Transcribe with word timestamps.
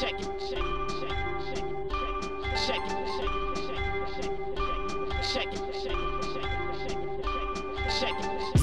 Check 0.00 0.20
it, 0.20 0.33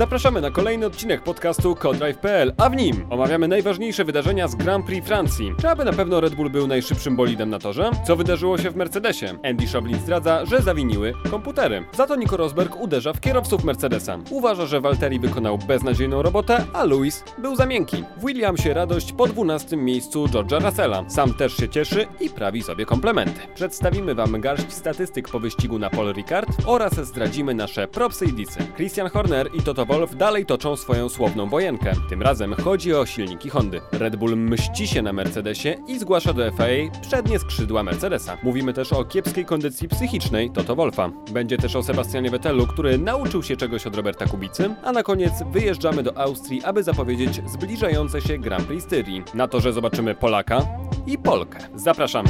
Zapraszamy 0.02 0.42
na 0.42 0.52
kolejny 0.52 0.86
odcinek 0.86 1.24
podcastu 1.24 1.76
Codrive.pl, 1.76 2.54
a 2.58 2.70
w 2.70 2.76
nim 2.76 3.06
omawiamy 3.10 3.48
najważniejsze 3.48 4.06
wydarzenia 4.06 4.47
z 4.47 4.56
Grand 4.56 4.86
Prix 4.86 5.08
Francji. 5.08 5.54
Czy 5.62 5.70
aby 5.70 5.85
na 5.85 5.94
pewno 5.94 6.22
Red 6.22 6.35
Bull 6.35 6.49
był 6.49 6.67
najszybszym 6.67 7.16
bolidem 7.16 7.49
na 7.49 7.60
torze? 7.60 7.92
Co 8.08 8.16
wydarzyło 8.16 8.58
się 8.58 8.72
w 8.72 8.76
Mercedesie? 8.76 9.26
Andy 9.44 9.67
Schablin 9.67 9.99
zdradza, 9.99 10.46
że 10.46 10.62
zawiniły 10.62 11.13
komputery. 11.31 11.85
Za 11.94 12.08
to 12.08 12.16
Nico 12.16 12.38
Rosberg 12.38 12.76
uderza 12.76 13.13
w 13.13 13.20
kierowców 13.20 13.63
Mercedesa. 13.63 14.17
Uważa, 14.29 14.66
że 14.66 14.81
Valtteri 14.81 15.20
wykonał 15.20 15.58
beznadziejną 15.58 16.22
robotę, 16.22 16.66
a 16.73 16.84
Lewis 16.84 17.23
był 17.38 17.55
za 17.55 17.66
miękki. 17.66 18.04
W 18.18 18.26
Williamsie 18.26 18.73
radość 18.73 19.13
po 19.13 19.27
12 19.27 19.77
miejscu 19.77 20.26
George'a 20.26 20.66
Russella. 20.66 21.04
Sam 21.08 21.33
też 21.33 21.58
się 21.58 21.70
cieszy 21.70 22.08
i 22.20 22.30
prawi 22.30 22.63
sobie 22.63 22.86
komplementy. 22.86 23.39
Przedstawimy 23.55 24.16
wam 24.16 24.41
garść 24.41 24.73
statystyk 24.73 25.30
po 25.30 25.39
wyścigu 25.39 25.80
na 25.80 25.89
Paul 25.89 26.13
Ricard 26.13 26.49
oraz 26.66 26.94
zdradzimy 26.94 27.53
nasze 27.53 27.88
propsy 27.88 28.25
i 28.25 28.33
disy. 28.33 28.59
Christian 28.75 29.09
Horner 29.09 29.49
i 29.53 29.61
Toto 29.61 29.91
Wolff 29.91 30.16
dalej 30.16 30.45
toczą 30.45 30.76
swoją 30.76 31.09
słowną 31.09 31.50
wojenkę. 31.50 31.94
Tym 32.09 32.22
razem 32.22 32.54
chodzi 32.54 32.94
o 32.94 33.05
silniki 33.05 33.50
Hondy. 33.50 33.81
Red 33.91 34.16
Bull 34.16 34.38
mści 34.38 34.88
się 34.88 35.02
na 35.02 35.14
Mercedesie 35.14 35.77
i 35.88 36.00
zgłasza 36.00 36.34
do 36.34 36.52
FIA 36.52 37.02
przednie 37.02 37.40
skrzydła 37.40 37.84
Mercedesa. 37.84 38.38
Mówimy 38.44 38.73
też 38.73 38.94
o 38.94 39.05
kiepskiej 39.05 39.45
kondycji 39.45 39.88
psychicznej 39.88 40.52
Toto 40.52 40.76
Wolfa. 40.76 41.09
Będzie 41.31 41.58
też 41.58 41.76
o 41.76 41.84
Sebastianie 41.84 42.30
Vettelu, 42.30 42.67
który 42.67 42.98
nauczył 42.98 43.44
się 43.44 43.58
czegoś 43.58 43.88
od 43.88 43.95
Roberta 43.95 44.26
Kubicy, 44.26 44.76
a 44.84 44.91
na 44.91 45.04
koniec 45.04 45.34
wyjeżdżamy 45.52 46.03
do 46.03 46.17
Austrii, 46.17 46.64
aby 46.64 46.84
zapowiedzieć 46.84 47.42
zbliżające 47.45 48.22
się 48.22 48.38
Grand 48.38 48.67
Prix 48.67 48.86
Styrii. 48.86 49.23
Na 49.34 49.48
to, 49.48 49.59
że 49.59 49.73
zobaczymy 49.73 50.16
Polaka 50.16 50.62
i 51.08 51.17
Polkę. 51.17 51.59
Zapraszamy. 51.76 52.30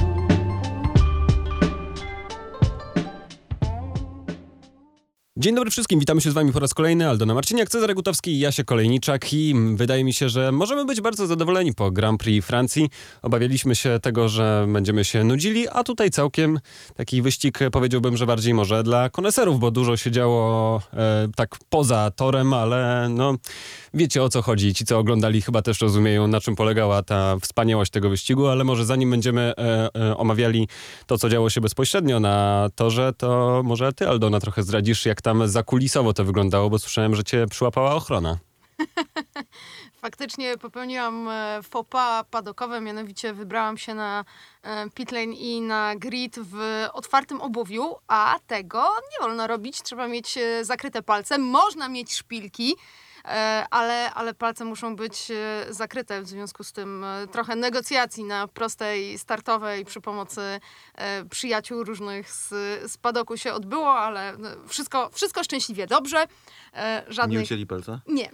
Dzień 5.42 5.56
dobry 5.56 5.72
wszystkim, 5.72 6.00
witamy 6.00 6.22
się 6.22 6.32
z 6.32 6.34
wami 6.34 6.52
po 6.52 6.60
raz 6.60 6.74
kolejny. 6.74 7.10
Aldona 7.10 7.34
Marciniak, 7.34 7.70
Cezary 7.70 7.94
Gutowski 7.94 8.32
i 8.32 8.40
Jasie 8.40 8.64
Kolejniczak 8.64 9.34
i 9.34 9.56
wydaje 9.76 10.04
mi 10.04 10.14
się, 10.14 10.30
że 10.30 10.52
możemy 10.52 10.86
być 10.86 11.02
bardzo 11.02 11.28
zadowoleni 11.28 11.74
po 11.74 11.92
Grand 11.92 12.22
Prix 12.22 12.48
Francji. 12.48 12.90
Obawialiśmy 13.22 13.76
się 13.76 14.00
tego, 14.02 14.30
że 14.30 14.66
będziemy 14.74 15.06
się 15.06 15.24
nudzili, 15.24 15.68
a 15.70 15.84
tutaj 15.84 16.12
całkiem 16.12 16.60
taki 16.96 17.22
wyścig 17.22 17.60
powiedziałbym, 17.72 18.18
że 18.18 18.26
bardziej 18.26 18.54
może 18.54 18.84
dla 18.84 19.10
koneserów, 19.10 19.60
bo 19.60 19.72
dużo 19.72 19.98
się 19.98 20.12
działo 20.12 20.82
e, 20.94 21.28
tak 21.36 21.56
poza 21.70 22.12
torem, 22.16 22.54
ale 22.54 23.08
no 23.10 23.36
wiecie 23.94 24.24
o 24.24 24.30
co 24.30 24.42
chodzi. 24.42 24.74
Ci, 24.74 24.86
co 24.86 25.00
oglądali 25.00 25.42
chyba 25.42 25.62
też 25.62 25.82
rozumieją, 25.82 26.28
na 26.28 26.42
czym 26.42 26.56
polegała 26.56 27.04
ta 27.04 27.38
wspaniałość 27.42 27.92
tego 27.92 28.10
wyścigu, 28.10 28.48
ale 28.48 28.64
może 28.64 28.86
zanim 28.86 29.12
będziemy 29.12 29.42
e, 29.42 29.90
e, 29.96 30.18
omawiali 30.18 30.68
to, 31.06 31.18
co 31.18 31.30
działo 31.30 31.50
się 31.50 31.62
bezpośrednio 31.62 32.20
na 32.20 32.70
torze, 32.76 33.14
to 33.18 33.62
może 33.64 33.94
ty, 33.94 34.08
Aldona, 34.08 34.40
trochę 34.40 34.64
zdradzisz, 34.64 35.06
jak 35.06 35.22
tam 35.22 35.48
zakulisowo 35.48 36.14
to 36.14 36.26
wyglądało, 36.26 36.70
bo 36.70 36.80
słyszałem, 36.80 37.16
że 37.16 37.24
cię 37.24 37.46
przyłapała 37.50 37.96
ochrona. 37.96 38.38
Faktycznie 40.02 40.58
popełniłam 40.58 41.30
e, 41.30 41.62
pas 41.90 42.26
padokowe, 42.32 42.82
mianowicie 42.82 43.34
wybrałam 43.34 43.78
się 43.78 43.96
na 43.96 44.26
e, 44.64 44.90
pitlane 44.90 45.34
i 45.34 45.62
na 45.62 45.96
grid 45.96 46.36
w 46.40 46.88
otwartym 46.94 47.42
obuwiu, 47.42 47.96
a 48.08 48.40
tego 48.48 48.84
nie 49.12 49.28
wolno 49.28 49.48
robić. 49.48 49.82
Trzeba 49.82 50.08
mieć 50.08 50.38
e, 50.38 50.66
zakryte 50.66 51.02
palce, 51.02 51.38
można 51.38 51.90
mieć 51.90 52.14
szpilki, 52.14 52.76
ale, 53.70 54.14
ale 54.14 54.34
palce 54.34 54.66
muszą 54.66 54.96
być 54.96 55.32
e, 55.32 55.74
zakryte. 55.74 56.22
W 56.22 56.28
związku 56.28 56.64
z 56.64 56.72
tym 56.72 57.04
e, 57.04 57.28
trochę 57.28 57.56
negocjacji 57.56 58.24
na 58.24 58.48
prostej 58.48 59.18
startowej 59.18 59.86
przy 59.86 60.02
pomocy 60.02 60.42
e, 60.96 61.26
przyjaciół 61.26 61.84
różnych 61.84 62.32
z, 62.32 62.50
z 62.92 62.98
padoku 62.98 63.38
się 63.38 63.54
odbyło, 63.54 63.94
ale 63.94 64.30
e, 64.30 64.38
wszystko, 64.68 65.10
wszystko 65.14 65.44
szczęśliwie 65.44 65.88
dobrze. 65.88 66.26
E, 66.74 67.04
Żadnych... 67.08 67.40
Nie 67.40 67.44
ucięli 67.44 67.68
palca? 67.68 68.02
Nie, 68.08 68.30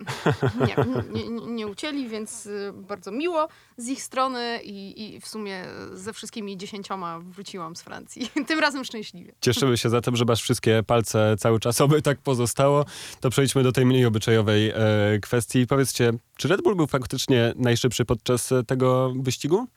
nie, 0.67 0.75
nie, 1.13 1.29
nie, 1.29 1.47
nie 1.47 1.67
ucięli, 1.67 2.07
więc 2.09 2.49
bardzo 2.73 3.11
miło 3.11 3.47
z 3.77 3.87
ich 3.87 4.03
strony 4.03 4.59
i, 4.63 5.15
i 5.15 5.21
w 5.21 5.27
sumie 5.27 5.65
ze 5.93 6.13
wszystkimi 6.13 6.57
dziesięcioma 6.57 7.19
wróciłam 7.19 7.75
z 7.75 7.81
Francji. 7.81 8.31
Tym 8.47 8.59
razem 8.59 8.83
szczęśliwie. 8.83 9.33
Cieszymy 9.41 9.77
się 9.77 9.89
zatem, 9.89 10.15
że 10.15 10.25
masz 10.25 10.41
wszystkie 10.41 10.83
palce 10.83 11.35
cały 11.39 11.59
czas, 11.59 11.81
oby 11.81 12.01
tak 12.01 12.17
pozostało. 12.17 12.85
To 13.19 13.29
przejdźmy 13.29 13.63
do 13.63 13.71
tej 13.71 13.85
mniej 13.85 14.05
obyczajowej 14.05 14.69
e, 14.69 14.76
kwestii. 15.21 15.67
Powiedzcie, 15.67 16.13
czy 16.37 16.47
Red 16.47 16.61
Bull 16.61 16.75
był 16.75 16.87
faktycznie 16.87 17.53
najszybszy 17.55 18.05
podczas 18.05 18.51
e, 18.51 18.63
tego 18.63 19.13
wyścigu? 19.19 19.67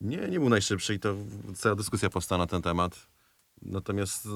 Nie, 0.00 0.16
nie 0.28 0.40
był 0.40 0.48
najszybszy 0.48 0.94
i 0.94 0.98
to 1.00 1.14
cała 1.54 1.74
dyskusja 1.74 2.10
powstała 2.10 2.38
na 2.38 2.46
ten 2.46 2.62
temat. 2.62 3.06
Natomiast 3.62 4.26
e, 4.26 4.28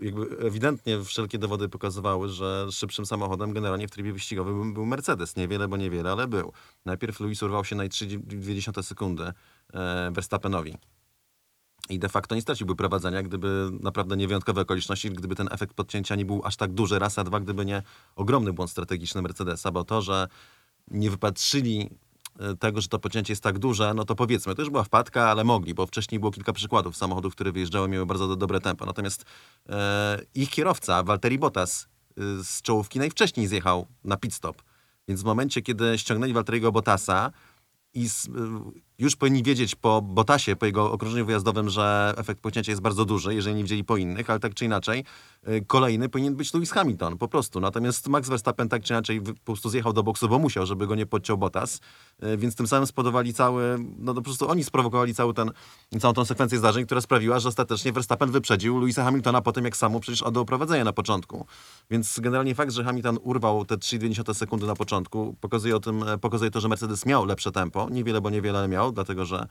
jakby 0.00 0.38
ewidentnie 0.46 1.04
wszelkie 1.04 1.38
dowody 1.38 1.68
pokazywały, 1.68 2.28
że 2.28 2.66
szybszym 2.70 3.06
samochodem 3.06 3.52
generalnie 3.52 3.88
w 3.88 3.90
trybie 3.90 4.12
wyścigowym 4.12 4.74
był- 4.74 4.86
Mercedes. 4.86 5.36
Niewiele, 5.36 5.68
bo 5.68 5.76
niewiele, 5.76 6.12
ale 6.12 6.28
był. 6.28 6.52
Najpierw 6.84 7.20
Lewis 7.20 7.42
urwał 7.42 7.64
się 7.64 7.76
na 7.76 7.84
3,2 7.84 8.82
sekundy 8.82 9.32
e, 9.74 10.10
Verstappenowi. 10.12 10.74
I 11.88 11.98
de 11.98 12.08
facto 12.08 12.34
nie 12.34 12.42
straciłby 12.42 12.76
prowadzenia, 12.76 13.22
gdyby 13.22 13.70
naprawdę 13.80 14.16
niewyjątkowe 14.16 14.60
okoliczności, 14.60 15.10
gdyby 15.10 15.34
ten 15.34 15.48
efekt 15.50 15.74
podcięcia 15.74 16.14
nie 16.14 16.24
był 16.24 16.40
aż 16.44 16.56
tak 16.56 16.72
duży, 16.72 16.98
raz, 16.98 17.18
a 17.18 17.24
dwa, 17.24 17.40
gdyby 17.40 17.64
nie 17.64 17.82
ogromny 18.16 18.52
błąd 18.52 18.70
strategiczny 18.70 19.22
Mercedesa, 19.22 19.70
bo 19.70 19.84
to, 19.84 20.02
że 20.02 20.28
nie 20.90 21.10
wypatrzyli 21.10 21.90
e, 22.38 22.56
tego, 22.56 22.80
że 22.80 22.88
to 22.88 22.98
pocięcie 22.98 23.32
jest 23.32 23.42
tak 23.42 23.58
duże, 23.58 23.94
no 23.94 24.04
to 24.04 24.14
powiedzmy, 24.14 24.54
to 24.54 24.62
już 24.62 24.70
była 24.70 24.84
wpadka, 24.84 25.30
ale 25.30 25.44
mogli, 25.44 25.74
bo 25.74 25.86
wcześniej 25.86 26.18
było 26.18 26.32
kilka 26.32 26.52
przykładów 26.52 26.96
samochodów, 26.96 27.34
które 27.34 27.52
wyjeżdżały, 27.52 27.88
miały 27.88 28.06
bardzo 28.06 28.28
do, 28.28 28.36
dobre 28.36 28.60
tempo. 28.60 28.86
Natomiast 28.86 29.24
e, 29.68 30.20
ich 30.34 30.50
kierowca, 30.50 31.02
Valtteri 31.02 31.38
Bottas, 31.38 31.88
e, 32.18 32.22
z 32.44 32.62
czołówki 32.62 32.98
najwcześniej 32.98 33.46
zjechał 33.46 33.86
na 34.04 34.16
pit 34.16 34.34
stop. 34.34 34.62
Więc 35.08 35.22
w 35.22 35.24
momencie, 35.24 35.62
kiedy 35.62 35.98
ściągnęli 35.98 36.32
Valtteriego 36.32 36.72
Bottasa 36.72 37.32
i 37.94 38.08
z, 38.08 38.26
y, 38.26 38.30
już 38.98 39.16
powinni 39.16 39.42
wiedzieć 39.42 39.74
po 39.74 40.02
Botasie, 40.02 40.56
po 40.56 40.66
jego 40.66 40.92
okrążeniu 40.92 41.26
wyjazdowym, 41.26 41.70
że 41.70 42.14
efekt 42.16 42.40
pocięcia 42.40 42.72
jest 42.72 42.82
bardzo 42.82 43.04
duży, 43.04 43.34
jeżeli 43.34 43.56
nie 43.56 43.62
widzieli 43.62 43.84
po 43.84 43.96
innych, 43.96 44.30
ale 44.30 44.40
tak 44.40 44.54
czy 44.54 44.64
inaczej, 44.64 45.04
y, 45.48 45.64
kolejny 45.66 46.08
powinien 46.08 46.36
być 46.36 46.54
Lewis 46.54 46.70
Hamilton, 46.70 47.18
po 47.18 47.28
prostu. 47.28 47.60
Natomiast 47.60 48.08
Max 48.08 48.28
Verstappen 48.28 48.68
tak 48.68 48.82
czy 48.82 48.92
inaczej 48.92 49.20
po 49.20 49.32
prostu 49.44 49.68
zjechał 49.68 49.92
do 49.92 50.02
boksu, 50.02 50.28
bo 50.28 50.38
musiał, 50.38 50.66
żeby 50.66 50.86
go 50.86 50.94
nie 50.94 51.06
podciął 51.06 51.38
Bottas, 51.38 51.80
y, 52.22 52.36
więc 52.36 52.56
tym 52.56 52.66
samym 52.66 52.86
spodowali 52.86 53.34
cały, 53.34 53.78
no 53.98 54.14
po 54.14 54.22
prostu 54.22 54.48
oni 54.50 54.64
sprowokowali 54.64 55.14
cały 55.14 55.34
ten, 55.34 55.50
całą 56.00 56.14
tą 56.14 56.24
sekwencję 56.24 56.58
zdarzeń, 56.58 56.86
która 56.86 57.00
sprawiła, 57.00 57.38
że 57.38 57.48
ostatecznie 57.48 57.92
Verstappen 57.92 58.30
wyprzedził 58.30 58.80
Lewisa 58.80 59.04
Hamiltona 59.04 59.40
po 59.42 59.52
tym, 59.52 59.64
jak 59.64 59.76
samo 59.76 60.00
przecież 60.00 60.22
oddał 60.22 60.44
prowadzenie 60.44 60.84
na 60.84 60.92
początku. 60.92 61.46
Więc 61.90 62.20
generalnie 62.20 62.54
fakt, 62.54 62.72
że 62.72 62.84
Hamilton 62.84 63.18
urwał 63.22 63.64
te 63.64 63.76
3,2 63.76 64.34
sekundy 64.34 64.66
na 64.66 64.74
początku, 64.74 65.36
pokazuje, 65.40 65.76
o 65.76 65.80
tym, 65.80 66.02
e, 66.02 66.18
pokazuje 66.18 66.50
to, 66.50 66.60
że 66.60 66.68
Mercedes 66.68 67.06
miał 67.06 67.24
lepsze 67.24 67.52
tempo. 67.52 67.88
Niewiele, 67.90 68.20
bo 68.20 68.30
niewiele 68.30 68.58
ale 68.58 68.68
miał, 68.86 68.92
dlatego 68.92 69.24
że 69.24 69.46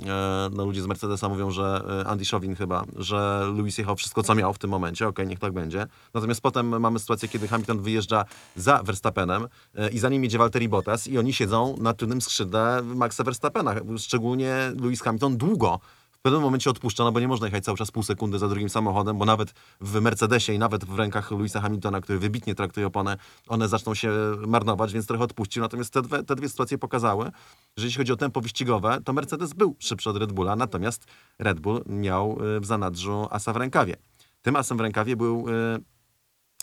e, 0.00 0.50
no, 0.52 0.64
ludzie 0.64 0.82
z 0.82 0.86
Mercedesa 0.86 1.28
mówią, 1.28 1.50
że 1.50 1.84
e, 2.04 2.08
Andy 2.08 2.24
Chauvin 2.24 2.56
chyba, 2.56 2.84
że 2.96 3.46
Lewis 3.56 3.78
jechał 3.78 3.96
wszystko, 3.96 4.22
co 4.22 4.34
miał 4.34 4.52
w 4.52 4.58
tym 4.58 4.70
momencie. 4.70 5.08
Okej, 5.08 5.26
niech 5.26 5.38
tak 5.38 5.52
będzie. 5.52 5.86
Natomiast 6.14 6.40
potem 6.40 6.80
mamy 6.80 6.98
sytuację, 6.98 7.28
kiedy 7.28 7.48
Hamilton 7.48 7.82
wyjeżdża 7.82 8.24
za 8.56 8.82
Verstappenem 8.82 9.48
e, 9.74 9.90
i 9.90 9.98
za 9.98 10.08
nim 10.08 10.24
jedzie 10.24 10.38
Valtteri 10.38 10.68
Bottas 10.68 11.06
i 11.06 11.18
oni 11.18 11.32
siedzą 11.32 11.76
na 11.80 11.94
tylnym 11.94 12.20
skrzydle 12.20 12.82
Maxa 12.82 13.24
Verstappena. 13.24 13.74
Szczególnie 13.98 14.72
Lewis 14.80 15.02
Hamilton 15.02 15.36
długo 15.36 15.80
w 16.22 16.24
pewnym 16.24 16.42
momencie 16.42 16.70
odpuszcza, 16.70 17.04
no 17.04 17.12
bo 17.12 17.20
nie 17.20 17.28
można 17.28 17.46
jechać 17.46 17.64
cały 17.64 17.78
czas 17.78 17.90
pół 17.90 18.02
sekundy 18.02 18.38
za 18.38 18.48
drugim 18.48 18.68
samochodem, 18.68 19.18
bo 19.18 19.24
nawet 19.24 19.54
w 19.80 20.00
Mercedesie 20.00 20.52
i 20.52 20.58
nawet 20.58 20.84
w 20.84 20.98
rękach 20.98 21.30
Louisa 21.30 21.60
Hamiltona, 21.60 22.00
który 22.00 22.18
wybitnie 22.18 22.54
traktuje 22.54 22.86
opony, 22.86 23.16
one 23.48 23.68
zaczną 23.68 23.94
się 23.94 24.10
marnować, 24.46 24.92
więc 24.92 25.06
trochę 25.06 25.24
odpuścił. 25.24 25.62
Natomiast 25.62 25.92
te 25.92 26.02
dwie, 26.02 26.22
te 26.22 26.34
dwie 26.36 26.48
sytuacje 26.48 26.78
pokazały, 26.78 27.30
że 27.76 27.86
jeśli 27.86 27.98
chodzi 27.98 28.12
o 28.12 28.16
tempo 28.16 28.40
wyścigowe, 28.40 28.98
to 29.04 29.12
Mercedes 29.12 29.52
był 29.52 29.76
szybszy 29.78 30.10
od 30.10 30.16
Red 30.16 30.32
Bulla, 30.32 30.56
natomiast 30.56 31.06
Red 31.38 31.60
Bull 31.60 31.82
miał 31.86 32.38
y, 32.56 32.60
w 32.60 32.66
zanadrzu 32.66 33.26
asa 33.30 33.52
w 33.52 33.56
rękawie. 33.56 33.96
Tym 34.42 34.56
asem 34.56 34.78
w 34.78 34.80
rękawie 34.80 35.16
był 35.16 35.48
y, 35.48 35.52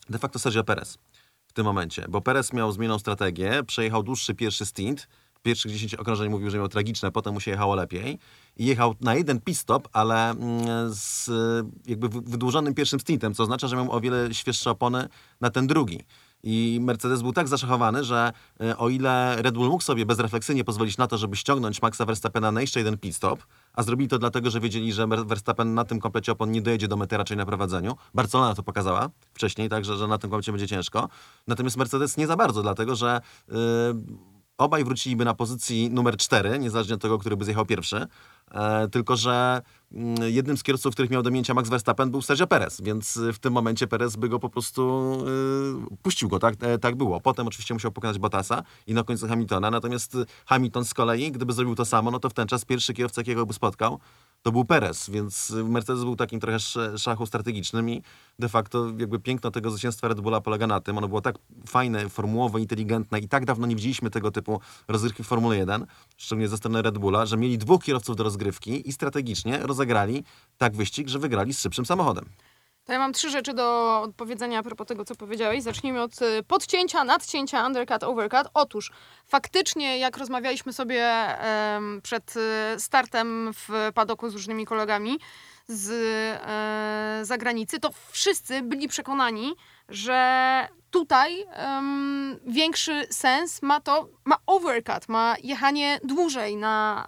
de 0.10 0.20
facto 0.20 0.40
Sergio 0.40 0.64
Perez 0.64 0.98
w 1.48 1.54
tym 1.54 1.66
momencie, 1.66 2.06
bo 2.10 2.22
Perez 2.22 2.54
miał 2.54 2.72
zmienną 2.72 3.00
strategię, 3.00 3.64
przejechał 3.64 4.04
dłuższy 4.04 4.36
pierwszy 4.36 4.66
stint, 4.66 5.08
pierwszych 5.42 5.72
10 5.72 5.96
okrążeń 5.96 6.30
mówił, 6.30 6.50
że 6.50 6.58
miał 6.58 6.68
tragiczne, 6.68 7.12
potem 7.12 7.34
mu 7.34 7.40
się 7.40 7.52
jechało 7.52 7.76
lepiej 7.76 8.20
i 8.58 8.66
jechał 8.66 8.96
na 9.02 9.16
jeden 9.16 9.42
pit 9.42 9.58
stop, 9.58 9.88
ale 9.94 10.30
mm, 10.30 10.94
z 10.94 11.30
jakby 11.88 12.10
wy- 12.10 12.22
wydłużonym 12.22 12.74
pierwszym 12.74 13.00
stintem, 13.00 13.34
co 13.34 13.44
oznacza, 13.44 13.68
że 13.68 13.76
miał 13.76 13.92
o 13.92 14.00
wiele 14.02 14.34
świeższe 14.34 14.72
opony 14.72 15.08
na 15.42 15.50
ten 15.50 15.68
drugi. 15.68 16.00
I 16.44 16.80
Mercedes 16.82 17.22
był 17.22 17.34
tak 17.34 17.48
zaszachowany, 17.48 18.04
że 18.04 18.32
e, 18.62 18.78
o 18.78 18.90
ile 18.90 19.36
Red 19.42 19.56
Bull 19.56 19.70
mógł 19.70 19.84
sobie 19.84 20.06
bezrefleksyjnie 20.06 20.64
pozwolić 20.64 20.98
na 20.98 21.08
to, 21.08 21.18
żeby 21.18 21.36
ściągnąć 21.36 21.82
Maxa 21.82 22.06
Verstappena 22.06 22.52
na 22.52 22.62
jeszcze 22.62 22.80
jeden 22.80 22.98
pit 22.98 23.16
stop, 23.16 23.44
a 23.74 23.84
zrobili 23.84 24.08
to 24.10 24.20
dlatego, 24.20 24.50
że 24.50 24.60
wiedzieli, 24.60 24.94
że 24.94 25.08
Verstappen 25.08 25.74
na 25.74 25.86
tym 25.86 26.00
komplecie 26.00 26.32
opon 26.32 26.52
nie 26.52 26.62
dojedzie 26.62 26.88
do 26.88 26.98
mety 26.98 27.18
raczej 27.18 27.38
na 27.38 27.46
prowadzeniu. 27.46 27.96
Barcelona 28.14 28.56
to 28.56 28.64
pokazała 28.64 29.10
wcześniej, 29.34 29.70
także 29.70 29.98
że 29.98 30.08
na 30.08 30.18
tym 30.18 30.30
komplecie 30.30 30.52
będzie 30.52 30.68
ciężko. 30.68 31.10
Natomiast 31.48 31.78
Mercedes 31.78 32.18
nie 32.18 32.28
za 32.28 32.36
bardzo, 32.36 32.62
dlatego 32.62 32.96
że 32.96 33.22
yy, 33.48 33.56
obaj 34.60 34.84
wróciliby 34.84 35.26
na 35.26 35.34
pozycji 35.34 35.90
numer 35.90 36.18
4, 36.18 36.60
niezależnie 36.60 36.96
od 36.96 37.02
tego, 37.02 37.18
który 37.18 37.38
by 37.38 37.46
zjechał 37.46 37.66
pierwszy. 37.66 38.08
E, 38.52 38.88
tylko, 38.88 39.16
że 39.16 39.62
mm, 39.92 40.16
jednym 40.34 40.58
z 40.58 40.64
kierowców, 40.64 40.94
których 40.94 41.12
miał 41.12 41.24
do 41.24 41.32
mięcia 41.32 41.54
Max 41.54 41.70
Verstappen 41.70 42.12
był 42.12 42.22
Sergio 42.22 42.48
Perez, 42.48 42.82
więc 42.82 43.18
y, 43.18 43.34
w 43.34 43.40
tym 43.40 43.54
momencie 43.54 43.88
Perez 43.88 44.16
by 44.16 44.30
go 44.30 44.40
po 44.40 44.50
prostu 44.50 45.14
y, 45.94 45.98
puścił 46.02 46.30
go, 46.30 46.40
tak, 46.40 46.56
e, 46.60 46.78
tak 46.78 46.96
było. 46.96 47.20
Potem 47.22 47.48
oczywiście 47.48 47.74
musiał 47.74 47.92
pokonać 47.92 48.20
Bottasa 48.20 48.64
i 48.88 48.94
na 48.94 49.04
końcu 49.04 49.28
Hamiltona, 49.28 49.72
natomiast 49.72 50.18
Hamilton 50.46 50.86
z 50.86 50.94
kolei, 50.94 51.32
gdyby 51.32 51.54
zrobił 51.54 51.76
to 51.76 51.86
samo, 51.86 52.12
no 52.12 52.20
to 52.20 52.30
w 52.30 52.34
ten 52.34 52.48
czas 52.48 52.66
pierwszy 52.66 52.94
kierowca, 52.94 53.22
jakiego 53.22 53.46
by 53.46 53.54
spotkał, 53.54 54.00
to 54.42 54.52
był 54.52 54.66
Perez, 54.66 55.10
więc 55.10 55.50
Mercedes 55.50 56.04
był 56.04 56.16
takim 56.16 56.40
trochę 56.40 56.56
sz- 56.56 57.02
szachu 57.02 57.26
strategicznym 57.26 57.90
i 57.90 58.02
de 58.40 58.50
facto 58.50 58.86
jakby 58.98 59.20
piękno 59.20 59.52
tego 59.52 59.72
zwycięstwa 59.72 60.08
Red 60.08 60.22
Bulla 60.22 60.42
polega 60.42 60.68
na 60.68 60.80
tym, 60.80 60.98
ono 60.98 61.08
było 61.08 61.22
tak 61.22 61.36
fajne, 61.68 62.10
formułowe, 62.10 62.60
inteligentne 62.62 63.20
i 63.20 63.28
tak 63.28 63.46
dawno 63.46 63.68
nie 63.68 63.76
widzieliśmy 63.76 64.10
tego 64.10 64.32
typu 64.32 64.60
rozgrywki 64.88 65.24
w 65.24 65.28
Formule 65.28 65.58
1, 65.58 65.86
szczególnie 66.18 66.48
ze 66.48 66.58
strony 66.58 66.82
Red 66.82 66.98
Bulla, 66.98 67.26
że 67.26 67.38
mieli 67.38 67.58
dwóch 67.58 67.84
kierowców 67.84 68.16
do 68.16 68.24
rozgrywki 68.24 68.90
i 68.90 68.94
strategicznie 68.94 69.58
rozegrali 69.60 70.24
tak 70.58 70.76
wyścig, 70.76 71.08
że 71.08 71.20
wygrali 71.20 71.54
z 71.54 71.60
szybszym 71.62 71.86
samochodem. 71.86 72.26
To 72.90 72.94
ja 72.94 73.00
mam 73.00 73.14
trzy 73.14 73.30
rzeczy 73.30 73.54
do 73.54 74.08
powiedzenia 74.18 74.60
a 74.60 74.64
propos 74.64 74.88
tego, 74.88 75.06
co 75.06 75.16
powiedziałeś. 75.16 75.64
Zacznijmy 75.64 76.02
od 76.02 76.22
y, 76.22 76.44
podcięcia, 76.48 77.04
nadcięcia, 77.04 77.68
undercut, 77.68 78.04
overcut. 78.04 78.48
Otóż 78.54 78.92
faktycznie, 79.26 79.98
jak 79.98 80.18
rozmawialiśmy 80.18 80.74
sobie 80.74 81.08
przed 82.04 82.36
y, 82.36 82.80
startem 82.80 83.52
w 83.54 83.92
padoku 83.94 84.30
z 84.30 84.34
różnymi 84.34 84.66
kolegami 84.66 85.20
z 85.68 85.90
e, 85.92 87.26
zagranicy, 87.26 87.80
to 87.80 87.90
wszyscy 88.12 88.62
byli 88.62 88.88
przekonani, 88.88 89.54
że 89.90 90.68
tutaj 90.92 91.46
em, 91.50 92.40
większy 92.46 93.08
sens 93.10 93.62
ma 93.62 93.82
to, 93.82 94.10
ma 94.26 94.38
overcut, 94.46 95.10
ma 95.10 95.36
jechanie 95.44 96.00
dłużej 96.04 96.56
na, 96.56 97.06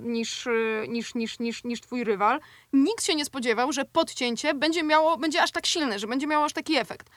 e, 0.00 0.08
niż, 0.08 0.48
niż, 0.88 1.14
niż, 1.14 1.38
niż, 1.38 1.64
niż 1.64 1.80
twój 1.80 2.04
rywal. 2.04 2.40
Nikt 2.72 3.04
się 3.04 3.14
nie 3.14 3.24
spodziewał, 3.24 3.72
że 3.72 3.84
podcięcie 3.84 4.54
będzie 4.54 4.82
miało, 4.82 5.16
będzie 5.16 5.42
aż 5.42 5.50
tak 5.50 5.66
silne, 5.66 5.98
że 5.98 6.06
będzie 6.06 6.26
miało 6.26 6.44
aż 6.44 6.52
taki 6.52 6.76
efekt. 6.76 7.10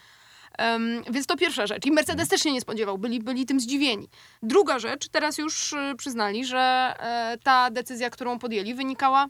Em, 0.57 1.04
więc 1.12 1.25
to 1.28 1.38
pierwsza 1.38 1.68
rzecz. 1.68 1.86
I 1.86 1.92
Mercedes 1.92 2.28
też 2.28 2.42
się 2.42 2.51
nie 2.51 2.62
spodziewał, 2.62 2.98
byli, 2.98 3.19
byli 3.19 3.46
tym 3.46 3.60
zdziwieni. 3.60 4.10
Druga 4.44 4.80
rzecz, 4.80 5.10
teraz 5.10 5.38
już 5.38 5.74
y, 5.74 5.96
przyznali, 5.98 6.46
że 6.46 6.94
e, 7.00 7.38
ta 7.44 7.69
decyzja, 7.72 8.10
którą 8.10 8.40
podjęli, 8.40 8.74
wynikała 8.74 9.28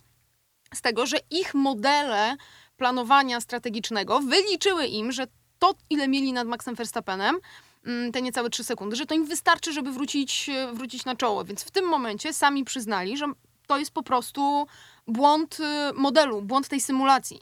z 0.74 0.82
tego, 0.82 1.06
że 1.06 1.18
ich 1.32 1.54
modele 1.54 2.36
planowania 2.78 3.42
strategicznego 3.42 4.20
wyliczyły 4.20 4.86
im, 4.86 5.12
że 5.12 5.28
to, 5.60 5.74
ile 5.90 6.08
mieli 6.08 6.34
nad 6.34 6.48
Maxem 6.48 6.76
Verstappenem, 6.76 7.40
mm, 7.86 8.12
te 8.12 8.22
niecałe 8.22 8.50
3 8.50 8.64
sekundy, 8.64 8.96
że 8.96 9.06
to 9.06 9.16
im 9.16 9.26
wystarczy, 9.26 9.74
żeby 9.74 9.92
wrócić, 9.92 10.50
e, 10.50 10.74
wrócić 10.74 11.06
na 11.06 11.16
czoło. 11.16 11.46
Więc 11.46 11.64
w 11.64 11.72
tym 11.72 11.86
momencie 11.86 12.34
sami 12.34 12.66
przyznali, 12.66 13.18
że 13.18 13.26
to 13.68 13.78
jest 13.78 13.92
po 13.92 14.04
prostu 14.04 14.68
błąd 15.08 15.58
y, 15.60 15.94
modelu, 15.94 16.42
błąd 16.42 16.68
tej 16.68 16.82
symulacji. 16.82 17.42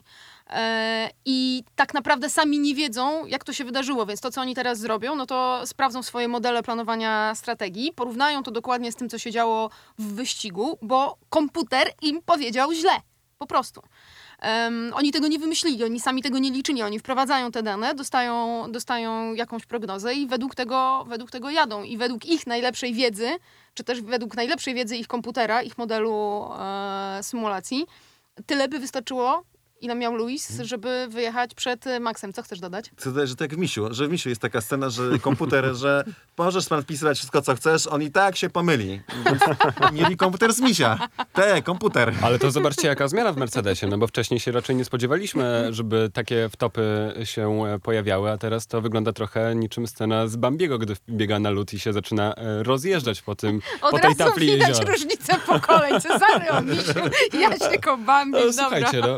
E, 0.49 1.09
I 1.25 1.63
tak 1.75 1.93
naprawdę 1.93 2.29
sami 2.29 2.59
nie 2.59 2.75
wiedzą, 2.75 3.25
jak 3.25 3.43
to 3.43 3.53
się 3.53 3.65
wydarzyło, 3.65 4.05
więc 4.05 4.21
to, 4.21 4.31
co 4.31 4.41
oni 4.41 4.55
teraz 4.55 4.79
zrobią, 4.79 5.15
no 5.15 5.25
to 5.25 5.61
sprawdzą 5.65 6.03
swoje 6.03 6.27
modele 6.27 6.63
planowania 6.63 7.35
strategii, 7.35 7.93
porównają 7.93 8.43
to 8.43 8.51
dokładnie 8.51 8.91
z 8.91 8.95
tym, 8.95 9.09
co 9.09 9.17
się 9.17 9.31
działo 9.31 9.69
w 9.99 10.13
wyścigu, 10.13 10.77
bo 10.81 11.17
komputer 11.29 11.91
im 12.01 12.21
powiedział 12.21 12.73
źle. 12.73 13.01
Po 13.37 13.47
prostu. 13.47 13.81
Em, 14.42 14.92
oni 14.94 15.12
tego 15.12 15.28
nie 15.28 15.39
wymyślili, 15.39 15.84
oni 15.84 16.00
sami 16.00 16.22
tego 16.22 16.39
nie 16.39 16.51
liczyli, 16.51 16.84
oni 16.84 17.00
wprowadzają 17.00 17.51
te 17.51 17.63
dane, 17.63 17.95
dostają, 17.95 18.66
dostają 18.72 19.34
jakąś 19.34 19.66
prognozę 19.66 20.13
i 20.13 20.28
według 20.28 20.56
tego, 20.56 21.06
według 21.07 21.31
tego 21.31 21.50
jadą. 21.50 21.84
I 21.84 21.98
według 21.98 22.25
ich 22.25 22.48
najlepszej 22.48 22.94
wiedzy, 22.94 23.30
czy 23.74 23.84
też 23.84 24.01
według 24.01 24.36
najlepszej 24.36 24.74
wiedzy 24.74 24.98
ich 24.98 25.07
komputera, 25.07 25.62
ich 25.62 25.78
modelu 25.78 26.48
e, 26.60 27.19
symulacji, 27.24 27.86
tyle 28.45 28.68
by 28.68 28.80
wystarczyło, 28.80 29.44
ile 29.81 29.95
miał 29.95 30.15
Luis, 30.15 30.59
żeby 30.62 31.07
wyjechać 31.09 31.53
przed 31.53 31.88
e, 31.88 32.00
Maxem. 32.00 32.33
Co 32.33 32.44
chcesz 32.44 32.59
dodać? 32.59 32.91
Co 32.97 33.12
to, 33.12 33.27
że 33.27 33.35
tak 33.35 33.56
w 33.56 33.57
Misiu, 33.57 33.88
że 33.94 34.07
w 34.07 34.12
Misiu 34.12 34.29
jest 34.29 34.41
taka 34.41 34.62
scena, 34.62 34.89
że 34.89 35.19
komputer, 35.21 35.74
że 35.75 36.03
możesz 36.38 36.68
pan 36.68 36.81
wpisywać 36.81 37.18
wszystko, 37.18 37.41
co 37.41 37.56
chcesz, 37.56 37.88
on 37.88 38.01
i 38.01 38.12
tak 38.12 38.35
się 38.38 38.50
pomyli. 38.50 39.01
Mieli 39.94 40.18
komputer 40.18 40.53
z 40.53 40.59
Misia. 40.62 41.07
Te, 41.33 41.62
komputer. 41.62 42.13
Ale 42.21 42.39
to 42.39 42.51
zobaczcie, 42.51 42.88
jaka 42.88 43.07
zmiana 43.07 43.33
w 43.33 43.38
Mercedesie, 43.38 43.88
no 43.88 43.97
bo 43.97 44.07
wcześniej 44.07 44.39
się 44.39 44.51
raczej 44.51 44.75
nie 44.75 44.85
spodziewaliśmy, 44.85 45.68
żeby 45.69 46.09
takie 46.13 46.50
wtopy 46.51 47.13
się 47.24 47.65
e, 47.65 47.79
pojawiały, 47.79 48.31
a 48.31 48.38
teraz 48.38 48.68
to 48.68 48.81
wygląda 48.81 49.13
trochę 49.13 49.56
niczym 49.56 49.88
scena 49.88 50.27
z 50.27 50.35
Bambiego, 50.35 50.77
gdy 50.77 50.94
biega 51.09 51.39
na 51.39 51.50
lód 51.50 51.74
i 51.74 51.79
się 51.79 51.94
zaczyna 51.94 52.33
e, 52.35 52.63
rozjeżdżać 52.63 53.21
po 53.21 53.35
tym, 53.35 53.62
Od 53.81 53.91
po 53.91 54.00
tej 54.00 54.09
razu 54.09 54.18
tafli 54.18 54.47
widać 54.51 54.69
jeziora. 54.69 54.91
różnicę 54.91 55.35
pokoleń. 55.47 56.01
Cezary 56.01 56.50
o 56.51 56.62
misiu, 56.62 57.00
ja 57.41 57.57
się 57.71 57.79
kobambi, 57.79 58.31
No, 58.31 58.39
dobra. 58.39 58.53
słuchajcie, 58.53 59.01
no, 59.01 59.18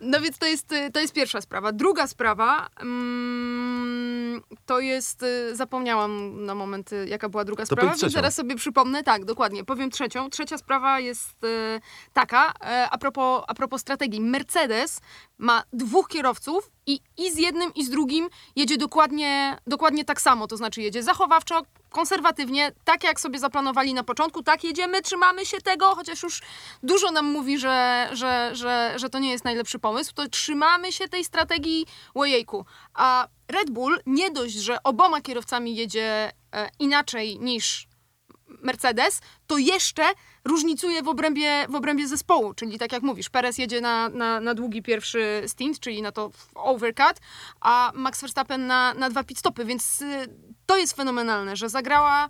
No 0.00 0.20
więc 0.20 0.38
to 0.38 0.46
jest, 0.46 0.72
y, 0.72 0.90
to 0.92 1.00
jest 1.00 1.14
pierwsza 1.14 1.40
sprawa. 1.40 1.72
Druga 1.72 2.06
sprawa 2.06 2.68
mm, 2.80 4.42
to 4.66 4.80
jest, 4.80 5.22
y, 5.22 5.56
zapomniałam 5.56 6.44
na 6.44 6.54
moment, 6.54 6.92
y, 6.92 7.06
jaka 7.08 7.28
była 7.28 7.44
druga 7.44 7.66
sprawa, 7.66 7.82
powiedz 7.82 8.02
więc 8.02 8.12
zaraz 8.12 8.34
sobie 8.34 8.56
przypomnę. 8.56 9.02
Tak, 9.02 9.24
dokładnie, 9.24 9.64
powiem 9.64 9.90
trzecią. 9.90 10.30
Trzecia 10.30 10.58
sprawa 10.58 11.00
jest 11.00 11.44
y, 11.44 11.80
taka, 12.12 12.52
e, 12.60 12.90
a 12.90 12.98
propos, 12.98 13.44
a 13.48 13.54
propos 13.54 13.80
strategii. 13.80 14.20
Mercedes 14.20 15.00
ma 15.38 15.62
dwóch 15.72 16.08
kierowców 16.08 16.70
i, 16.86 17.00
i 17.16 17.30
z 17.32 17.38
jednym, 17.38 17.74
i 17.74 17.84
z 17.84 17.90
drugim 17.90 18.28
jedzie 18.56 18.76
dokładnie, 18.76 19.58
dokładnie 19.66 20.04
tak 20.04 20.20
samo, 20.20 20.46
to 20.46 20.56
znaczy 20.56 20.82
jedzie 20.82 21.02
zachowawczo, 21.02 21.62
konserwatywnie, 21.90 22.72
tak 22.84 23.04
jak 23.04 23.20
sobie 23.20 23.38
zaplanowali 23.38 23.94
na 23.94 24.04
początku, 24.04 24.42
tak 24.42 24.64
jedziemy, 24.64 25.02
trzymamy 25.02 25.46
się 25.46 25.60
tego, 25.60 25.94
chociaż 25.94 26.22
już 26.22 26.42
dużo 26.82 27.10
nam 27.10 27.26
mówi, 27.26 27.58
że, 27.58 28.08
że, 28.12 28.50
że, 28.52 28.92
że 28.96 29.10
to 29.10 29.18
nie 29.18 29.30
jest 29.30 29.44
najlepszy 29.44 29.78
pomysł, 29.78 29.87
to 30.14 30.28
trzymamy 30.28 30.92
się 30.92 31.08
tej 31.08 31.24
strategii 31.24 31.86
ojejku. 32.14 32.64
A 32.94 33.28
Red 33.48 33.70
Bull 33.70 34.00
nie 34.06 34.30
dość, 34.30 34.54
że 34.54 34.82
oboma 34.82 35.20
kierowcami 35.20 35.76
jedzie 35.76 36.32
e, 36.52 36.68
inaczej 36.78 37.38
niż 37.38 37.88
Mercedes, 38.62 39.20
to 39.46 39.58
jeszcze 39.58 40.02
różnicuje 40.44 41.02
w 41.02 41.08
obrębie, 41.08 41.66
w 41.68 41.74
obrębie 41.74 42.08
zespołu. 42.08 42.54
Czyli 42.54 42.78
tak 42.78 42.92
jak 42.92 43.02
mówisz, 43.02 43.30
Perez 43.30 43.58
jedzie 43.58 43.80
na, 43.80 44.08
na, 44.08 44.40
na 44.40 44.54
długi 44.54 44.82
pierwszy 44.82 45.42
stint, 45.46 45.80
czyli 45.80 46.02
na 46.02 46.12
to 46.12 46.30
overcut, 46.54 47.16
a 47.60 47.92
Max 47.94 48.20
Verstappen 48.20 48.66
na, 48.66 48.94
na 48.94 49.10
dwa 49.10 49.24
pit 49.24 49.38
stopy, 49.38 49.64
więc 49.64 50.02
y, 50.02 50.06
to 50.66 50.76
jest 50.76 50.96
fenomenalne, 50.96 51.56
że 51.56 51.68
zagrała. 51.68 52.28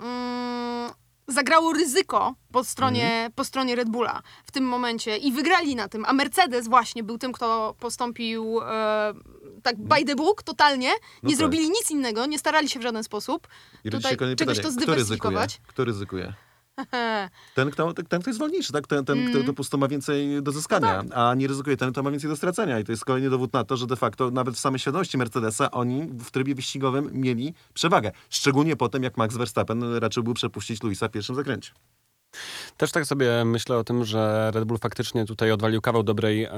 Mm, 0.00 0.90
zagrało 1.30 1.72
ryzyko 1.72 2.34
po 2.52 2.64
stronie, 2.64 3.30
po 3.34 3.44
stronie 3.44 3.76
Red 3.76 3.88
Bulla 3.88 4.22
w 4.44 4.50
tym 4.50 4.64
momencie 4.64 5.16
i 5.16 5.32
wygrali 5.32 5.76
na 5.76 5.88
tym, 5.88 6.04
a 6.04 6.12
Mercedes 6.12 6.68
właśnie 6.68 7.02
był 7.02 7.18
tym, 7.18 7.32
kto 7.32 7.74
postąpił 7.80 8.60
e, 8.62 9.14
tak 9.62 9.76
by 9.78 10.04
the 10.04 10.14
book, 10.16 10.42
totalnie, 10.42 10.90
nie 11.22 11.30
tak. 11.30 11.38
zrobili 11.38 11.68
nic 11.70 11.90
innego, 11.90 12.26
nie 12.26 12.38
starali 12.38 12.68
się 12.68 12.80
w 12.80 12.82
żaden 12.82 13.04
sposób 13.04 13.48
I 13.84 13.90
tutaj 13.90 14.02
czegoś 14.02 14.10
pytanie. 14.18 14.36
to 14.36 14.44
Kto 14.44 14.52
ryzykuje? 14.52 14.72
zdywersyfikować. 14.72 15.60
Kto 15.66 15.84
ryzykuje? 15.84 16.34
Ten, 17.54 17.70
kto, 17.70 17.92
ten, 17.94 18.20
kto 18.20 18.30
jest 18.30 18.38
wolniejszy, 18.38 18.72
tak? 18.72 18.86
ten, 18.86 19.04
ten 19.04 19.18
Mhm. 19.18 19.36
kto 19.36 19.46
po 19.46 19.54
prostu 19.54 19.78
ma 19.78 19.88
więcej 19.88 20.42
do 20.42 20.52
zyskania, 20.52 21.02
No 21.02 21.14
a 21.14 21.34
nie 21.34 21.46
ryzykuje 21.48 21.76
ten, 21.76 21.92
kto 21.92 22.02
ma 22.02 22.10
więcej 22.10 22.30
do 22.30 22.36
stracenia. 22.36 22.78
I 22.78 22.84
to 22.84 22.92
jest 22.92 23.04
kolejny 23.04 23.30
dowód 23.30 23.52
na 23.52 23.64
to, 23.64 23.76
że 23.76 23.86
de 23.86 23.96
facto 23.96 24.30
nawet 24.30 24.54
w 24.54 24.58
samej 24.58 24.78
świadomości 24.78 25.18
Mercedesa 25.18 25.70
oni 25.70 26.02
w 26.18 26.30
trybie 26.30 26.54
wyścigowym 26.54 27.10
mieli 27.12 27.54
przewagę. 27.74 28.12
Szczególnie 28.30 28.76
po 28.76 28.88
tym, 28.88 29.02
jak 29.02 29.16
Max 29.16 29.36
Verstappen 29.36 29.94
raczył 29.94 30.22
był 30.22 30.34
przepuścić 30.34 30.82
Luisa 30.82 31.08
w 31.08 31.10
pierwszym 31.10 31.34
zakręcie. 31.36 31.72
Też 32.76 32.92
tak 32.92 33.06
sobie 33.06 33.44
myślę 33.44 33.76
o 33.76 33.84
tym, 33.84 34.04
że 34.04 34.50
Red 34.54 34.64
Bull 34.64 34.78
faktycznie 34.78 35.24
tutaj 35.24 35.52
odwalił 35.52 35.80
kawał 35.80 36.02
dobrej 36.02 36.44
e, 36.44 36.50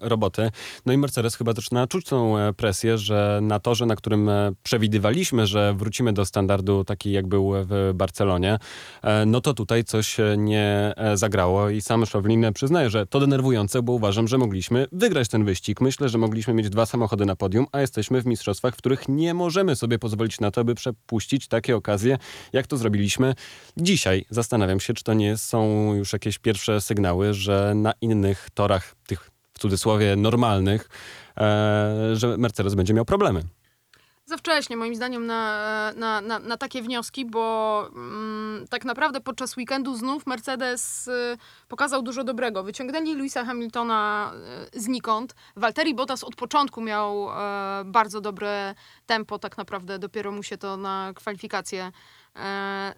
roboty. 0.00 0.50
No 0.86 0.92
i 0.92 0.98
Mercedes 0.98 1.36
chyba 1.36 1.52
zaczyna 1.52 1.86
czuć 1.86 2.04
tą 2.06 2.38
e, 2.38 2.52
presję, 2.52 2.98
że 2.98 3.38
na 3.42 3.60
torze, 3.60 3.86
na 3.86 3.96
którym 3.96 4.28
e, 4.28 4.52
przewidywaliśmy, 4.62 5.46
że 5.46 5.74
wrócimy 5.74 6.12
do 6.12 6.24
standardu 6.24 6.84
taki 6.84 7.12
jak 7.12 7.26
był 7.26 7.52
w 7.54 7.92
Barcelonie, 7.94 8.58
e, 9.02 9.26
no 9.26 9.40
to 9.40 9.54
tutaj 9.54 9.84
coś 9.84 10.16
nie 10.38 10.92
e, 10.96 11.16
zagrało 11.16 11.70
i 11.70 11.80
sam 11.80 12.06
Szowlin 12.06 12.46
przyznaje, 12.54 12.90
że 12.90 13.06
to 13.06 13.20
denerwujące, 13.20 13.82
bo 13.82 13.92
uważam, 13.92 14.28
że 14.28 14.38
mogliśmy 14.38 14.86
wygrać 14.92 15.28
ten 15.28 15.44
wyścig. 15.44 15.80
Myślę, 15.80 16.08
że 16.08 16.18
mogliśmy 16.18 16.54
mieć 16.54 16.70
dwa 16.70 16.86
samochody 16.86 17.26
na 17.26 17.36
podium, 17.36 17.66
a 17.72 17.80
jesteśmy 17.80 18.22
w 18.22 18.26
mistrzostwach, 18.26 18.74
w 18.74 18.76
których 18.76 19.08
nie 19.08 19.34
możemy 19.34 19.76
sobie 19.76 19.98
pozwolić 19.98 20.40
na 20.40 20.50
to, 20.50 20.64
by 20.64 20.74
przepuścić 20.74 21.48
takie 21.48 21.76
okazje, 21.76 22.18
jak 22.52 22.66
to 22.66 22.76
zrobiliśmy 22.76 23.34
dzisiaj. 23.76 24.24
Zastanawiam 24.30 24.80
się, 24.80 24.94
czy 24.94 25.04
to 25.04 25.09
nie 25.14 25.36
są 25.36 25.92
już 25.94 26.12
jakieś 26.12 26.38
pierwsze 26.38 26.80
sygnały, 26.80 27.34
że 27.34 27.72
na 27.74 27.92
innych 28.00 28.48
torach, 28.54 28.94
tych 29.06 29.30
w 29.52 29.58
cudzysłowie 29.58 30.16
normalnych, 30.16 30.88
e, 31.36 32.10
że 32.12 32.36
Mercedes 32.38 32.74
będzie 32.74 32.94
miał 32.94 33.04
problemy. 33.04 33.42
Za 34.30 34.36
wcześnie, 34.36 34.76
moim 34.76 34.94
zdaniem, 34.94 35.26
na, 35.26 35.92
na, 35.96 36.20
na, 36.20 36.38
na 36.38 36.56
takie 36.56 36.82
wnioski, 36.82 37.24
bo 37.24 37.84
mm, 37.92 38.66
tak 38.68 38.84
naprawdę 38.84 39.20
podczas 39.20 39.56
weekendu 39.56 39.96
znów 39.96 40.26
Mercedes 40.26 41.08
y, 41.08 41.36
pokazał 41.68 42.02
dużo 42.02 42.24
dobrego. 42.24 42.62
Wyciągnęli 42.62 43.14
Louisa 43.14 43.44
Hamiltona 43.44 44.32
y, 44.74 44.80
znikąd. 44.80 45.34
Valtteri 45.56 45.94
Bottas 45.94 46.24
od 46.24 46.36
początku 46.36 46.80
miał 46.80 47.30
e, 47.30 47.84
bardzo 47.84 48.20
dobre 48.20 48.74
tempo, 49.06 49.38
tak 49.38 49.58
naprawdę 49.58 49.98
dopiero 49.98 50.32
mu 50.32 50.42
się 50.42 50.58
to 50.58 50.76
na 50.76 51.12
kwalifikacje 51.14 51.92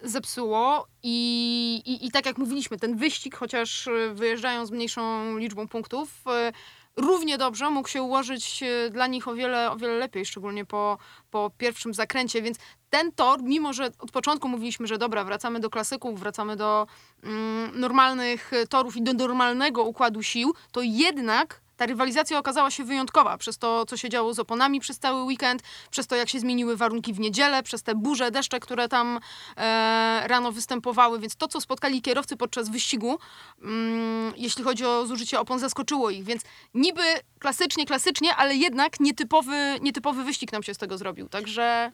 zepsuło. 0.03 0.87
I, 1.03 1.81
i, 1.85 2.05
i 2.05 2.11
tak 2.11 2.25
jak 2.25 2.37
mówiliśmy, 2.37 2.77
ten 2.77 2.97
wyścig, 2.97 3.35
chociaż 3.35 3.87
e, 3.87 4.13
wyjeżdżają 4.13 4.65
z 4.65 4.71
mniejszą 4.71 5.37
liczbą 5.37 5.67
punktów, 5.67 6.09
e, 6.27 6.51
równie 6.97 7.37
dobrze 7.37 7.69
mógł 7.69 7.87
się 7.87 8.01
ułożyć 8.01 8.63
e, 8.63 8.89
dla 8.89 9.07
nich 9.07 9.27
o 9.27 9.35
wiele, 9.35 9.71
o 9.71 9.75
wiele 9.75 9.93
lepiej, 9.93 10.25
szczególnie 10.25 10.65
po, 10.65 10.97
po 11.31 11.51
pierwszym 11.57 11.93
zakręcie, 11.93 12.41
więc 12.41 12.57
ten 12.89 13.11
tor, 13.11 13.43
mimo 13.43 13.73
że 13.73 13.89
od 13.99 14.11
początku 14.11 14.49
mówiliśmy, 14.49 14.87
że 14.87 14.97
dobra, 14.97 15.23
wracamy 15.23 15.59
do 15.59 15.69
klasyków, 15.69 16.19
wracamy 16.19 16.55
do 16.55 16.87
mm, 17.23 17.79
normalnych 17.79 18.53
e, 18.53 18.67
torów 18.67 18.97
i 18.97 19.01
do 19.01 19.13
normalnego 19.13 19.83
układu 19.83 20.23
sił, 20.23 20.53
to 20.71 20.81
jednak 20.81 21.61
ta 21.83 21.87
rywalizacja 21.87 22.39
okazała 22.39 22.71
się 22.71 22.83
wyjątkowa 22.83 23.37
przez 23.37 23.57
to, 23.57 23.85
co 23.85 23.97
się 23.97 24.09
działo 24.09 24.33
z 24.33 24.39
oponami 24.39 24.79
przez 24.79 24.99
cały 24.99 25.23
weekend, 25.23 25.61
przez 25.91 26.07
to, 26.07 26.15
jak 26.15 26.29
się 26.29 26.39
zmieniły 26.39 26.77
warunki 26.77 27.13
w 27.13 27.19
niedzielę, 27.19 27.63
przez 27.63 27.83
te 27.83 27.95
burze, 27.95 28.31
deszcze, 28.31 28.59
które 28.59 28.87
tam 28.87 29.19
e, 29.57 30.23
rano 30.27 30.51
występowały. 30.51 31.19
Więc 31.19 31.35
to, 31.35 31.47
co 31.47 31.61
spotkali 31.61 32.01
kierowcy 32.01 32.37
podczas 32.37 32.69
wyścigu, 32.69 33.19
mm, 33.61 34.33
jeśli 34.37 34.63
chodzi 34.63 34.85
o 34.85 35.05
zużycie 35.05 35.39
opon, 35.39 35.59
zaskoczyło 35.59 36.09
ich. 36.09 36.23
Więc 36.23 36.41
niby 36.73 37.01
klasycznie, 37.39 37.85
klasycznie, 37.85 38.35
ale 38.35 38.55
jednak 38.55 38.99
nietypowy, 38.99 39.79
nietypowy 39.81 40.23
wyścig 40.23 40.51
nam 40.51 40.63
się 40.63 40.73
z 40.73 40.77
tego 40.77 40.97
zrobił. 40.97 41.29
Także 41.29 41.91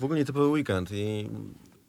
W 0.00 0.04
ogóle 0.04 0.18
nietypowy 0.18 0.48
weekend 0.48 0.90
i 0.92 1.28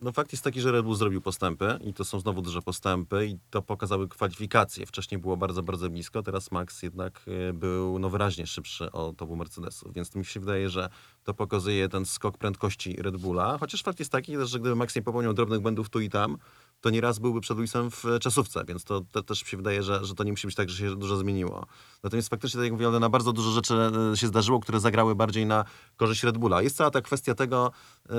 no 0.01 0.11
fakt 0.11 0.31
jest 0.31 0.43
taki, 0.43 0.61
że 0.61 0.71
Red 0.71 0.85
Bull 0.85 0.95
zrobił 0.95 1.21
postępy 1.21 1.79
i 1.83 1.93
to 1.93 2.05
są 2.05 2.19
znowu 2.19 2.41
duże 2.41 2.61
postępy 2.61 3.27
i 3.27 3.37
to 3.49 3.61
pokazały 3.61 4.07
kwalifikacje. 4.07 4.85
Wcześniej 4.85 5.21
było 5.21 5.37
bardzo, 5.37 5.63
bardzo 5.63 5.89
blisko, 5.89 6.23
teraz 6.23 6.51
Max 6.51 6.83
jednak 6.83 7.21
e, 7.49 7.53
był 7.53 7.99
no, 7.99 8.09
wyraźnie 8.09 8.47
szybszy 8.47 8.91
od 8.91 9.21
obu 9.21 9.35
Mercedesów, 9.35 9.93
więc 9.93 10.15
mi 10.15 10.25
się 10.25 10.39
wydaje, 10.39 10.69
że 10.69 10.89
to 11.23 11.33
pokazuje 11.33 11.89
ten 11.89 12.05
skok 12.05 12.37
prędkości 12.37 12.95
Red 13.01 13.17
Bulla, 13.17 13.57
chociaż 13.59 13.83
fakt 13.83 13.99
jest 13.99 14.11
taki, 14.11 14.33
że 14.43 14.59
gdyby 14.59 14.75
Max 14.75 14.95
nie 14.95 15.01
popełniał 15.01 15.33
drobnych 15.33 15.59
błędów 15.59 15.89
tu 15.89 15.99
i 15.99 16.09
tam, 16.09 16.37
to 16.81 16.89
nieraz 16.89 17.19
byłby 17.19 17.41
przed 17.41 17.57
Luisem 17.57 17.91
w 17.91 18.03
czasówce, 18.21 18.65
więc 18.67 18.83
to, 18.83 19.01
to 19.11 19.23
też 19.23 19.43
mi 19.43 19.49
się 19.49 19.57
wydaje, 19.57 19.83
że, 19.83 20.05
że 20.05 20.15
to 20.15 20.23
nie 20.23 20.31
musi 20.31 20.47
być 20.47 20.55
tak, 20.55 20.69
że 20.69 20.77
się 20.77 20.95
dużo 20.95 21.17
zmieniło. 21.17 21.65
Natomiast 22.03 22.29
faktycznie, 22.29 22.57
tak 22.57 22.63
jak 22.63 22.73
mówię, 22.73 22.99
na 22.99 23.09
bardzo 23.09 23.33
dużo 23.33 23.51
rzeczy 23.51 23.73
e, 24.13 24.17
się 24.17 24.27
zdarzyło, 24.27 24.59
które 24.59 24.79
zagrały 24.79 25.15
bardziej 25.15 25.45
na 25.45 25.65
korzyść 25.97 26.23
Red 26.23 26.37
Bulla. 26.37 26.61
Jest 26.61 26.77
cała 26.77 26.91
ta 26.91 27.01
kwestia 27.01 27.35
tego, 27.35 27.71
e, 28.09 28.13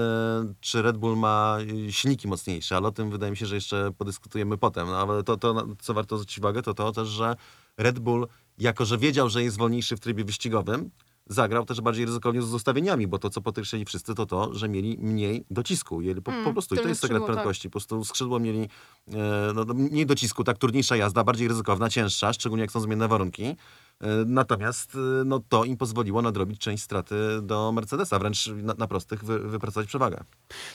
czy 0.60 0.82
Red 0.82 0.98
Bull 0.98 1.16
ma 1.16 1.58
e, 1.88 1.92
silniki 1.92 2.28
mocniejsze, 2.28 2.76
ale 2.76 2.88
o 2.88 2.92
tym 2.92 3.10
wydaje 3.10 3.30
mi 3.30 3.36
się, 3.36 3.46
że 3.46 3.54
jeszcze 3.54 3.92
podyskutujemy 3.98 4.58
potem. 4.58 4.86
No, 4.86 4.96
ale 4.96 5.22
to, 5.22 5.36
to, 5.36 5.66
co 5.80 5.94
warto 5.94 6.16
zwrócić 6.16 6.38
uwagę, 6.38 6.62
to 6.62 6.74
to 6.74 6.92
też, 6.92 7.08
że 7.08 7.36
Red 7.76 7.98
Bull, 7.98 8.28
jako 8.58 8.84
że 8.84 8.98
wiedział, 8.98 9.28
że 9.28 9.42
jest 9.42 9.58
wolniejszy 9.58 9.96
w 9.96 10.00
trybie 10.00 10.24
wyścigowym, 10.24 10.90
zagrał 11.28 11.64
też 11.64 11.80
bardziej 11.80 12.06
ryzykownie 12.06 12.42
z 12.42 12.54
ustawieniami, 12.54 13.06
bo 13.06 13.18
to, 13.18 13.30
co 13.30 13.40
podkreślili 13.40 13.84
wszyscy, 13.84 14.14
to 14.14 14.26
to, 14.26 14.54
że 14.54 14.68
mieli 14.68 14.98
mniej 15.00 15.44
docisku. 15.50 16.00
Mieli 16.00 16.22
po, 16.22 16.32
Mm, 16.32 16.44
po 16.44 16.52
prostu, 16.52 16.74
i 16.74 16.78
to 16.78 16.88
jest 16.88 17.00
sekret 17.00 17.22
tak. 17.22 17.26
prędkości. 17.26 17.68
Po 17.68 17.72
prostu 17.72 18.04
skrzydło 18.04 18.40
mieli 18.40 18.68
e, 19.12 19.16
no, 19.54 19.64
no, 19.64 19.74
mniej 19.74 20.06
docisku, 20.06 20.44
tak 20.44 20.58
trudniejsza 20.58 20.96
jazda, 20.96 21.24
bardziej 21.24 21.48
ryzykowna, 21.48 21.90
cięższa, 21.90 22.32
szczególnie 22.32 22.62
jak 22.62 22.72
są 22.72 22.80
zmienne 22.80 23.08
warunki. 23.08 23.56
E, 24.00 24.06
Natomiast 24.26 24.94
e, 24.94 24.98
no, 25.24 25.40
to 25.48 25.64
im 25.64 25.76
pozwoliło 25.76 26.22
nadrobić 26.22 26.60
część 26.60 26.82
straty 26.82 27.14
do 27.42 27.72
Mercedesa, 27.72 28.18
wręcz 28.18 28.46
na, 28.46 28.74
na 28.78 28.86
prostych 28.86 29.24
wy, 29.24 29.38
wypracować 29.38 29.86
przewagę. 29.88 30.24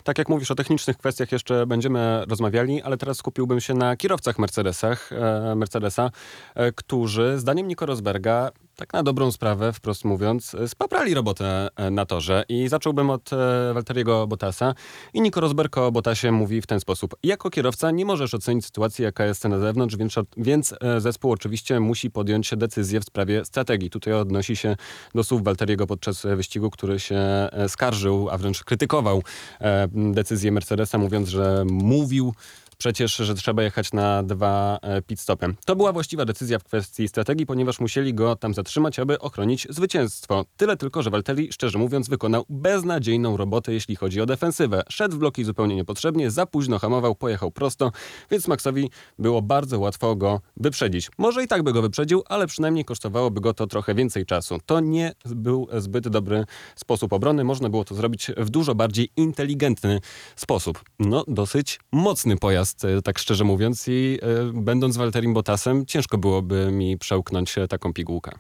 Tak 0.04 0.18
jak 0.18 0.30
mówisz 0.30 0.52
o 0.52 0.56
technicznych 0.56 0.98
kwestiach 0.98 1.32
jeszcze 1.32 1.66
będziemy 1.66 2.26
rozmawiali, 2.28 2.82
ale 2.82 2.98
teraz 2.98 3.18
skupiłbym 3.18 3.62
się 3.62 3.74
na 3.74 3.98
kierowcach 3.98 4.40
Mercedesach, 4.40 5.12
e, 5.12 5.56
Mercedesa, 5.56 6.12
e, 6.56 6.72
którzy 6.72 7.40
zdaniem 7.40 7.68
Nico 7.68 7.86
Rosberga 7.86 8.52
tak 8.76 8.94
na 8.94 9.04
dobrą 9.04 9.32
sprawę, 9.32 9.74
wprost 9.74 10.06
mówiąc, 10.06 10.56
spaprali 10.68 11.14
robotę 11.14 11.68
e, 11.76 11.92
na 11.92 12.06
torze 12.06 12.44
i 12.50 12.68
zacząłbym 12.68 13.10
od 13.10 13.30
Walteriego 13.74 14.28
Bottasa 14.28 14.74
i 15.14 15.22
Nico 15.22 15.42
Rosberg 15.42 15.78
o 15.78 15.92
Bottasie 15.92 16.32
mówi 16.32 16.62
w 16.62 16.68
ten 16.68 16.80
sposób. 16.80 17.16
Jako 17.24 17.50
kierowca 17.50 17.92
nie 17.92 18.06
możesz 18.06 18.34
ocenić 18.34 18.66
sytuacji, 18.66 19.04
jaka 19.04 19.26
jest 19.26 19.44
na 19.44 19.60
zewnątrz, 19.60 19.96
więc, 19.96 20.16
więc 20.38 20.76
zespół 20.98 21.32
oczywiście 21.32 21.80
musi 21.80 22.12
podjąć 22.12 22.52
decyzję 22.58 23.00
w 23.00 23.06
sprawie 23.14 23.46
strategii. 23.46 23.90
Tutaj 23.90 24.14
odnosi 24.14 24.56
się 24.56 24.76
do 25.16 25.24
słów 25.24 25.44
Walteriego 25.44 25.88
podczas 25.88 26.26
wyścigu, 26.36 26.70
który 26.70 27.00
się 27.00 27.16
e, 27.16 27.70
skarżył, 27.70 28.30
a 28.30 28.38
wręcz 28.38 28.64
krytykował 28.64 29.24
e, 29.62 29.88
decyzję 29.94 30.52
Mercedesa, 30.52 30.98
mówiąc, 30.98 31.30
że 31.30 31.64
mówił 31.66 32.34
przecież, 32.84 33.16
że 33.16 33.36
trzeba 33.36 33.64
jechać 33.64 33.94
na 33.94 34.24
dwa 34.24 34.80
e, 34.82 35.02
pit 35.02 35.20
stopy. 35.20 35.56
To 35.66 35.76
była 35.76 35.94
właściwa 35.94 36.26
decyzja 36.26 36.60
w 36.60 36.64
kwestii 36.64 37.08
strategii, 37.08 37.46
ponieważ 37.46 37.80
musieli 37.80 38.14
go 38.14 38.36
tam 38.36 38.54
zatrzymać, 38.54 39.00
aby 39.00 39.20
ochronić 39.20 39.68
zwycięstwo. 39.70 40.46
Tyle 40.58 40.78
tylko, 40.78 41.04
że 41.04 41.10
Valtteri, 41.10 41.54
szczerze 41.54 41.80
mówiąc, 41.80 42.10
wykonał 42.10 42.46
beznadziejną 42.50 43.38
robotę, 43.38 43.74
jeśli 43.74 43.96
chodzi 43.96 44.22
o 44.22 44.26
defensywę. 44.26 44.84
Szedł 44.90 45.16
w 45.16 45.20
bloki 45.20 45.44
zupełnie 45.44 45.76
niepotrzebnie, 45.76 46.32
za 46.32 46.46
późno 46.46 46.80
hamował, 46.80 47.16
pojechał 47.16 47.52
prosto, 47.52 47.92
więc 48.32 48.48
Maxowi 48.48 48.90
było 49.20 49.42
bardzo 49.42 49.80
łatwo 49.80 50.16
go 50.16 50.42
wyprzedzić. 50.58 51.10
Może 51.18 51.44
i 51.44 51.48
tak 51.48 51.64
by 51.64 51.74
go 51.74 51.82
wyprzedził, 51.82 52.24
ale 52.30 52.48
przynajmniej 52.48 52.86
kosztowałoby 52.86 53.42
go 53.42 53.54
to 53.54 53.68
trochę 53.68 53.96
więcej 53.96 54.26
czasu. 54.26 54.58
To 54.66 54.80
nie 54.80 55.12
był 55.26 55.68
zbyt 55.78 56.08
dobry 56.08 56.46
sposób 56.76 57.14
obrony, 57.14 57.44
można 57.44 57.70
było 57.70 57.84
to 57.84 57.96
zrobić 57.96 58.32
w 58.38 58.50
dużo 58.50 58.76
bardziej 58.76 59.10
inteligentny 59.18 60.00
sposób. 60.36 60.84
No, 61.00 61.24
dosyć 61.28 61.80
mocny 61.92 62.38
pojazd, 62.38 62.73
e, 62.84 63.02
tak 63.02 63.20
szczerze 63.20 63.44
mówiąc, 63.44 63.88
i 63.88 64.20
e, 64.22 64.52
będąc 64.54 64.98
Walterim 64.98 65.34
Bottasem, 65.34 65.86
ciężko 65.86 66.18
byłoby 66.18 66.72
mi 66.72 66.98
przełknąć 66.98 67.58
e, 67.58 67.68
taką 67.68 67.94
pigułkę. 67.94 68.32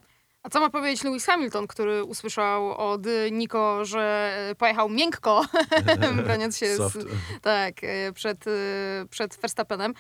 A 0.43 0.49
co 0.49 0.59
ma 0.59 0.69
powiedzieć 0.69 1.03
Lewis 1.03 1.25
Hamilton, 1.25 1.67
który 1.67 2.03
usłyszał 2.03 2.77
od 2.91 3.01
Nico, 3.31 3.85
że 3.85 4.33
pojechał 4.57 4.89
miękko, 4.89 5.45
broniąc 6.25 6.57
się 6.57 6.75
z, 6.75 6.93
tak, 7.41 7.75
przed, 8.13 8.45
przed 9.09 9.37
Verstappenem. 9.41 9.93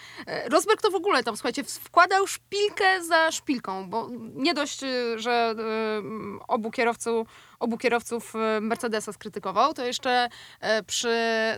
Rosberg 0.49 0.81
to 0.81 0.91
w 0.91 0.95
ogóle 0.95 1.23
tam, 1.23 1.37
słuchajcie, 1.37 1.63
wkładał 1.63 2.27
szpilkę 2.27 3.03
za 3.07 3.31
szpilką, 3.31 3.89
bo 3.89 4.09
nie 4.35 4.53
dość, 4.53 4.79
że 5.15 5.55
obu, 6.47 6.71
kierowców, 6.71 7.27
obu 7.63 7.77
kierowców 7.77 8.35
e, 8.35 8.61
Mercedesa 8.61 9.13
skrytykował, 9.13 9.73
to 9.73 9.85
jeszcze 9.85 10.29
e, 10.59 10.83
przy 10.83 11.15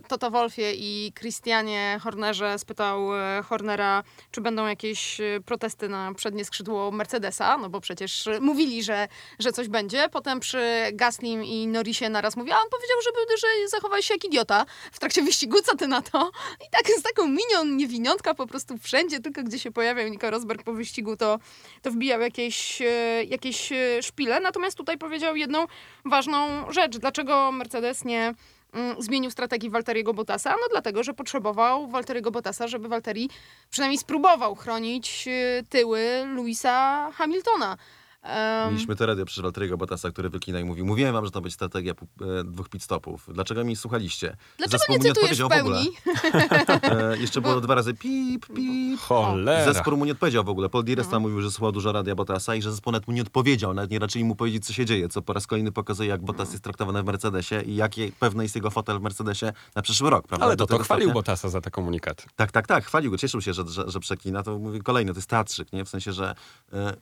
Toto 0.07 0.31
Wolfie 0.31 0.73
i 0.75 1.13
Christianie 1.19 1.99
Hornerze 2.03 2.59
spytał 2.59 3.15
e, 3.15 3.43
Hornera, 3.43 4.03
czy 4.31 4.41
będą 4.41 4.67
jakieś 4.67 5.21
e, 5.21 5.39
protesty 5.45 5.89
na 5.89 6.13
przednie 6.13 6.45
skrzydło 6.45 6.91
Mercedesa, 6.91 7.57
no 7.57 7.69
bo 7.69 7.81
przecież 7.81 8.29
mówili, 8.41 8.83
że, 8.83 9.07
że 9.39 9.51
coś 9.51 9.67
będzie. 9.67 10.09
Potem 10.09 10.39
przy 10.39 10.61
Gaslim 10.93 11.43
i 11.43 11.67
Norrisie 11.67 12.09
naraz 12.09 12.35
mówi, 12.35 12.51
a 12.51 12.55
on 12.55 12.69
powiedział, 12.69 12.97
żeby, 13.03 13.37
że 13.37 13.47
zachowałeś 13.69 14.05
się 14.05 14.13
jak 14.13 14.25
idiota 14.25 14.65
w 14.91 14.99
trakcie 14.99 15.21
wyścigu, 15.21 15.61
co 15.61 15.75
ty 15.75 15.87
na 15.87 16.01
to? 16.01 16.31
I 16.67 16.69
tak 16.71 16.87
z 16.99 17.01
taką 17.01 17.27
minion, 17.27 17.77
niewiniątka 17.77 18.33
po 18.33 18.47
prostu 18.47 18.77
wszędzie, 18.77 19.19
tylko 19.19 19.43
gdzie 19.43 19.59
się 19.59 19.71
pojawiał 19.71 20.07
Nico 20.07 20.29
Rosberg 20.29 20.63
po 20.63 20.73
wyścigu, 20.73 21.17
to, 21.17 21.39
to 21.81 21.91
wbijał 21.91 22.21
jakieś, 22.21 22.81
jakieś 23.27 23.69
szpile. 24.01 24.39
Natomiast 24.39 24.77
tutaj 24.77 24.97
powiedział 24.97 25.35
jedną 25.35 25.65
ważną 26.05 26.71
rzecz. 26.71 26.97
Dlaczego 26.97 27.51
Mercedes 27.51 28.05
nie 28.05 28.33
mm, 28.73 29.01
zmienił 29.01 29.31
strategii 29.31 29.69
Walteriego 29.69 30.13
Bottasa? 30.13 30.51
No 30.51 30.67
dlatego, 30.71 31.03
że 31.03 31.13
potrzebował 31.13 31.87
Walteriego 31.87 32.31
Bottasa, 32.31 32.67
żeby 32.67 32.87
Walteri 32.87 33.29
przynajmniej 33.69 33.97
spróbował 33.97 34.55
chronić 34.55 35.27
e, 35.27 35.63
tyły 35.69 36.01
Louisa 36.25 37.09
Hamiltona. 37.13 37.77
Em, 38.25 38.71
Mieliśmy 38.73 38.95
tę 38.95 39.05
radio 39.05 39.25
przez 39.25 39.43
Walteriego 39.43 39.77
Bottasa, 39.77 40.11
który 40.11 40.29
wyklinał 40.29 40.61
i 40.61 40.65
mówił, 40.65 40.85
mówiłem 40.85 41.13
wam, 41.13 41.25
że 41.25 41.31
to 41.31 41.41
będzie 41.41 41.53
strategia 41.55 41.91
e, 41.91 42.43
dwóch 42.43 42.69
pit 42.69 42.83
stopów. 42.83 43.29
Dlaczego 43.33 43.63
mi 43.63 43.75
słuchaliście? 43.75 44.37
Dlaczego 44.57 44.77
Zespół 44.77 44.95
nie 44.97 45.01
cytujesz 45.13 45.39
w 45.41 45.45
odpowiedział 45.45 45.49
w 45.49 45.65
ogóle. 45.67 45.83
pełni? 45.83 45.95
E, 47.13 47.17
jeszcze 47.17 47.41
było 47.41 47.61
dwa 47.61 47.75
razy 47.75 47.93
pip, 47.93 48.45
pip. 48.55 48.99
Cholera. 48.99 49.73
Zespół 49.73 49.97
mu 49.97 50.05
nie 50.05 50.11
odpowiedział 50.11 50.43
w 50.43 50.49
ogóle. 50.49 50.69
Paul 50.69 50.83
Dires 50.83 51.05
Mhm. 51.05 51.11
tam 51.11 51.21
mówił, 51.21 51.41
że 51.41 51.51
słuchał 51.51 51.71
dużo 51.71 51.91
radia 51.91 52.15
Bottasa 52.15 52.55
i 52.55 52.61
że 52.61 52.71
zespół 52.71 52.91
nawet 52.93 53.07
mu 53.07 53.13
nie 53.13 53.21
odpowiedział. 53.21 53.73
Nawet 53.73 53.91
nie 53.91 53.99
raczyli 53.99 54.25
mu 54.25 54.35
powiedzieć, 54.35 54.65
co 54.65 54.73
się 54.73 54.85
dzieje, 54.85 55.09
co 55.09 55.21
po 55.21 55.33
raz 55.33 55.47
kolejny 55.47 55.71
pokazuje, 55.71 56.09
jak 56.09 56.21
Bottas 56.23 56.51
jest 56.51 56.63
traktowany 56.63 57.03
w 57.03 57.05
Mercedesie 57.05 57.61
i 57.65 57.75
jaki 57.75 58.11
pewny 58.11 58.43
jest 58.43 58.55
jego 58.55 58.69
fotel 58.69 58.99
w 58.99 59.01
Mercedesie 59.01 59.53
na 59.75 59.81
przyszły 59.81 60.09
rok, 60.09 60.27
prawda? 60.27 60.45
Ale 60.45 60.55
Do 60.55 60.63
to, 60.65 60.67
to 60.67 60.73
tego 60.73 60.83
chwalił 60.83 61.07
stopnia- 61.09 61.13
Bottasa 61.13 61.49
za 61.49 61.61
te 61.61 61.71
komunikaty. 61.71 62.23
Tak, 62.35 62.51
tak, 62.51 62.67
tak, 62.67 62.85
chwalił 62.85 63.11
go, 63.11 63.17
cieszył 63.17 63.41
się, 63.41 63.53
że, 63.53 63.67
że, 63.67 63.83
że 63.87 63.99
przeklina. 63.99 64.43
To 64.43 64.59
mówi 64.59 64.79
kolejny, 64.81 65.13
to 65.13 65.17
jest 65.17 65.29
teatrzyk, 65.29 65.73
nie? 65.73 65.85
W 65.85 65.89
sensie, 65.89 66.13
że 66.13 66.35
e, 66.73 66.93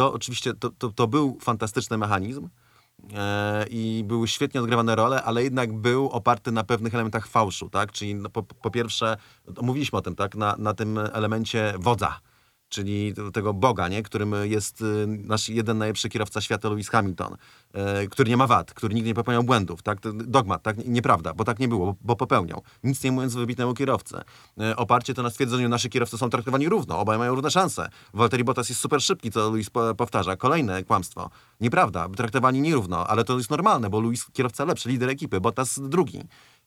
to 0.00 0.12
oczywiście, 0.12 0.54
to, 0.54 0.70
to, 0.70 0.88
to 0.88 1.06
był 1.06 1.38
fantastyczny 1.40 1.98
mechanizm 1.98 2.48
e, 3.14 3.66
i 3.70 4.04
były 4.06 4.28
świetnie 4.28 4.60
odgrywane 4.60 4.96
role, 4.96 5.22
ale 5.22 5.42
jednak 5.42 5.72
był 5.72 6.08
oparty 6.08 6.52
na 6.52 6.64
pewnych 6.64 6.94
elementach 6.94 7.26
fałszu, 7.26 7.70
tak? 7.70 7.92
Czyli 7.92 8.14
no, 8.14 8.30
po, 8.30 8.42
po 8.42 8.70
pierwsze, 8.70 9.16
no, 9.56 9.62
mówiliśmy 9.62 9.98
o 9.98 10.02
tym, 10.02 10.14
tak? 10.14 10.34
Na, 10.34 10.56
na 10.58 10.74
tym 10.74 10.98
elemencie 10.98 11.74
wodza. 11.78 12.20
Czyli 12.70 13.14
tego 13.32 13.54
Boga, 13.54 13.88
nie? 13.88 14.02
którym 14.02 14.34
jest 14.42 14.82
y, 14.82 15.06
nasz 15.06 15.48
jeden 15.48 15.78
najlepszy 15.78 16.08
kierowca 16.08 16.40
świata, 16.40 16.68
Lewis 16.68 16.88
Hamilton, 16.88 17.36
e, 17.72 18.06
który 18.06 18.30
nie 18.30 18.36
ma 18.36 18.46
wad, 18.46 18.74
który 18.74 18.94
nigdy 18.94 19.08
nie 19.08 19.14
popełniał 19.14 19.42
błędów. 19.42 19.82
Tak? 19.82 19.98
Dogmat, 20.14 20.62
tak? 20.62 20.76
Nieprawda, 20.86 21.34
bo 21.34 21.44
tak 21.44 21.58
nie 21.58 21.68
było, 21.68 21.96
bo, 22.00 22.16
popełniał. 22.16 22.62
Nic 22.84 23.04
nie 23.04 23.12
mówiąc 23.12 23.34
wybitnemu 23.34 23.74
kierowcę. 23.74 24.24
E, 24.60 24.76
oparcie 24.76 25.14
to 25.14 25.22
na 25.22 25.30
stwierdzeniu, 25.30 25.68
nasi 25.68 25.90
kierowcy 25.90 26.18
są 26.18 26.30
traktowani 26.30 26.68
równo, 26.68 26.98
obaj 26.98 27.18
mają 27.18 27.34
równe 27.34 27.50
szanse. 27.50 27.88
Waltteri 28.14 28.44
Bottas 28.44 28.68
jest 28.68 28.80
super 28.80 29.02
szybki, 29.02 29.30
co 29.30 29.52
po, 29.72 29.94
powtarza. 29.94 30.36
Kolejne 30.36 30.84
kłamstwo. 30.84 31.30
Nieprawda, 31.60 32.08
traktowani 32.08 32.60
nierówno, 32.60 33.06
ale 33.06 33.24
to 33.24 33.36
jest 33.36 33.50
normalne, 33.50 33.90
bo 33.90 34.00
Luis 34.00 34.26
kierowca 34.32 34.64
lepszy, 34.64 34.88
lider 34.88 35.10
ekipy, 35.10 35.40
Bottas 35.40 35.80
drugi. 35.82 36.20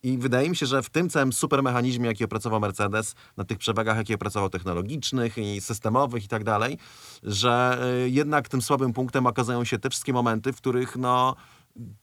I 0.03 0.17
wydaje 0.17 0.49
mi 0.49 0.55
się, 0.55 0.65
że 0.65 0.81
w 0.81 0.89
tym 0.89 1.09
całym 1.09 1.33
supermechanizmie, 1.33 2.07
jaki 2.07 2.25
opracował 2.25 2.59
Mercedes, 2.59 3.15
na 3.37 3.43
tych 3.43 3.57
przewagach, 3.57 3.97
jakie 3.97 4.15
opracował 4.15 4.49
technologicznych 4.49 5.37
i 5.37 5.61
systemowych 5.61 6.25
i 6.25 6.27
tak 6.27 6.43
dalej, 6.43 6.77
że 7.23 7.79
y, 8.05 8.09
jednak 8.09 8.49
tym 8.49 8.61
słabym 8.61 8.93
punktem 8.93 9.27
okazują 9.27 9.63
się 9.63 9.79
te 9.79 9.89
wszystkie 9.89 10.13
momenty, 10.13 10.53
w 10.53 10.57
których 10.57 10.95
no, 10.95 11.35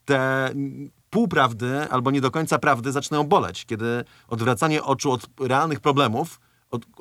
te 0.04 0.50
półprawdy 1.10 1.90
albo 1.90 2.10
nie 2.10 2.20
do 2.20 2.30
końca 2.30 2.58
prawdy 2.58 2.92
zaczynają 2.92 3.24
boleć, 3.24 3.66
kiedy 3.66 4.04
odwracanie 4.28 4.82
oczu 4.82 5.12
od 5.12 5.26
realnych 5.40 5.80
problemów, 5.80 6.40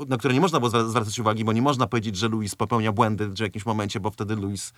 na 0.07 0.17
które 0.17 0.33
nie 0.33 0.41
można 0.41 0.59
było 0.59 0.71
zwra- 0.71 0.89
zwracać 0.89 1.19
uwagi, 1.19 1.45
bo 1.45 1.53
nie 1.53 1.61
można 1.61 1.87
powiedzieć, 1.87 2.17
że 2.17 2.27
Luis 2.27 2.55
popełnia 2.55 2.91
błędy 2.91 3.27
w 3.27 3.39
jakimś 3.39 3.65
momencie, 3.65 3.99
bo 3.99 4.11
wtedy 4.11 4.35
Luis, 4.35 4.73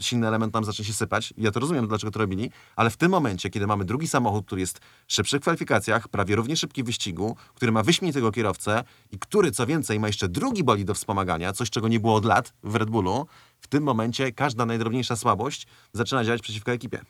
silny 0.00 0.28
element 0.28 0.54
nam 0.54 0.64
zacznie 0.64 0.84
się 0.84 0.92
sypać. 0.92 1.34
Ja 1.38 1.50
to 1.50 1.60
rozumiem, 1.60 1.88
dlaczego 1.88 2.10
to 2.10 2.18
robili, 2.18 2.50
ale 2.76 2.90
w 2.90 2.96
tym 2.96 3.10
momencie, 3.10 3.50
kiedy 3.50 3.66
mamy 3.66 3.84
drugi 3.84 4.08
samochód, 4.08 4.46
który 4.46 4.60
jest 4.60 4.80
szybszy 5.08 5.38
w 5.38 5.42
kwalifikacjach, 5.42 6.08
prawie 6.08 6.36
równie 6.36 6.56
szybki 6.56 6.82
w 6.82 6.86
wyścigu, 6.86 7.36
który 7.54 7.72
ma 7.72 7.82
wyśmienitego 7.82 8.32
kierowcę 8.32 8.84
i 9.10 9.18
który, 9.18 9.50
co 9.50 9.66
więcej, 9.66 10.00
ma 10.00 10.06
jeszcze 10.06 10.28
drugi 10.28 10.64
boli 10.64 10.84
do 10.84 10.94
wspomagania, 10.94 11.52
coś, 11.52 11.70
czego 11.70 11.88
nie 11.88 12.00
było 12.00 12.14
od 12.14 12.24
lat 12.24 12.54
w 12.62 12.74
Red 12.74 12.90
Bullu, 12.90 13.26
w 13.60 13.66
tym 13.66 13.82
momencie 13.82 14.32
każda 14.32 14.66
najdrobniejsza 14.66 15.16
słabość 15.16 15.66
zaczyna 15.92 16.24
działać 16.24 16.42
przeciwko 16.42 16.72
ekipie. 16.72 17.00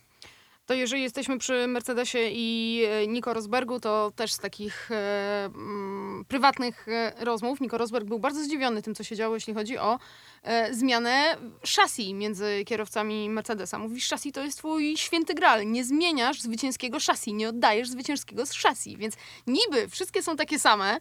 To 0.67 0.75
jeżeli 0.75 1.03
jesteśmy 1.03 1.39
przy 1.39 1.67
Mercedesie 1.67 2.19
i 2.31 2.83
e, 2.89 3.07
Nico 3.07 3.35
Rosbergu, 3.35 3.81
to 3.81 4.13
też 4.17 4.33
z 4.33 4.39
takich 4.39 4.91
e, 4.91 5.45
mm, 5.45 6.25
prywatnych 6.29 6.89
e, 6.89 7.13
rozmów 7.25 7.61
Nico 7.61 7.79
Rosberg 7.79 8.07
był 8.07 8.19
bardzo 8.19 8.45
zdziwiony 8.45 8.83
tym, 8.83 8.95
co 8.95 9.05
się 9.05 9.17
działo, 9.17 9.35
jeśli 9.35 9.55
chodzi 9.55 9.79
o 9.79 9.99
e, 10.43 10.75
zmianę 10.75 11.37
szasi 11.65 12.15
między 12.15 12.65
kierowcami 12.65 13.31
Mercedesa. 13.31 13.79
Mówisz, 13.79 14.07
szasi 14.07 14.33
to 14.33 14.45
jest 14.45 14.59
twój 14.59 14.97
święty 14.97 15.35
gral. 15.35 15.71
Nie 15.71 15.85
zmieniasz 15.85 16.41
zwycięskiego 16.41 17.01
szasi, 17.01 17.35
nie 17.35 17.49
oddajesz 17.49 17.89
zwycięskiego 17.89 18.47
z 18.47 18.53
szasi, 18.53 18.97
więc 18.97 19.15
niby 19.47 19.89
wszystkie 19.89 20.23
są 20.23 20.37
takie 20.37 20.59
same, 20.59 20.99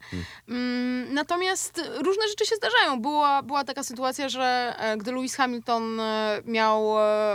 mm, 0.49 1.13
natomiast 1.13 1.81
różne 1.95 2.27
rzeczy 2.27 2.45
się 2.45 2.55
zdarzają. 2.55 3.01
Była, 3.01 3.43
była 3.43 3.63
taka 3.63 3.83
sytuacja, 3.83 4.29
że 4.29 4.75
e, 4.77 4.97
gdy 4.97 5.11
Lewis 5.11 5.35
Hamilton 5.35 6.01
miał 6.45 6.93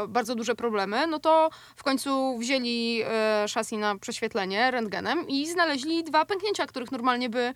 bardzo 0.08 0.34
duże 0.34 0.54
problemy, 0.54 1.06
no 1.06 1.18
to 1.18 1.50
w 1.76 1.82
końcu 1.82 2.15
wzięli 2.38 3.02
e, 3.04 3.48
szasi 3.48 3.76
na 3.76 3.98
prześwietlenie 3.98 4.70
rentgenem 4.70 5.28
i 5.28 5.50
znaleźli 5.50 6.04
dwa 6.04 6.24
pęknięcia, 6.24 6.66
których 6.66 6.92
normalnie 6.92 7.30
by, 7.30 7.54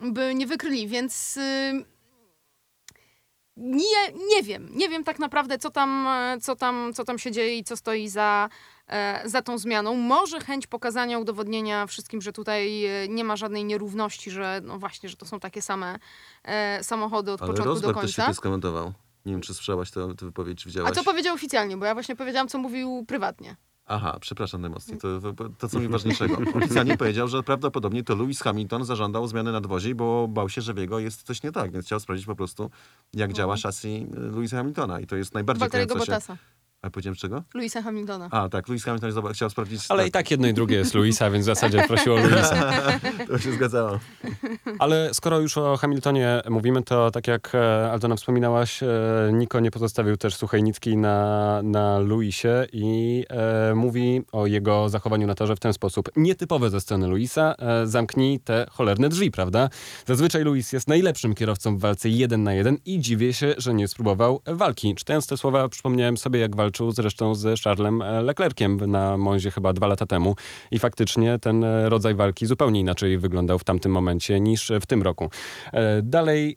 by 0.00 0.34
nie 0.34 0.46
wykryli, 0.46 0.88
więc 0.88 1.36
y, 1.36 1.84
nie, 3.60 4.12
nie 4.28 4.42
wiem. 4.42 4.68
Nie 4.72 4.88
wiem 4.88 5.04
tak 5.04 5.18
naprawdę, 5.18 5.58
co 5.58 5.70
tam, 5.70 6.08
co, 6.42 6.56
tam, 6.56 6.92
co 6.94 7.04
tam 7.04 7.18
się 7.18 7.32
dzieje 7.32 7.58
i 7.58 7.64
co 7.64 7.76
stoi 7.76 8.08
za, 8.08 8.48
e, 8.86 9.22
za 9.24 9.42
tą 9.42 9.58
zmianą. 9.58 9.94
Może 9.94 10.40
chęć 10.40 10.66
pokazania, 10.66 11.18
udowodnienia 11.18 11.86
wszystkim, 11.86 12.22
że 12.22 12.32
tutaj 12.32 12.84
e, 12.84 13.08
nie 13.08 13.24
ma 13.24 13.36
żadnej 13.36 13.64
nierówności, 13.64 14.30
że 14.30 14.60
no 14.64 14.78
właśnie, 14.78 15.08
że 15.08 15.16
to 15.16 15.26
są 15.26 15.40
takie 15.40 15.62
same 15.62 15.98
e, 16.44 16.84
samochody 16.84 17.32
od 17.32 17.42
Ale 17.42 17.50
początku 17.50 17.64
do 17.64 17.74
Rosberg 17.74 17.94
też 17.94 18.02
końca. 18.02 18.12
świetnie 18.12 18.34
skomentował. 18.34 18.92
Nie 19.26 19.32
wiem, 19.32 19.40
czy 19.40 19.54
słyszałaś 19.54 19.90
tę 19.90 20.14
tę 20.18 20.26
wypowiedź, 20.26 20.62
czy 20.62 20.68
widziałaś. 20.68 20.90
A 20.92 20.94
co 20.94 21.04
powiedział 21.04 21.34
oficjalnie? 21.34 21.76
Bo 21.76 21.86
ja 21.86 21.94
właśnie 21.94 22.16
powiedziałam, 22.16 22.48
co 22.48 22.58
mówił 22.58 23.04
prywatnie. 23.08 23.56
Aha, 23.92 24.18
przepraszam 24.20 24.60
najmocniej, 24.60 24.98
to, 24.98 25.20
to, 25.20 25.48
to 25.58 25.68
co 25.68 25.80
mi 25.80 25.88
ważniejszego. 25.88 26.38
Oficjalnie 26.54 26.96
powiedział, 27.02 27.28
że 27.28 27.42
prawdopodobnie 27.42 28.04
to 28.04 28.16
Lewis 28.16 28.40
Hamilton 28.42 28.84
zażądał 28.84 29.26
zmiany 29.26 29.52
nadwozi, 29.52 29.94
bo 29.94 30.28
bał 30.28 30.48
się, 30.48 30.60
że 30.60 30.74
w 30.74 30.78
jego 30.78 30.98
jest 30.98 31.22
coś 31.22 31.42
nie 31.42 31.52
tak, 31.52 31.72
więc 31.72 31.86
chciał 31.86 32.00
sprawdzić 32.00 32.26
po 32.26 32.36
prostu, 32.36 32.70
jak 33.14 33.32
działa 33.32 33.56
szasi 33.56 34.06
Lewisa 34.12 34.56
Hamiltona 34.56 35.00
i 35.00 35.06
to 35.06 35.16
jest 35.16 35.34
najbardziej 35.34 35.60
Walteriego 35.60 35.94
się... 35.94 35.98
Bottasa. 35.98 36.36
A 36.82 36.90
powiedziałem 36.90 37.16
czego? 37.16 37.42
Luisa 37.54 37.82
Hamiltona. 37.82 38.28
A, 38.30 38.48
tak, 38.48 38.68
Lewis 38.68 38.84
Hamilton 38.84 39.10
zoba- 39.12 39.32
chciał 39.32 39.50
sprawdzić... 39.50 39.80
Ale 39.88 40.02
tak, 40.02 40.08
i 40.08 40.12
tak 40.12 40.30
jedno 40.30 40.48
i 40.48 40.54
drugie 40.54 40.76
jest 40.76 40.94
Luisa, 40.94 41.30
więc 41.30 41.44
w 41.44 41.46
zasadzie 41.46 41.82
prosił 41.88 42.14
o 42.14 42.16
Luisa. 42.16 42.72
To 43.28 43.38
się 43.38 43.52
zgadzało. 43.52 43.98
Ale 44.78 45.14
skoro 45.14 45.40
już 45.40 45.58
o 45.58 45.76
Hamiltonie 45.76 46.42
mówimy, 46.50 46.82
to 46.82 47.10
tak 47.10 47.26
jak 47.28 47.54
e, 47.54 47.90
Aldona 47.92 48.16
wspominałaś, 48.16 48.82
e, 48.82 48.86
Niko 49.32 49.60
nie 49.60 49.70
pozostawił 49.70 50.16
też 50.16 50.34
suchej 50.34 50.62
nitki 50.62 50.96
na, 50.96 51.60
na 51.62 51.98
Luisie 51.98 52.48
i 52.72 53.24
e, 53.30 53.74
mówi 53.74 54.22
o 54.32 54.46
jego 54.46 54.88
zachowaniu 54.88 55.26
na 55.26 55.34
torze 55.34 55.56
w 55.56 55.60
ten 55.60 55.72
sposób. 55.72 56.08
Nietypowe 56.16 56.70
ze 56.70 56.80
strony 56.80 57.06
Luisa, 57.06 57.54
e, 57.58 57.86
zamknij 57.86 58.40
te 58.40 58.66
cholerne 58.70 59.08
drzwi, 59.08 59.30
prawda? 59.30 59.68
Zazwyczaj 60.06 60.44
Luis 60.44 60.72
jest 60.72 60.88
najlepszym 60.88 61.34
kierowcą 61.34 61.76
w 61.76 61.80
walce 61.80 62.08
jeden 62.08 62.42
na 62.42 62.54
jeden 62.54 62.78
i 62.84 63.00
dziwię 63.00 63.32
się, 63.32 63.54
że 63.58 63.74
nie 63.74 63.88
spróbował 63.88 64.40
walki. 64.46 64.94
Czytając 64.94 65.26
te 65.26 65.36
słowa 65.36 65.68
przypomniałem 65.68 66.16
sobie, 66.16 66.40
jak 66.40 66.56
walczył 66.56 66.69
zresztą 66.90 67.34
z 67.34 67.60
Charlesem 67.60 68.02
e, 68.02 68.22
Leclerciem 68.22 68.90
na 68.90 69.16
Monzie 69.16 69.50
chyba 69.50 69.72
dwa 69.72 69.86
lata 69.86 70.06
temu 70.06 70.36
i 70.70 70.78
faktycznie 70.78 71.38
ten 71.38 71.64
e, 71.64 71.88
rodzaj 71.88 72.14
walki 72.14 72.46
zupełnie 72.46 72.80
inaczej 72.80 73.18
wyglądał 73.18 73.58
w 73.58 73.64
tamtym 73.64 73.92
momencie 73.92 74.40
niż 74.40 74.72
w 74.80 74.86
tym 74.86 75.02
roku. 75.02 75.30
E, 75.72 76.02
Dalej 76.02 76.56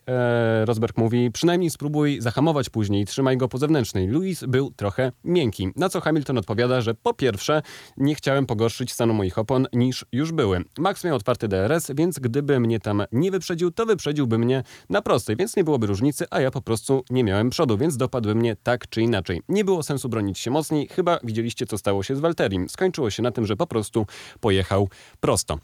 Rosberg 0.65 0.97
mówi, 0.97 1.31
przynajmniej 1.31 1.69
spróbuj 1.69 2.21
zahamować 2.21 2.69
później, 2.69 3.05
trzymaj 3.05 3.37
go 3.37 3.47
po 3.47 3.57
zewnętrznej. 3.57 4.07
Louis 4.07 4.43
był 4.43 4.71
trochę 4.71 5.11
miękki, 5.23 5.69
na 5.75 5.89
co 5.89 6.01
Hamilton 6.01 6.37
odpowiada, 6.37 6.81
że 6.81 6.93
po 6.93 7.13
pierwsze 7.13 7.61
nie 7.97 8.15
chciałem 8.15 8.45
pogorszyć 8.45 8.91
stanu 8.91 9.13
moich 9.13 9.37
opon 9.37 9.67
niż 9.73 10.05
już 10.11 10.31
były. 10.31 10.63
Max 10.77 11.03
miał 11.03 11.15
otwarty 11.15 11.47
DRS, 11.47 11.91
więc 11.95 12.19
gdyby 12.19 12.59
mnie 12.59 12.79
tam 12.79 13.03
nie 13.11 13.31
wyprzedził, 13.31 13.71
to 13.71 13.85
wyprzedziłby 13.85 14.37
mnie 14.37 14.63
na 14.89 15.01
prostej, 15.01 15.35
więc 15.35 15.55
nie 15.55 15.63
byłoby 15.63 15.87
różnicy, 15.87 16.25
a 16.29 16.41
ja 16.41 16.51
po 16.51 16.61
prostu 16.61 17.03
nie 17.09 17.23
miałem 17.23 17.49
przodu, 17.49 17.77
więc 17.77 17.97
dopadły 17.97 18.35
mnie 18.35 18.55
tak 18.63 18.89
czy 18.89 19.01
inaczej. 19.01 19.41
Nie 19.49 19.65
było 19.65 19.83
sensu 19.83 20.02
bronić 20.09 20.39
się 20.39 20.51
mocniej, 20.51 20.87
chyba 20.87 21.19
widzieliście 21.23 21.65
co 21.65 21.77
stało 21.77 22.03
się 22.03 22.15
z 22.15 22.19
Walterim. 22.19 22.69
Skończyło 22.69 23.09
się 23.09 23.23
na 23.23 23.31
tym, 23.31 23.45
że 23.45 23.55
po 23.55 23.67
prostu 23.67 24.05
pojechał 24.39 24.89
prosto. 25.19 25.59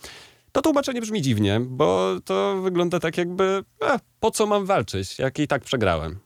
To 0.52 0.62
tłumaczenie 0.62 1.02
brzmi 1.02 1.22
dziwnie, 1.22 1.60
bo 1.60 2.16
to 2.26 2.62
wygląda 2.62 3.00
tak 3.00 3.18
jakby, 3.18 3.64
e, 3.84 4.00
po 4.20 4.32
co 4.32 4.48
mam 4.48 4.66
walczyć, 4.66 5.20
jak 5.20 5.40
i 5.40 5.48
tak 5.48 5.64
przegrałem. 5.64 6.20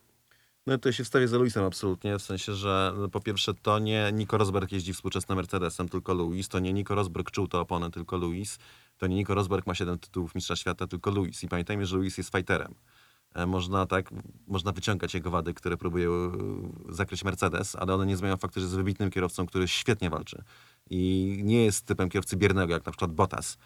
No 0.67 0.77
to 0.77 0.91
się 0.91 1.03
wstawię 1.03 1.27
za 1.27 1.37
Luisem 1.37 1.63
absolutnie, 1.63 2.19
w 2.19 2.21
sensie, 2.21 2.53
że 2.53 2.93
po 3.11 3.19
pierwsze 3.19 3.53
to 3.53 3.79
nie 3.79 4.11
Nico 4.13 4.37
Rosberg 4.37 4.71
jeździ 4.71 4.93
współczesnym 4.93 5.35
Mercedesem, 5.35 5.89
tylko 5.89 6.13
Luis, 6.13 6.49
to 6.49 6.59
nie 6.59 6.73
Nico 6.73 6.95
Rosberg 6.95 7.31
czuł 7.31 7.47
te 7.47 7.59
opony, 7.59 7.91
tylko 7.91 8.17
Luis, 8.17 8.57
to 8.97 9.07
nie 9.07 9.15
Nico 9.15 9.33
Rosberg 9.33 9.67
ma 9.67 9.75
7 9.75 9.99
tytułów 9.99 10.35
mistrza 10.35 10.55
świata, 10.55 10.87
tylko 10.87 11.11
Luis. 11.11 11.43
I 11.43 11.47
pamiętajmy, 11.47 11.85
że 11.85 11.97
Luis 11.97 12.17
jest 12.17 12.31
fighterem. 12.31 12.75
E, 13.33 13.45
Można 13.45 13.85
tak, 13.85 14.09
można 14.47 14.71
wyciągać 14.71 15.13
jego 15.13 15.31
wady, 15.31 15.53
które 15.53 15.77
próbuje 15.77 16.07
e, 16.09 16.31
zakryć 16.89 17.23
Mercedes, 17.23 17.75
ale 17.75 17.93
one 17.95 18.05
nie 18.05 18.17
zmieniają 18.17 18.37
faktu, 18.37 18.59
że 18.59 18.65
jest 18.65 18.75
wybitnym 18.75 19.09
kierowcą, 19.09 19.45
który 19.45 19.67
świetnie 19.67 20.09
walczy. 20.09 20.43
I 20.89 21.39
nie 21.43 21.65
jest 21.65 21.85
typem 21.85 22.09
kierowcy 22.09 22.37
biernego, 22.37 22.73
jak 22.73 22.85
na 22.85 22.91
przykład 22.91 23.11
Bottas. 23.13 23.57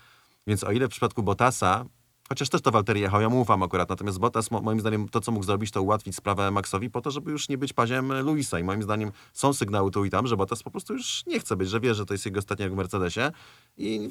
Więc 0.48 0.64
o 0.64 0.72
ile 0.72 0.88
w 0.88 0.90
przypadku 0.92 1.24
Bottasa, 1.24 1.86
chociaż 2.30 2.50
też 2.50 2.62
to 2.62 2.72
Walteri 2.72 3.02
jechał, 3.02 3.22
ja 3.22 3.30
mu 3.30 3.42
ufam 3.42 3.64
akurat, 3.64 3.90
natomiast 3.90 4.20
Bottas 4.20 4.52
mo- 4.52 4.62
moim 4.62 4.80
zdaniem 4.80 5.10
to, 5.10 5.22
co 5.22 5.32
mógł 5.32 5.46
zrobić, 5.46 5.72
to 5.72 5.82
ułatwić 5.82 6.16
sprawę 6.16 6.52
Maxowi 6.52 6.90
po 6.90 7.02
to, 7.02 7.12
żeby 7.12 7.32
już 7.32 7.50
nie 7.50 7.58
być 7.58 7.74
paziem 7.74 8.14
Luisa. 8.22 8.60
I 8.60 8.64
moim 8.64 8.84
zdaniem 8.84 9.12
są 9.34 9.54
sygnały 9.54 9.92
tu 9.92 10.06
i 10.06 10.10
tam, 10.10 10.28
że 10.28 10.38
Bottas 10.38 10.64
po 10.64 10.72
prostu 10.72 10.94
już 10.94 11.26
nie 11.26 11.40
chce 11.40 11.56
być, 11.56 11.70
że 11.70 11.80
wie, 11.80 11.96
że 11.96 12.06
to 12.06 12.14
jest 12.14 12.26
jego 12.26 12.40
ostatni 12.40 12.70
w 12.70 12.74
Mercedesie 12.74 13.32
i 13.78 14.10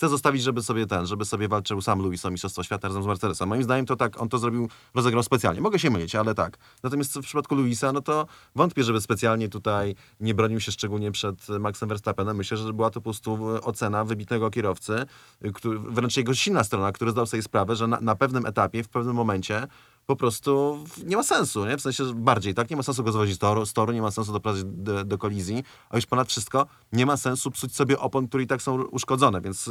chce 0.00 0.08
zostawić, 0.08 0.42
żeby 0.42 0.62
sobie 0.62 0.86
ten, 0.86 1.06
żeby 1.06 1.24
sobie 1.24 1.48
walczył 1.48 1.80
sam 1.80 2.02
Luis 2.02 2.24
o 2.24 2.30
Mistrzostwo 2.30 2.62
Świata 2.62 2.88
razem 2.88 3.02
z 3.02 3.06
Mercedesem. 3.06 3.48
Moim 3.48 3.62
zdaniem 3.62 3.86
to 3.86 3.96
tak, 3.96 4.22
on 4.22 4.28
to 4.28 4.38
zrobił, 4.38 4.68
rozegrał 4.94 5.22
specjalnie. 5.22 5.60
Mogę 5.60 5.78
się 5.78 5.90
mylić, 5.90 6.14
ale 6.14 6.34
tak. 6.34 6.58
Natomiast 6.82 7.18
w 7.18 7.22
przypadku 7.22 7.54
Luisa, 7.54 7.92
no 7.92 8.00
to 8.00 8.26
wątpię, 8.54 8.84
żeby 8.84 9.00
specjalnie 9.00 9.48
tutaj 9.48 9.94
nie 10.20 10.34
bronił 10.34 10.60
się 10.60 10.72
szczególnie 10.72 11.12
przed 11.12 11.48
Maxem 11.48 11.88
Verstappenem. 11.88 12.36
Myślę, 12.36 12.56
że 12.56 12.72
była 12.72 12.90
to 12.90 13.00
po 13.00 13.04
prostu 13.04 13.38
ocena 13.62 14.04
wybitnego 14.04 14.50
kierowcy, 14.50 15.06
który, 15.54 15.78
wręcz 15.78 16.16
jego 16.16 16.34
silna 16.34 16.64
strona, 16.64 16.92
który 16.92 17.10
zdał 17.10 17.26
sobie 17.26 17.42
sprawę, 17.42 17.76
że 17.76 17.86
na, 17.86 18.00
na 18.00 18.14
pewnym 18.14 18.46
etapie, 18.46 18.82
w 18.82 18.88
pewnym 18.88 19.16
momencie 19.16 19.66
po 20.10 20.16
prostu 20.16 20.78
nie 21.04 21.16
ma 21.16 21.22
sensu, 21.22 21.66
nie? 21.66 21.76
W 21.76 21.80
sensie 21.80 22.04
bardziej, 22.14 22.54
tak? 22.54 22.70
Nie 22.70 22.76
ma 22.76 22.82
sensu 22.82 23.04
go 23.04 23.12
zwozić 23.12 23.34
z 23.34 23.38
toru, 23.38 23.66
z 23.66 23.72
toru 23.72 23.92
nie 23.92 24.02
ma 24.02 24.10
sensu 24.10 24.32
doprowadzić 24.32 24.64
do, 24.66 25.04
do 25.04 25.18
kolizji, 25.18 25.64
a 25.90 25.96
już 25.96 26.06
ponad 26.06 26.28
wszystko 26.28 26.66
nie 26.92 27.06
ma 27.06 27.16
sensu 27.16 27.50
psuć 27.50 27.74
sobie 27.74 27.98
opon, 27.98 28.28
które 28.28 28.42
i 28.42 28.46
tak 28.46 28.62
są 28.62 28.82
uszkodzone, 28.82 29.40
więc 29.40 29.70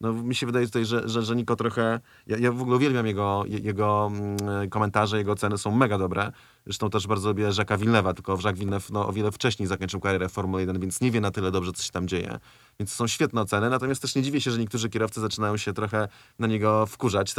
no, 0.00 0.12
mi 0.12 0.34
się 0.34 0.46
wydaje 0.46 0.66
tutaj, 0.66 0.84
że, 0.84 1.08
że, 1.08 1.22
że 1.22 1.36
Niko 1.36 1.56
trochę... 1.56 2.00
Ja, 2.26 2.38
ja 2.38 2.52
w 2.52 2.62
ogóle 2.62 2.76
uwielbiam 2.76 3.06
jego, 3.06 3.44
je- 3.46 3.58
jego 3.58 4.10
mm, 4.12 4.70
komentarze, 4.70 5.18
jego 5.18 5.32
oceny 5.32 5.58
są 5.58 5.70
mega 5.70 5.98
dobre. 5.98 6.32
Zresztą 6.64 6.90
też 6.90 7.06
bardzo 7.06 7.28
lubię 7.28 7.48
Jacques'a 7.48 7.78
Villeneuve'a, 7.78 8.14
tylko 8.14 8.32
Jacques 8.32 8.58
Villeneuve 8.58 8.90
no, 8.90 9.08
o 9.08 9.12
wiele 9.12 9.32
wcześniej 9.32 9.66
zakończył 9.66 10.00
karierę 10.00 10.28
w 10.28 10.32
Formule 10.32 10.60
1, 10.60 10.80
więc 10.80 11.00
nie 11.00 11.10
wie 11.10 11.20
na 11.20 11.30
tyle 11.30 11.50
dobrze, 11.50 11.72
co 11.72 11.82
się 11.82 11.90
tam 11.90 12.08
dzieje. 12.08 12.38
Więc 12.80 12.92
są 12.92 13.06
świetne 13.06 13.40
oceny, 13.40 13.70
natomiast 13.70 14.02
też 14.02 14.14
nie 14.14 14.22
dziwię 14.22 14.40
się, 14.40 14.50
że 14.50 14.58
niektórzy 14.58 14.88
kierowcy 14.88 15.20
zaczynają 15.20 15.56
się 15.56 15.72
trochę 15.72 16.08
na 16.38 16.46
niego 16.46 16.86
wkurzać 16.86 17.34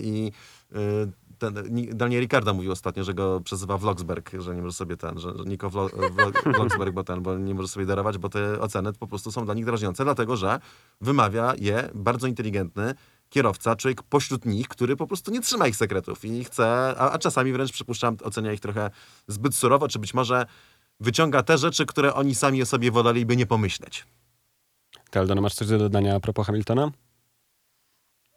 i 0.00 0.32
y, 0.72 0.76
ten, 1.52 1.74
Ni- 1.74 1.88
Daniel 1.88 2.20
Ricarda 2.22 2.52
mówił 2.52 2.72
ostatnio, 2.72 3.04
że 3.04 3.14
go 3.14 3.40
przezywa 3.40 3.78
Vlogsberg, 3.78 4.30
że 4.38 4.54
nie 4.56 4.62
może 4.62 4.72
sobie 4.76 4.96
ten, 4.96 5.18
że, 5.18 5.38
że 5.38 5.44
Niko 5.44 5.70
Vlo- 5.70 5.90
Vlogsberg, 6.56 6.92
bo 6.94 7.04
ten, 7.04 7.22
bo 7.22 7.38
nie 7.38 7.54
może 7.54 7.68
sobie 7.68 7.86
darować, 7.86 8.18
bo 8.18 8.28
te 8.28 8.60
oceny 8.60 8.92
po 8.92 9.06
prostu 9.06 9.32
są 9.32 9.44
dla 9.44 9.54
nich 9.54 9.64
drażniące, 9.64 10.04
dlatego 10.04 10.36
że 10.36 10.60
wymawia 11.00 11.52
je 11.58 11.90
bardzo 11.94 12.26
inteligentny 12.26 12.94
kierowca, 13.28 13.76
człowiek 13.76 14.02
pośród 14.02 14.44
nich, 14.44 14.68
który 14.68 14.96
po 14.96 15.06
prostu 15.06 15.30
nie 15.30 15.40
trzyma 15.40 15.68
ich 15.68 15.76
sekretów 15.76 16.24
i 16.24 16.44
chce, 16.44 16.94
a, 16.98 17.10
a 17.10 17.18
czasami 17.18 17.52
wręcz 17.52 17.72
przypuszczam, 17.72 18.16
ocenia 18.22 18.52
ich 18.52 18.60
trochę 18.60 18.90
zbyt 19.28 19.54
surowo, 19.54 19.88
czy 19.88 19.98
być 19.98 20.14
może 20.14 20.46
wyciąga 21.00 21.42
te 21.42 21.58
rzeczy, 21.58 21.86
które 21.86 22.14
oni 22.14 22.34
sami 22.34 22.62
o 22.62 22.66
sobie 22.66 22.90
woleliby 22.90 23.36
nie 23.36 23.46
pomyśleć. 23.46 24.06
Kaldona, 25.10 25.40
masz 25.40 25.54
coś 25.54 25.68
do 25.68 25.78
dodania 25.78 26.14
a 26.16 26.20
propos 26.20 26.46
Hamiltona? 26.46 26.90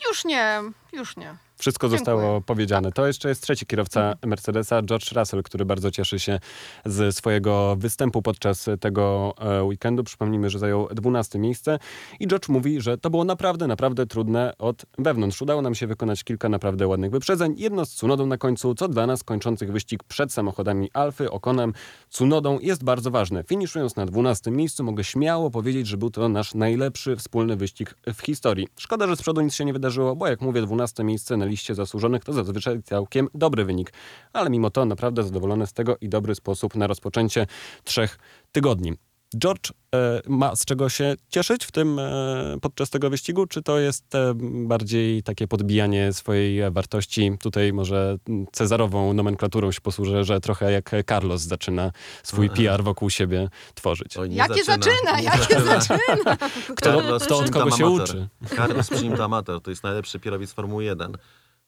Już 0.09 0.25
nie, 0.25 0.61
już 0.93 1.17
nie. 1.17 1.37
Wszystko 1.57 1.87
Dziękuję. 1.87 1.99
zostało 1.99 2.41
powiedziane. 2.41 2.91
To 2.91 3.07
jeszcze 3.07 3.29
jest 3.29 3.43
trzeci 3.43 3.65
kierowca 3.65 4.15
Mercedesa, 4.25 4.81
George 4.81 5.11
Russell, 5.11 5.43
który 5.43 5.65
bardzo 5.65 5.91
cieszy 5.91 6.19
się 6.19 6.39
z 6.85 7.15
swojego 7.15 7.75
występu 7.75 8.21
podczas 8.21 8.69
tego 8.79 9.33
e, 9.39 9.63
weekendu. 9.63 10.03
Przypomnijmy, 10.03 10.49
że 10.49 10.59
zajął 10.59 10.87
12 10.87 11.39
miejsce 11.39 11.79
i 12.19 12.27
George 12.27 12.49
mówi, 12.49 12.81
że 12.81 12.97
to 12.97 13.09
było 13.09 13.23
naprawdę, 13.23 13.67
naprawdę 13.67 14.05
trudne 14.05 14.53
od 14.57 14.85
wewnątrz. 14.97 15.41
Udało 15.41 15.61
nam 15.61 15.75
się 15.75 15.87
wykonać 15.87 16.23
kilka 16.23 16.49
naprawdę 16.49 16.87
ładnych 16.87 17.11
wyprzedzeń. 17.11 17.53
Jedno 17.57 17.85
z 17.85 17.93
Cunodą 17.93 18.25
na 18.25 18.37
końcu, 18.37 18.75
co 18.75 18.87
dla 18.87 19.07
nas 19.07 19.23
kończących 19.23 19.71
wyścig 19.71 20.03
przed 20.03 20.33
samochodami 20.33 20.89
Alfy, 20.93 21.31
Okonem, 21.31 21.73
Cunodą 22.09 22.59
jest 22.59 22.83
bardzo 22.83 23.11
ważne. 23.11 23.43
Finiszując 23.43 23.95
na 23.95 24.05
12 24.05 24.51
miejscu, 24.51 24.83
mogę 24.83 25.03
śmiało 25.03 25.51
powiedzieć, 25.51 25.87
że 25.87 25.97
był 25.97 26.09
to 26.09 26.29
nasz 26.29 26.53
najlepszy 26.53 27.15
wspólny 27.15 27.55
wyścig 27.55 27.95
w 28.13 28.21
historii. 28.21 28.67
Szkoda, 28.77 29.07
że 29.07 29.15
z 29.15 29.21
przodu 29.21 29.41
nic 29.41 29.53
się 29.53 29.65
nie 29.65 29.73
wydarzyło, 29.73 30.15
bo 30.15 30.27
jak 30.27 30.41
mówię, 30.41 30.61
12 30.61 31.03
miejsce 31.03 31.37
na 31.37 31.46
liście 31.47 31.75
zasłużonych 31.75 32.23
to 32.23 32.33
zazwyczaj 32.33 32.83
całkiem 32.83 33.27
dobry 33.33 33.65
wynik. 33.65 33.93
Ale 34.33 34.49
mimo 34.49 34.69
to 34.69 34.85
naprawdę 34.85 35.23
zadowolony 35.23 35.67
z 35.67 35.73
tego 35.73 35.97
i 36.01 36.09
dobry 36.09 36.35
sposób 36.35 36.75
na 36.75 36.87
rozpoczęcie 36.87 37.47
trzech 37.83 38.19
tygodni. 38.51 38.93
George 39.35 39.71
e, 39.95 40.21
ma 40.27 40.55
z 40.55 40.65
czego 40.65 40.89
się 40.89 41.15
cieszyć 41.29 41.65
w 41.65 41.71
tym 41.71 41.99
e, 41.99 42.57
podczas 42.61 42.89
tego 42.89 43.09
wyścigu, 43.09 43.47
czy 43.47 43.63
to 43.63 43.79
jest 43.79 44.15
e, 44.15 44.33
bardziej 44.67 45.23
takie 45.23 45.47
podbijanie 45.47 46.13
swojej 46.13 46.71
wartości? 46.71 47.31
Tutaj 47.39 47.73
może 47.73 48.17
cezarową 48.51 49.13
nomenklaturą 49.13 49.71
się 49.71 49.81
posłużę, 49.81 50.23
że 50.23 50.39
trochę 50.39 50.71
jak 50.71 50.91
Carlos 51.07 51.41
zaczyna 51.41 51.91
swój 52.23 52.49
PR 52.49 52.83
wokół 52.83 53.09
siebie 53.09 53.49
tworzyć. 53.75 54.17
Jakie 54.29 54.63
zaczyna, 54.63 55.17
nie 55.17 55.23
jakie 55.23 55.61
zaczyna. 55.61 56.37
Kto, 56.75 56.91
Carlos 56.91 57.25
kto 57.25 57.37
od 57.37 57.49
kogo 57.49 57.71
się 57.71 57.87
uczy? 57.87 58.27
Carlos 58.55 58.85
Sprinta 58.85 59.25
Amateur 59.25 59.61
to 59.61 59.69
jest 59.69 59.83
najlepszy 59.83 60.19
kierowiec 60.19 60.53
Formuły 60.53 60.83
1. 60.83 61.17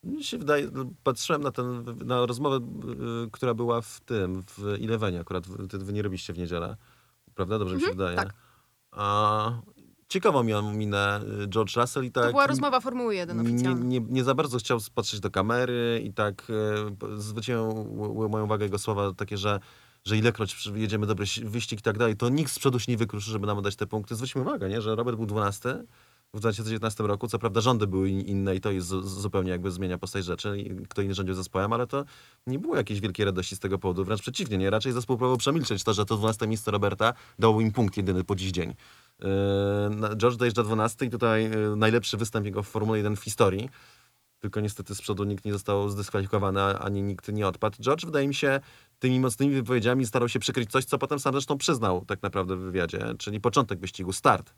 Mi 0.04 0.24
się 0.24 0.38
wydaje, 0.38 0.68
patrzyłem 1.04 1.44
na, 1.44 1.52
ten, 1.52 1.86
na 2.06 2.26
rozmowę, 2.26 2.58
y, 2.58 3.32
która 3.32 3.54
była 3.54 3.82
w 3.82 4.00
tym, 4.06 4.44
w 4.44 4.68
Elevenie 4.84 5.20
akurat, 5.20 5.48
wy, 5.48 5.78
wy 5.78 5.94
nie 5.94 6.02
robiliście 6.02 6.34
w 6.34 6.38
niedzielę, 6.38 6.76
prawda? 7.40 7.60
Dobrze 7.60 7.76
mi 7.76 7.82
się 7.82 7.88
wydaje. 7.88 8.16
tak. 8.16 8.34
A, 8.92 9.52
ciekawą 10.08 10.44
miał 10.44 10.72
minę 10.72 11.22
y, 11.44 11.48
George 11.48 11.76
Russell 11.76 12.06
i 12.06 12.12
tak... 12.12 12.24
To 12.24 12.30
była 12.30 12.48
rozmowa 12.48 12.80
Formuły 12.80 13.16
1 13.16 13.38
nie, 13.38 13.50
oficjalna. 13.50 13.86
nie, 13.86 14.00
nie 14.00 14.24
za 14.24 14.36
bardzo 14.36 14.58
chciał 14.58 14.80
patrzeć 14.96 15.20
do 15.20 15.32
kamery 15.32 16.02
i 16.04 16.14
tak 16.14 16.48
e, 16.50 18.30
moją 18.30 18.46
uwagę 18.46 18.66
jego 18.66 18.80
słowa 18.80 19.14
takie, 19.14 19.38
że 19.38 19.60
że 20.04 20.18
ilekroć 20.18 20.68
jedziemy 20.76 21.06
dobry 21.06 21.26
wyścig 21.44 21.80
i 21.80 21.84
tak 21.84 21.98
dalej, 21.98 22.18
to 22.18 22.30
nikt 22.30 22.52
z 22.52 22.60
przodu 22.60 22.80
się 22.80 22.92
nie 22.92 22.98
wykruszy, 22.98 23.32
żeby 23.32 23.48
nam 23.48 23.62
dać 23.62 23.76
te 23.76 23.88
punkty. 23.88 24.16
Zwróćmy 24.16 24.42
uwagę, 24.42 24.70
nie? 24.70 24.82
że 24.82 24.96
Robert 24.96 25.18
był 25.18 25.26
12 25.26 25.84
w 26.34 26.40
2019 26.40 27.04
roku. 27.04 27.28
Co 27.28 27.40
prawda 27.40 27.62
rządy 27.62 27.88
były 27.88 28.10
in- 28.10 28.22
inne 28.22 28.56
i 28.56 28.62
to 28.62 28.72
jest 28.72 28.88
zu- 28.88 29.02
zupełnie 29.02 29.52
jakby 29.52 29.72
zmienia 29.72 29.98
postać 29.98 30.26
rzeczy. 30.26 30.66
Kto 30.90 31.02
inny 31.02 31.14
rządził 31.14 31.36
zespołem, 31.36 31.74
ale 31.74 31.88
to 31.88 32.06
nie 32.48 32.60
było 32.60 32.76
jakiejś 32.76 33.00
wielkiej 33.00 33.26
radości 33.26 33.56
z 33.56 33.60
tego 33.60 33.80
powodu. 33.80 34.06
Wręcz 34.06 34.22
przeciwnie, 34.22 34.58
nie? 34.58 34.70
Raczej 34.70 34.92
zespół 34.92 35.18
próbował 35.18 35.38
przemilczeć 35.38 35.84
to, 35.84 35.94
że 35.94 36.06
to 36.06 36.18
12 36.18 36.48
miejsce 36.48 36.72
Roberta 36.72 37.14
dało 37.40 37.62
im 37.62 37.72
punkt 37.72 37.98
jedyny 37.98 38.24
po 38.24 38.36
dziś 38.36 38.52
dzień. 38.52 38.74
Yy, 39.20 39.28
George 40.16 40.38
dojeżdża 40.38 40.64
12 40.64 41.06
i 41.06 41.10
tutaj 41.10 41.44
yy, 41.44 41.76
najlepszy 41.76 42.18
występ 42.18 42.46
jego 42.46 42.64
w 42.64 42.68
Formule 42.68 42.98
1 42.98 43.16
w 43.16 43.24
historii. 43.24 43.70
Tylko 44.40 44.60
niestety 44.60 44.96
z 44.96 45.02
przodu 45.02 45.24
nikt 45.24 45.46
nie 45.46 45.54
został 45.54 45.90
zdyskwalifikowany, 45.90 46.62
ani 46.62 47.02
nikt 47.02 47.28
nie 47.28 47.48
odpadł. 47.48 47.78
George, 47.84 48.06
wydaje 48.06 48.28
mi 48.28 48.36
się, 48.36 48.60
tymi 49.00 49.20
mocnymi 49.20 49.56
wypowiedziami 49.56 50.06
starał 50.06 50.30
się 50.30 50.40
przykryć 50.40 50.72
coś, 50.72 50.86
co 50.86 50.98
potem 50.98 51.20
sam 51.20 51.34
zresztą 51.34 51.58
przyznał 51.58 52.06
tak 52.06 52.22
naprawdę 52.22 52.56
w 52.56 52.60
wywiadzie, 52.60 53.14
czyli 53.18 53.42
początek 53.42 53.80
wyścigu, 53.80 54.14
start, 54.14 54.54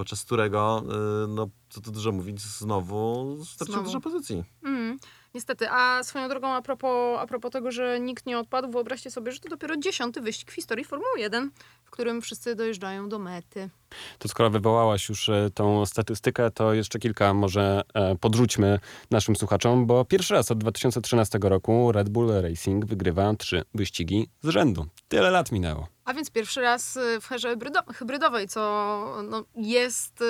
podczas 0.00 0.24
którego, 0.24 0.82
yy, 0.86 1.28
no 1.28 1.48
co 1.68 1.80
tu 1.80 1.90
dużo 1.90 2.12
mówić, 2.12 2.40
znowu 2.40 3.38
stracił 3.44 3.82
dużo 3.82 4.00
pozycji. 4.00 4.44
Mm, 4.64 4.98
niestety, 5.34 5.70
a 5.70 6.02
swoją 6.02 6.28
drogą 6.28 6.48
a 6.48 6.62
propos, 6.62 7.18
a 7.20 7.26
propos 7.26 7.50
tego, 7.52 7.70
że 7.70 8.00
nikt 8.00 8.26
nie 8.26 8.38
odpadł, 8.38 8.70
wyobraźcie 8.70 9.10
sobie, 9.10 9.32
że 9.32 9.40
to 9.40 9.48
dopiero 9.48 9.76
dziesiąty 9.76 10.20
wyścig 10.20 10.50
w 10.50 10.54
historii 10.54 10.84
Formuły 10.84 11.18
1, 11.20 11.50
w 11.84 11.90
którym 11.90 12.20
wszyscy 12.22 12.54
dojeżdżają 12.54 13.08
do 13.08 13.18
mety. 13.18 13.70
To 14.18 14.28
skoro 14.28 14.50
wywołałaś 14.50 15.08
już 15.08 15.28
e, 15.28 15.50
tą 15.54 15.86
statystykę, 15.86 16.50
to 16.50 16.74
jeszcze 16.74 16.98
kilka 16.98 17.34
może 17.34 17.82
e, 17.94 18.16
podrzućmy 18.16 18.78
naszym 19.10 19.36
słuchaczom, 19.36 19.86
bo 19.86 20.04
pierwszy 20.04 20.34
raz 20.34 20.50
od 20.50 20.58
2013 20.58 21.38
roku 21.42 21.92
Red 21.92 22.08
Bull 22.08 22.42
Racing 22.42 22.86
wygrywa 22.86 23.34
trzy 23.34 23.62
wyścigi 23.74 24.28
z 24.42 24.48
rzędu. 24.48 24.86
Tyle 25.08 25.30
lat 25.30 25.52
minęło. 25.52 25.88
A 26.04 26.14
więc 26.14 26.30
pierwszy 26.30 26.60
raz 26.60 26.96
y, 26.96 27.20
w 27.20 27.26
herze 27.26 27.56
hybrydo- 27.56 27.94
hybrydowej, 27.94 28.48
co 28.48 29.22
no, 29.28 29.44
jest 29.56 30.24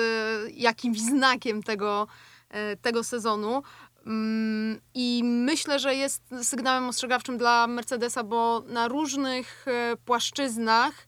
jakimś 0.53 0.99
znakiem 0.99 1.63
tego, 1.63 2.07
tego 2.81 3.03
sezonu. 3.03 3.63
Mm, 4.05 4.81
I 4.93 5.21
myślę, 5.23 5.79
że 5.79 5.95
jest 5.95 6.23
sygnałem 6.43 6.89
ostrzegawczym 6.89 7.37
dla 7.37 7.67
Mercedesa, 7.67 8.23
bo 8.23 8.63
na 8.67 8.87
różnych 8.87 9.65
y, 9.67 9.97
płaszczyznach 9.97 11.05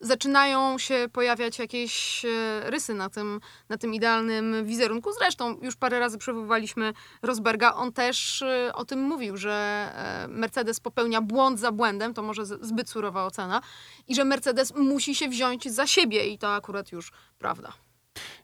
zaczynają 0.00 0.78
się 0.78 1.08
pojawiać 1.12 1.58
jakieś 1.58 2.24
e, 2.24 2.28
rysy 2.70 2.94
na 2.94 3.10
tym, 3.10 3.40
na 3.68 3.78
tym 3.78 3.94
idealnym 3.94 4.64
wizerunku. 4.64 5.12
Zresztą 5.12 5.58
już 5.62 5.76
parę 5.76 5.98
razy 5.98 6.18
przywoływaliśmy 6.18 6.92
Rosberga. 7.22 7.74
On 7.74 7.92
też 7.92 8.42
e, 8.42 8.72
o 8.74 8.84
tym 8.84 9.02
mówił, 9.02 9.36
że 9.36 9.52
e, 9.94 10.28
Mercedes 10.28 10.80
popełnia 10.80 11.20
błąd 11.20 11.60
za 11.60 11.72
błędem, 11.72 12.14
to 12.14 12.22
może 12.22 12.46
zbyt 12.46 12.90
surowa 12.90 13.24
ocena, 13.24 13.60
i 14.08 14.14
że 14.14 14.24
Mercedes 14.24 14.74
musi 14.74 15.14
się 15.14 15.28
wziąć 15.28 15.72
za 15.72 15.86
siebie 15.86 16.26
i 16.26 16.38
to 16.38 16.54
akurat 16.54 16.92
już 16.92 17.12
prawda. 17.38 17.85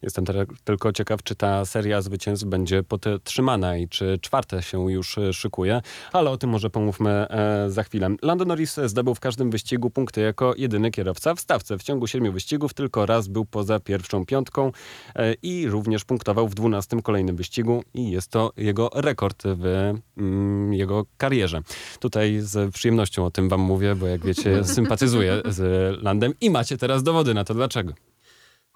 Jestem 0.03 0.25
teraz 0.25 0.47
tylko 0.65 0.93
ciekaw, 0.93 1.23
czy 1.23 1.35
ta 1.35 1.65
seria 1.65 2.03
zwycięstw 2.03 2.47
będzie 2.47 2.83
podtrzymana 2.83 3.77
i 3.77 3.89
czy 3.89 4.19
czwarte 4.21 4.63
się 4.63 4.93
już 4.93 5.19
e, 5.19 5.33
szykuje, 5.33 5.83
ale 6.13 6.31
o 6.31 6.37
tym 6.37 6.51
może 6.51 6.71
pomówmy 6.71 7.11
e, 7.11 7.71
za 7.71 7.83
chwilę. 7.83 8.09
Lando 8.23 8.45
Norris 8.45 8.81
zdobył 8.85 9.15
w 9.15 9.21
każdym 9.21 9.51
wyścigu 9.51 9.91
punkty 9.91 10.21
jako 10.21 10.55
jedyny 10.57 10.91
kierowca 10.91 11.35
w 11.35 11.41
stawce. 11.41 11.79
W 11.79 11.83
ciągu 11.83 12.07
siedmiu 12.07 12.33
wyścigów 12.33 12.75
tylko 12.75 13.07
raz 13.07 13.29
był 13.29 13.45
poza 13.45 13.81
pierwszą 13.81 14.27
piątką 14.27 14.73
e, 15.15 15.35
i 15.43 15.69
również 15.69 16.05
punktował 16.05 16.49
w 16.49 16.55
dwunastym 16.55 17.03
kolejnym 17.03 17.37
wyścigu 17.37 17.85
i 17.95 18.11
jest 18.11 18.31
to 18.31 18.53
jego 18.57 18.91
rekord 18.95 19.43
w 19.45 19.95
mm, 20.17 20.75
jego 20.75 21.07
karierze. 21.17 21.61
Tutaj 22.01 22.41
z 22.41 22.75
przyjemnością 22.75 23.25
o 23.25 23.31
tym 23.31 23.49
wam 23.49 23.61
mówię, 23.61 23.95
bo 23.95 24.07
jak 24.07 24.27
wiecie, 24.27 24.65
sympatyzuję 24.77 25.43
z 25.45 25.63
Landem 26.03 26.33
i 26.41 26.51
macie 26.51 26.79
teraz 26.79 27.03
dowody 27.03 27.35
na 27.35 27.45
to, 27.45 27.55
dlaczego. 27.55 27.93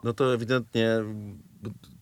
No 0.03 0.13
to 0.13 0.33
ewidentnie 0.35 1.03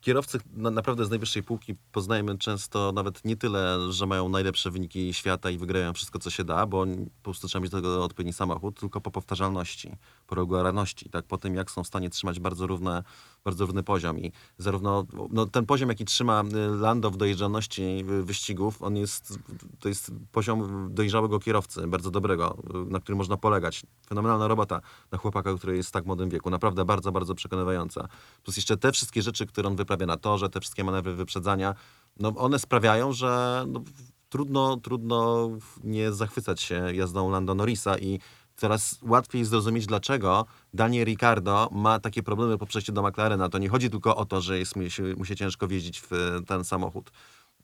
kierowcy 0.01 0.39
na, 0.53 0.71
naprawdę 0.71 1.05
z 1.05 1.11
najwyższej 1.11 1.43
półki 1.43 1.75
poznajemy 1.93 2.39
często 2.39 2.93
nawet 2.93 3.25
nie 3.25 3.37
tyle, 3.37 3.93
że 3.93 4.07
mają 4.07 4.29
najlepsze 4.29 4.71
wyniki 4.71 5.15
świata 5.15 5.51
i 5.51 5.59
wygrają 5.59 5.93
wszystko, 5.93 6.19
co 6.19 6.31
się 6.31 6.45
da, 6.45 6.67
bo 6.67 6.87
po 6.87 7.23
prostu 7.23 7.49
trzeba 7.49 7.63
mieć 7.63 7.71
do 7.71 7.79
tego 7.79 8.05
odpowiedni 8.05 8.33
samochód, 8.33 8.81
tylko 8.81 9.01
po 9.01 9.11
powtarzalności, 9.11 9.97
po 10.27 10.35
regularności, 10.35 11.11
tak, 11.11 11.25
po 11.25 11.39
tym, 11.39 11.55
jak 11.55 11.71
są 11.71 11.85
w 11.85 11.87
stanie 11.87 12.11
trzymać 12.11 12.41
bardzo 12.41 12.67
równe, 12.67 13.03
bardzo 13.45 13.67
równy 13.67 13.83
poziom 13.83 14.19
i 14.19 14.33
zarówno 14.59 15.07
no, 15.31 15.47
ten 15.47 15.67
poziom, 15.67 15.89
jaki 15.89 16.05
trzyma 16.05 16.43
y, 16.43 16.77
Lando 16.77 17.11
w 17.11 17.17
dojeżdżalności 17.17 17.83
y, 17.83 18.23
wyścigów, 18.23 18.83
on 18.83 18.97
jest, 18.97 19.39
to 19.81 19.89
jest 19.89 20.13
poziom 20.33 20.89
dojrzałego 20.95 21.39
kierowcy, 21.39 21.87
bardzo 21.87 22.11
dobrego, 22.11 22.57
y, 22.87 22.91
na 22.91 23.01
którym 23.01 23.19
można 23.19 23.37
polegać. 23.37 23.83
Fenomenalna 24.09 24.49
robota 24.49 24.81
na 25.13 25.19
chłopaka, 25.19 25.55
który 25.55 25.77
jest 25.77 25.89
w 25.89 25.93
tak 25.93 26.07
młodym 26.07 26.29
wieku, 26.29 26.51
naprawdę 26.51 26.85
bardzo, 26.85 27.13
bardzo 27.13 27.35
przekonywająca. 27.35 28.09
Plus 28.43 28.57
jeszcze 28.57 28.77
te 28.77 28.93
wszystkie 28.93 29.23
rzeczy, 29.23 29.44
które 29.47 29.69
on 29.69 29.77
wyprawia 29.77 30.07
na 30.07 30.17
torze, 30.17 30.49
te 30.49 30.61
wszystkie 30.61 30.85
manewry 30.85 31.15
wyprzedzania, 31.15 31.75
no 32.21 32.29
one 32.37 32.59
sprawiają, 32.59 33.13
że 33.13 33.65
no, 33.69 33.83
trudno, 34.29 34.77
trudno 34.77 35.51
nie 35.85 36.13
zachwycać 36.13 36.63
się 36.63 36.95
jazdą 36.95 37.31
Lando 37.31 37.55
Norrisa 37.55 37.99
i 37.99 38.21
coraz 38.57 38.99
łatwiej 39.03 39.45
zrozumieć, 39.45 39.87
dlaczego 39.87 40.47
Daniel 40.75 41.05
Ricciardo 41.05 41.69
ma 41.73 42.01
takie 42.01 42.23
problemy 42.23 42.59
po 42.59 42.67
przejściu 42.67 42.93
do 42.93 43.03
McLarena. 43.03 43.49
To 43.49 43.59
nie 43.59 43.69
chodzi 43.69 43.91
tylko 43.91 44.17
o 44.17 44.25
to, 44.25 44.41
że 44.41 44.59
jest, 44.59 44.77
mu, 44.77 44.91
się, 44.91 45.03
mu 45.03 45.25
się 45.25 45.37
ciężko 45.37 45.69
wjeździć 45.69 46.01
w 46.01 46.11
ten 46.47 46.65
samochód. 46.65 47.11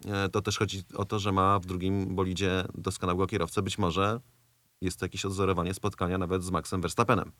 E, 0.06 0.28
To 0.28 0.42
też 0.42 0.58
chodzi 0.58 0.82
o 0.94 1.04
to, 1.04 1.18
że 1.18 1.32
ma 1.32 1.58
w 1.58 1.66
drugim 1.66 2.14
bolidzie 2.14 2.64
doskonałego 2.74 3.26
kierowcę. 3.26 3.62
Być 3.62 3.78
może 3.78 4.20
jest 4.80 4.98
to 4.98 5.04
jakieś 5.04 5.24
odzorowanie 5.24 5.74
spotkania 5.74 6.18
nawet 6.18 6.44
z 6.44 6.50
Maxem 6.50 6.80
Verstappenem. 6.80 7.32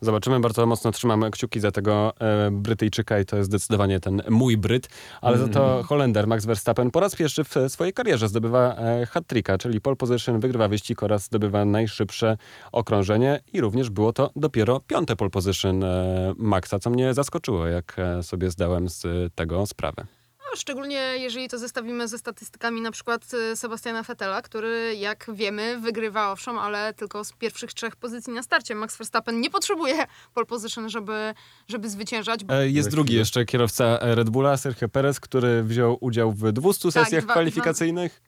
Zobaczymy, 0.00 0.40
bardzo 0.40 0.66
mocno 0.66 0.92
trzymamy 0.92 1.30
kciuki 1.30 1.60
za 1.60 1.70
tego 1.70 2.12
e, 2.20 2.50
Brytyjczyka 2.50 3.18
i 3.18 3.24
to 3.24 3.36
jest 3.36 3.50
zdecydowanie 3.50 4.00
ten 4.00 4.22
mój 4.30 4.56
Bryt, 4.56 4.88
ale 5.20 5.38
za 5.38 5.48
to 5.48 5.82
Holender 5.82 6.26
Max 6.26 6.46
Verstappen 6.46 6.90
po 6.90 7.00
raz 7.00 7.16
pierwszy 7.16 7.44
w 7.44 7.54
swojej 7.68 7.92
karierze 7.92 8.28
zdobywa 8.28 8.76
e, 8.76 9.06
hat-tricka, 9.06 9.58
czyli 9.58 9.80
pole 9.80 9.96
position, 9.96 10.40
wygrywa 10.40 10.68
wyścig 10.68 11.02
oraz 11.02 11.24
zdobywa 11.24 11.64
najszybsze 11.64 12.36
okrążenie. 12.72 13.40
I 13.52 13.60
również 13.60 13.90
było 13.90 14.12
to 14.12 14.30
dopiero 14.36 14.80
piąte 14.80 15.16
pole 15.16 15.30
position 15.30 15.84
e, 15.84 16.34
Maxa, 16.36 16.78
co 16.78 16.90
mnie 16.90 17.14
zaskoczyło, 17.14 17.66
jak 17.66 17.96
e, 17.98 18.22
sobie 18.22 18.50
zdałem 18.50 18.88
z 18.88 19.04
tego 19.34 19.66
sprawę. 19.66 20.21
Szczególnie 20.56 20.94
jeżeli 21.18 21.48
to 21.48 21.58
zestawimy 21.58 22.08
ze 22.08 22.18
statystykami 22.18 22.80
na 22.80 22.90
przykład 22.90 23.34
y, 23.34 23.56
Sebastiana 23.56 24.02
Vettela, 24.02 24.42
który 24.42 24.94
jak 24.96 25.30
wiemy 25.34 25.80
wygrywa 25.80 26.32
owszem, 26.32 26.58
ale 26.58 26.94
tylko 26.94 27.24
z 27.24 27.32
pierwszych 27.32 27.72
trzech 27.74 27.96
pozycji 27.96 28.32
na 28.32 28.42
starcie. 28.42 28.74
Max 28.74 28.96
Verstappen 28.96 29.40
nie 29.40 29.50
potrzebuje 29.50 30.06
pole 30.34 30.46
position, 30.46 30.88
żeby, 30.90 31.34
żeby 31.68 31.88
zwyciężać. 31.90 32.44
Bo... 32.44 32.54
E, 32.54 32.68
Jest 32.68 32.90
drugi 32.90 33.14
jeszcze 33.14 33.44
kierowca 33.44 33.98
Red 34.00 34.30
Bulla, 34.30 34.56
Sergio 34.56 34.88
Perez, 34.88 35.20
który 35.20 35.62
wziął 35.62 35.98
udział 36.00 36.32
w 36.32 36.52
200 36.52 36.92
Tak, 36.92 37.04
sesjach 37.04 37.24
dwa- 37.24 37.32
kwalifikacyjnych 37.32 38.22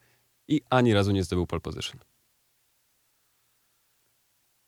i 0.48 0.60
ani 0.70 0.94
razu 0.94 1.12
nie 1.12 1.24
zdobył 1.24 1.46
pole 1.46 1.60
position. 1.60 2.00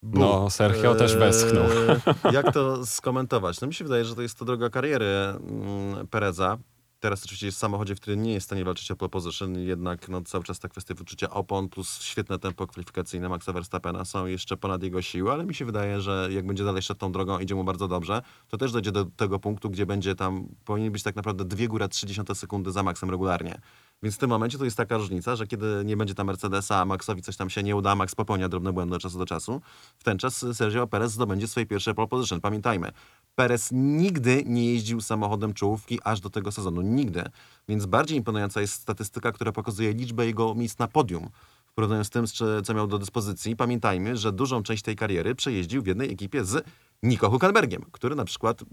No, 0.02 0.50
Sergio 0.50 0.94
też 0.94 1.16
westchnął. 1.16 1.64
Eee, 1.64 2.34
Jak 2.34 2.52
to 2.52 2.86
skomentować? 2.86 3.60
No 3.60 3.66
mi 3.66 3.74
się 3.74 3.84
wydaje, 3.84 4.04
że 4.04 4.14
to 4.14 4.22
jest 4.22 4.38
to 4.38 4.44
droga 4.44 4.70
kariery 4.70 5.06
mm, 5.06 6.06
Pereza. 6.06 6.58
Teraz 7.06 7.24
oczywiście 7.24 7.46
jest 7.46 7.58
w 7.58 7.60
samochodzie, 7.60 7.94
w 7.94 8.00
którym 8.00 8.22
nie 8.22 8.32
jest 8.32 8.44
w 8.44 8.48
stanie 8.48 8.64
walczyć 8.64 8.90
o 8.90 8.96
pole 8.96 9.08
position, 9.08 9.58
jednak 9.58 10.08
no, 10.08 10.22
cały 10.22 10.44
czas 10.44 10.58
ta 10.58 10.68
kwestia 10.68 10.94
wyczucia 10.94 11.30
opon 11.30 11.68
plus 11.68 12.00
świetne 12.00 12.38
tempo 12.38 12.66
kwalifikacyjne 12.66 13.28
Maxa 13.28 13.52
Verstappena 13.52 14.04
są 14.04 14.26
jeszcze 14.26 14.56
ponad 14.56 14.82
jego 14.82 15.02
siły, 15.02 15.32
ale 15.32 15.46
mi 15.46 15.54
się 15.54 15.64
wydaje, 15.64 16.00
że 16.00 16.28
jak 16.32 16.46
będzie 16.46 16.64
dalej 16.64 16.82
szedł 16.82 17.00
tą 17.00 17.12
drogą, 17.12 17.38
idzie 17.38 17.54
mu 17.54 17.64
bardzo 17.64 17.88
dobrze, 17.88 18.22
to 18.48 18.56
też 18.58 18.72
dojdzie 18.72 18.92
do 18.92 19.04
tego 19.04 19.38
punktu, 19.38 19.70
gdzie 19.70 19.86
będzie 19.86 20.14
tam, 20.14 20.48
powinien 20.64 20.92
być 20.92 21.02
tak 21.02 21.16
naprawdę 21.16 21.44
2 21.44 21.66
góra 21.66 21.88
30 21.88 22.22
sekundy 22.34 22.72
za 22.72 22.82
Maxem 22.82 23.10
regularnie. 23.10 23.60
Więc 24.02 24.14
w 24.14 24.18
tym 24.18 24.30
momencie 24.30 24.58
to 24.58 24.64
jest 24.64 24.76
taka 24.76 24.96
różnica, 24.96 25.36
że 25.36 25.46
kiedy 25.46 25.82
nie 25.84 25.96
będzie 25.96 26.14
tam 26.14 26.26
Mercedesa, 26.26 26.80
a 26.80 26.84
Maxowi 26.84 27.22
coś 27.22 27.36
tam 27.36 27.50
się 27.50 27.62
nie 27.62 27.76
uda, 27.76 27.94
Max 27.94 28.14
popełnia 28.14 28.48
drobne 28.48 28.72
błędy 28.72 28.96
od 28.96 29.02
czasu 29.02 29.18
do 29.18 29.26
czasu, 29.26 29.60
w 29.98 30.04
ten 30.04 30.18
czas 30.18 30.46
Sergio 30.52 30.86
Perez 30.86 31.12
zdobędzie 31.12 31.48
swoje 31.48 31.66
pierwsze 31.66 31.94
pole 31.94 32.08
position. 32.08 32.40
Pamiętajmy, 32.40 32.92
Perez 33.34 33.68
nigdy 33.72 34.42
nie 34.46 34.72
jeździł 34.72 35.00
samochodem 35.00 35.54
czołówki 35.54 35.98
aż 36.04 36.20
do 36.20 36.30
tego 36.30 36.52
sezonu. 36.52 36.82
Nigdy. 36.82 37.24
Więc 37.68 37.86
bardziej 37.86 38.18
imponująca 38.18 38.60
jest 38.60 38.74
statystyka, 38.74 39.32
która 39.32 39.52
pokazuje 39.52 39.92
liczbę 39.92 40.26
jego 40.26 40.54
miejsc 40.54 40.78
na 40.78 40.88
podium. 40.88 41.28
Porównaniu 41.74 42.04
z 42.04 42.10
tym, 42.10 42.24
co 42.64 42.74
miał 42.74 42.86
do 42.86 42.98
dyspozycji, 42.98 43.56
pamiętajmy, 43.56 44.16
że 44.16 44.32
dużą 44.32 44.62
część 44.62 44.82
tej 44.82 44.96
kariery 44.96 45.34
przejeździł 45.34 45.82
w 45.82 45.86
jednej 45.86 46.12
ekipie 46.12 46.44
z 46.44 46.64
Nico 47.02 47.30
Hulkenbergiem, 47.30 47.84
który 47.92 48.14
na 48.14 48.24
przykład 48.24 48.64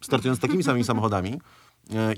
startując 0.00 0.40
takimi 0.40 0.62
samymi 0.62 0.84
samochodami 0.84 1.40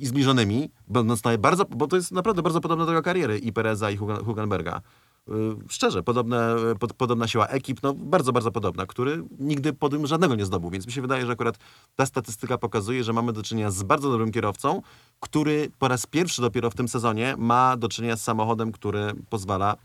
i 0.01 0.07
zbliżonymi, 0.07 0.71
będąc 0.89 1.23
bardzo, 1.39 1.65
bo 1.65 1.87
to 1.87 1.97
jest 1.97 2.13
naprawdę 2.13 2.43
bardzo 2.43 2.61
podobna 2.61 2.85
droga 2.85 3.03
kariery 3.03 3.39
i 3.39 3.53
Pereza 3.53 3.91
i 3.91 3.97
Hulkenberga. 3.97 4.81
Y, 5.29 5.33
Szczerze, 5.69 6.03
podobne, 6.03 6.57
pod, 6.81 6.93
podobna 6.93 7.29
siła 7.29 7.47
ekip, 7.47 7.83
no 7.83 7.95
bardzo, 7.95 8.33
bardzo 8.33 8.51
podobna, 8.51 8.87
który 8.87 9.25
nigdy 9.39 9.73
podium 9.73 10.07
żadnego 10.07 10.35
nie 10.35 10.45
zdobył, 10.45 10.71
więc 10.71 10.87
mi 10.87 10.93
się 10.93 11.03
wydaje, 11.03 11.27
że 11.27 11.33
akurat 11.33 11.59
ta 11.97 12.07
statystyka 12.07 12.59
pokazuje, 12.59 13.05
że 13.05 13.13
mamy 13.13 13.33
do 13.33 13.43
czynienia 13.43 13.71
z 13.71 13.83
bardzo 13.83 14.11
dobrym 14.11 14.33
kierowcą, 14.33 14.83
który 15.21 15.71
po 15.79 15.89
raz 15.89 16.07
pierwszy 16.07 16.43
dopiero 16.43 16.71
w 16.71 16.75
tym 16.75 16.89
sezonie 16.89 17.35
ma 17.39 17.77
do 17.77 17.89
czynienia 17.89 18.17
z 18.17 18.23
samochodem, 18.23 18.73
który 18.73 19.13
pozwala 19.31 19.77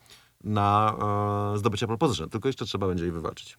na 0.44 0.98
e, 1.54 1.58
zdobycie 1.58 1.88
pole 1.88 1.98
position. 1.98 2.30
Tylko 2.30 2.50
jeszcze 2.50 2.66
trzeba 2.66 2.88
będzie 2.88 3.04
jej 3.04 3.14
wywalczyć. 3.14 3.58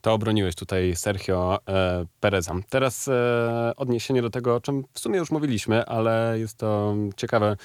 To 0.00 0.12
obroniłeś 0.12 0.54
tutaj 0.54 0.96
Sergio 0.96 1.58
e, 1.68 2.04
Pereza. 2.20 2.54
Teraz 2.68 3.08
e, 3.08 3.72
odniesienie 3.76 4.22
do 4.22 4.30
tego, 4.30 4.54
o 4.54 4.60
czym 4.60 4.84
w 4.92 5.00
sumie 5.00 5.18
już 5.18 5.30
mówiliśmy, 5.30 5.86
ale 5.86 6.36
jest 6.38 6.56
to 6.56 6.94
ciekawe, 7.16 7.56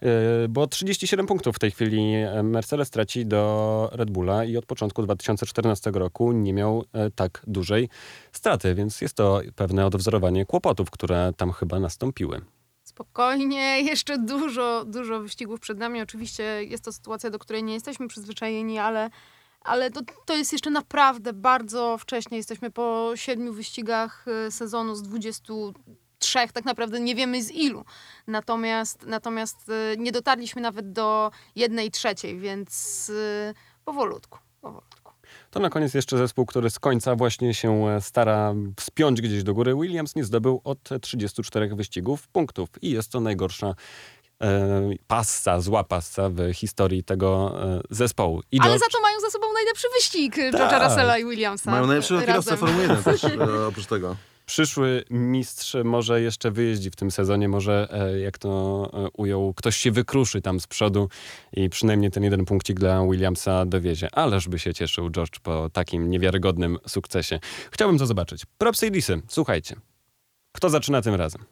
e, 0.00 0.08
bo 0.48 0.66
37 0.66 1.26
punktów 1.26 1.56
w 1.56 1.58
tej 1.58 1.70
chwili 1.70 2.14
e, 2.14 2.42
Mercedes 2.42 2.90
traci 2.90 3.26
do 3.26 3.88
Red 3.92 4.10
Bulla 4.10 4.44
i 4.44 4.56
od 4.56 4.66
początku 4.66 5.02
2014 5.02 5.90
roku 5.90 6.32
nie 6.32 6.52
miał 6.52 6.84
e, 6.92 7.10
tak 7.10 7.42
dużej 7.46 7.88
straty, 8.32 8.74
więc 8.74 9.00
jest 9.00 9.14
to 9.14 9.40
pewne 9.56 9.86
odwzorowanie 9.86 10.46
kłopotów, 10.46 10.90
które 10.90 11.32
tam 11.36 11.52
chyba 11.52 11.80
nastąpiły. 11.80 12.40
Spokojnie, 12.94 13.80
jeszcze 13.90 14.18
dużo, 14.18 14.84
dużo 14.84 15.20
wyścigów 15.20 15.60
przed 15.60 15.78
nami. 15.78 16.02
Oczywiście 16.02 16.64
jest 16.64 16.84
to 16.84 16.92
sytuacja, 16.92 17.30
do 17.30 17.38
której 17.38 17.64
nie 17.64 17.74
jesteśmy 17.74 18.08
przyzwyczajeni, 18.08 18.78
ale, 18.78 19.10
ale 19.60 19.90
to, 19.90 20.00
to 20.26 20.36
jest 20.36 20.52
jeszcze 20.52 20.70
naprawdę 20.70 21.32
bardzo 21.32 21.98
wcześnie. 21.98 22.36
Jesteśmy 22.36 22.70
po 22.70 23.12
siedmiu 23.14 23.52
wyścigach 23.52 24.26
y, 24.46 24.50
sezonu 24.50 24.94
z 24.94 25.02
23, 25.02 26.38
tak 26.52 26.64
naprawdę 26.64 27.00
nie 27.00 27.14
wiemy 27.14 27.42
z 27.42 27.50
ilu. 27.50 27.84
Natomiast, 28.26 29.06
natomiast 29.06 29.68
y, 29.68 29.96
nie 29.98 30.12
dotarliśmy 30.12 30.62
nawet 30.62 30.92
do 30.92 31.30
jednej 31.56 31.90
trzeciej, 31.90 32.38
więc 32.38 33.08
y, 33.08 33.54
powolutku, 33.84 34.38
powolutku. 34.60 34.93
To 35.54 35.60
na 35.60 35.70
koniec 35.70 35.94
jeszcze 35.94 36.18
zespół, 36.18 36.46
który 36.46 36.70
z 36.70 36.78
końca 36.78 37.14
właśnie 37.16 37.54
się 37.54 37.88
e, 37.88 38.00
stara 38.00 38.54
wspiąć 38.80 39.20
gdzieś 39.20 39.42
do 39.42 39.54
góry. 39.54 39.74
Williams 39.74 40.16
nie 40.16 40.24
zdobył 40.24 40.60
od 40.64 40.78
34 41.00 41.74
wyścigów 41.74 42.28
punktów 42.28 42.68
i 42.82 42.90
jest 42.90 43.12
to 43.12 43.20
najgorsza 43.20 43.74
e, 44.42 44.90
passa, 45.06 45.60
zła 45.60 45.84
passa 45.84 46.28
w 46.30 46.52
historii 46.54 47.04
tego 47.04 47.54
e, 47.62 47.80
zespołu. 47.90 48.42
I 48.52 48.60
Ale 48.60 48.72
do- 48.72 48.78
za 48.78 48.86
to 48.92 49.00
mają 49.00 49.20
za 49.20 49.30
sobą 49.30 49.46
najlepszy 49.54 49.86
wyścig 49.96 50.36
George'a 50.36 50.70
Tak. 50.70 50.82
Russella 50.88 51.18
i 51.18 51.24
Williamsa. 51.24 51.70
Mają 51.70 51.86
najlepszego 51.86 52.20
kierowcę 52.20 52.56
Formuły 52.56 52.82
1 52.82 53.02
też 53.02 53.24
oprócz 53.68 53.86
tego. 53.86 54.16
Przyszły 54.46 55.04
mistrz 55.10 55.76
może 55.84 56.20
jeszcze 56.20 56.50
wyjeździ 56.50 56.90
w 56.90 56.96
tym 56.96 57.10
sezonie, 57.10 57.48
może 57.48 57.88
e, 57.90 58.20
jak 58.20 58.38
to 58.38 58.90
e, 58.92 59.08
ujął, 59.12 59.54
ktoś 59.54 59.76
się 59.76 59.90
wykruszy 59.90 60.40
tam 60.40 60.60
z 60.60 60.66
przodu 60.66 61.08
i 61.52 61.68
przynajmniej 61.68 62.10
ten 62.10 62.22
jeden 62.22 62.44
punkcik 62.44 62.80
dla 62.80 63.06
Williamsa 63.06 63.66
dowiezie. 63.66 64.14
Ależ 64.14 64.48
by 64.48 64.58
się 64.58 64.74
cieszył 64.74 65.10
George 65.10 65.40
po 65.40 65.70
takim 65.70 66.10
niewiarygodnym 66.10 66.78
sukcesie. 66.86 67.40
Chciałbym 67.70 67.98
to 67.98 68.06
zobaczyć. 68.06 68.42
Propsy 68.58 68.86
i 68.86 68.90
disy, 68.90 69.22
słuchajcie. 69.28 69.76
Kto 70.52 70.70
zaczyna 70.70 71.02
tym 71.02 71.14
razem? 71.14 71.44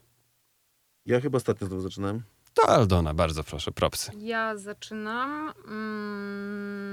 Ja 1.07 1.21
chyba 1.21 1.37
ostatnio 1.37 1.67
znowu 1.67 1.83
zaczynałem. 1.83 2.23
To 2.55 2.69
Aldona, 2.69 3.15
bardzo 3.15 3.45
proszę, 3.45 3.73
propsy. 3.73 4.13
Ja 4.19 4.57
zaczynam. 4.57 5.53
Mm, 5.69 6.93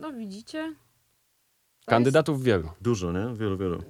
no 0.00 0.12
widzicie? 0.12 0.74
Kandydatów 1.86 2.42
wielu. 2.42 2.70
Dużo, 2.80 3.12
nie? 3.12 3.34
Wielu, 3.34 3.58
wielu. 3.58 3.82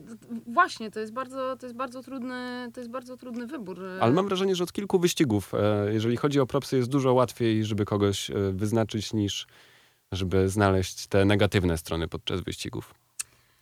Właśnie, 0.47 0.91
to 0.91 1.01
jest 1.01 1.13
bardzo, 1.13 1.57
to 1.57 1.67
jest 1.67 1.77
bardzo 1.77 2.03
trudny, 2.03 2.71
to 2.75 2.81
jest 2.81 2.91
bardzo 2.91 3.17
trudny 3.17 3.47
wybór. 3.47 3.81
Ale 4.01 4.13
mam 4.13 4.27
wrażenie, 4.27 4.57
że 4.57 4.65
od 4.65 4.73
kilku 4.73 4.99
wyścigów, 4.99 5.55
e, 5.55 5.93
jeżeli 5.93 6.17
chodzi 6.17 6.41
o 6.41 6.47
propsy, 6.47 6.77
jest 6.77 6.89
dużo 6.89 7.15
łatwiej, 7.15 7.65
żeby 7.65 7.85
kogoś 7.85 8.31
e, 8.31 8.35
wyznaczyć, 8.53 9.13
niż 9.13 9.47
żeby 10.13 10.49
znaleźć 10.49 11.07
te 11.07 11.25
negatywne 11.25 11.79
strony 11.79 12.09
podczas 12.09 12.41
wyścigów. 12.41 12.95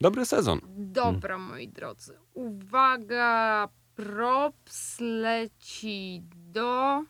Dobry 0.00 0.26
sezon. 0.26 0.60
Dobra, 0.76 1.38
moi 1.38 1.68
drodzy. 1.68 2.18
Uwaga, 2.34 3.68
props 3.94 5.00
leci 5.00 6.22
do 6.52 7.02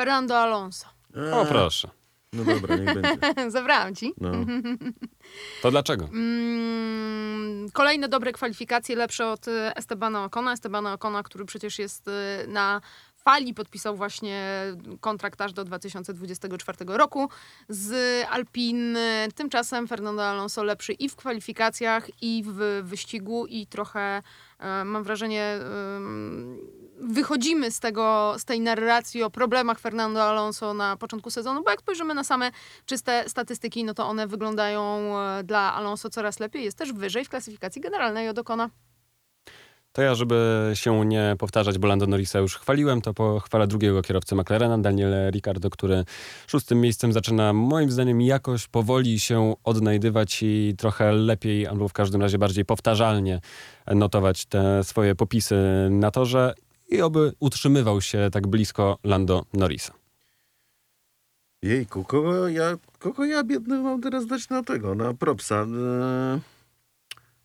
Fernando 0.00 0.38
Alonso. 0.38 0.86
O 1.32 1.46
proszę. 1.46 1.99
No 2.32 2.44
dobra, 2.44 2.76
niech 2.76 2.94
będzie. 2.94 3.18
Zabrałam 3.50 3.94
ci. 3.94 4.14
No. 4.20 4.30
To 5.62 5.70
dlaczego? 5.70 6.04
Mm, 6.04 7.70
kolejne 7.72 8.08
dobre 8.08 8.32
kwalifikacje, 8.32 8.96
lepsze 8.96 9.26
od 9.26 9.48
y, 9.48 9.74
Estebana 9.76 10.24
Ocona. 10.24 10.52
Estebana 10.52 10.92
Ocona, 10.92 11.22
który 11.22 11.44
przecież 11.44 11.78
jest 11.78 12.08
y, 12.08 12.12
na 12.48 12.80
fali, 13.16 13.54
podpisał 13.54 13.96
właśnie 13.96 14.62
kontrakt 15.00 15.40
aż 15.40 15.52
do 15.52 15.64
2024 15.64 16.78
roku 16.86 17.28
z 17.68 17.94
Alpine. 18.30 19.28
Tymczasem 19.34 19.88
Fernando 19.88 20.26
Alonso 20.26 20.64
lepszy 20.64 20.92
i 20.92 21.08
w 21.08 21.16
kwalifikacjach, 21.16 22.22
i 22.22 22.44
w 22.46 22.82
wyścigu, 22.82 23.46
i 23.46 23.66
trochę 23.66 24.00
e, 24.00 24.22
mam 24.84 25.02
wrażenie 25.02 25.58
wychodzimy 27.00 27.70
z 27.70 27.80
tego, 27.80 28.34
z 28.38 28.44
tej 28.44 28.60
narracji 28.60 29.22
o 29.22 29.30
problemach 29.30 29.78
Fernando 29.78 30.22
Alonso 30.22 30.74
na 30.74 30.96
początku 30.96 31.30
sezonu, 31.30 31.62
bo 31.62 31.70
jak 31.70 31.80
spojrzymy 31.80 32.14
na 32.14 32.24
same 32.24 32.50
czyste 32.86 33.24
statystyki, 33.28 33.84
no 33.84 33.94
to 33.94 34.06
one 34.06 34.26
wyglądają 34.26 35.14
e, 35.18 35.44
dla 35.44 35.74
Alonso 35.74 36.10
coraz 36.10 36.40
lepiej. 36.40 36.64
Jest 36.64 36.78
też 36.78 36.92
wyżej 36.92 37.24
w 37.24 37.28
klasyfikacji 37.28 37.82
generalnej 37.82 38.28
od 38.28 38.38
Okona. 38.38 38.70
To 39.92 40.02
ja, 40.02 40.14
żeby 40.14 40.70
się 40.74 41.06
nie 41.06 41.36
powtarzać, 41.38 41.78
bo 41.78 41.88
Lando 41.88 42.06
Norrisa 42.06 42.38
już 42.38 42.56
chwaliłem, 42.56 43.00
to 43.00 43.14
pochwalę 43.14 43.66
drugiego 43.66 44.02
kierowcę 44.02 44.36
McLarena, 44.36 44.78
Daniel 44.78 45.30
Ricciardo, 45.30 45.70
który 45.70 46.04
szóstym 46.46 46.80
miejscem 46.80 47.12
zaczyna 47.12 47.52
moim 47.52 47.90
zdaniem 47.90 48.20
jakoś 48.20 48.68
powoli 48.68 49.20
się 49.20 49.54
odnajdywać 49.64 50.42
i 50.42 50.74
trochę 50.78 51.12
lepiej, 51.12 51.66
albo 51.66 51.88
w 51.88 51.92
każdym 51.92 52.22
razie 52.22 52.38
bardziej 52.38 52.64
powtarzalnie 52.64 53.40
notować 53.86 54.46
te 54.46 54.84
swoje 54.84 55.14
popisy 55.14 55.56
na 55.90 56.10
torze 56.10 56.54
i 56.88 57.02
oby 57.02 57.32
utrzymywał 57.40 58.00
się 58.00 58.28
tak 58.32 58.46
blisko 58.46 58.98
Lando 59.04 59.44
Norrisa. 59.52 59.92
Jejku, 61.62 62.04
kogo 62.04 62.48
ja, 62.48 62.76
kogo 62.98 63.24
ja 63.24 63.44
biedny 63.44 63.82
mam 63.82 64.00
teraz 64.00 64.26
dać 64.26 64.48
na 64.48 64.62
tego, 64.62 64.94
na 64.94 65.14
propsa? 65.14 65.62
Eee, 65.62 66.40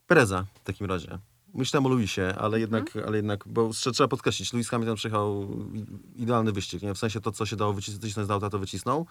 Pereza 0.07 0.45
w 0.53 0.63
takim 0.63 0.87
razie. 0.87 1.17
Myślałem 1.55 1.85
o 1.85 1.89
Luisie, 1.89 2.21
ale 2.37 2.59
jednak, 2.59 2.97
ale 3.07 3.17
jednak, 3.17 3.43
bo 3.47 3.69
trzeba 3.93 4.07
podkreślić, 4.07 4.53
Luis 4.53 4.69
Hamilton 4.69 4.95
przejechał 4.95 5.47
i- 5.73 5.85
idealny 6.21 6.51
wyścig, 6.51 6.81
nie? 6.81 6.93
w 6.93 6.97
sensie 6.97 7.21
to, 7.21 7.31
co 7.31 7.45
się 7.45 7.55
dało 7.55 7.73
wycisnąć, 7.73 8.27
z 8.27 8.31
auta, 8.31 8.49
to 8.49 8.59
wycisnął. 8.59 9.05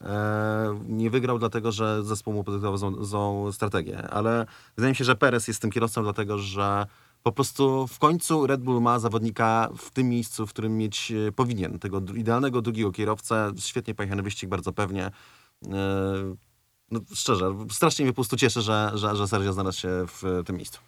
Eee, 0.00 0.08
nie 0.88 1.10
wygrał 1.10 1.38
dlatego, 1.38 1.72
że 1.72 2.04
zespół 2.04 2.34
mu 2.34 2.44
podyktował 2.44 2.76
złą, 2.78 3.04
złą 3.04 3.52
strategię, 3.52 4.08
ale 4.08 4.46
wydaje 4.76 4.92
mi 4.92 4.96
się, 4.96 5.04
że 5.04 5.16
Perez 5.16 5.48
jest 5.48 5.62
tym 5.62 5.70
kierowcą 5.70 6.02
dlatego, 6.02 6.38
że 6.38 6.86
po 7.22 7.32
prostu 7.32 7.86
w 7.86 7.98
końcu 7.98 8.46
Red 8.46 8.60
Bull 8.62 8.80
ma 8.82 8.98
zawodnika 8.98 9.68
w 9.78 9.90
tym 9.90 10.08
miejscu, 10.08 10.46
w 10.46 10.50
którym 10.50 10.76
mieć 10.78 11.12
e, 11.28 11.32
powinien. 11.32 11.78
Tego 11.78 12.00
idealnego 12.14 12.62
drugiego 12.62 12.92
kierowcę, 12.92 13.52
świetnie 13.58 13.94
pojechany 13.94 14.22
wyścig, 14.22 14.48
bardzo 14.50 14.72
pewnie. 14.72 15.06
E, 15.06 15.70
No, 16.90 17.00
szczerze, 17.14 17.54
strasznie 17.70 18.04
mnie 18.04 18.12
po 18.12 18.14
prostu 18.14 18.36
cieszy, 18.36 18.62
że, 18.62 18.90
że, 18.94 19.16
że 19.16 19.28
Sergio 19.28 19.52
znalazł 19.52 19.78
się 19.78 19.88
w 20.06 20.24
e, 20.24 20.44
tym 20.44 20.56
miejscu. 20.56 20.80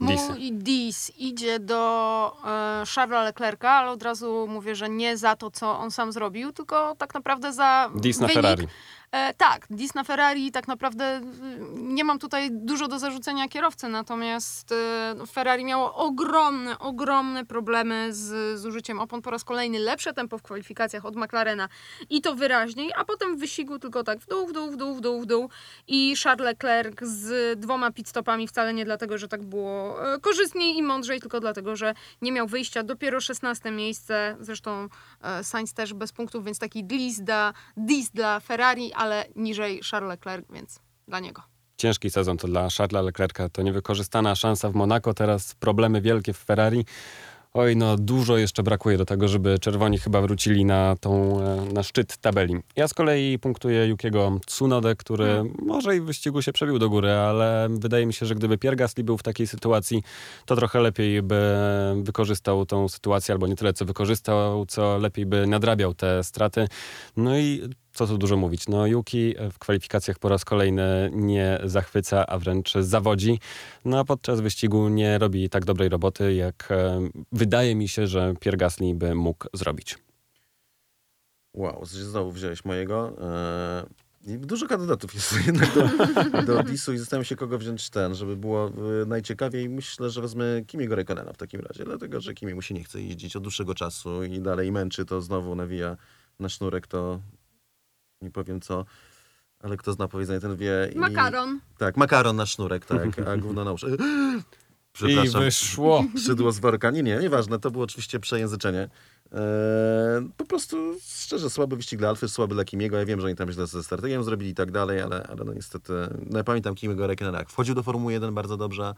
Mój 0.00 0.52
dis 0.52 1.12
idzie 1.18 1.58
do 1.58 2.36
e, 2.44 2.84
Charlesa 2.94 3.22
Leclerca, 3.22 3.70
ale 3.70 3.90
od 3.90 4.02
razu 4.02 4.46
mówię, 4.48 4.74
że 4.74 4.88
nie 4.88 5.16
za 5.16 5.36
to, 5.36 5.50
co 5.50 5.78
on 5.78 5.90
sam 5.90 6.12
zrobił, 6.12 6.52
tylko 6.52 6.94
tak 6.98 7.14
naprawdę 7.14 7.52
za 7.52 7.90
Dis 7.94 8.20
na. 8.20 8.28
Ferrari. 8.28 8.68
E, 9.12 9.34
tak, 9.34 9.66
dis 9.70 9.94
na 9.94 10.04
Ferrari, 10.04 10.52
tak 10.52 10.68
naprawdę 10.68 11.16
y, 11.16 11.22
nie 11.72 12.04
mam 12.04 12.18
tutaj 12.18 12.48
dużo 12.52 12.88
do 12.88 12.98
zarzucenia 12.98 13.48
kierowcy, 13.48 13.88
natomiast 13.88 14.72
e, 14.72 15.26
Ferrari 15.26 15.64
miało 15.64 15.94
ogromne, 15.94 16.78
ogromne 16.78 17.44
problemy 17.44 18.08
z, 18.10 18.60
z 18.60 18.66
użyciem 18.66 19.00
opon 19.00 19.22
po 19.22 19.30
raz 19.30 19.44
kolejny. 19.44 19.78
Lepsze 19.78 20.12
tempo 20.12 20.38
w 20.38 20.42
kwalifikacjach 20.42 21.04
od 21.04 21.16
McLarena 21.16 21.68
i 22.10 22.20
to 22.20 22.34
wyraźniej, 22.34 22.92
a 22.96 23.04
potem 23.04 23.36
w 23.36 23.40
wyścigu 23.40 23.78
tylko 23.78 24.04
tak 24.04 24.18
w 24.18 24.26
dół, 24.26 24.46
w 24.46 24.52
dół, 24.52 24.70
w 24.70 24.76
dół, 24.76 24.94
w 24.94 25.00
dół, 25.00 25.20
w 25.20 25.26
dół 25.26 25.50
i 25.86 26.14
Charles 26.24 26.44
Leclerc 26.44 27.00
z 27.02 27.60
dwoma 27.60 27.90
pitstopami 27.90 28.48
wcale 28.48 28.74
nie 28.74 28.84
dlatego, 28.84 29.18
że 29.18 29.28
tak 29.28 29.42
było 29.42 30.06
e, 30.14 30.20
korzystniej 30.20 30.76
i 30.76 30.82
mądrzej, 30.82 31.20
tylko 31.20 31.40
dlatego, 31.40 31.76
że 31.76 31.94
nie 32.22 32.32
miał 32.32 32.46
wyjścia. 32.46 32.82
Dopiero 32.82 33.20
16 33.20 33.70
miejsce, 33.70 34.36
zresztą 34.40 34.88
e, 35.22 35.44
Sainz 35.44 35.74
też 35.74 35.94
bez 35.94 36.12
punktów, 36.12 36.44
więc 36.44 36.58
taki 36.58 36.84
dis 36.84 37.20
dla, 37.20 37.52
dla 38.14 38.40
Ferrari, 38.40 38.92
ale 38.98 39.24
niżej 39.36 39.80
Charles 39.90 40.08
Leclerc, 40.08 40.46
więc 40.52 40.80
dla 41.08 41.20
niego. 41.20 41.42
Ciężki 41.76 42.10
sezon 42.10 42.36
to 42.36 42.48
dla 42.48 42.68
Charlesa 42.78 43.02
Leclerca. 43.02 43.48
To 43.48 43.62
niewykorzystana 43.62 44.34
szansa 44.34 44.70
w 44.70 44.74
Monako, 44.74 45.14
teraz 45.14 45.54
problemy 45.54 46.00
wielkie 46.00 46.32
w 46.32 46.38
Ferrari. 46.38 46.84
Oj, 47.54 47.76
no 47.76 47.96
dużo 47.96 48.36
jeszcze 48.36 48.62
brakuje 48.62 48.98
do 48.98 49.04
tego, 49.04 49.28
żeby 49.28 49.58
czerwoni 49.58 49.98
chyba 49.98 50.20
wrócili 50.20 50.64
na, 50.64 50.96
tą, 51.00 51.40
e, 51.42 51.72
na 51.72 51.82
szczyt 51.82 52.16
tabeli. 52.16 52.56
Ja 52.76 52.88
z 52.88 52.94
kolei 52.94 53.38
punktuję 53.38 53.86
Yukiego 53.86 54.40
Tsunodę, 54.46 54.96
który 54.96 55.44
może 55.62 55.96
i 55.96 56.00
w 56.00 56.04
wyścigu 56.04 56.42
się 56.42 56.52
przebił 56.52 56.78
do 56.78 56.88
góry, 56.88 57.10
ale 57.10 57.68
wydaje 57.70 58.06
mi 58.06 58.12
się, 58.12 58.26
że 58.26 58.34
gdyby 58.34 58.58
Pierre 58.58 58.76
Gasly 58.76 59.04
był 59.04 59.18
w 59.18 59.22
takiej 59.22 59.46
sytuacji, 59.46 60.02
to 60.46 60.56
trochę 60.56 60.80
lepiej 60.80 61.22
by 61.22 61.56
wykorzystał 62.02 62.66
tą 62.66 62.88
sytuację, 62.88 63.32
albo 63.32 63.46
nie 63.46 63.56
tyle 63.56 63.72
co 63.72 63.84
wykorzystał, 63.84 64.66
co 64.66 64.98
lepiej 64.98 65.26
by 65.26 65.46
nadrabiał 65.46 65.94
te 65.94 66.24
straty. 66.24 66.68
No 67.16 67.38
i 67.38 67.62
co 68.06 68.12
tu 68.12 68.18
dużo 68.18 68.36
mówić. 68.36 68.68
No 68.68 68.86
Yuki 68.86 69.34
w 69.52 69.58
kwalifikacjach 69.58 70.18
po 70.18 70.28
raz 70.28 70.44
kolejny 70.44 71.10
nie 71.12 71.60
zachwyca, 71.64 72.26
a 72.26 72.38
wręcz 72.38 72.74
zawodzi. 72.74 73.38
No 73.84 73.98
a 73.98 74.04
podczas 74.04 74.40
wyścigu 74.40 74.88
nie 74.88 75.18
robi 75.18 75.48
tak 75.48 75.64
dobrej 75.64 75.88
roboty, 75.88 76.34
jak 76.34 76.68
e, 76.70 77.08
wydaje 77.32 77.74
mi 77.74 77.88
się, 77.88 78.06
że 78.06 78.34
Pierre 78.40 78.58
Gasly 78.58 78.94
by 78.94 79.14
mógł 79.14 79.46
zrobić. 79.54 79.98
Wow, 81.54 81.84
znowu 81.84 82.32
wziąłeś 82.32 82.64
mojego. 82.64 83.16
I 84.26 84.38
dużo 84.38 84.66
kandydatów 84.66 85.14
jest 85.14 85.46
jednak 85.46 85.74
do, 85.74 86.62
do 86.62 86.70
i 86.72 86.76
zastanawiam 86.76 87.24
się, 87.24 87.36
kogo 87.36 87.58
wziąć 87.58 87.90
ten, 87.90 88.14
żeby 88.14 88.36
było 88.36 88.68
e, 88.68 88.72
najciekawiej. 89.06 89.68
Myślę, 89.68 90.10
że 90.10 90.20
wezmę 90.20 90.44
Kimiego 90.66 90.94
Rekonena 90.94 91.32
w 91.32 91.36
takim 91.36 91.60
razie, 91.60 91.84
dlatego 91.84 92.20
że 92.20 92.34
Kimi 92.34 92.54
mu 92.54 92.62
się 92.62 92.74
nie 92.74 92.84
chce 92.84 93.02
jeździć 93.02 93.36
od 93.36 93.42
dłuższego 93.42 93.74
czasu 93.74 94.24
i 94.24 94.40
dalej 94.40 94.72
męczy, 94.72 95.04
to 95.04 95.20
znowu 95.20 95.54
nawija 95.54 95.96
na 96.40 96.48
sznurek, 96.48 96.86
to 96.86 97.20
nie 98.22 98.30
powiem 98.30 98.60
co, 98.60 98.84
ale 99.60 99.76
kto 99.76 99.92
zna 99.92 100.08
powiedzenie, 100.08 100.40
ten 100.40 100.56
wie. 100.56 100.90
I, 100.94 100.98
Makaron. 100.98 101.60
Tak, 101.78 101.96
makaron 101.96 102.36
na 102.36 102.46
sznurek, 102.46 102.86
tak, 102.86 103.28
a 103.28 103.36
gówno 103.36 103.64
na 103.64 103.72
uszy. 103.72 103.86
I 104.98 105.00
Przepraszam. 105.00 105.42
wyszło. 105.42 106.04
Szydło 106.26 106.52
z 106.52 106.58
worka. 106.58 106.90
Nie, 106.90 107.02
nie, 107.02 107.18
nieważne. 107.18 107.58
To 107.58 107.70
było 107.70 107.84
oczywiście 107.84 108.20
przejęzyczenie. 108.20 108.88
Eee, 109.32 109.40
po 110.36 110.44
prostu 110.44 110.76
szczerze 111.00 111.50
słaby 111.50 111.76
wyścig 111.76 111.98
dla 111.98 112.08
Alfy, 112.08 112.28
słaby 112.28 112.54
dla 112.54 112.64
Kimiego. 112.64 112.98
Ja 112.98 113.04
wiem, 113.04 113.20
że 113.20 113.26
oni 113.26 113.36
tam 113.36 113.52
źle 113.52 113.66
ze 113.66 113.82
strategią 113.82 114.22
zrobili 114.22 114.50
i 114.50 114.54
tak 114.54 114.70
dalej, 114.70 115.00
ale, 115.00 115.26
ale 115.26 115.44
no 115.44 115.54
niestety... 115.54 115.92
No 116.30 116.38
ja 116.38 116.44
pamiętam 116.44 116.74
Kimiego 116.74 117.06
Rekenera, 117.06 117.38
jak 117.38 117.50
wchodził 117.50 117.74
do 117.74 117.82
Formuły 117.82 118.12
1 118.12 118.34
bardzo 118.34 118.56
dobrze. 118.56 118.94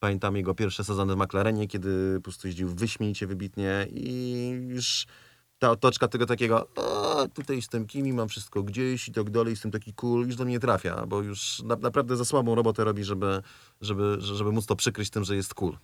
Pamiętam 0.00 0.36
jego 0.36 0.54
pierwsze 0.54 0.84
sezony 0.84 1.14
w 1.14 1.18
McLarenie, 1.18 1.68
kiedy 1.68 2.14
po 2.16 2.22
prostu 2.22 2.46
jeździł 2.46 2.68
wyśmienicie, 2.68 3.26
wybitnie 3.26 3.86
i 3.90 4.50
już 4.68 5.06
ta 5.62 5.70
otoczka 5.70 6.08
tego 6.08 6.26
takiego 6.26 6.68
a, 6.76 7.28
tutaj 7.28 7.56
jestem 7.56 7.86
Kimi, 7.86 8.12
mam 8.12 8.28
wszystko 8.28 8.62
gdzieś 8.62 9.08
i 9.08 9.12
tak 9.12 9.30
dalej, 9.30 9.50
jestem 9.50 9.70
taki 9.70 9.94
cool, 9.94 10.26
już 10.26 10.36
do 10.36 10.44
mnie 10.44 10.52
nie 10.52 10.60
trafia, 10.60 11.06
bo 11.06 11.22
już 11.22 11.62
na, 11.62 11.76
naprawdę 11.76 12.16
za 12.16 12.24
słabą 12.24 12.54
robotę 12.54 12.84
robi, 12.84 13.04
żeby, 13.04 13.42
żeby, 13.80 14.16
żeby 14.20 14.52
móc 14.52 14.66
to 14.66 14.76
przykryć 14.76 15.10
tym, 15.10 15.24
że 15.24 15.36
jest 15.36 15.54
cool. 15.54 15.76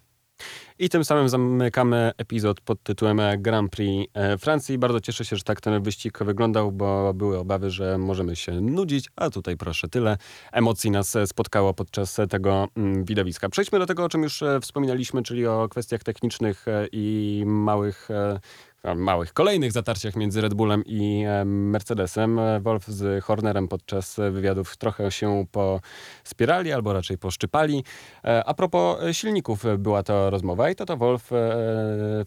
I 0.79 0.89
tym 0.89 1.05
samym 1.05 1.29
zamykamy 1.29 2.13
epizod 2.17 2.61
pod 2.61 2.83
tytułem 2.83 3.21
Grand 3.39 3.73
Prix 3.73 4.11
e, 4.15 4.39
Francji. 4.39 4.79
Bardzo 4.79 5.01
cieszę 5.01 5.25
się, 5.25 5.37
że 5.37 5.43
tak 5.43 5.61
ten 5.61 5.83
wyścig 5.83 6.19
wyglądał, 6.25 6.73
bo 6.73 7.15
były 7.15 7.39
obawy, 7.39 7.71
że 7.71 7.99
możemy 7.99 8.37
się 8.37 8.61
nudzić, 8.61 9.09
a 9.17 9.31
tutaj 9.31 9.57
proszę 9.57 9.89
tyle 9.89 10.17
emocji 10.53 10.91
nas 10.91 11.17
e, 11.17 11.27
spotkało 11.27 11.75
podczas 11.75 12.17
tego 12.31 12.69
mm, 12.77 13.05
widowiska. 13.05 13.49
Przejdźmy 13.49 13.79
do 13.79 13.87
tego, 13.87 14.05
o 14.05 14.09
czym 14.09 14.23
już 14.23 14.43
e, 14.43 14.61
wspominaliśmy, 14.61 15.23
czyli 15.23 15.47
o 15.47 15.69
kwestiach 15.69 16.03
technicznych 16.03 16.67
i 16.93 17.43
małych 17.47 18.09
małych, 18.85 19.33
kolejnych 19.33 19.73
zatarciach 19.73 20.17
między 20.17 20.41
Red 20.41 20.55
Bullem 20.55 20.83
i 20.87 21.25
Mercedesem. 21.45 22.41
Wolf 22.61 22.87
z 22.87 23.25
Hornerem 23.25 23.69
podczas 23.69 24.17
wywiadów 24.31 24.77
trochę 24.77 25.11
się 25.11 25.47
pospierali, 25.53 26.73
albo 26.73 26.93
raczej 26.93 27.19
poszczypali. 27.19 27.85
E, 28.25 28.45
A 28.45 28.55
propos 28.55 28.99
silników 29.13 29.65
była 29.79 30.03
to 30.03 30.31
rozmowa 30.31 30.71
i 30.71 30.75
to 30.75 30.87
to 30.87 30.97
Wolf 30.97 31.33
e, 31.33 31.37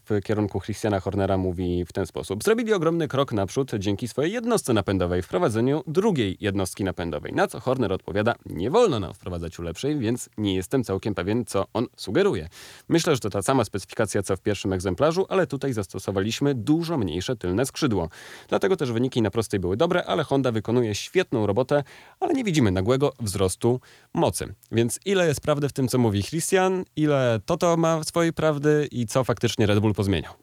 w 0.10 0.20
kierunku 0.24 0.60
Christiana 0.60 1.00
Hornera 1.00 1.38
mówi 1.38 1.86
w 1.86 1.94
ten 1.94 2.06
sposób. 2.06 2.44
Zrobili 2.44 2.74
ogromny 2.74 3.08
krok 3.08 3.34
naprzód 3.34 3.72
dzięki 3.80 4.08
swojej 4.08 4.32
jednostce 4.32 4.74
napędowej, 4.74 5.22
wprowadzeniu 5.22 5.84
drugiej 5.88 6.38
jednostki 6.40 6.84
napędowej. 6.84 7.34
Na 7.34 7.48
co 7.48 7.60
Horner 7.60 7.94
odpowiada, 7.94 8.36
nie 8.46 8.72
wolno 8.72 9.00
nam 9.00 9.14
wprowadzać 9.14 9.60
ulepszeń, 9.60 10.00
więc 10.00 10.30
nie 10.38 10.56
jestem 10.56 10.84
całkiem 10.84 11.16
pewien, 11.16 11.46
co 11.46 11.66
on 11.74 11.88
sugeruje. 11.98 12.50
Myślę, 12.90 13.16
że 13.16 13.20
to 13.20 13.30
ta 13.30 13.42
sama 13.42 13.64
specyfikacja, 13.64 14.24
co 14.24 14.38
w 14.38 14.42
pierwszym 14.42 14.74
egzemplarzu, 14.74 15.26
ale 15.30 15.48
tutaj 15.48 15.74
zastosowaliśmy 15.74 16.41
dużo 16.56 16.98
mniejsze 16.98 17.36
tylne 17.36 17.66
skrzydło. 17.66 18.10
Dlatego 18.50 18.78
też 18.78 18.92
wyniki 18.92 19.22
na 19.22 19.32
prostej 19.32 19.60
były 19.60 19.78
dobre, 19.78 20.06
ale 20.06 20.24
Honda 20.24 20.52
wykonuje 20.52 20.96
świetną 20.96 21.46
robotę, 21.46 21.84
ale 22.20 22.34
nie 22.34 22.44
widzimy 22.44 22.72
nagłego 22.72 23.14
wzrostu 23.20 23.80
mocy. 24.14 24.54
Więc 24.72 25.00
ile 25.06 25.28
jest 25.28 25.42
prawdy 25.42 25.70
w 25.70 25.74
tym, 25.74 25.88
co 25.88 25.98
mówi 25.98 26.24
Christian, 26.24 26.86
ile 26.96 27.40
Toto 27.46 27.78
ma 27.78 28.04
swojej 28.04 28.34
prawdy 28.34 28.88
i 28.92 29.06
co 29.06 29.24
faktycznie 29.24 29.66
Red 29.66 29.80
Bull 29.80 29.94
pozmieniał? 29.94 30.34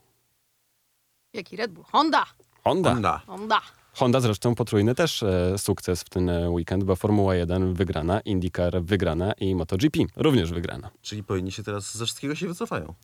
Jaki 1.33 1.57
Red 1.57 1.73
Bull? 1.73 1.85
Honda! 1.93 2.25
Honda. 2.65 2.91
Honda. 2.95 3.23
Honda! 3.27 3.61
Honda 3.99 4.21
zresztą 4.21 4.55
potrójny 4.55 4.95
też 4.95 5.23
e, 5.23 5.59
sukces 5.59 6.03
w 6.03 6.09
ten 6.09 6.29
e, 6.29 6.51
weekend, 6.51 6.85
bo 6.85 6.97
Formuła 6.97 7.35
1 7.35 7.75
wygrana, 7.75 8.21
IndyCar 8.21 8.83
wygrana 8.83 9.33
i 9.33 9.55
MotoGP 9.55 9.99
również 10.17 10.53
wygrana. 10.53 10.91
Czyli 11.03 11.25
powinni 11.25 11.53
się 11.53 11.63
teraz 11.63 11.97
ze 11.97 12.05
wszystkiego 12.05 12.35
się 12.35 12.49
wycofają. 12.49 12.95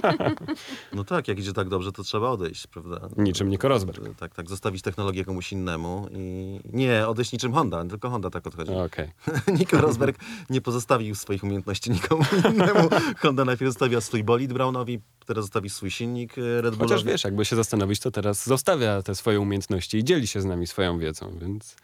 no 0.94 1.04
tak, 1.04 1.28
jak 1.28 1.38
idzie 1.38 1.52
tak 1.52 1.68
dobrze, 1.68 1.92
to 1.92 2.02
trzeba 2.02 2.30
odejść, 2.30 2.66
prawda? 2.66 3.08
Niczym 3.16 3.48
Nico 3.48 3.68
Rosberg. 3.68 4.18
Tak, 4.18 4.34
tak, 4.34 4.48
zostawić 4.48 4.82
technologię 4.82 5.24
komuś 5.24 5.52
innemu 5.52 6.08
i 6.10 6.60
nie 6.72 7.08
odejść 7.08 7.32
niczym 7.32 7.52
Honda, 7.52 7.84
tylko 7.84 8.10
Honda 8.10 8.30
tak 8.30 8.46
odchodzi. 8.46 8.72
Okej. 8.72 9.12
Nico 9.58 9.80
Rosberg 9.80 10.18
nie 10.50 10.60
pozostawił 10.60 11.14
swoich 11.14 11.44
umiejętności 11.44 11.90
nikomu 11.90 12.24
innemu. 12.50 12.88
Honda 13.22 13.44
najpierw 13.44 13.70
zostawiła 13.70 14.00
swój 14.00 14.24
bolid 14.24 14.52
Brownowi, 14.52 15.00
teraz 15.24 15.44
zostawi 15.44 15.70
swój 15.70 15.90
silnik 15.90 16.38
e, 16.38 16.40
Red 16.40 16.74
Bullowi. 16.74 16.78
Chociaż 16.78 17.04
wiesz, 17.04 17.24
jakby 17.24 17.44
się 17.44 17.56
zastanowić, 17.56 18.00
to 18.00 18.10
teraz 18.10 18.46
zostawia 18.46 19.02
te 19.02 19.14
swoje 19.14 19.40
umiejętności 19.40 19.98
i 19.98 20.04
dzieli 20.04 20.26
się 20.26 20.40
z 20.40 20.44
nami 20.44 20.66
swoją 20.66 20.98
wiedzą, 20.98 21.38
więc 21.38 21.76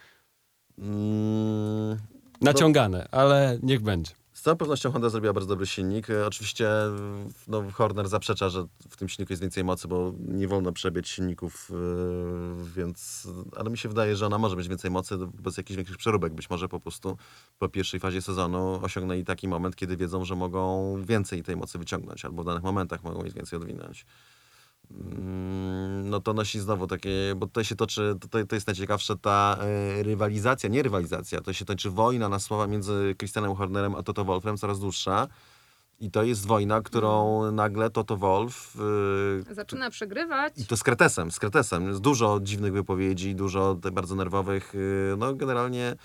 Mm, 0.80 1.98
naciągane, 2.40 3.08
ale 3.10 3.58
niech 3.62 3.80
będzie. 3.80 4.12
Z 4.40 4.42
całą 4.42 4.56
pewnością 4.56 4.92
Honda 4.92 5.08
zrobiła 5.08 5.32
bardzo 5.32 5.48
dobry 5.48 5.66
silnik. 5.66 6.10
E, 6.10 6.26
Oczywiście 6.26 6.68
no, 7.48 7.62
Horner 7.72 8.08
zaprzecza, 8.08 8.48
że 8.48 8.66
w 8.90 8.96
tym 8.96 9.08
silniku 9.08 9.32
jest 9.32 9.42
więcej 9.42 9.64
mocy, 9.64 9.88
bo 9.88 10.12
nie 10.28 10.48
wolno 10.48 10.72
przebieć 10.72 11.08
silników, 11.08 11.70
e, 11.70 11.74
więc... 12.76 13.28
Ale 13.56 13.70
mi 13.70 13.78
się 13.78 13.88
wydaje, 13.88 14.16
że 14.16 14.26
ona 14.26 14.38
może 14.38 14.56
mieć 14.56 14.68
więcej 14.68 14.90
mocy 14.90 15.18
bez 15.34 15.56
jakichś 15.56 15.76
większych 15.76 15.96
przeróbek. 15.96 16.34
Być 16.34 16.50
może 16.50 16.68
po 16.68 16.80
prostu 16.80 17.16
po 17.58 17.68
pierwszej 17.68 18.00
fazie 18.00 18.22
sezonu 18.22 18.80
osiągnęli 18.82 19.24
taki 19.24 19.48
moment, 19.48 19.76
kiedy 19.76 19.96
wiedzą, 19.96 20.24
że 20.24 20.36
mogą 20.36 20.96
więcej 21.04 21.42
tej 21.42 21.56
mocy 21.56 21.78
wyciągnąć, 21.78 22.24
albo 22.24 22.42
w 22.42 22.46
danych 22.46 22.62
momentach 22.62 23.02
mogą 23.02 23.22
mieć 23.22 23.34
więcej 23.34 23.56
odwinąć. 23.56 24.06
Mm, 24.90 26.08
No 26.10 26.20
to 26.20 26.32
nosi 26.32 26.60
znowu 26.60 26.86
takie, 26.86 27.10
bo 27.36 27.46
tutaj 27.46 27.64
się 27.64 27.76
toczy, 27.76 28.14
to, 28.30 28.46
to 28.46 28.54
jest 28.54 28.66
najciekawsze, 28.66 29.16
ta 29.16 29.56
e, 29.60 30.02
rywalizacja, 30.02 30.68
nie 30.68 30.82
rywalizacja, 30.82 31.40
to 31.40 31.52
się 31.52 31.64
toczy 31.64 31.90
wojna 31.90 32.28
na 32.28 32.38
słowa 32.38 32.66
między 32.66 33.14
Christianem 33.18 33.54
Hornerem 33.54 33.94
a 33.94 34.02
Toto 34.02 34.24
Wolfem, 34.24 34.56
coraz 34.56 34.80
dłuższa. 34.80 35.28
I 36.00 36.10
to 36.10 36.22
jest 36.22 36.46
wojna, 36.46 36.80
którą 36.82 37.52
nagle 37.52 37.90
Toto 37.90 38.16
Wolf, 38.16 38.76
e, 39.50 39.54
Zaczyna 39.54 39.90
przegrywać. 39.90 40.52
i 40.56 40.66
to 40.66 40.76
z 40.76 40.82
Kretesem, 40.82 41.30
z 41.30 41.38
Kretesem, 41.38 41.88
jest 41.88 42.00
dużo 42.00 42.40
dziwnych 42.42 42.72
wypowiedzi, 42.72 43.34
dużo 43.34 43.74
bardzo 43.92 44.14
nerwowych, 44.14 44.72
e, 45.12 45.16
no 45.16 45.34
generalnie 45.34 45.96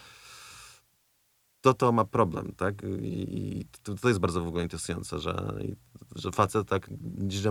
to 1.65 1.73
to 1.73 1.91
ma 1.91 2.05
problem, 2.05 2.51
tak? 2.57 2.75
I, 3.01 3.65
to, 3.83 3.95
to 3.95 4.07
jest 4.07 4.19
bardzo 4.19 4.43
w 4.43 4.47
ogóle 4.47 4.63
interesujące, 4.63 5.19
że, 5.19 5.53
że 6.15 6.31
facet 6.31 6.67
tak 6.67 6.89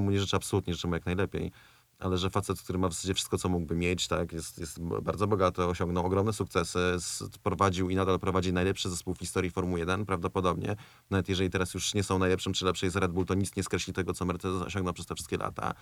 mu 0.01 0.11
nie 0.11 0.21
życzę 0.21 0.37
absolutnie, 0.37 0.75
życzę 0.75 0.89
mu 0.89 0.95
jak 0.95 1.07
najlepiej, 1.07 1.53
ale 1.99 2.19
że 2.19 2.31
facet, 2.31 2.61
który 2.61 2.79
ma 2.79 2.89
w 2.89 2.93
zasadzie 2.93 3.15
wszystko, 3.15 3.39
co 3.39 3.49
mógłby 3.49 3.77
mieć, 3.77 4.09
tak, 4.09 4.33
jest, 4.33 4.59
jest 4.59 4.81
bardzo 4.81 5.27
bogaty, 5.27 5.65
osiągnął 5.65 6.07
ogromne 6.07 6.33
sukcesy, 6.33 6.97
prowadził 7.43 7.91
i 7.91 7.95
nadal 7.95 8.19
prowadzi 8.19 8.53
najlepszy 8.53 8.91
zespół 8.91 9.15
w 9.15 9.19
historii 9.19 9.51
Formuły 9.51 9.79
1, 9.79 10.07
prawdopodobnie. 10.07 10.77
Nawet 11.11 11.29
jeżeli 11.29 11.51
teraz 11.51 11.75
już 11.75 11.95
nie 11.95 12.03
są 12.03 12.19
najlepszym 12.19 12.53
czy 12.53 12.65
lepszy 12.65 12.87
jest 12.87 12.97
Red 12.97 13.13
Bull, 13.13 13.27
to 13.27 13.35
nic 13.35 13.57
nie 13.57 13.63
skreśli 13.63 13.93
tego, 13.93 14.15
co 14.15 14.25
Mercedes 14.25 14.63
osiągnął 14.63 14.95
przez 14.95 15.07
te 15.07 15.15
wszystkie 15.15 15.37
lata. 15.37 15.75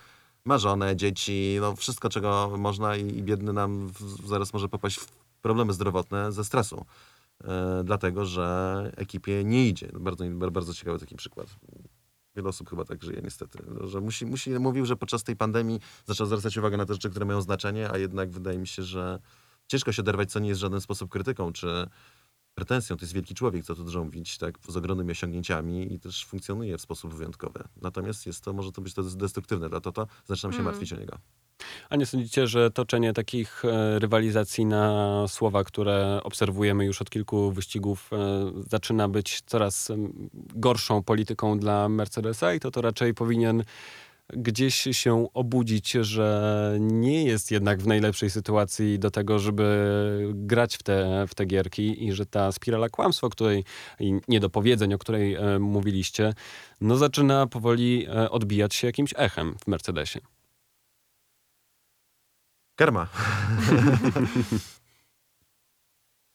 Ma 0.45 0.59
żonę, 0.59 0.97
dzieci, 0.97 1.57
no 1.61 1.77
wszystko, 1.77 2.09
czego 2.09 2.55
można 2.59 2.97
i, 2.97 3.19
i 3.19 3.23
biedny 3.23 3.53
nam 3.53 3.89
w, 3.89 4.29
zaraz 4.29 4.53
może 4.53 4.69
popaść 4.69 4.97
w 4.97 5.07
problemy 5.43 5.73
zdrowotne 5.73 6.33
ze 6.33 6.45
stresu. 6.45 6.85
E, 7.45 7.83
dlatego, 7.85 8.25
że 8.25 8.93
ekipie 8.97 9.45
nie 9.45 9.69
idzie. 9.69 9.89
Bardzo, 10.01 10.25
bardzo 10.51 10.75
ciekawy 10.75 10.99
taki 10.99 11.17
przykład. 11.17 11.47
Wiele 12.37 12.49
osób 12.49 12.71
chyba 12.71 12.85
tak 12.85 13.03
żyje 13.03 13.21
niestety, 13.25 13.59
no, 13.81 13.87
że 13.87 14.01
musi, 14.01 14.27
musi, 14.27 14.51
mówił, 14.51 14.87
że 14.87 14.97
podczas 14.97 15.25
tej 15.25 15.37
pandemii 15.37 15.81
zaczął 16.07 16.27
zwracać 16.27 16.57
uwagę 16.57 16.77
na 16.77 16.87
te 16.87 16.93
rzeczy, 16.93 17.11
które 17.11 17.27
mają 17.27 17.43
znaczenie, 17.43 17.91
a 17.91 17.99
jednak 17.99 18.31
wydaje 18.31 18.59
mi 18.59 18.67
się, 18.67 18.83
że 18.83 19.19
ciężko 19.67 19.93
się 19.93 20.03
oderwać, 20.03 20.31
co 20.31 20.39
nie 20.39 20.49
jest 20.49 20.61
w 20.61 20.63
żaden 20.63 20.81
sposób 20.81 21.11
krytyką, 21.11 21.53
czy 21.53 21.87
pretensją. 22.55 22.97
To 22.97 23.03
jest 23.03 23.13
wielki 23.13 23.35
człowiek, 23.35 23.65
co 23.65 23.75
tu 23.75 23.85
dużo 23.85 24.05
mówić, 24.05 24.39
tak, 24.39 24.59
z 24.69 24.77
ogromnymi 24.77 25.11
osiągnięciami 25.11 25.95
i 25.95 26.01
też 26.01 26.25
funkcjonuje 26.27 26.79
w 26.79 26.81
sposób 26.81 27.15
wyjątkowy. 27.15 27.65
Natomiast 27.83 28.27
jest 28.27 28.45
to, 28.45 28.53
może 28.53 28.73
to 28.73 28.83
być 28.83 28.95
to 28.95 29.03
destruktywne 29.03 29.69
dla 29.69 29.81
Toto, 29.81 30.07
zaczynam 30.27 30.53
się 30.53 30.59
Mm. 30.59 30.65
martwić 30.65 30.93
o 30.93 30.97
niego. 30.97 31.19
A 31.91 31.97
nie 31.97 32.07
sądzicie, 32.07 32.47
że 32.47 32.71
toczenie 32.71 33.13
takich 33.13 33.65
e, 33.65 33.99
rywalizacji 33.99 34.67
na 34.67 35.25
słowa, 35.29 35.65
które 35.65 36.21
obserwujemy 36.25 36.85
już 36.85 37.03
od 37.03 37.11
kilku 37.11 37.53
wyścigów, 37.53 38.11
e, 38.13 38.53
zaczyna 38.71 39.09
być 39.09 39.43
coraz 39.47 39.93
gorszą 40.55 41.03
polityką 41.03 41.59
dla 41.59 41.89
Mercedesa 41.89 42.55
i 42.55 42.61
to 42.61 42.71
to 42.71 42.81
raczej 42.81 43.15
powinien 43.15 43.65
gdzieś 44.33 44.75
się 44.75 45.29
obudzić, 45.35 45.91
że 45.91 46.77
nie 46.81 47.25
jest 47.25 47.51
jednak 47.51 47.83
w 47.83 47.87
najlepszej 47.87 48.31
sytuacji 48.31 48.99
do 48.99 49.11
tego, 49.11 49.39
żeby 49.39 50.33
grać 50.35 50.77
w 50.77 50.83
te, 50.83 51.27
w 51.29 51.35
te 51.35 51.47
gierki 51.47 52.07
i 52.07 52.13
że 52.13 52.27
ta 52.27 52.53
spirala 52.53 52.89
kłamstwa, 52.89 53.27
o 53.27 53.31
której 53.31 53.65
i 54.01 54.21
niedopowiedzeń, 54.29 54.95
o 54.95 54.99
której 54.99 55.35
e, 55.35 55.59
mówiliście, 55.59 56.35
no 56.81 56.97
zaczyna 56.97 57.47
powoli 57.47 58.07
e, 58.07 58.31
odbijać 58.31 58.75
się 58.75 58.87
jakimś 58.87 59.15
echem 59.17 59.55
w 59.59 59.67
Mercedesie. 59.67 60.21
Karma. 62.77 63.07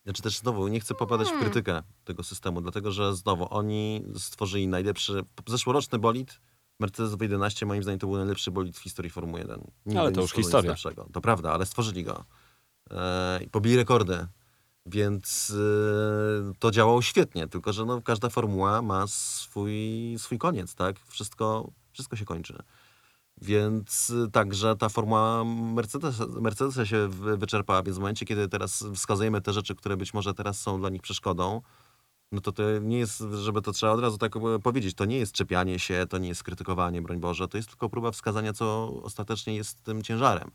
Znaczy 0.04 0.22
też 0.22 0.38
znowu 0.38 0.68
nie 0.68 0.80
chcę 0.80 0.94
popadać 0.94 1.26
w 1.26 1.30
Hmm. 1.30 1.50
krytykę 1.50 1.82
tego 2.04 2.22
systemu, 2.22 2.60
dlatego 2.60 2.92
że 2.92 3.16
znowu 3.16 3.46
oni 3.50 4.04
stworzyli 4.18 4.68
najlepszy, 4.68 5.24
zeszłoroczny 5.46 5.98
bolid, 5.98 6.40
Mercedes 6.78 7.12
W11 7.12 7.66
moim 7.66 7.82
zdaniem 7.82 7.98
to 7.98 8.06
był 8.06 8.16
najlepszy 8.16 8.50
bolid 8.50 8.76
w 8.76 8.80
historii 8.80 9.10
Formuły 9.10 9.40
1. 9.40 9.60
Nigdy 9.86 10.00
Ale 10.00 10.12
to 10.12 10.20
już 10.20 10.32
historia. 10.32 10.74
To 11.12 11.20
prawda, 11.20 11.52
ale 11.52 11.66
stworzyli 11.66 12.04
go. 12.04 12.24
E, 12.90 13.44
i 13.44 13.48
pobili 13.48 13.76
rekordy. 13.76 14.26
Więc 14.86 15.52
e, 16.50 16.52
to 16.58 16.70
działało 16.70 17.02
świetnie, 17.02 17.48
tylko 17.48 17.72
że 17.72 17.84
no, 17.84 18.02
każda 18.02 18.28
formuła 18.28 18.82
ma 18.82 19.06
swój, 19.06 20.14
swój 20.18 20.38
koniec, 20.38 20.74
tak? 20.74 20.96
Wszystko, 21.08 21.70
wszystko 21.92 22.16
się 22.16 22.24
kończy. 22.24 22.62
Więc 23.42 24.10
y, 24.10 24.30
także 24.30 24.76
ta 24.76 24.88
formuła 24.88 25.44
Mercedesa, 25.44 26.26
Mercedesa 26.26 26.86
się 26.86 27.08
wy- 27.08 27.36
wyczerpała, 27.36 27.82
więc 27.82 27.96
w 27.96 28.00
momencie, 28.00 28.26
kiedy 28.26 28.48
teraz 28.48 28.84
wskazujemy 28.94 29.40
te 29.40 29.52
rzeczy, 29.52 29.74
które 29.74 29.96
być 29.96 30.14
może 30.14 30.34
teraz 30.34 30.60
są 30.60 30.80
dla 30.80 30.90
nich 30.90 31.02
przeszkodą, 31.02 31.62
no 32.32 32.40
to 32.40 32.52
to 32.52 32.62
nie 32.80 32.98
jest, 32.98 33.18
żeby 33.42 33.62
to 33.62 33.72
trzeba 33.72 33.92
od 33.92 34.00
razu 34.00 34.18
tak 34.18 34.36
e, 34.36 34.58
powiedzieć, 34.62 34.94
to 34.94 35.04
nie 35.04 35.18
jest 35.18 35.32
czepianie 35.32 35.78
się, 35.78 36.06
to 36.08 36.18
nie 36.18 36.28
jest 36.28 36.42
krytykowanie, 36.42 37.02
broń 37.02 37.20
Boże, 37.20 37.48
to 37.48 37.56
jest 37.56 37.68
tylko 37.68 37.88
próba 37.88 38.10
wskazania, 38.10 38.52
co 38.52 38.92
ostatecznie 39.02 39.56
jest 39.56 39.82
tym 39.82 40.02
ciężarem, 40.02 40.50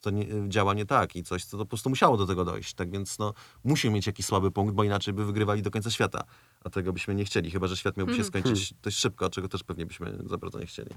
co 0.00 0.10
nie, 0.10 0.26
działa 0.48 0.74
nie 0.74 0.86
tak 0.86 1.16
i 1.16 1.22
coś, 1.22 1.44
co 1.44 1.58
po 1.58 1.66
prostu 1.66 1.90
musiało 1.90 2.16
do 2.16 2.26
tego 2.26 2.44
dojść. 2.44 2.74
Tak 2.74 2.90
więc 2.90 3.18
no, 3.18 3.34
musi 3.64 3.90
mieć 3.90 4.06
jakiś 4.06 4.26
słaby 4.26 4.50
punkt, 4.50 4.74
bo 4.74 4.84
inaczej 4.84 5.14
by 5.14 5.24
wygrywali 5.24 5.62
do 5.62 5.70
końca 5.70 5.90
świata. 5.90 6.24
A 6.64 6.70
tego 6.70 6.92
byśmy 6.92 7.14
nie 7.14 7.24
chcieli, 7.24 7.50
chyba 7.50 7.66
że 7.66 7.76
świat 7.76 7.96
miałby 7.96 8.14
się 8.14 8.24
skończyć 8.24 8.74
dość 8.82 8.98
szybko, 8.98 9.30
czego 9.30 9.48
też 9.48 9.62
pewnie 9.62 9.86
byśmy 9.86 10.18
za 10.26 10.38
bardzo 10.38 10.58
nie 10.58 10.66
chcieli. 10.66 10.90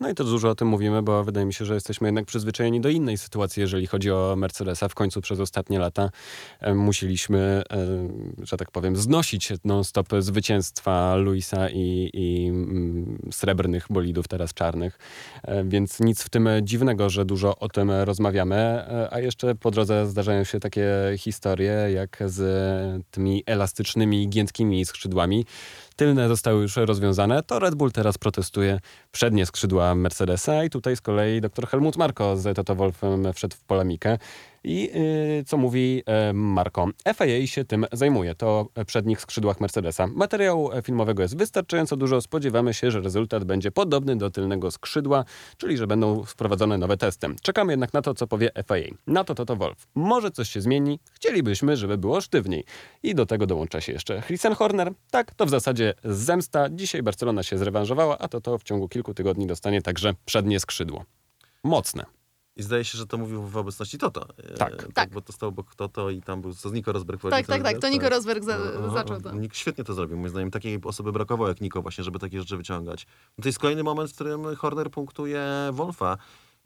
No 0.00 0.10
i 0.10 0.14
to 0.14 0.24
dużo 0.24 0.50
o 0.50 0.54
tym 0.54 0.68
mówimy, 0.68 1.02
bo 1.02 1.24
wydaje 1.24 1.46
mi 1.46 1.54
się, 1.54 1.64
że 1.64 1.74
jesteśmy 1.74 2.08
jednak 2.08 2.26
przyzwyczajeni 2.26 2.80
do 2.80 2.88
innej 2.88 3.18
sytuacji, 3.18 3.60
jeżeli 3.60 3.86
chodzi 3.86 4.10
o 4.10 4.34
Mercedesa. 4.36 4.88
W 4.88 4.94
końcu 4.94 5.20
przez 5.20 5.40
ostatnie 5.40 5.78
lata 5.78 6.10
e, 6.60 6.74
musieliśmy, 6.74 7.62
e, 7.70 8.46
że 8.46 8.56
tak 8.56 8.70
powiem, 8.70 8.96
znosić 8.96 9.52
non-stop 9.64 10.08
zwycięstwa 10.18 11.16
Luisa 11.16 11.70
i, 11.70 12.10
i 12.12 12.48
mm, 12.48 13.18
srebrnych 13.32 13.86
bolidów, 13.90 14.28
teraz 14.28 14.54
czarnych. 14.54 14.98
E, 15.42 15.64
więc 15.64 16.00
nic 16.00 16.22
w 16.22 16.28
tym 16.28 16.48
dziwnego, 16.62 17.10
że 17.10 17.24
dużo 17.24 17.58
o 17.58 17.68
tym 17.68 17.90
rozmawiamy. 17.90 18.35
E, 18.44 19.08
a 19.10 19.20
jeszcze 19.20 19.54
po 19.54 19.70
drodze 19.70 20.06
zdarzają 20.06 20.44
się 20.44 20.60
takie 20.60 20.88
historie, 21.18 21.72
jak 21.94 22.18
z 22.26 23.04
tymi 23.10 23.42
elastycznymi 23.46 24.28
giętkimi 24.28 24.84
skrzydłami. 24.84 25.44
Tylne 25.96 26.28
zostały 26.28 26.62
już 26.62 26.76
rozwiązane, 26.76 27.42
to 27.42 27.58
Red 27.58 27.74
Bull 27.74 27.92
teraz 27.92 28.18
protestuje 28.18 28.80
przednie 29.12 29.46
skrzydła 29.46 29.94
Mercedesa 29.94 30.64
i 30.64 30.70
tutaj 30.70 30.96
z 30.96 31.00
kolei 31.00 31.40
dr 31.40 31.68
Helmut 31.68 31.96
Marko 31.96 32.36
z 32.36 32.56
Toto 32.56 32.74
Wolfem 32.74 33.32
wszedł 33.32 33.56
w 33.56 33.64
polemikę. 33.64 34.18
I 34.66 34.90
yy, 35.38 35.44
co 35.44 35.56
mówi 35.56 36.02
e, 36.06 36.32
Marko? 36.32 36.88
FIA 37.16 37.46
się 37.46 37.64
tym 37.64 37.86
zajmuje, 37.92 38.34
to 38.34 38.68
przednich 38.86 39.20
skrzydłach 39.20 39.60
Mercedesa. 39.60 40.06
Materiału 40.06 40.70
filmowego 40.82 41.22
jest 41.22 41.36
wystarczająco 41.36 41.96
dużo, 41.96 42.20
spodziewamy 42.20 42.74
się, 42.74 42.90
że 42.90 43.00
rezultat 43.00 43.44
będzie 43.44 43.70
podobny 43.70 44.16
do 44.16 44.30
tylnego 44.30 44.70
skrzydła, 44.70 45.24
czyli 45.56 45.76
że 45.76 45.86
będą 45.86 46.24
wprowadzone 46.24 46.78
nowe 46.78 46.96
testy. 46.96 47.26
Czekamy 47.42 47.72
jednak 47.72 47.92
na 47.92 48.02
to, 48.02 48.14
co 48.14 48.26
powie 48.26 48.50
FIA. 48.68 48.96
Na 49.06 49.24
to 49.24 49.34
Toto 49.34 49.56
Wolf. 49.56 49.86
Może 49.94 50.30
coś 50.30 50.48
się 50.48 50.60
zmieni, 50.60 50.98
chcielibyśmy, 51.12 51.76
żeby 51.76 51.98
było 51.98 52.20
sztywniej. 52.20 52.64
I 53.02 53.14
do 53.14 53.26
tego 53.26 53.46
dołącza 53.46 53.80
się 53.80 53.92
jeszcze 53.92 54.22
Christian 54.22 54.54
Horner. 54.54 54.92
Tak, 55.10 55.34
to 55.34 55.46
w 55.46 55.50
zasadzie 55.50 55.85
zemsta. 56.04 56.70
Dzisiaj 56.70 57.02
Barcelona 57.02 57.42
się 57.42 57.58
zrewanżowała, 57.58 58.18
a 58.18 58.28
to 58.28 58.40
to 58.40 58.58
w 58.58 58.62
ciągu 58.62 58.88
kilku 58.88 59.14
tygodni 59.14 59.46
dostanie 59.46 59.82
także 59.82 60.14
przednie 60.24 60.60
skrzydło. 60.60 61.04
Mocne. 61.64 62.06
I 62.56 62.62
zdaje 62.62 62.84
się, 62.84 62.98
że 62.98 63.06
to 63.06 63.18
mówił 63.18 63.42
w 63.42 63.56
obecności 63.56 63.98
Toto. 63.98 64.26
E, 64.38 64.54
Tak. 64.56 64.88
Tak. 64.94 65.10
Bo 65.10 65.20
to 65.20 65.32
stał 65.32 65.48
obok 65.48 65.74
Toto 65.74 66.10
i 66.10 66.22
tam 66.22 66.40
był 66.40 66.54
co 66.54 66.68
z 66.68 66.72
Nico 66.72 66.92
Rosberg. 66.92 67.22
Tak, 67.22 67.46
tak, 67.46 67.62
tak. 67.62 67.78
To 67.78 67.88
Nico 67.88 68.08
Rosberg 68.08 68.44
za, 68.44 68.58
Aha, 68.78 68.90
zaczął 68.94 69.20
to. 69.20 69.32
Nick 69.34 69.54
świetnie 69.54 69.84
to 69.84 69.94
zrobił. 69.94 70.16
Moim 70.16 70.28
zdaniem 70.28 70.50
takiej 70.50 70.78
osoby 70.84 71.12
brakowało 71.12 71.48
jak 71.48 71.60
Nico 71.60 71.82
właśnie, 71.82 72.04
żeby 72.04 72.18
takie 72.18 72.38
rzeczy 72.38 72.56
wyciągać. 72.56 73.06
No 73.38 73.42
to 73.42 73.48
jest 73.48 73.58
kolejny 73.58 73.82
moment, 73.82 74.10
w 74.10 74.14
którym 74.14 74.56
Horner 74.56 74.90
punktuje 74.90 75.44
Wolfa. 75.72 76.18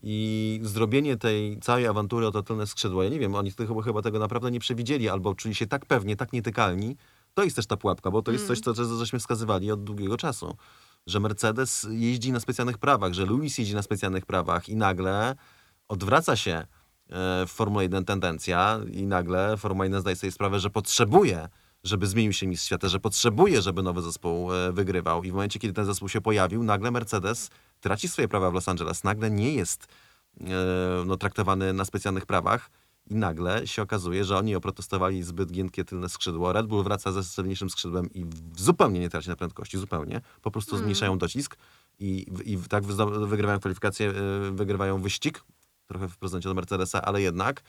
I 0.02 0.60
zrobienie 0.62 1.16
tej 1.16 1.58
całej 1.60 1.86
awantury 1.86 2.26
o 2.26 2.30
to 2.30 2.42
tylne 2.42 2.66
skrzydło, 2.66 3.02
ja 3.02 3.08
nie 3.08 3.18
wiem, 3.18 3.34
oni 3.34 3.50
chyba, 3.50 3.82
chyba 3.82 4.02
tego 4.02 4.18
naprawdę 4.18 4.50
nie 4.50 4.60
przewidzieli, 4.60 5.08
albo 5.08 5.34
czuli 5.34 5.54
się 5.54 5.66
tak 5.66 5.86
pewnie, 5.86 6.16
tak 6.16 6.32
nietykalni. 6.32 6.96
To 7.34 7.44
jest 7.44 7.56
też 7.56 7.66
ta 7.66 7.76
pułapka, 7.76 8.10
bo 8.10 8.22
to 8.22 8.32
jest 8.32 8.46
coś, 8.46 8.60
co, 8.60 8.74
co 8.74 8.84
żeśmy 8.98 9.18
wskazywali 9.18 9.72
od 9.72 9.84
długiego 9.84 10.16
czasu. 10.16 10.56
Że 11.06 11.20
Mercedes 11.20 11.86
jeździ 11.90 12.32
na 12.32 12.40
specjalnych 12.40 12.78
prawach, 12.78 13.12
że 13.12 13.26
Lewis 13.26 13.58
jeździ 13.58 13.74
na 13.74 13.82
specjalnych 13.82 14.26
prawach 14.26 14.68
i 14.68 14.76
nagle 14.76 15.36
odwraca 15.88 16.36
się 16.36 16.52
e, 16.52 16.66
w 17.46 17.50
Formule 17.50 17.82
1 17.82 18.04
tendencja 18.04 18.80
i 18.92 19.06
nagle 19.06 19.56
Formuła 19.56 19.84
1 19.84 20.00
zdaje 20.00 20.16
sobie 20.16 20.32
sprawę, 20.32 20.60
że 20.60 20.70
potrzebuje, 20.70 21.48
żeby 21.84 22.06
zmienił 22.06 22.32
się 22.32 22.46
mistrz 22.46 22.66
świata, 22.66 22.88
że 22.88 23.00
potrzebuje, 23.00 23.62
żeby 23.62 23.82
nowy 23.82 24.02
zespół 24.02 24.54
e, 24.54 24.72
wygrywał. 24.72 25.24
I 25.24 25.30
w 25.30 25.34
momencie, 25.34 25.58
kiedy 25.58 25.74
ten 25.74 25.84
zespół 25.84 26.08
się 26.08 26.20
pojawił, 26.20 26.64
nagle 26.64 26.90
Mercedes 26.90 27.50
traci 27.80 28.08
swoje 28.08 28.28
prawa 28.28 28.50
w 28.50 28.54
Los 28.54 28.68
Angeles. 28.68 29.04
Nagle 29.04 29.30
nie 29.30 29.54
jest 29.54 29.86
e, 30.40 30.44
no, 31.06 31.16
traktowany 31.16 31.72
na 31.72 31.84
specjalnych 31.84 32.26
prawach 32.26 32.70
i 33.10 33.14
nagle 33.14 33.66
się 33.66 33.82
okazuje, 33.82 34.24
że 34.24 34.38
oni 34.38 34.56
oprotestowali 34.56 35.22
zbyt 35.22 35.52
giętkie 35.52 35.84
tylne 35.84 36.08
skrzydło. 36.08 36.52
Red 36.52 36.66
Bull 36.66 36.84
wraca 36.84 37.12
ze 37.12 37.24
silniejszym 37.24 37.70
skrzydłem 37.70 38.12
i 38.14 38.26
zupełnie 38.56 39.00
nie 39.00 39.10
traci 39.10 39.28
na 39.28 39.36
prędkości, 39.36 39.78
zupełnie. 39.78 40.20
Po 40.42 40.50
prostu 40.50 40.76
zmniejszają 40.76 41.18
docisk 41.18 41.56
i, 41.98 42.26
i 42.44 42.58
tak 42.68 42.84
wygrywają 42.84 43.58
kwalifikację, 43.58 44.10
e, 44.10 44.50
wygrywają 44.50 45.02
wyścig, 45.02 45.44
trochę 45.86 46.08
w 46.08 46.18
prezencie 46.18 46.48
do 46.48 46.54
Mercedesa, 46.54 47.02
ale 47.02 47.22
jednak. 47.22 47.62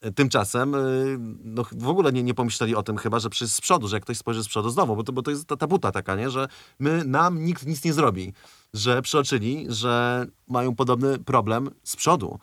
E, 0.00 0.12
Tymczasem 0.12 0.74
y, 0.74 1.16
no, 1.44 1.64
w 1.72 1.88
ogóle 1.88 2.12
nie, 2.12 2.22
nie 2.22 2.34
pomyśleli 2.34 2.74
o 2.74 2.82
tym 2.82 2.96
chyba, 2.96 3.18
że 3.18 3.30
przy, 3.30 3.48
z 3.48 3.60
przodu, 3.60 3.88
że 3.88 3.96
jak 3.96 4.02
ktoś 4.02 4.16
spojrzy 4.16 4.44
z 4.44 4.48
przodu 4.48 4.70
znowu, 4.70 4.96
bo 4.96 5.02
to, 5.02 5.12
bo 5.12 5.22
to 5.22 5.30
jest 5.30 5.46
ta, 5.46 5.56
ta 5.56 5.66
buta 5.66 5.92
taka, 5.92 6.16
nie? 6.16 6.30
że 6.30 6.48
my, 6.78 7.04
nam 7.04 7.44
nikt 7.44 7.66
nic 7.66 7.84
nie 7.84 7.92
zrobi, 7.92 8.32
że 8.74 9.02
przeoczyli, 9.02 9.66
że 9.68 10.26
mają 10.48 10.74
podobny 10.74 11.18
problem 11.18 11.70
z 11.82 11.96
przodu. 11.96 12.38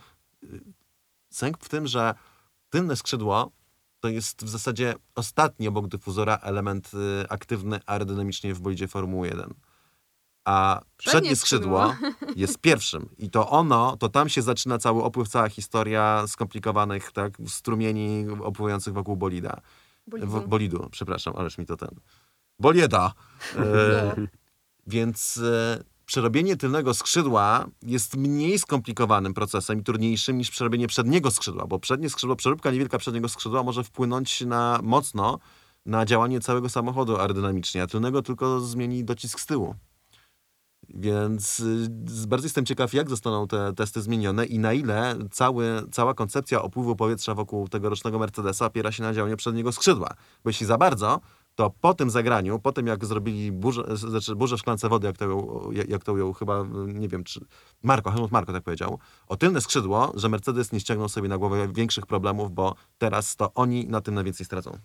Sęk 1.29 1.57
w 1.57 1.69
tym, 1.69 1.87
że 1.87 2.13
tylne 2.73 2.95
skrzydło 2.95 3.51
to 3.99 4.09
jest 4.09 4.43
w 4.43 4.49
zasadzie 4.49 4.95
ostatni 5.15 5.67
obok 5.67 5.87
dyfuzora 5.87 6.37
element 6.41 6.91
y, 6.93 7.29
aktywny 7.29 7.79
aerodynamicznie 7.85 8.53
w 8.53 8.59
bolidzie 8.59 8.87
Formuły 8.87 9.27
1. 9.27 9.53
A 10.45 10.81
przednie 10.97 11.19
Przednie 11.19 11.35
skrzydło 11.35 11.95
jest 12.35 12.57
pierwszym. 12.57 13.09
I 13.17 13.29
to 13.29 13.49
ono, 13.49 13.97
to 13.97 14.09
tam 14.09 14.29
się 14.29 14.41
zaczyna 14.41 14.77
cały 14.77 15.03
opływ, 15.03 15.29
cała 15.29 15.49
historia 15.49 16.27
skomplikowanych 16.27 17.11
tak, 17.11 17.37
strumieni 17.47 18.25
opływających 18.43 18.93
wokół 18.93 19.15
bolida. 19.17 19.61
Bolidu. 20.07 20.27
w- 20.27 20.47
bolidu, 20.47 20.87
przepraszam, 20.91 21.33
ależ 21.37 21.57
mi 21.57 21.65
to 21.65 21.77
ten. 21.77 21.99
Bolieda. 22.59 23.13
E, 23.57 24.15
więc 24.87 25.37
e, 25.37 25.83
przerobienie 26.13 26.57
tylnego 26.57 26.93
skrzydła 26.93 27.65
jest 27.81 28.17
mniej 28.17 28.59
skomplikowanym 28.59 29.33
procesem 29.33 29.79
i 29.79 29.83
trudniejszym 29.83 30.37
niż 30.37 30.51
przerobienie 30.51 30.87
przedniego 30.87 31.31
skrzydła, 31.31 31.67
bo 31.67 31.79
przednie 31.79 32.09
skrzydło, 32.09 32.35
przeróbka 32.35 32.71
niewielka 32.71 32.97
przedniego 32.97 33.29
skrzydła 33.29 33.63
może 33.63 33.83
wpłynąć 33.83 34.41
na 34.41 34.79
mocno 34.83 35.39
na 35.85 36.05
działanie 36.05 36.39
całego 36.39 36.69
samochodu 36.69 37.17
aerodynamicznie, 37.17 37.83
a 37.83 37.87
tylnego 37.87 38.21
tylko 38.21 38.59
zmieni 38.59 39.03
docisk 39.03 39.39
z 39.39 39.45
tyłu. 39.45 39.75
Więc 40.89 41.59
y, 41.59 42.27
bardzo 42.27 42.45
jestem 42.45 42.65
ciekaw, 42.65 42.93
jak 42.93 43.09
zostaną 43.09 43.47
te 43.47 43.73
testy 43.73 44.01
zmienione 44.01 44.45
i 44.45 44.59
na 44.59 44.73
ile 44.73 45.15
cały, 45.31 45.65
cała 45.91 46.13
koncepcja 46.13 46.61
opływu 46.61 46.95
powietrza 46.95 47.35
wokół 47.35 47.67
tegorocznego 47.67 48.19
Mercedesa 48.19 48.65
opiera 48.65 48.91
się 48.91 49.03
na 49.03 49.13
działaniu 49.13 49.37
przedniego 49.37 49.71
skrzydła. 49.71 50.13
Bo 50.43 50.49
jeśli 50.49 50.65
za 50.65 50.77
bardzo, 50.77 51.19
to 51.55 51.69
po 51.69 51.93
tym 51.93 52.09
zagraniu, 52.09 52.59
po 52.59 52.71
tym 52.71 52.87
jak 52.87 53.05
zrobili 53.05 53.51
burzę, 53.51 53.97
znaczy 53.97 54.35
burzę 54.35 54.57
w 54.57 54.59
szklance 54.59 54.89
wody, 54.89 55.07
jak 55.07 55.17
to, 55.17 55.25
ją, 55.25 55.69
jak 55.87 56.03
to 56.03 56.13
ujął 56.13 56.33
chyba, 56.33 56.65
nie 56.87 57.07
wiem, 57.07 57.23
czy 57.23 57.45
Marko, 57.83 58.11
Helmut 58.11 58.31
Marko 58.31 58.53
tak 58.53 58.63
powiedział, 58.63 58.99
o 59.27 59.35
tylne 59.35 59.61
skrzydło, 59.61 60.11
że 60.15 60.29
Mercedes 60.29 60.71
nie 60.71 60.79
ściągnął 60.79 61.09
sobie 61.09 61.29
na 61.29 61.37
głowę 61.37 61.67
większych 61.73 62.05
problemów, 62.05 62.51
bo 62.51 62.75
teraz 62.97 63.35
to 63.35 63.53
oni 63.53 63.87
na 63.87 64.01
tym 64.01 64.13
najwięcej 64.13 64.45
stracą. 64.45 64.77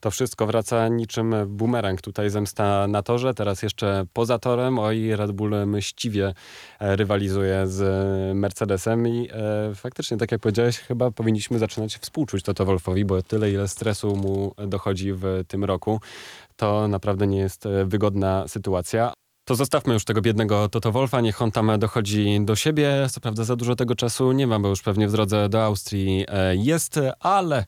To 0.00 0.10
wszystko 0.10 0.46
wraca 0.46 0.88
niczym 0.88 1.34
bumerang. 1.46 2.00
Tutaj 2.00 2.30
zemsta 2.30 2.86
na 2.88 3.02
torze, 3.02 3.34
teraz 3.34 3.62
jeszcze 3.62 4.06
poza 4.12 4.38
torem. 4.38 4.78
Oj, 4.78 5.16
Red 5.16 5.32
Bull 5.32 5.66
mściwie 5.66 6.34
e, 6.80 6.96
rywalizuje 6.96 7.66
z 7.66 7.80
e, 7.80 8.34
Mercedesem 8.34 9.08
i 9.08 9.28
e, 9.32 9.74
faktycznie, 9.74 10.16
tak 10.16 10.32
jak 10.32 10.40
powiedziałeś, 10.40 10.78
chyba 10.78 11.10
powinniśmy 11.10 11.58
zaczynać 11.58 11.96
współczuć 11.96 12.42
Toto 12.42 12.64
Wolfowi, 12.64 13.04
bo 13.04 13.22
tyle, 13.22 13.50
ile 13.50 13.68
stresu 13.68 14.16
mu 14.16 14.54
dochodzi 14.66 15.12
w 15.12 15.44
tym 15.48 15.64
roku, 15.64 16.00
to 16.56 16.88
naprawdę 16.88 17.26
nie 17.26 17.38
jest 17.38 17.66
e, 17.66 17.84
wygodna 17.84 18.48
sytuacja. 18.48 19.12
To 19.44 19.54
zostawmy 19.54 19.94
już 19.94 20.04
tego 20.04 20.20
biednego 20.20 20.68
Toto 20.68 20.92
Wolfa, 20.92 21.20
niech 21.20 21.42
on 21.42 21.50
tam 21.52 21.78
dochodzi 21.78 22.40
do 22.40 22.56
siebie. 22.56 23.06
Co 23.10 23.20
prawda 23.20 23.44
za 23.44 23.56
dużo 23.56 23.76
tego 23.76 23.94
czasu 23.94 24.32
nie 24.32 24.46
ma, 24.46 24.60
bo 24.60 24.68
już 24.68 24.82
pewnie 24.82 25.08
w 25.08 25.12
drodze 25.12 25.48
do 25.48 25.64
Austrii 25.64 26.26
jest, 26.52 27.00
ale 27.20 27.64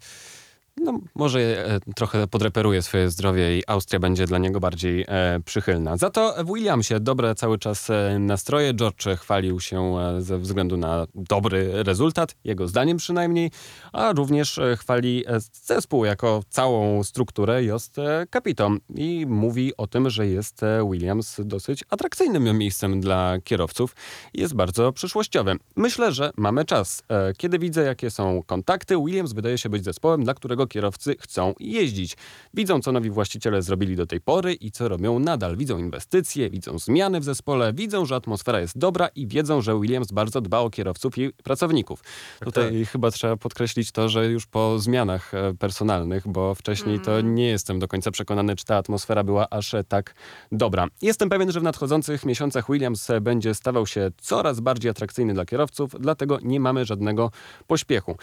no, 0.81 1.01
może 1.15 1.41
e, 1.41 1.81
trochę 1.95 2.27
podreperuje 2.27 2.83
swoje 2.83 3.11
zdrowie 3.11 3.59
i 3.59 3.63
Austria 3.67 4.01
będzie 4.01 4.27
dla 4.27 4.39
niego 4.39 4.61
bardziej 4.61 5.05
e, 5.09 5.41
przychylna. 5.45 5.97
Za 5.97 6.11
to 6.11 6.35
w 6.45 6.55
Williamsie 6.55 7.01
dobre 7.01 7.35
cały 7.35 7.59
czas 7.59 7.91
e, 7.91 8.19
nastroje. 8.19 8.75
George 8.75 9.07
chwalił 9.17 9.61
się 9.61 9.99
e, 9.99 10.23
ze 10.23 10.39
względu 10.39 10.77
na 10.77 11.07
dobry 11.15 11.83
rezultat, 11.83 12.37
jego 12.45 12.69
zdaniem 12.69 12.97
przynajmniej, 12.97 13.51
a 13.93 14.13
również 14.13 14.61
chwali 14.77 15.25
zespół 15.53 16.05
jako 16.05 16.43
całą 16.49 17.05
strukturę 17.05 17.65
Jost 17.65 17.99
e, 17.99 18.27
Capito 18.33 18.71
i 18.95 19.27
mówi 19.29 19.77
o 19.77 19.87
tym, 19.87 20.11
że 20.11 20.27
jest 20.27 20.61
Williams 20.91 21.41
dosyć 21.45 21.85
atrakcyjnym 21.91 22.59
miejscem 22.59 23.01
dla 23.01 23.37
kierowców 23.45 23.97
i 24.35 24.41
jest 24.41 24.55
bardzo 24.55 24.93
przyszłościowy. 24.93 25.57
Myślę, 25.77 26.13
że 26.13 26.31
mamy 26.37 26.65
czas. 26.65 27.03
Kiedy 27.37 27.59
widzę, 27.59 27.83
jakie 27.83 28.11
są 28.11 28.43
kontakty, 28.47 28.97
Williams 28.97 29.33
wydaje 29.33 29.59
się 29.59 29.69
być 29.69 29.85
zespołem, 29.85 30.25
dla 30.25 30.35
którego 30.35 30.66
kierowcy 30.67 31.17
chcą 31.21 31.55
jeździć. 31.61 32.17
Widzą, 32.55 32.81
co 32.81 32.93
nowi 32.93 33.11
właściciele 33.11 33.63
zrobili 33.63 33.97
do 33.97 34.07
tej 34.07 34.21
pory 34.21 34.55
i 34.55 34.71
co 34.71 34.89
robią 34.89 35.19
nadal. 35.19 35.57
Widzą 35.57 35.79
inwestycje, 35.79 36.51
widzą 36.51 36.79
zmiany 36.79 37.21
w 37.21 37.25
zespole, 37.25 37.73
widzą, 37.73 38.07
że 38.07 38.15
atmosfera 38.15 38.61
jest 38.61 38.79
dobra 38.79 39.09
i 39.09 39.27
wiedzą, 39.27 39.61
że 39.61 39.81
Williams 39.81 40.13
bardzo 40.13 40.41
dba 40.41 40.59
o 40.59 40.71
kierowców 40.71 41.19
i 41.19 41.33
pracowników. 41.33 42.05
Tutaj 42.45 42.85
chyba 42.85 43.11
trzeba 43.11 43.37
podkreślić 43.37 43.93
to, 43.93 44.09
że 44.09 44.27
już 44.27 44.47
po 44.47 44.79
zmianach 44.79 45.35
e, 45.35 45.55
personalnych, 45.55 46.29
bo 46.29 46.55
wcześniej 46.55 47.01
to 47.01 47.21
nie 47.21 47.49
jestem 47.49 47.79
do 47.79 47.89
końca 47.89 48.11
przekonany, 48.11 48.57
czy 48.57 48.65
ta 48.65 48.77
atmosfera 48.77 49.25
była 49.25 49.51
aż 49.51 49.75
e, 49.75 49.85
tak 49.85 50.15
dobra. 50.53 50.87
Jestem 51.03 51.29
pewien, 51.29 51.53
że 51.53 51.61
w 51.61 51.63
nadchodzących 51.63 52.27
miesiącach 52.27 52.67
Williams 52.71 53.11
e, 53.11 53.21
będzie 53.21 53.55
stawał 53.55 53.87
się 53.87 54.11
coraz 54.19 54.61
bardziej 54.61 54.91
atrakcyjny 54.91 55.35
dla 55.35 55.45
kierowców, 55.45 55.91
dlatego 56.01 56.39
nie 56.43 56.61
mamy 56.61 56.85
żadnego 56.85 57.31
pośpiechu. 57.67 58.17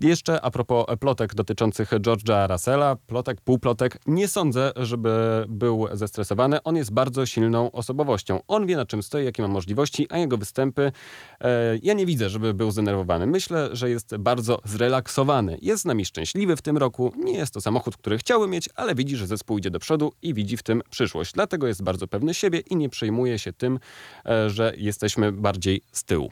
Jeszcze 0.00 0.40
a 0.40 0.50
propos 0.50 0.86
plotek 1.00 1.34
dotyczących 1.34 1.90
George'a 1.90 2.52
Russella, 2.52 2.96
plotek, 3.06 3.40
półplotek, 3.40 3.98
nie 4.06 4.28
sądzę, 4.28 4.72
żeby 4.76 5.44
był 5.48 5.86
zestresowany. 5.92 6.62
On 6.62 6.76
jest 6.76 6.92
bardzo 6.92 7.26
silną 7.26 7.72
osobowością. 7.72 8.40
On 8.48 8.66
wie 8.66 8.76
na 8.76 8.86
czym 8.86 9.02
stoi, 9.02 9.24
jakie 9.24 9.42
ma 9.42 9.48
możliwości, 9.48 10.06
a 10.10 10.18
jego 10.18 10.36
występy, 10.36 10.92
e, 11.40 11.78
ja 11.82 11.94
nie 11.94 12.06
widzę, 12.06 12.30
żeby 12.30 12.54
był 12.54 12.70
zdenerwowany. 12.70 13.26
Myślę, 13.26 13.68
że 13.72 13.90
jest 13.90 14.16
bardzo 14.16 14.58
zrelaksowany. 14.64 15.58
Jest 15.62 15.82
z 15.82 15.84
nami 15.84 16.04
szczęśliwy 16.04 16.56
w 16.56 16.62
tym 16.62 16.78
roku. 16.78 17.12
Nie 17.16 17.32
jest 17.32 17.54
to 17.54 17.60
samochód, 17.60 17.96
który 17.96 18.18
chciały 18.18 18.48
mieć, 18.48 18.68
ale 18.74 18.94
widzi, 18.94 19.16
że 19.16 19.26
zespół 19.26 19.58
idzie 19.58 19.70
do 19.70 19.78
przodu 19.78 20.12
i 20.22 20.34
widzi 20.34 20.56
w 20.56 20.62
tym 20.62 20.82
przyszłość. 20.90 21.32
Dlatego 21.32 21.66
jest 21.66 21.82
bardzo 21.82 22.08
pewny 22.08 22.34
siebie 22.34 22.58
i 22.58 22.76
nie 22.76 22.88
przejmuje 22.88 23.38
się 23.38 23.52
tym, 23.52 23.78
e, 24.26 24.50
że 24.50 24.72
jesteśmy 24.76 25.32
bardziej 25.32 25.82
z 25.92 26.04
tyłu. 26.04 26.30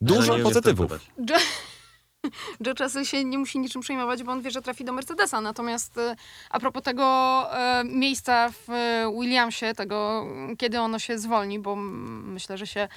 Dużo 0.00 0.38
pozytywów. 0.38 1.10
George 2.64 2.80
Russell 2.80 3.04
się 3.04 3.24
nie 3.24 3.38
musi 3.38 3.58
niczym 3.58 3.82
przejmować, 3.82 4.22
bo 4.22 4.32
on 4.32 4.42
wie, 4.42 4.50
że 4.50 4.62
trafi 4.62 4.84
do 4.84 4.92
Mercedesa. 4.92 5.40
Natomiast 5.40 5.98
e, 5.98 6.16
a 6.50 6.60
propos 6.60 6.82
tego 6.82 7.04
e, 7.52 7.84
miejsca 7.84 8.50
w 8.50 8.70
e, 8.70 9.12
Williamsie, 9.20 9.74
tego 9.76 10.26
kiedy 10.58 10.80
ono 10.80 10.98
się 10.98 11.18
zwolni, 11.18 11.58
bo 11.58 11.76
myślę, 11.76 12.58
że 12.58 12.66
się 12.66 12.88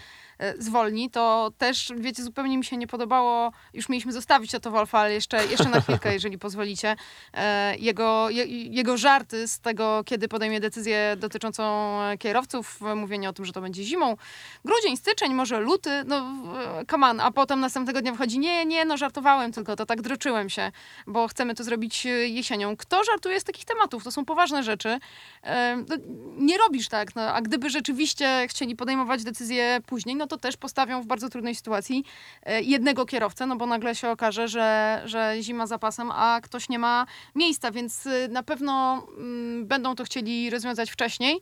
zwolni, 0.59 1.09
to 1.09 1.51
też, 1.57 1.93
wiecie, 1.97 2.23
zupełnie 2.23 2.57
mi 2.57 2.65
się 2.65 2.77
nie 2.77 2.88
podobało, 2.88 3.51
już 3.73 3.89
mieliśmy 3.89 4.11
zostawić 4.11 4.51
to 4.61 4.71
Wolfa, 4.71 4.99
ale 4.99 5.13
jeszcze, 5.13 5.45
jeszcze 5.45 5.69
na 5.69 5.81
chwilkę, 5.81 6.13
jeżeli 6.19 6.38
pozwolicie, 6.38 6.95
e, 7.33 7.77
jego, 7.77 8.29
je, 8.29 8.45
jego 8.45 8.97
żarty 8.97 9.47
z 9.47 9.59
tego, 9.59 10.03
kiedy 10.05 10.27
podejmie 10.27 10.59
decyzję 10.59 11.15
dotyczącą 11.19 11.63
e, 12.01 12.17
kierowców, 12.17 12.79
e, 12.81 12.95
mówienie 12.95 13.29
o 13.29 13.33
tym, 13.33 13.45
że 13.45 13.53
to 13.53 13.61
będzie 13.61 13.83
zimą, 13.83 14.17
grudzień, 14.65 14.97
styczeń, 14.97 15.33
może 15.33 15.59
luty, 15.59 15.89
no 16.05 16.17
e, 16.17 16.86
come 16.86 17.07
on, 17.07 17.19
a 17.19 17.31
potem 17.31 17.59
następnego 17.59 18.01
dnia 18.01 18.13
wchodzi, 18.13 18.39
nie, 18.39 18.65
nie, 18.65 18.86
no 18.86 18.97
żartowałem 18.97 19.51
tylko, 19.51 19.75
to 19.75 19.86
tak 19.86 20.01
droczyłem 20.01 20.49
się, 20.49 20.71
bo 21.07 21.27
chcemy 21.27 21.55
to 21.55 21.63
zrobić 21.63 22.05
e, 22.05 22.09
jesienią. 22.09 22.77
Kto 22.77 23.03
żartuje 23.03 23.39
z 23.39 23.43
takich 23.43 23.65
tematów? 23.65 24.03
To 24.03 24.11
są 24.11 24.25
poważne 24.25 24.63
rzeczy. 24.63 24.99
E, 25.43 25.83
no, 25.89 25.95
nie 26.38 26.57
robisz 26.57 26.88
tak, 26.88 27.15
no, 27.15 27.21
a 27.21 27.41
gdyby 27.41 27.69
rzeczywiście 27.69 28.45
chcieli 28.49 28.75
podejmować 28.75 29.23
decyzję 29.23 29.79
później, 29.86 30.15
no 30.15 30.24
to 30.28 30.38
też 30.38 30.57
postawią 30.57 31.01
w 31.01 31.05
bardzo 31.05 31.30
trudnej 31.30 31.55
sytuacji 31.55 32.03
e, 32.43 32.61
jednego 32.61 33.05
kierowcę, 33.05 33.45
no 33.45 33.55
bo 33.55 33.65
nagle 33.65 33.95
się 33.95 34.09
okaże, 34.09 34.47
że, 34.47 35.01
że 35.05 35.36
zima 35.41 35.67
za 35.67 35.80
pasem, 35.80 36.11
a 36.11 36.39
ktoś 36.43 36.69
nie 36.69 36.80
ma 36.80 37.05
miejsca, 37.36 37.71
więc 37.71 38.07
e, 38.07 38.28
na 38.28 38.43
pewno 38.43 39.03
mm, 39.17 39.67
będą 39.67 39.95
to 39.95 40.03
chcieli 40.03 40.49
rozwiązać 40.49 40.91
wcześniej. 40.91 41.41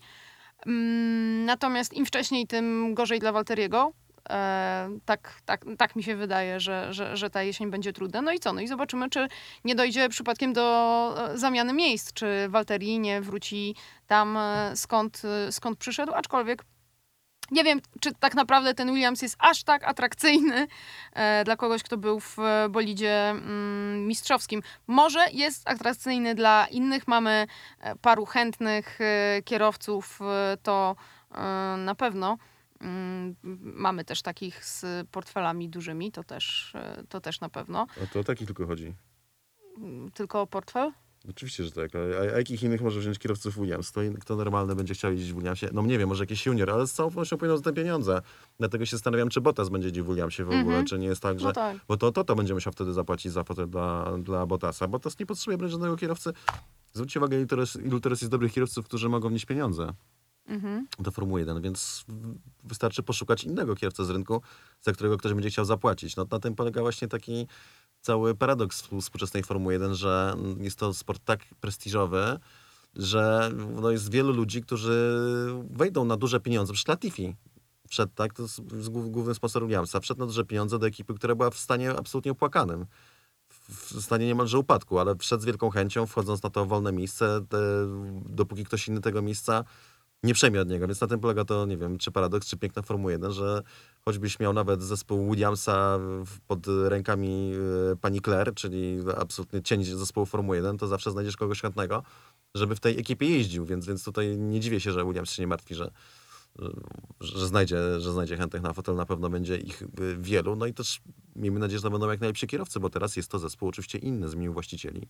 Mm, 0.66 1.46
Natomiast 1.46 1.94
im 1.94 2.06
wcześniej, 2.06 2.48
tym 2.48 2.94
gorzej 2.94 3.20
dla 3.20 3.32
Walteriego. 3.32 3.94
E, 4.30 4.90
tak, 5.06 5.42
tak, 5.46 5.66
tak 5.78 5.96
mi 5.96 6.04
się 6.04 6.16
wydaje, 6.16 6.60
że, 6.60 6.94
że, 6.94 7.18
że 7.18 7.30
ta 7.30 7.44
jesień 7.44 7.72
będzie 7.72 7.94
trudna. 7.94 8.22
No 8.22 8.32
i 8.32 8.40
co? 8.40 8.54
No 8.54 8.62
i 8.62 8.68
zobaczymy, 8.68 9.10
czy 9.10 9.28
nie 9.64 9.76
dojdzie 9.76 10.10
przypadkiem 10.10 10.54
do 10.54 11.16
e, 11.34 11.38
zamiany 11.38 11.74
miejsc, 11.74 12.14
czy 12.14 12.26
Walteri 12.50 13.00
nie 13.00 13.22
wróci 13.22 13.76
tam, 14.08 14.38
skąd, 14.76 15.22
skąd 15.52 15.80
przyszedł, 15.80 16.14
aczkolwiek 16.14 16.66
nie 17.52 17.64
wiem, 17.64 17.82
czy 18.00 18.14
tak 18.20 18.36
naprawdę 18.36 18.74
ten 18.74 18.94
Williams 18.94 19.22
jest 19.22 19.36
aż 19.40 19.64
tak 19.64 19.84
atrakcyjny 19.84 20.68
e, 21.14 21.44
dla 21.44 21.56
kogoś, 21.56 21.84
kto 21.84 21.98
był 21.98 22.20
w 22.20 22.38
bolidzie 22.70 23.30
mm, 23.30 24.08
mistrzowskim. 24.08 24.62
Może 24.88 25.26
jest 25.32 25.70
atrakcyjny 25.70 26.36
dla 26.36 26.68
innych. 26.68 27.08
Mamy 27.08 27.48
e, 27.80 27.96
paru 27.96 28.26
chętnych 28.26 29.00
e, 29.02 29.42
kierowców, 29.42 30.20
e, 30.22 30.58
to 30.64 30.96
e, 31.32 31.38
na 31.78 31.96
pewno. 31.96 32.38
Mm, 32.82 33.36
Mamy 33.62 34.06
też 34.06 34.22
takich 34.22 34.66
z 34.66 35.08
portfelami 35.10 35.70
dużymi, 35.70 36.12
to 36.12 36.24
też, 36.24 36.76
e, 36.76 37.04
to 37.10 37.22
też 37.22 37.42
na 37.42 37.50
pewno. 37.50 37.88
A 38.04 38.14
to 38.14 38.20
o 38.20 38.24
takich 38.24 38.48
tylko 38.48 38.68
chodzi. 38.68 38.94
Mm, 39.78 40.12
Tylko 40.12 40.42
o 40.42 40.48
portfel? 40.48 40.92
Oczywiście, 41.30 41.64
że 41.64 41.72
tak. 41.72 41.92
A, 41.96 42.00
a 42.22 42.24
jakich 42.38 42.64
innych 42.64 42.82
może 42.82 43.00
wziąć 43.00 43.20
kierowców 43.20 43.56
Williams? 43.56 43.92
Kto, 43.92 44.02
kto 44.20 44.36
normalny 44.36 44.76
będzie 44.76 44.94
chciał 44.94 45.12
jeździć 45.12 45.32
w 45.34 45.36
Williamsie? 45.36 45.66
No 45.74 45.82
nie 45.82 45.98
wiem, 45.98 46.10
może 46.10 46.24
jakiś 46.24 46.46
junior, 46.46 46.70
ale 46.72 46.88
z 46.88 46.94
całą 46.94 47.10
pewnością 47.10 47.38
pójdą 47.38 47.58
za 47.58 47.64
te 47.64 47.74
pieniądze. 47.74 48.22
Dlatego 48.60 48.86
się 48.86 48.96
zastanawiam, 48.98 49.30
czy 49.30 49.42
Bottas 49.42 49.70
będzie 49.70 49.88
jeździł 49.88 50.06
w 50.06 50.08
Williamsie 50.08 50.44
w 50.44 50.48
ogóle, 50.48 50.62
Mhm. 50.64 50.86
czy 50.86 51.00
nie 51.00 51.08
jest 51.08 51.22
tak, 51.22 51.40
że... 51.40 51.46
No 51.48 51.54
tak. 51.54 51.78
Bo 51.88 51.98
to, 51.98 52.12
to, 52.12 52.24
to 52.24 52.36
będzie 52.36 52.54
musiał 52.54 52.74
wtedy 52.74 52.94
zapłacić 52.94 53.32
za 53.32 53.44
potem 53.44 53.70
dla, 53.70 54.18
dla 54.18 54.46
Bottasa. 54.46 54.88
Bottas 54.88 55.20
nie 55.20 55.26
potrzebuje 55.26 55.70
żadnego 55.70 55.98
kierowcy. 55.98 56.34
Zwróćcie 56.94 57.20
uwagę, 57.20 57.38
ilu 57.38 57.48
teraz, 57.48 57.76
ilu 57.76 58.00
teraz 58.00 58.22
jest 58.22 58.32
dobrych 58.32 58.54
kierowców, 58.54 58.86
którzy 58.86 59.10
mogą 59.10 59.30
wnieść 59.30 59.46
pieniądze 59.46 59.94
Mhm. 60.48 60.88
do 61.00 61.12
Formuły 61.12 61.40
1, 61.40 61.62
więc 61.62 62.06
wystarczy 62.64 63.04
poszukać 63.04 63.44
innego 63.44 63.76
kierowcę 63.76 64.06
z 64.06 64.10
rynku, 64.10 64.42
za 64.82 64.92
którego 64.94 65.18
ktoś 65.18 65.34
będzie 65.34 65.50
chciał 65.50 65.66
zapłacić. 65.66 66.16
No, 66.16 66.26
na 66.32 66.40
tym 66.40 66.56
polega 66.56 66.82
właśnie 66.82 67.08
taki 67.08 67.48
cały 68.04 68.36
paradoks 68.36 68.82
współ- 68.84 69.02
współczesnej 69.02 69.44
Formuły 69.44 69.74
1, 69.74 69.96
że 69.96 70.36
jest 70.60 70.80
to 70.80 70.94
sport 70.94 71.22
tak 71.26 71.40
prestiżowy, 71.62 72.40
że 72.96 73.52
no, 73.82 73.92
jest 73.92 74.12
wielu 74.12 74.34
ludzi, 74.34 74.62
którzy 74.62 75.16
wejdą 75.70 76.06
na 76.06 76.18
duże 76.18 76.40
pieniądze. 76.40 76.74
Przecież 76.74 76.88
Latifi 76.88 77.36
wszedł, 77.88 78.12
tak, 78.16 78.34
to 78.34 78.44
jest 78.44 78.90
główny 78.90 79.36
sponsor 79.36 79.64
Williamsa, 79.64 80.00
wszedł 80.00 80.20
na 80.20 80.26
duże 80.26 80.46
pieniądze 80.46 80.80
do 80.80 80.88
ekipy, 80.88 81.14
która 81.14 81.36
była 81.36 81.50
w 81.50 81.58
stanie 81.58 81.92
absolutnie 81.92 82.32
opłakanym. 82.32 82.86
w 83.70 84.02
stanie 84.02 84.28
niemalże 84.28 84.60
upadku, 84.60 85.00
ale 85.00 85.16
wszedł 85.16 85.44
z 85.44 85.46
wielką 85.46 85.70
chęcią, 85.70 86.06
wchodząc 86.06 86.44
na 86.44 86.50
to 86.50 86.66
wolne 86.66 86.92
miejsce, 86.92 87.46
te, 87.50 87.58
dopóki 88.26 88.64
ktoś 88.64 88.88
inny 88.88 89.02
tego 89.02 89.22
miejsca 89.22 89.64
nie 90.24 90.34
przejmie 90.34 90.62
od 90.62 90.70
niego. 90.70 90.88
Więc 90.88 91.02
na 91.02 91.08
tym 91.08 91.20
polega 91.20 91.46
to, 91.46 91.66
nie 91.66 91.78
wiem, 91.78 91.98
czy 91.98 92.12
paradoks, 92.12 92.48
czy 92.48 92.58
piękna 92.58 92.82
Formuła 92.82 93.12
1, 93.12 93.32
że 93.32 93.64
choćbyś 94.06 94.40
miał 94.40 94.54
nawet 94.54 94.84
zespół 94.84 95.30
Williamsa 95.32 96.00
pod 96.48 96.68
rękami 96.88 97.54
e, 97.92 97.96
pani 97.96 98.22
Claire, 98.22 98.54
czyli 98.56 98.98
absolutny 99.18 99.62
cień 99.62 99.84
zespołu 99.84 100.26
Formuły 100.26 100.56
1, 100.56 100.78
to 100.78 100.88
zawsze 100.88 101.12
znajdziesz 101.12 101.38
kogoś 101.38 101.62
chętnego, 101.62 102.04
żeby 102.56 102.76
w 102.76 102.80
tej 102.80 103.00
ekipie 103.00 103.30
jeździł, 103.30 103.66
więc, 103.66 103.86
więc 103.86 104.04
tutaj 104.04 104.38
nie 104.38 104.60
dziwię 104.60 104.80
się, 104.80 104.92
że 104.92 105.06
Williams 105.06 105.32
się 105.32 105.44
nie 105.44 105.48
martwi, 105.48 105.76
że, 105.76 105.92
że, 107.20 107.48
znajdzie, 107.48 108.00
że 108.00 108.12
znajdzie 108.12 108.38
chętnych 108.38 108.62
na 108.62 108.74
fotel, 108.74 108.96
na 108.96 109.06
pewno 109.06 109.30
będzie 109.30 109.58
ich 109.58 109.82
y, 109.82 109.88
wielu. 110.20 110.56
No 110.56 110.66
i 110.66 110.74
też 110.74 111.02
miejmy 111.36 111.60
nadzieję, 111.60 111.80
że 111.80 111.84
to 111.84 111.92
będą 111.92 112.10
jak 112.10 112.20
najlepsi 112.20 112.48
kierowcy, 112.48 112.80
bo 112.80 112.90
teraz 112.90 113.16
jest 113.16 113.32
to 113.32 113.40
zespół 113.40 113.70
oczywiście 113.70 113.98
inny, 113.98 114.30
zmienił 114.30 114.54
właścicieli. 114.54 115.08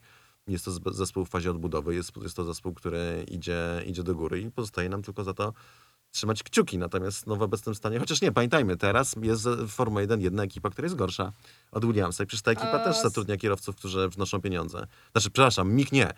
Jest 0.47 0.65
to 0.65 0.93
zespół 0.93 1.25
w 1.25 1.29
fazie 1.29 1.51
odbudowy, 1.51 1.95
jest, 1.95 2.11
jest 2.23 2.35
to 2.35 2.43
zespół, 2.43 2.73
który 2.73 3.25
idzie, 3.27 3.83
idzie 3.85 4.03
do 4.03 4.15
góry 4.15 4.41
i 4.41 4.51
pozostaje 4.51 4.89
nam 4.89 5.01
tylko 5.01 5.23
za 5.23 5.33
to 5.33 5.53
trzymać 6.14 6.43
kciuki. 6.43 6.78
Natomiast 6.78 7.28
no, 7.28 7.36
w 7.36 7.41
obecnym 7.41 7.76
stanie, 7.76 7.99
chociaż 7.99 8.22
nie, 8.22 8.32
pamiętajmy, 8.32 8.78
teraz 8.78 9.16
jest 9.22 9.47
w 9.47 9.70
Formuła 9.70 10.01
1 10.01 10.22
jedna 10.22 10.43
ekipa, 10.43 10.70
która 10.70 10.86
jest 10.86 10.95
gorsza 10.95 11.32
od 11.72 11.86
Williamsa 11.86 12.24
i 12.24 12.28
przecież 12.28 12.41
ta 12.41 12.51
ekipa 12.51 12.72
A 12.72 12.80
też 12.80 13.01
zatrudnia 13.01 13.38
kierowców, 13.38 13.76
którzy 13.76 14.09
wnoszą 14.09 14.41
pieniądze. 14.41 14.88
Znaczy, 15.11 15.30
przepraszam, 15.30 15.74
MIG 15.74 15.91
nie. 15.91 16.09
Y, 16.09 16.16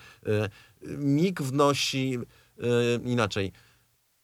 MIG 0.98 1.42
wnosi 1.42 2.20
y, 2.60 2.64
inaczej. 3.04 3.52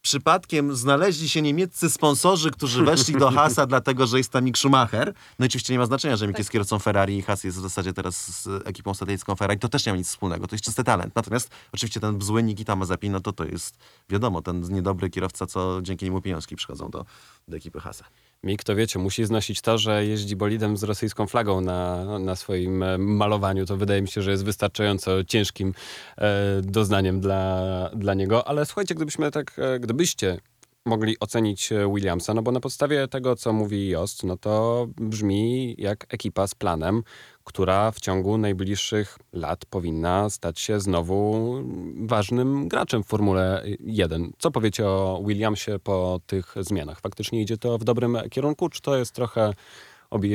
Przypadkiem 0.02 0.76
znaleźli 0.76 1.28
się 1.28 1.42
niemieccy 1.42 1.90
sponsorzy, 1.90 2.50
którzy 2.50 2.84
weszli 2.84 3.14
do 3.14 3.30
Hasa 3.40 3.66
dlatego, 3.66 4.06
że 4.06 4.18
jest 4.18 4.30
tam 4.30 4.44
Mick 4.44 4.58
Schumacher. 4.58 5.14
No 5.38 5.44
i 5.44 5.48
oczywiście 5.48 5.72
nie 5.72 5.78
ma 5.78 5.86
znaczenia, 5.86 6.16
że 6.16 6.26
Mick 6.26 6.38
jest 6.38 6.50
kierowcą 6.50 6.78
Ferrari 6.78 7.16
i 7.16 7.22
Haas 7.22 7.44
jest 7.44 7.58
w 7.58 7.60
zasadzie 7.60 7.92
teraz 7.92 8.42
z 8.42 8.48
ekipą 8.66 8.94
satelicką 8.94 9.36
Ferrari. 9.36 9.60
To 9.60 9.68
też 9.68 9.86
nie 9.86 9.92
ma 9.92 9.98
nic 9.98 10.08
wspólnego. 10.08 10.46
To 10.46 10.54
jest 10.54 10.64
czysty 10.64 10.84
talent. 10.84 11.16
Natomiast 11.16 11.50
oczywiście 11.72 12.00
ten 12.00 12.22
zły 12.22 12.42
Nikita 12.42 12.76
Mazepin, 12.76 13.12
no 13.12 13.20
to 13.20 13.32
to 13.32 13.44
jest 13.44 13.78
wiadomo, 14.08 14.42
ten 14.42 14.62
niedobry 14.62 15.10
kierowca, 15.10 15.46
co 15.46 15.82
dzięki 15.82 16.04
niemu 16.04 16.20
pieniążki 16.20 16.56
przychodzą 16.56 16.90
do, 16.90 17.04
do 17.48 17.56
ekipy 17.56 17.80
Hasa. 17.80 18.04
Mik, 18.44 18.64
to 18.64 18.76
wiecie, 18.76 18.98
musi 18.98 19.24
znosić 19.24 19.60
to, 19.60 19.78
że 19.78 20.06
jeździ 20.06 20.36
bolidem 20.36 20.76
z 20.76 20.82
rosyjską 20.82 21.26
flagą 21.26 21.60
na, 21.60 22.04
na 22.18 22.36
swoim 22.36 22.82
e, 22.82 22.98
malowaniu. 22.98 23.66
To 23.66 23.76
wydaje 23.76 24.02
mi 24.02 24.08
się, 24.08 24.22
że 24.22 24.30
jest 24.30 24.44
wystarczająco 24.44 25.24
ciężkim 25.24 25.74
e, 26.18 26.60
doznaniem 26.62 27.20
dla, 27.20 27.90
dla 27.94 28.14
niego. 28.14 28.48
Ale 28.48 28.66
słuchajcie, 28.66 28.94
gdybyśmy 28.94 29.30
tak, 29.30 29.58
e, 29.58 29.80
gdybyście 29.80 30.38
mogli 30.84 31.16
ocenić 31.20 31.70
Williamsa, 31.94 32.34
no 32.34 32.42
bo 32.42 32.52
na 32.52 32.60
podstawie 32.60 33.08
tego, 33.08 33.36
co 33.36 33.52
mówi 33.52 33.88
Jost, 33.88 34.24
no 34.24 34.36
to 34.36 34.86
brzmi 34.96 35.74
jak 35.78 36.14
ekipa 36.14 36.46
z 36.46 36.54
planem, 36.54 37.02
która 37.44 37.90
w 37.90 38.00
ciągu 38.00 38.38
najbliższych 38.38 39.18
lat 39.32 39.64
powinna 39.64 40.30
stać 40.30 40.60
się 40.60 40.80
znowu 40.80 41.54
ważnym 41.96 42.68
graczem 42.68 43.02
w 43.02 43.06
Formule 43.06 43.62
1. 43.80 44.32
Co 44.38 44.50
powiecie 44.50 44.86
o 44.86 45.22
Williamsie 45.26 45.78
po 45.84 46.20
tych 46.26 46.54
zmianach? 46.60 47.00
Faktycznie 47.00 47.42
idzie 47.42 47.58
to 47.58 47.78
w 47.78 47.84
dobrym 47.84 48.18
kierunku, 48.30 48.68
czy 48.68 48.80
to 48.80 48.96
jest 48.96 49.12
trochę 49.12 49.52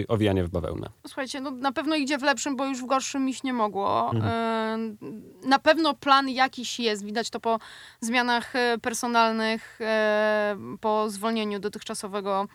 owijanie 0.07 0.43
w 0.43 0.49
bawełnę? 0.49 0.89
Słuchajcie, 1.07 1.41
no 1.41 1.51
na 1.51 1.71
pewno 1.71 1.95
idzie 1.95 2.17
w 2.17 2.23
lepszym, 2.23 2.55
bo 2.55 2.65
już 2.65 2.81
w 2.81 2.85
gorszym 2.85 3.29
iść 3.29 3.43
nie 3.43 3.53
mogło. 3.53 4.11
E, 4.23 4.77
Na 5.43 5.59
pewno 5.59 5.93
plan 5.93 6.29
jakiś 6.29 6.79
jest, 6.79 7.05
widać 7.05 7.29
to 7.29 7.39
po 7.39 7.59
zmianach 8.01 8.55
e, 8.55 8.77
personalnych, 8.81 9.79
e, 9.81 10.57
po 10.81 11.09
zwolnieniu 11.09 11.59
dotychczasowego 11.59 12.47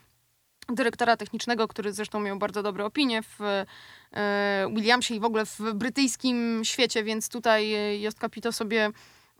dyrektora 0.68 1.16
technicznego, 1.16 1.68
który 1.68 1.92
zresztą 1.92 2.20
miał 2.20 2.38
bardzo 2.38 2.62
dobre 2.62 2.84
opinie 2.84 3.22
w 3.22 3.40
e, 3.40 4.66
Williamsie 4.74 5.14
i 5.14 5.20
w 5.20 5.24
ogóle 5.24 5.46
w 5.46 5.60
brytyjskim 5.74 6.60
świecie, 6.64 7.04
więc 7.04 7.28
tutaj 7.28 7.74
e, 7.74 7.98
Jost 7.98 8.18
Capito 8.18 8.52
sobie 8.52 8.90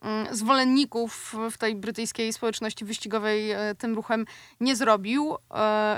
mm, 0.03 0.37
zwolenników 0.37 1.35
w 1.51 1.59
tej 1.59 1.75
brytyjskiej 1.75 2.33
społeczności 2.33 2.85
wyścigowej 2.85 3.51
e, 3.51 3.75
tym 3.79 3.95
ruchem 3.95 4.25
nie 4.61 4.77
zrobił, 4.77 5.37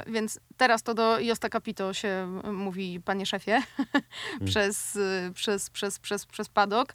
więc 0.07 0.41
teraz 0.57 0.83
to 0.83 0.95
do 0.95 1.21
Josta 1.21 1.49
Capito 1.49 1.95
się 1.95 2.41
mówi, 2.53 3.01
panie 3.05 3.27
szefie, 3.27 3.63
przez, 4.47 4.97
e, 4.97 5.33
przez, 5.35 5.71
przez, 5.71 5.99
przez, 5.99 6.27
przez 6.27 6.49
padok. 6.49 6.95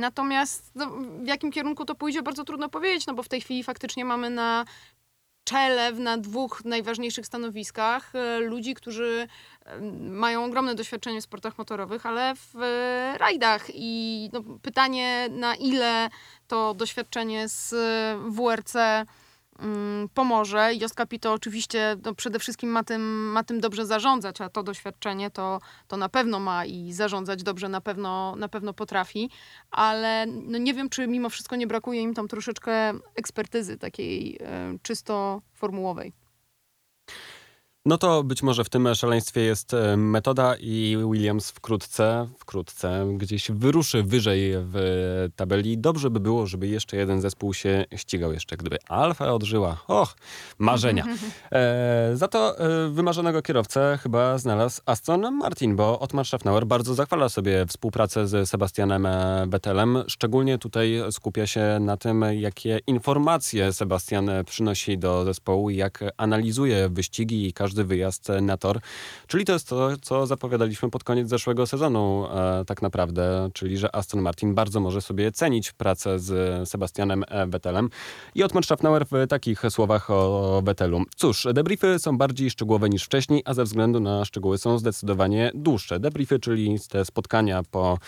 Natomiast 0.00 0.70
no, 0.74 0.90
w 1.22 1.26
jakim 1.26 1.50
kierunku 1.50 1.84
to 1.84 1.94
pójdzie, 1.94 2.22
bardzo 2.22 2.44
trudno 2.44 2.68
powiedzieć, 2.68 3.06
no 3.06 3.14
bo 3.14 3.22
w 3.22 3.28
tej 3.28 3.40
chwili 3.40 3.64
faktycznie 3.64 4.04
mamy 4.04 4.30
na 4.30 4.64
czele 5.44 5.92
na 5.92 6.18
dwóch 6.18 6.64
najważniejszych 6.64 7.26
stanowiskach 7.26 8.14
e, 8.14 8.38
ludzi, 8.38 8.74
którzy 8.74 9.28
mają 10.00 10.44
ogromne 10.44 10.74
doświadczenie 10.74 11.20
w 11.20 11.24
sportach 11.24 11.58
motorowych, 11.58 12.06
ale 12.06 12.34
w 12.34 12.56
e, 12.62 13.18
rajdach. 13.18 13.66
I 13.74 14.30
no, 14.32 14.42
pytanie, 14.62 15.28
na 15.30 15.54
ile 15.54 16.08
to 16.48 16.74
doświadczenie 16.74 17.48
z 17.48 17.72
e, 17.72 18.30
WRC 18.30 18.74
pomoże. 20.14 20.70
Jost 20.80 20.94
Capito 20.94 21.32
oczywiście 21.32 21.96
no, 22.04 22.14
przede 22.14 22.38
wszystkim 22.38 22.70
ma 22.70 22.84
tym, 22.84 23.02
ma 23.32 23.44
tym 23.44 23.60
dobrze 23.60 23.86
zarządzać, 23.86 24.40
a 24.40 24.48
to 24.48 24.62
doświadczenie 24.62 25.30
to, 25.30 25.58
to 25.88 25.96
na 25.96 26.08
pewno 26.08 26.40
ma 26.40 26.64
i 26.64 26.92
zarządzać 26.92 27.42
dobrze 27.42 27.68
na 27.68 27.80
pewno, 27.80 28.36
na 28.36 28.48
pewno 28.48 28.74
potrafi, 28.74 29.30
ale 29.70 30.26
no, 30.26 30.58
nie 30.58 30.74
wiem, 30.74 30.88
czy 30.88 31.06
mimo 31.06 31.30
wszystko 31.30 31.56
nie 31.56 31.66
brakuje 31.66 32.00
im 32.00 32.14
tam 32.14 32.28
troszeczkę 32.28 32.92
ekspertyzy 33.14 33.78
takiej 33.78 34.38
e, 34.40 34.78
czysto 34.82 35.42
formułowej. 35.54 36.19
No 37.86 37.98
to 37.98 38.24
być 38.24 38.42
może 38.42 38.64
w 38.64 38.68
tym 38.68 38.94
szaleństwie 38.94 39.40
jest 39.40 39.74
e, 39.74 39.96
metoda 39.96 40.54
i 40.60 40.96
Williams 41.12 41.50
wkrótce, 41.50 42.28
wkrótce 42.38 43.06
gdzieś 43.16 43.50
wyruszy 43.50 44.02
wyżej 44.02 44.52
w 44.54 45.28
tabeli. 45.36 45.78
Dobrze 45.78 46.10
by 46.10 46.20
było, 46.20 46.46
żeby 46.46 46.68
jeszcze 46.68 46.96
jeden 46.96 47.20
zespół 47.20 47.54
się 47.54 47.84
ścigał 47.96 48.32
jeszcze, 48.32 48.56
gdyby 48.56 48.78
Alfa 48.88 49.32
odżyła. 49.32 49.84
Och, 49.88 50.16
marzenia. 50.58 51.04
E, 51.52 52.10
za 52.16 52.28
to 52.28 52.58
e, 52.58 52.88
wymarzonego 52.88 53.42
kierowcę 53.42 53.98
chyba 54.02 54.38
znalazł 54.38 54.80
Aston 54.86 55.36
Martin, 55.36 55.76
bo 55.76 56.00
Otmar 56.00 56.26
Schaffnauer 56.26 56.66
bardzo 56.66 56.94
zachwala 56.94 57.28
sobie 57.28 57.66
współpracę 57.66 58.28
z 58.28 58.48
Sebastianem 58.48 59.06
e, 59.06 59.46
Vettelem. 59.48 60.02
Szczególnie 60.06 60.58
tutaj 60.58 61.00
skupia 61.10 61.46
się 61.46 61.78
na 61.80 61.96
tym, 61.96 62.24
jakie 62.32 62.80
informacje 62.86 63.72
Sebastian 63.72 64.30
przynosi 64.46 64.98
do 64.98 65.24
zespołu, 65.24 65.70
jak 65.70 66.04
analizuje 66.16 66.88
wyścigi 66.88 67.48
i 67.48 67.52
każdy 67.52 67.69
wyjazd 67.74 68.28
na 68.42 68.56
tor. 68.56 68.80
Czyli 69.26 69.44
to 69.44 69.52
jest 69.52 69.68
to, 69.68 69.88
co 70.02 70.26
zapowiadaliśmy 70.26 70.90
pod 70.90 71.04
koniec 71.04 71.28
zeszłego 71.28 71.66
sezonu 71.66 72.26
e, 72.30 72.64
tak 72.64 72.82
naprawdę, 72.82 73.50
czyli 73.52 73.78
że 73.78 73.94
Aston 73.94 74.20
Martin 74.20 74.54
bardzo 74.54 74.80
może 74.80 75.00
sobie 75.00 75.32
cenić 75.32 75.72
pracę 75.72 76.18
z 76.18 76.68
Sebastianem 76.68 77.24
e, 77.28 77.46
Vettelem. 77.46 77.90
I 78.34 78.42
Otmar 78.42 78.64
Schaffnauer 78.64 79.06
w 79.06 79.26
takich 79.28 79.62
słowach 79.70 80.10
o 80.10 80.62
Vettelu. 80.64 81.02
Cóż, 81.16 81.46
debriefy 81.54 81.98
są 81.98 82.18
bardziej 82.18 82.50
szczegółowe 82.50 82.88
niż 82.88 83.04
wcześniej, 83.04 83.42
a 83.44 83.54
ze 83.54 83.64
względu 83.64 84.00
na 84.00 84.24
szczegóły 84.24 84.58
są 84.58 84.78
zdecydowanie 84.78 85.50
dłuższe. 85.54 86.00
Debriefy, 86.00 86.38
czyli 86.38 86.78
te 86.88 87.04
spotkania 87.04 87.62
po 87.70 87.98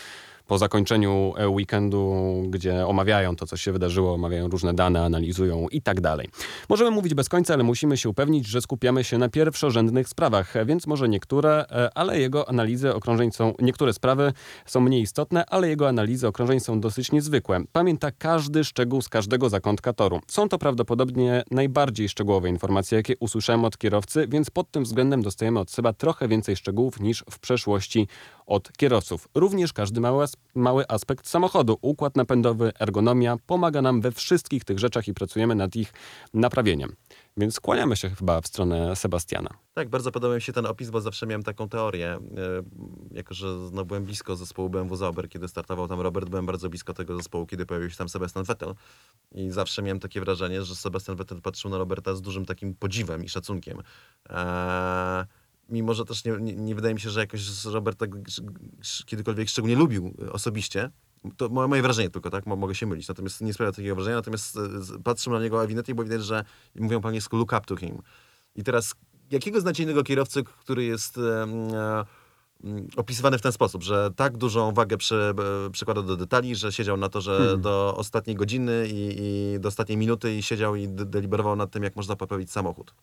po 0.53 0.59
zakończeniu 0.59 1.33
e, 1.37 1.49
weekendu, 1.49 2.15
gdzie 2.49 2.87
omawiają 2.87 3.37
to, 3.37 3.47
co 3.47 3.57
się 3.57 3.73
wydarzyło, 3.73 4.15
omawiają 4.15 4.49
różne 4.49 4.75
dane, 4.75 5.05
analizują 5.05 5.67
i 5.69 5.83
tak 5.83 6.01
dalej. 6.01 6.29
Możemy 6.69 6.91
mówić 6.91 7.15
bez 7.15 7.29
końca, 7.29 7.55
ale 7.55 7.63
musimy 7.63 7.97
się 7.97 8.09
upewnić, 8.09 8.47
że 8.47 8.61
skupiamy 8.61 9.05
się 9.05 9.19
na 9.19 9.29
pierwszorzędnych 9.29 10.09
sprawach, 10.09 10.55
więc 10.67 10.87
może 10.87 11.09
niektóre, 11.09 11.65
e, 11.71 11.91
ale 11.95 12.21
jego 12.21 12.49
analizy 12.49 12.95
okrążeń 12.95 13.33
są, 13.33 13.55
niektóre 13.61 13.93
sprawy 13.93 14.33
są 14.67 14.81
mniej 14.81 15.03
istotne, 15.03 15.45
ale 15.47 15.69
jego 15.69 15.89
analizy 15.89 16.29
okrążeń 16.29 16.61
są 16.61 16.81
dosyć 16.81 17.13
niezwykłe. 17.13 17.61
Pamięta 17.73 18.11
każdy 18.11 18.65
szczegół 18.65 19.03
z 19.03 19.09
każdego 19.09 19.49
zakątka 19.49 19.93
toru. 19.93 20.21
Są 20.27 20.49
to 20.49 20.59
prawdopodobnie 20.59 21.43
najbardziej 21.51 22.09
szczegółowe 22.09 22.49
informacje, 22.49 22.97
jakie 22.97 23.17
usłyszałem 23.21 23.65
od 23.65 23.79
kierowcy, 23.79 24.27
więc 24.29 24.51
pod 24.51 24.71
tym 24.71 24.85
względem 24.85 25.23
dostajemy 25.23 25.61
od 25.61 25.71
Seba 25.71 25.93
trochę 25.93 26.29
więcej 26.29 26.57
szczegółów 26.57 27.01
niż 27.01 27.25
w 27.31 27.39
przeszłości 27.39 28.09
od 28.53 28.73
kierowców. 28.73 29.29
Również 29.35 29.73
każdy 29.73 30.01
mały, 30.01 30.23
as- 30.23 30.37
mały 30.55 30.85
aspekt 30.89 31.29
samochodu, 31.29 31.79
układ 31.83 32.17
napędowy, 32.17 32.73
ergonomia 32.81 33.37
pomaga 33.47 33.83
nam 33.83 34.01
we 34.01 34.13
wszystkich 34.13 34.65
tych 34.65 34.79
rzeczach 34.79 35.09
i 35.09 35.15
pracujemy 35.15 35.55
nad 35.55 35.77
ich 35.77 35.93
naprawieniem. 36.35 36.97
Więc 37.37 37.55
skłaniamy 37.55 37.97
się 37.97 38.11
chyba 38.11 38.41
w 38.41 38.47
stronę 38.47 38.97
Sebastiana. 38.97 39.51
Tak, 39.75 39.89
bardzo 39.89 40.13
podobał 40.13 40.35
mi 40.37 40.43
się 40.43 40.53
ten 40.53 40.67
opis, 40.67 40.91
bo 40.91 41.01
zawsze 41.01 41.27
miałem 41.27 41.43
taką 41.43 41.69
teorię. 41.69 42.09
E, 42.15 42.21
jako, 43.11 43.35
że 43.35 43.47
no, 43.73 43.85
byłem 43.85 44.05
blisko 44.05 44.37
zespołu 44.37 44.71
BMW 44.71 44.97
Zauber, 44.97 45.29
kiedy 45.29 45.49
startował 45.49 45.89
tam 45.89 46.01
Robert, 46.01 46.29
byłem 46.29 46.47
bardzo 46.47 46.69
blisko 46.69 46.95
tego 46.95 47.17
zespołu, 47.17 47.47
kiedy 47.47 47.67
pojawił 47.67 47.91
się 47.91 47.97
tam 47.97 48.09
Sebastian 48.09 48.45
Vettel. 48.45 48.75
I 49.35 49.51
zawsze 49.51 49.83
miałem 49.83 50.01
takie 50.01 50.21
wrażenie, 50.21 50.63
że 50.63 50.75
Sebastian 50.75 51.17
Vettel 51.17 51.41
patrzył 51.41 51.71
na 51.71 51.79
Roberta 51.79 52.15
z 52.15 52.23
dużym 52.23 52.47
takim 52.47 52.75
podziwem 52.75 53.25
i 53.25 53.29
szacunkiem. 53.29 53.83
E, 54.31 55.27
mimo, 55.73 55.95
że 55.95 56.05
też 56.05 56.25
nie, 56.25 56.33
nie, 56.41 56.55
nie 56.55 56.75
wydaje 56.75 56.95
mi 56.95 57.01
się, 57.01 57.11
że 57.11 57.21
jakoś 57.21 57.41
g- 58.09 58.43
kiedykolwiek 59.07 59.49
szczególnie 59.49 59.77
lubił 59.77 60.15
e, 60.27 60.33
osobiście. 60.33 60.91
To 61.37 61.49
moje, 61.49 61.83
wrażenie 61.83 62.11
tylko, 62.11 62.31
tak? 62.31 62.47
Mo- 62.47 62.57
Mogę 62.57 62.75
się 62.75 62.87
mylić. 62.87 63.09
Natomiast 63.09 63.41
nie 63.41 63.53
sprawia 63.55 63.73
takiego 63.73 63.95
wrażenia. 63.95 64.17
Natomiast 64.17 64.57
e, 64.57 64.61
patrzył 65.05 65.33
na 65.33 65.41
niego 65.41 65.65
ewidentnie, 65.65 65.95
bo 65.95 66.03
widać, 66.05 66.25
że 66.25 66.45
mówią 66.75 67.01
po 67.01 67.09
angielsku 67.09 67.37
look 67.37 67.53
up 67.53 67.61
to 67.67 67.77
him. 67.77 67.99
I 68.57 68.63
teraz 68.65 68.95
jakiego 69.31 69.61
znacie 69.61 69.83
innego 69.83 70.03
kierowcę, 70.05 70.43
który 70.43 70.85
jest 70.85 71.19
e, 71.19 72.05
opisywany 72.97 73.39
w 73.39 73.43
ten 73.43 73.53
sposób, 73.53 73.83
że 73.83 74.11
tak 74.17 74.37
dużą 74.37 74.73
wagę 74.75 74.97
przy, 74.97 75.35
przykładał 75.73 76.05
do 76.05 76.17
detali, 76.17 76.57
że 76.57 76.73
siedział 76.73 76.97
na 76.97 77.09
torze 77.09 77.39
Hmm. 77.39 77.61
do 77.61 77.95
ostatniej 77.97 78.37
godziny 78.37 78.89
i, 78.93 79.17
i 79.55 79.61
do 79.61 79.69
ostatniej 79.69 79.99
minuty 79.99 80.35
i 80.37 80.43
siedział 80.43 80.77
i 80.77 80.89
de- 80.89 81.07
deliberował 81.07 81.57
nad 81.57 81.71
tym, 81.71 81.83
jak 81.83 81.97
można 81.97 82.17
poprawić 82.17 82.51
samochód. 82.53 82.95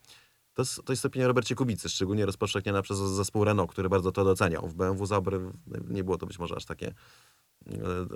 To 0.60 0.64
jest, 0.64 0.82
to 0.86 0.94
jest 0.94 1.06
opinia 1.06 1.28
Robercie 1.28 1.56
Kubicy, 1.56 1.90
szczególnie 1.90 2.26
rozpowszechniona 2.26 2.82
przez 2.82 2.98
zespół 2.98 3.44
Renault, 3.44 3.72
który 3.72 3.90
bardzo 3.90 4.12
to 4.12 4.24
doceniał. 4.24 4.68
W 4.68 4.74
BMW 4.74 5.06
Zauber 5.06 5.40
nie 5.90 6.04
było 6.04 6.18
to 6.18 6.26
być 6.26 6.40
może 6.40 6.56
aż 6.56 6.66
takie 6.66 6.94
e, 7.68 7.74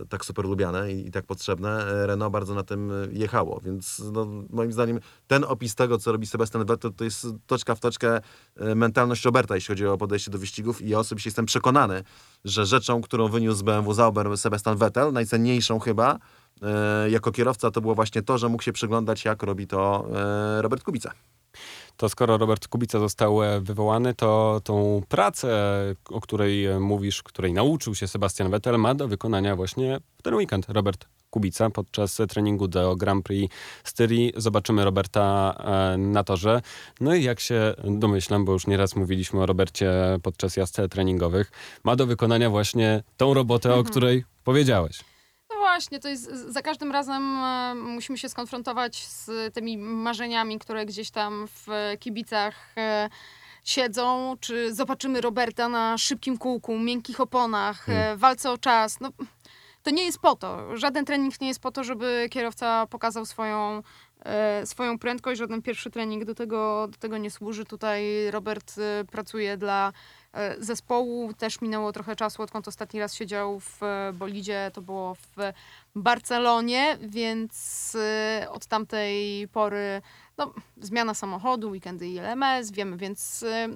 tak 0.10 0.26
super 0.26 0.46
lubiane 0.46 0.94
i, 0.94 1.08
i 1.08 1.12
tak 1.12 1.26
potrzebne. 1.26 1.86
Renault 2.08 2.34
bardzo 2.34 2.54
na 2.54 2.64
tym 2.64 2.92
jechało, 3.12 3.62
więc 3.64 4.02
no, 4.14 4.28
moim 4.50 4.72
zdaniem 4.72 5.00
ten 5.28 5.44
opis 5.44 5.76
tego, 5.76 5.98
co 5.98 6.12
robi 6.12 6.28
Sebastian 6.28 6.66
Vettel, 6.66 6.94
to 6.94 7.04
jest 7.04 7.28
toczka 7.48 7.76
w 7.76 7.80
toczkę 7.80 8.20
e, 8.56 8.76
mentalność 8.76 9.26
Roberta, 9.26 9.56
jeśli 9.56 9.68
chodzi 9.68 9.88
o 9.88 9.98
podejście 9.98 10.32
do 10.32 10.38
wyścigów 10.38 10.82
i 10.82 10.90
ja 10.90 11.00
osobiście 11.00 11.28
jestem 11.28 11.46
przekonany, 11.46 12.04
że 12.46 12.66
rzeczą, 12.66 13.02
którą 13.02 13.28
wyniósł 13.28 13.58
z 13.58 13.62
BMW 13.62 13.94
Zauber 13.94 14.38
Sebastian 14.38 14.78
Vettel, 14.78 15.14
najcenniejszą 15.14 15.80
chyba, 15.80 16.20
e, 16.62 17.10
jako 17.10 17.32
kierowca, 17.32 17.72
to 17.72 17.82
było 17.82 17.96
właśnie 17.96 18.22
to, 18.22 18.38
że 18.38 18.50
mógł 18.50 18.64
się 18.64 18.74
przyglądać, 18.74 19.26
jak 19.26 19.44
robi 19.44 19.68
to 19.68 20.08
Robert 20.62 20.84
Kubica. 20.84 21.12
To 21.98 22.10
skoro 22.10 22.38
Robert 22.38 22.68
Kubica 22.68 23.00
został 23.00 23.44
e, 23.44 23.62
wywołany, 23.62 24.14
to 24.14 24.62
tą 24.64 25.02
pracę, 25.10 25.80
o 26.10 26.22
której 26.22 26.66
e, 26.66 26.80
mówisz, 26.80 27.24
której 27.24 27.54
nauczył 27.54 27.96
się 27.96 28.08
Sebastian 28.08 28.52
Vettel, 28.52 28.80
ma 28.80 28.96
do 28.96 29.08
wykonania 29.08 29.56
właśnie 29.56 30.00
w 30.18 30.22
ten 30.22 30.36
weekend 30.36 30.66
Robert 30.70 31.06
Kubica 31.30 31.70
podczas 31.70 32.22
treningu 32.30 32.68
do 32.68 32.96
Grand 32.96 33.26
Prix 33.26 33.56
Styrii. 33.84 34.34
Zobaczymy 34.38 34.86
Roberta 34.86 35.56
e, 35.94 35.98
na 35.98 36.24
torze. 36.24 36.62
No 37.02 37.16
i 37.16 37.24
jak 37.24 37.40
się 37.40 37.74
domyślam, 37.84 38.46
bo 38.46 38.54
już 38.54 38.68
nieraz 38.68 38.96
mówiliśmy 38.96 39.42
o 39.42 39.46
Robercie 39.46 39.92
podczas 40.24 40.58
jazd 40.58 40.82
treningowych, 40.90 41.52
ma 41.84 41.96
do 41.96 42.06
wykonania 42.06 42.50
właśnie 42.50 43.04
tą 43.18 43.34
robotę, 43.34 43.74
o 43.74 43.84
której 43.84 44.24
powiedziałeś. 44.44 45.13
Właśnie, 45.74 46.00
to 46.00 46.10
jest 46.10 46.32
za 46.32 46.62
każdym 46.62 46.92
razem 46.92 47.38
e, 47.38 47.76
musimy 47.76 48.18
się 48.18 48.30
skonfrontować 48.30 49.08
z 49.08 49.54
tymi 49.54 49.78
marzeniami, 49.78 50.60
które 50.60 50.86
gdzieś 50.86 51.12
tam 51.12 51.48
w 51.48 51.68
kibicach 52.00 52.56
e, 52.78 53.10
siedzą, 53.64 54.36
czy 54.40 54.74
zobaczymy 54.74 55.22
Roberta 55.22 55.70
na 55.70 55.98
szybkim 55.98 56.38
kółku, 56.38 56.80
miękkich 56.80 57.20
oponach, 57.20 57.90
e, 57.90 58.18
walce 58.18 58.52
o 58.52 58.58
czas. 58.58 59.00
No, 59.00 59.10
to 59.84 59.92
nie 59.92 60.04
jest 60.04 60.20
po 60.20 60.36
to. 60.36 60.78
Żaden 60.78 61.06
trening 61.06 61.42
nie 61.42 61.48
jest 61.48 61.60
po 61.60 61.72
to, 61.72 61.84
żeby 61.84 62.28
kierowca 62.32 62.88
pokazał 62.88 63.26
swoją, 63.26 63.84
swoją 64.66 65.00
prędkość. 65.00 65.40
Żaden 65.40 65.62
pierwszy 65.62 65.90
trening 65.90 66.26
do 66.26 66.36
tego, 66.36 66.88
do 66.92 66.98
tego 66.98 67.18
nie 67.18 67.32
służy. 67.32 67.66
Tutaj 67.66 68.32
Robert 68.32 68.76
pracuje 69.12 69.58
dla 69.58 69.94
zespołu. 70.60 71.34
Też 71.34 71.62
minęło 71.62 71.92
trochę 71.94 72.16
czasu, 72.16 72.42
odkąd 72.42 72.68
ostatni 72.68 73.00
raz 73.00 73.14
siedział 73.16 73.60
w 73.60 73.84
e, 73.84 74.14
bolidzie. 74.14 74.72
To 74.74 74.82
było 74.82 75.16
w 75.16 75.36
Barcelonie, 75.96 76.98
więc 77.02 77.96
e, 77.96 78.48
od 78.52 78.66
tamtej 78.66 79.48
pory 79.48 80.02
no, 80.38 80.54
zmiana 80.82 81.14
samochodu, 81.14 81.70
weekendy 81.70 82.08
i 82.08 82.20
LMS, 82.20 82.72
wiemy, 82.72 82.98
więc 82.98 83.44
e, 83.44 83.70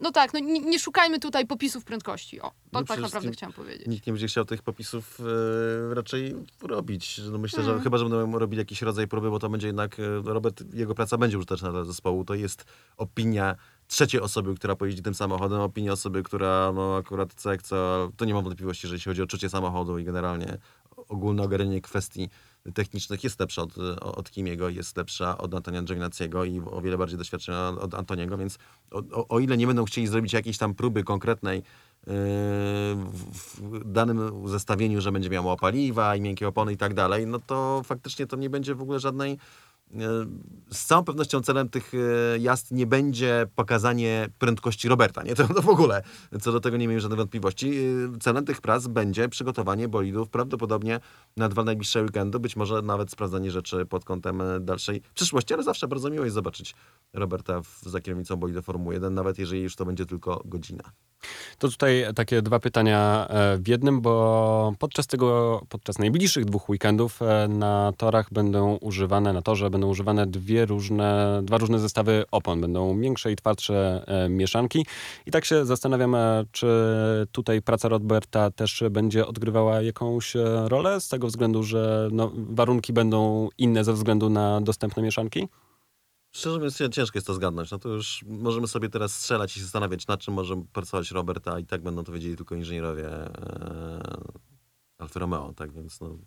no 0.00 0.12
tak, 0.12 0.32
no 0.32 0.38
nie, 0.38 0.60
nie 0.60 0.78
szukajmy 0.78 1.18
tutaj 1.18 1.46
popisów 1.46 1.84
prędkości. 1.84 2.40
O, 2.40 2.48
to 2.48 2.54
No 2.72 2.84
tak 2.84 3.00
naprawdę 3.00 3.30
chciałam 3.32 3.52
powiedzieć. 3.52 3.86
Nikt 3.86 4.06
nie 4.06 4.12
będzie 4.12 4.26
chciał 4.26 4.44
tych 4.44 4.62
popisów 4.62 5.18
e, 5.90 5.94
raczej 5.94 6.34
robić. 6.62 7.20
No 7.30 7.38
myślę, 7.38 7.58
Mhm. 7.58 7.78
że 7.78 7.84
chyba, 7.84 7.98
że 7.98 8.04
będą 8.08 8.38
robili 8.38 8.58
jakiś 8.58 8.82
rodzaj 8.82 9.08
próby, 9.08 9.30
bo 9.30 9.38
to 9.38 9.48
będzie 9.48 9.66
jednak, 9.66 10.00
e, 10.00 10.02
Robert, 10.24 10.74
jego 10.74 10.94
praca 10.94 11.18
będzie 11.18 11.38
użyteczna 11.38 11.72
dla 11.72 11.84
zespołu. 11.84 12.24
To 12.24 12.34
jest 12.34 12.64
opinia 12.96 13.56
trzeciej 13.92 14.20
osoby, 14.20 14.54
która 14.54 14.76
pojeździ 14.76 15.02
tym 15.02 15.14
samochodem, 15.14 15.60
opinia 15.60 15.92
osoby, 15.92 16.22
która 16.22 16.72
no 16.74 16.96
akurat 16.96 17.34
co 17.34 17.50
jak 17.50 17.62
co, 17.62 18.08
to 18.16 18.24
nie 18.24 18.34
mam 18.34 18.44
wątpliwości, 18.44 18.88
że 18.88 18.94
jeśli 18.94 19.10
chodzi 19.10 19.22
o 19.22 19.26
czucie 19.26 19.48
samochodu 19.48 19.98
i 19.98 20.04
generalnie 20.04 20.58
ogólne 21.08 21.42
ogarnienie 21.42 21.80
kwestii 21.80 22.28
technicznych 22.74 23.24
jest 23.24 23.40
lepsza 23.40 23.62
od, 23.62 23.78
od 24.00 24.30
Kimiego, 24.30 24.68
jest 24.68 24.96
lepsza 24.96 25.38
od 25.38 25.54
Antonia 25.54 25.82
Giovinazziego 25.82 26.44
i 26.44 26.60
o 26.60 26.80
wiele 26.80 26.98
bardziej 26.98 27.18
doświadczona 27.18 27.68
od 27.68 27.94
Antoniego, 27.94 28.38
więc 28.38 28.58
o, 28.90 29.02
o, 29.12 29.28
o 29.28 29.40
ile 29.40 29.56
nie 29.56 29.66
będą 29.66 29.84
chcieli 29.84 30.06
zrobić 30.06 30.32
jakiejś 30.32 30.58
tam 30.58 30.74
próby 30.74 31.04
konkretnej 31.04 31.58
yy, 31.58 31.62
w, 32.06 33.82
danym 33.84 34.48
zestawieniu, 34.48 35.00
że 35.00 35.12
będzie 35.12 35.30
miało 35.30 35.56
paliwa 35.56 36.16
i 36.16 36.20
miękkie 36.20 36.48
opony 36.48 36.72
i 36.72 36.76
tak 36.76 36.94
dalej, 36.94 37.26
no 37.26 37.38
to 37.46 37.82
faktycznie 37.84 38.26
to 38.26 38.36
nie 38.36 38.50
będzie 38.50 38.74
w 38.74 38.82
ogóle 38.82 39.00
żadnej 39.00 39.38
z 40.70 40.84
całą 40.86 41.04
pewnością 41.04 41.40
celem 41.40 41.68
tych 41.68 41.92
e, 41.94 42.38
jazd 42.38 42.70
nie 42.70 42.86
będzie 42.86 43.46
pokazanie 43.54 44.28
prędkości 44.38 44.88
Roberta, 44.88 45.22
nie? 45.22 45.34
To, 45.42 45.46
w 45.46 45.68
ogóle, 45.68 46.02
co 46.40 46.52
do 46.52 46.60
tego 46.60 46.76
nie 46.76 46.88
miałem 46.88 47.00
żadnych 47.00 47.18
wątpliwości. 47.18 47.78
E, 48.14 48.18
Celem 48.20 48.44
tych 48.44 48.60
prac 48.60 48.86
będzie 48.86 49.28
przygotowanie 49.28 49.88
bolidów 49.88 50.28
prawdopodobnie 50.28 51.00
na 51.36 51.48
dwa 51.48 51.64
najbliższe 51.64 52.02
weekendy, 52.02 52.38
być 52.38 52.56
może 52.56 52.82
nawet 52.82 53.10
sprawdzanie 53.10 53.50
rzeczy 53.50 53.86
pod 53.86 54.04
kątem 54.04 54.40
e, 54.40 54.60
dalszej 54.60 55.02
przyszłości, 55.14 55.54
ale 55.54 55.62
zawsze 55.62 55.88
bardzo 55.88 56.10
miło 56.10 56.24
jest 56.24 56.34
zobaczyć 56.34 56.74
Roberta 57.12 57.62
w, 57.62 57.82
za 57.82 58.00
kierownicą 58.00 58.36
bolidu 58.36 58.62
Formuły 58.62 58.94
1, 58.94 59.14
nawet 59.14 59.38
jeżeli 59.38 59.62
już 59.62 59.76
to 59.76 59.84
będzie 59.84 60.06
tylko 60.06 60.42
godzina. 60.44 60.82
To 61.58 61.68
tutaj 61.68 62.04
takie 62.14 62.42
dwa 62.42 62.60
pytania 62.60 63.26
e, 63.28 63.58
w 63.58 63.68
jednym, 63.68 64.00
bo 64.00 64.74
podczas 64.78 65.06
tego, 65.06 65.60
podczas 65.68 65.98
najbliższych 65.98 66.44
dwóch 66.44 66.68
weekendów 66.68 67.22
e, 67.22 67.48
na 67.48 67.92
torach 67.96 68.32
będą 68.32 68.76
używane, 68.76 69.32
na 69.32 69.42
torze 69.42 69.70
będą 69.70 69.81
używane 69.86 70.26
dwie 70.26 70.66
różne, 70.66 71.40
dwa 71.44 71.58
różne 71.58 71.78
zestawy 71.78 72.24
opon. 72.30 72.60
Będą 72.60 73.00
większe 73.00 73.32
i 73.32 73.36
twardsze 73.36 74.04
e, 74.06 74.28
mieszanki. 74.28 74.86
I 75.26 75.30
tak 75.30 75.44
się 75.44 75.64
zastanawiam, 75.64 76.14
e, 76.14 76.44
czy 76.52 76.68
tutaj 77.32 77.62
praca 77.62 77.88
Roberta 77.88 78.50
też 78.50 78.84
będzie 78.90 79.26
odgrywała 79.26 79.82
jakąś 79.82 80.36
e, 80.36 80.68
rolę 80.68 81.00
z 81.00 81.08
tego 81.08 81.26
względu, 81.26 81.62
że 81.62 82.08
no, 82.12 82.32
warunki 82.34 82.92
będą 82.92 83.48
inne 83.58 83.84
ze 83.84 83.92
względu 83.92 84.30
na 84.30 84.60
dostępne 84.60 85.02
mieszanki? 85.02 85.48
Szczerze 86.34 86.56
mówiąc, 86.56 86.76
cię- 86.76 86.90
ciężko 86.90 87.18
jest 87.18 87.26
to 87.26 87.34
zgadnąć. 87.34 87.70
No 87.70 87.78
to 87.78 87.88
już 87.88 88.24
możemy 88.28 88.68
sobie 88.68 88.88
teraz 88.88 89.14
strzelać 89.14 89.56
i 89.56 89.60
zastanawiać, 89.60 90.06
nad 90.06 90.20
czym 90.20 90.34
może 90.34 90.62
pracować 90.72 91.10
Robert, 91.10 91.48
a 91.48 91.58
i 91.58 91.64
tak 91.64 91.82
będą 91.82 92.04
to 92.04 92.12
wiedzieli 92.12 92.36
tylko 92.36 92.54
inżynierowie 92.54 93.08
Alfa 94.98 95.20
Romeo, 95.20 95.52
tak 95.56 95.72
więc 95.72 96.00
no... 96.00 96.18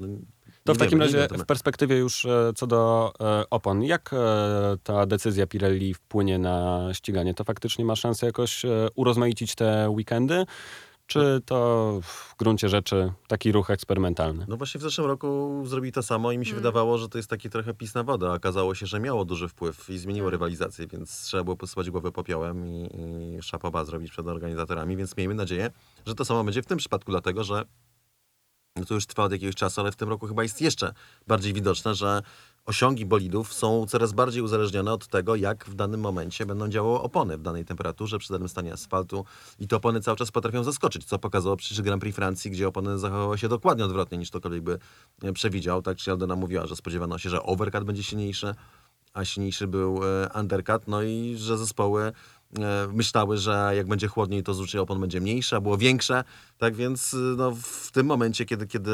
no 0.00 0.18
To 0.64 0.74
w 0.74 0.78
takim 0.78 0.98
wiemy, 0.98 1.12
razie 1.26 1.28
w 1.38 1.46
perspektywie 1.46 1.96
już 1.96 2.24
e, 2.24 2.52
co 2.56 2.66
do 2.66 3.12
e, 3.20 3.44
opon, 3.50 3.82
jak 3.82 4.10
e, 4.12 4.16
ta 4.82 5.06
decyzja 5.06 5.46
Pirelli 5.46 5.94
wpłynie 5.94 6.38
na 6.38 6.88
ściganie? 6.94 7.34
To 7.34 7.44
faktycznie 7.44 7.84
ma 7.84 7.96
szansę 7.96 8.26
jakoś 8.26 8.62
urozmaicić 8.94 9.54
te 9.54 9.90
weekendy? 9.90 10.46
Czy 11.06 11.40
to 11.46 11.98
w 12.02 12.34
gruncie 12.38 12.68
rzeczy 12.68 13.12
taki 13.28 13.52
ruch 13.52 13.70
eksperymentalny? 13.70 14.44
No 14.48 14.56
właśnie 14.56 14.78
w 14.78 14.82
zeszłym 14.82 15.06
roku 15.06 15.62
zrobili 15.66 15.92
to 15.92 16.02
samo 16.02 16.32
i 16.32 16.38
mi 16.38 16.46
się 16.46 16.52
Mm. 16.52 16.62
wydawało, 16.62 16.98
że 16.98 17.08
to 17.08 17.18
jest 17.18 17.30
taki 17.30 17.50
trochę 17.50 17.74
pis 17.74 17.94
na 17.94 18.02
wodę. 18.02 18.30
a 18.30 18.34
Okazało 18.34 18.74
się, 18.74 18.86
że 18.86 19.00
miało 19.00 19.24
duży 19.24 19.48
wpływ 19.48 19.90
i 19.90 19.98
zmieniło 19.98 20.24
Mm. 20.28 20.32
rywalizację, 20.32 20.86
więc 20.86 21.22
trzeba 21.22 21.44
było 21.44 21.56
posypać 21.56 21.90
głowę 21.90 22.12
popiołem 22.12 22.66
i, 22.66 22.88
i 23.38 23.42
szapoba 23.42 23.84
zrobić 23.84 24.10
przed 24.10 24.26
organizatorami, 24.26 24.96
więc 24.96 25.16
miejmy 25.16 25.34
nadzieję, 25.34 25.70
że 26.06 26.14
to 26.14 26.24
samo 26.24 26.44
będzie 26.44 26.62
w 26.62 26.66
tym 26.66 26.78
przypadku, 26.78 27.10
dlatego 27.10 27.44
że 27.44 27.64
no 28.76 28.84
to 28.84 28.94
już 28.94 29.06
trwa 29.06 29.24
od 29.24 29.32
jakiegoś 29.32 29.54
czasu, 29.54 29.80
ale 29.80 29.92
w 29.92 29.96
tym 29.96 30.08
roku 30.08 30.26
chyba 30.26 30.42
jest 30.42 30.60
jeszcze 30.60 30.92
bardziej 31.26 31.52
widoczne, 31.52 31.94
że 31.94 32.22
osiągi 32.66 33.06
bolidów 33.06 33.54
są 33.54 33.86
coraz 33.86 34.12
bardziej 34.12 34.42
uzależnione 34.42 34.92
od 34.92 35.06
tego, 35.06 35.36
jak 35.36 35.64
w 35.64 35.74
danym 35.74 36.00
momencie 36.00 36.46
będą 36.46 36.68
działały 36.68 37.00
opony 37.00 37.38
w 37.38 37.42
danej 37.42 37.64
temperaturze, 37.64 38.18
przy 38.18 38.32
danym 38.32 38.48
stanie 38.48 38.72
asfaltu 38.72 39.24
i 39.58 39.68
te 39.68 39.76
opony 39.76 40.00
cały 40.00 40.16
czas 40.16 40.30
potrafią 40.30 40.64
zaskoczyć, 40.64 41.04
co 41.04 41.18
pokazało 41.18 41.56
przecież 41.56 41.82
Grand 41.82 42.00
Prix 42.00 42.16
Francji, 42.16 42.50
gdzie 42.50 42.68
opony 42.68 42.98
zachowały 42.98 43.38
się 43.38 43.48
dokładnie 43.48 43.84
odwrotnie 43.84 44.18
niż 44.18 44.30
ktokolwiek 44.30 44.62
by 44.62 44.78
e, 45.22 45.32
przewidział. 45.32 45.82
Tak, 45.82 45.96
czy 45.96 46.10
Aldona 46.10 46.36
mówiła, 46.36 46.66
że 46.66 46.76
spodziewano 46.76 47.18
się, 47.18 47.30
że 47.30 47.42
overcut 47.42 47.84
będzie 47.84 48.02
silniejszy, 48.02 48.54
a 49.12 49.24
silniejszy 49.24 49.66
był 49.66 50.00
e, 50.04 50.28
undercut, 50.40 50.82
no 50.88 51.02
i 51.02 51.36
że 51.36 51.58
zespoły 51.58 52.12
myślały, 52.92 53.36
że 53.36 53.72
jak 53.76 53.86
będzie 53.86 54.08
chłodniej, 54.08 54.42
to 54.42 54.54
zużycie 54.54 54.82
opon 54.82 55.00
będzie 55.00 55.20
mniejsze, 55.20 55.60
było 55.60 55.78
większe. 55.78 56.24
Tak 56.58 56.74
więc 56.74 57.14
y, 57.14 57.16
no, 57.16 57.54
w 57.62 57.90
tym 57.92 58.06
momencie, 58.06 58.44
kiedy, 58.44 58.66
kiedy 58.66 58.90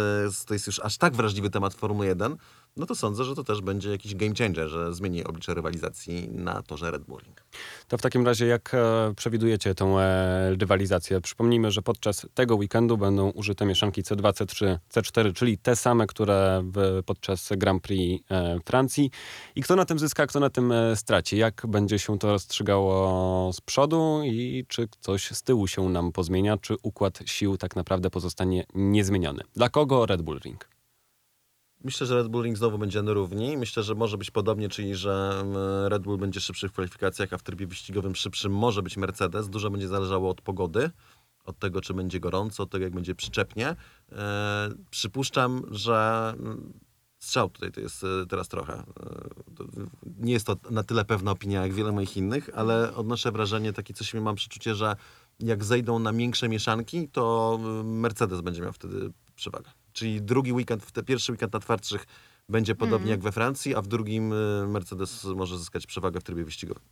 to 0.47 0.55
jest 0.55 0.67
już 0.67 0.81
aż 0.81 0.99
tak 0.99 1.15
wrażliwy 1.15 1.51
temat 1.51 1.75
Formuły 1.75 2.07
1, 2.07 2.37
no 2.77 2.87
to 2.87 2.95
sądzę, 2.95 3.25
że 3.25 3.35
to 3.35 3.45
też 3.45 3.61
będzie 3.61 3.91
jakiś 3.91 4.15
game 4.15 4.35
changer, 4.39 4.69
że 4.69 4.95
zmieni 4.95 5.25
oblicze 5.25 5.55
rywalizacji 5.55 6.29
na 6.33 6.63
torze 6.63 6.91
Red 6.91 7.05
Bull 7.05 7.21
Ring. 7.21 7.43
To 7.89 7.99
w 7.99 8.03
takim 8.03 8.27
razie 8.27 8.47
jak 8.47 8.75
e, 8.75 9.15
przewidujecie 9.17 9.75
tą 9.75 10.01
e, 10.01 10.57
rywalizację? 10.61 11.21
Przypomnijmy, 11.21 11.71
że 11.71 11.83
podczas 11.83 12.27
tego 12.35 12.57
weekendu 12.57 12.99
będą 12.99 13.31
użyte 13.31 13.67
mieszanki 13.67 14.03
C2, 14.03 14.33
C3, 14.33 14.79
C4, 14.95 15.33
czyli 15.33 15.59
te 15.59 15.77
same, 15.77 16.07
które 16.07 16.65
podczas 17.07 17.49
Grand 17.57 17.83
Prix 17.83 18.25
e, 18.31 18.59
Francji. 18.65 19.11
I 19.57 19.63
kto 19.63 19.77
na 19.77 19.85
tym 19.85 19.99
zyska, 19.99 20.27
kto 20.27 20.41
na 20.41 20.51
tym 20.51 20.73
straci? 20.95 21.37
Jak 21.37 21.67
będzie 21.69 21.99
się 21.99 22.19
to 22.19 22.31
rozstrzygało 22.31 23.53
z 23.53 23.61
przodu 23.61 24.21
i 24.25 24.65
czy 24.69 24.89
coś 25.01 25.31
z 25.31 25.43
tyłu 25.43 25.67
się 25.67 25.89
nam 25.89 26.13
pozmienia? 26.13 26.57
Czy 26.57 26.75
układ 26.83 27.19
sił 27.27 27.57
tak 27.57 27.77
naprawdę 27.77 28.11
pozostanie 28.11 28.67
niezmieniony? 28.75 29.43
Dla 29.55 29.69
kogo 29.69 30.07
Red 30.07 30.23
Bull 30.23 30.39
Ring? 30.39 30.76
Myślę, 31.87 32.07
że 32.07 32.15
Red 32.15 32.29
Bull 32.29 32.45
Ring 32.45 32.59
znowu 32.59 32.79
będzie 32.79 33.03
na 33.03 33.13
równi. 33.13 33.57
Myślę, 33.57 33.83
że 33.83 33.95
może 33.95 34.19
być 34.19 34.31
podobnie, 34.31 34.69
czyli 34.69 34.95
że 34.95 35.45
Red 35.89 36.03
Bull 36.03 36.19
będzie 36.19 36.41
szybszy 36.41 36.69
w 36.69 36.73
kwalifikacjach, 36.73 37.33
a 37.33 37.39
w 37.39 37.43
trybie 37.43 37.67
wyścigowym 37.67 38.15
szybszym 38.15 38.53
może 38.53 38.83
być 38.83 38.97
Mercedes. 38.97 39.49
Dużo 39.49 39.71
będzie 39.71 39.89
zależało 39.89 40.31
od 40.31 40.41
pogody, 40.41 40.91
od 41.45 41.59
tego, 41.59 41.81
czy 41.81 41.95
będzie 41.95 42.21
gorąco, 42.21 42.63
od 42.63 42.71
tego, 42.71 42.85
jak 42.85 42.95
będzie 42.95 43.15
przyczepnie. 43.15 43.77
E, 44.13 44.69
przypuszczam, 44.91 45.63
że 45.71 46.35
mm, 46.39 46.73
strzał 47.19 47.51
tutaj 47.51 47.73
to 47.73 47.81
jest 47.81 48.05
e, 48.05 48.27
teraz 48.29 48.49
trochę. 48.49 48.75
E, 48.75 48.85
nie 50.19 50.33
jest 50.33 50.47
to 50.47 50.57
na 50.71 50.83
tyle 50.83 51.05
pewna 51.05 51.31
opinia, 51.31 51.63
jak 51.63 51.73
wiele 51.73 51.93
moich 51.93 52.17
innych, 52.17 52.51
ale 52.55 52.95
odnoszę 52.95 53.33
wrażenie, 53.33 53.73
takie 53.73 53.95
coś 53.95 54.15
mam 54.15 54.35
przeczucie, 54.35 54.75
że 54.75 54.97
jak 55.41 55.65
zejdą 55.65 55.99
na 55.99 56.13
większe 56.13 56.49
mieszanki, 56.49 57.09
to 57.09 57.59
Mercedes 57.85 58.41
będzie 58.41 58.63
miał 58.63 58.73
wtedy 58.73 59.13
przewagę. 59.37 59.71
Czyli 59.97 60.23
drugi 60.23 60.53
weekend, 60.53 60.83
w 60.85 60.93
te 60.93 61.03
pierwszy 61.03 61.33
weekend 61.33 61.53
na 61.53 61.61
twardszych 61.61 62.07
będzie 62.49 62.75
podobnie 62.75 63.11
jak 63.11 63.21
we 63.21 63.33
Francji, 63.33 63.75
a 63.75 63.83
w 63.83 63.87
drugim 63.87 64.33
y, 64.33 64.67
Mercedes 64.69 65.25
może 65.25 65.59
zyskać 65.59 65.87
przewagę 65.87 66.21
w 66.21 66.25
trybie 66.25 66.45
wyścigowym. 66.45 66.83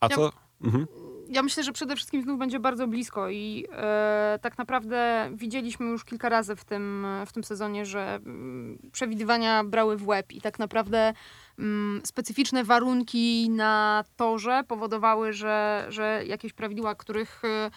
A 0.00 0.06
Ja- 0.10 0.16
co? 0.16 0.32
Mhm. 0.64 0.86
Ja 1.28 1.42
myślę, 1.42 1.64
że 1.64 1.72
przede 1.72 1.96
wszystkim 1.96 2.22
znów 2.22 2.38
będzie 2.38 2.60
bardzo 2.60 2.86
blisko 2.86 3.28
i 3.30 3.66
e, 3.72 4.38
tak 4.42 4.58
naprawdę 4.58 5.30
widzieliśmy 5.34 5.86
już 5.86 6.04
kilka 6.04 6.28
razy 6.28 6.56
w 6.56 6.64
tym, 6.64 7.06
w 7.26 7.32
tym 7.32 7.44
sezonie, 7.44 7.86
że 7.86 8.14
mm, 8.14 8.78
przewidywania 8.92 9.64
brały 9.64 9.96
w 9.96 10.06
łeb 10.08 10.32
i 10.32 10.40
tak 10.40 10.58
naprawdę 10.58 11.12
mm, 11.58 12.00
specyficzne 12.04 12.64
warunki 12.64 13.50
na 13.50 14.04
torze 14.16 14.64
powodowały, 14.68 15.32
że, 15.32 15.86
że 15.88 16.22
jakieś 16.26 16.52
prawidła, 16.52 16.94
których 16.94 17.42
e, 17.44 17.70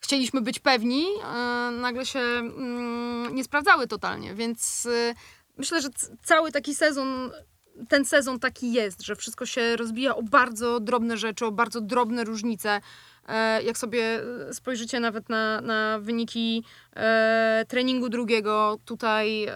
chcieliśmy 0.00 0.40
być 0.40 0.58
pewni, 0.58 1.04
e, 1.24 1.70
nagle 1.70 2.06
się 2.06 2.18
mm, 2.18 3.34
nie 3.34 3.44
sprawdzały 3.44 3.86
totalnie, 3.86 4.34
więc 4.34 4.86
e, 4.86 5.14
myślę, 5.56 5.82
że 5.82 5.88
cały 6.22 6.52
taki 6.52 6.74
sezon 6.74 7.30
ten 7.88 8.04
sezon 8.04 8.40
taki 8.40 8.72
jest, 8.72 9.02
że 9.02 9.16
wszystko 9.16 9.46
się 9.46 9.76
rozbija 9.76 10.16
o 10.16 10.22
bardzo 10.22 10.80
drobne 10.80 11.16
rzeczy, 11.16 11.46
o 11.46 11.52
bardzo 11.52 11.80
drobne 11.80 12.24
różnice. 12.24 12.80
E, 13.28 13.62
Jak 13.62 13.78
sobie 13.78 14.20
spojrzycie 14.52 15.00
nawet 15.00 15.28
na, 15.28 15.60
na 15.60 15.98
wyniki 15.98 16.64
treningu 17.68 18.08
drugiego 18.08 18.78
tutaj 18.84 19.46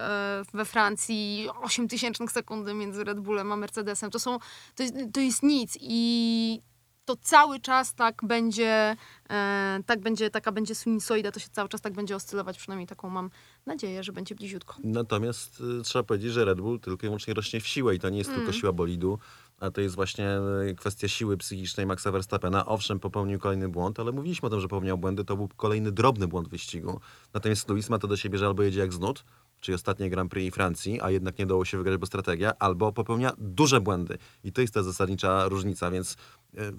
we 0.54 0.64
Francji, 0.64 1.48
8 1.62 1.88
tysięcznych 1.88 2.32
sekundy 2.32 2.74
między 2.74 3.04
Red 3.04 3.20
Bullem 3.20 3.52
a 3.52 3.56
Mercedesem, 3.56 4.10
to, 4.10 4.18
są, 4.18 4.38
to, 4.74 4.82
jest, 4.82 4.94
to 5.12 5.20
jest 5.20 5.42
nic 5.42 5.78
i 5.80 6.62
to 7.04 7.16
cały 7.16 7.60
czas 7.60 7.94
tak 7.94 8.22
będzie, 8.24 8.96
e, 9.30 9.80
tak 9.86 10.00
będzie, 10.00 10.30
taka 10.30 10.52
będzie 10.52 10.74
sinusoida, 10.74 11.32
to 11.32 11.40
się 11.40 11.48
cały 11.52 11.68
czas 11.68 11.80
tak 11.80 11.92
będzie 11.92 12.16
oscylować, 12.16 12.58
przynajmniej 12.58 12.86
taką 12.86 13.10
mam 13.10 13.30
nadzieję, 13.66 14.02
że 14.02 14.12
będzie 14.12 14.34
bliziutko. 14.34 14.76
Natomiast 14.84 15.60
y, 15.80 15.82
trzeba 15.82 16.02
powiedzieć, 16.02 16.32
że 16.32 16.44
Red 16.44 16.60
Bull 16.60 16.80
tylko 16.80 17.06
i 17.06 17.08
wyłącznie 17.08 17.34
rośnie 17.34 17.60
w 17.60 17.66
siłę 17.66 17.94
i 17.94 17.98
to 17.98 18.08
nie 18.10 18.18
jest 18.18 18.34
tylko 18.34 18.52
siła 18.52 18.72
bolidu, 18.72 19.18
a 19.60 19.70
to 19.70 19.80
jest 19.80 19.94
właśnie 19.94 20.38
y, 20.70 20.74
kwestia 20.74 21.08
siły 21.08 21.36
psychicznej 21.36 21.86
Maxa 21.86 22.10
Verstappena. 22.10 22.66
Owszem, 22.66 23.00
popełnił 23.00 23.38
kolejny 23.38 23.68
błąd, 23.68 24.00
ale 24.00 24.12
mówiliśmy 24.12 24.46
o 24.46 24.50
tym, 24.50 24.60
że 24.60 24.68
popełniał 24.68 24.98
błędy, 24.98 25.24
to 25.24 25.36
był 25.36 25.48
kolejny 25.56 25.92
drobny 25.92 26.28
błąd 26.28 26.48
wyścigu. 26.48 27.00
Natomiast 27.34 27.68
Luis 27.68 27.90
ma 27.90 27.98
to 27.98 28.08
do 28.08 28.16
siebie, 28.16 28.38
że 28.38 28.46
albo 28.46 28.62
jedzie 28.62 28.80
jak 28.80 28.92
z 28.92 29.00
nut, 29.00 29.24
czyli 29.60 29.74
ostatnie 29.74 30.10
Grand 30.10 30.30
Prix 30.30 30.54
Francji, 30.54 31.00
a 31.00 31.10
jednak 31.10 31.38
nie 31.38 31.46
dało 31.46 31.64
się 31.64 31.78
wygrać, 31.78 31.96
bo 31.96 32.06
strategia, 32.06 32.52
albo 32.58 32.92
popełnia 32.92 33.32
duże 33.38 33.80
błędy. 33.80 34.18
I 34.44 34.52
to 34.52 34.60
jest 34.60 34.74
ta 34.74 34.82
zasadnicza 34.82 35.48
różnica, 35.48 35.90
więc 35.90 36.16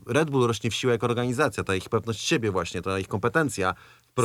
Red 0.08 0.30
Bull 0.30 0.48
rośnie 0.48 0.70
w 0.72 0.76
siłę 0.76 0.94
jako 0.94 1.06
organizacja, 1.08 1.64
ta 1.64 1.76
ich 1.76 1.90
pewność 1.90 2.28
siebie 2.28 2.52
właśnie, 2.52 2.82
ta 2.82 3.00
ich 3.00 3.08
kompetencja. 3.08 3.74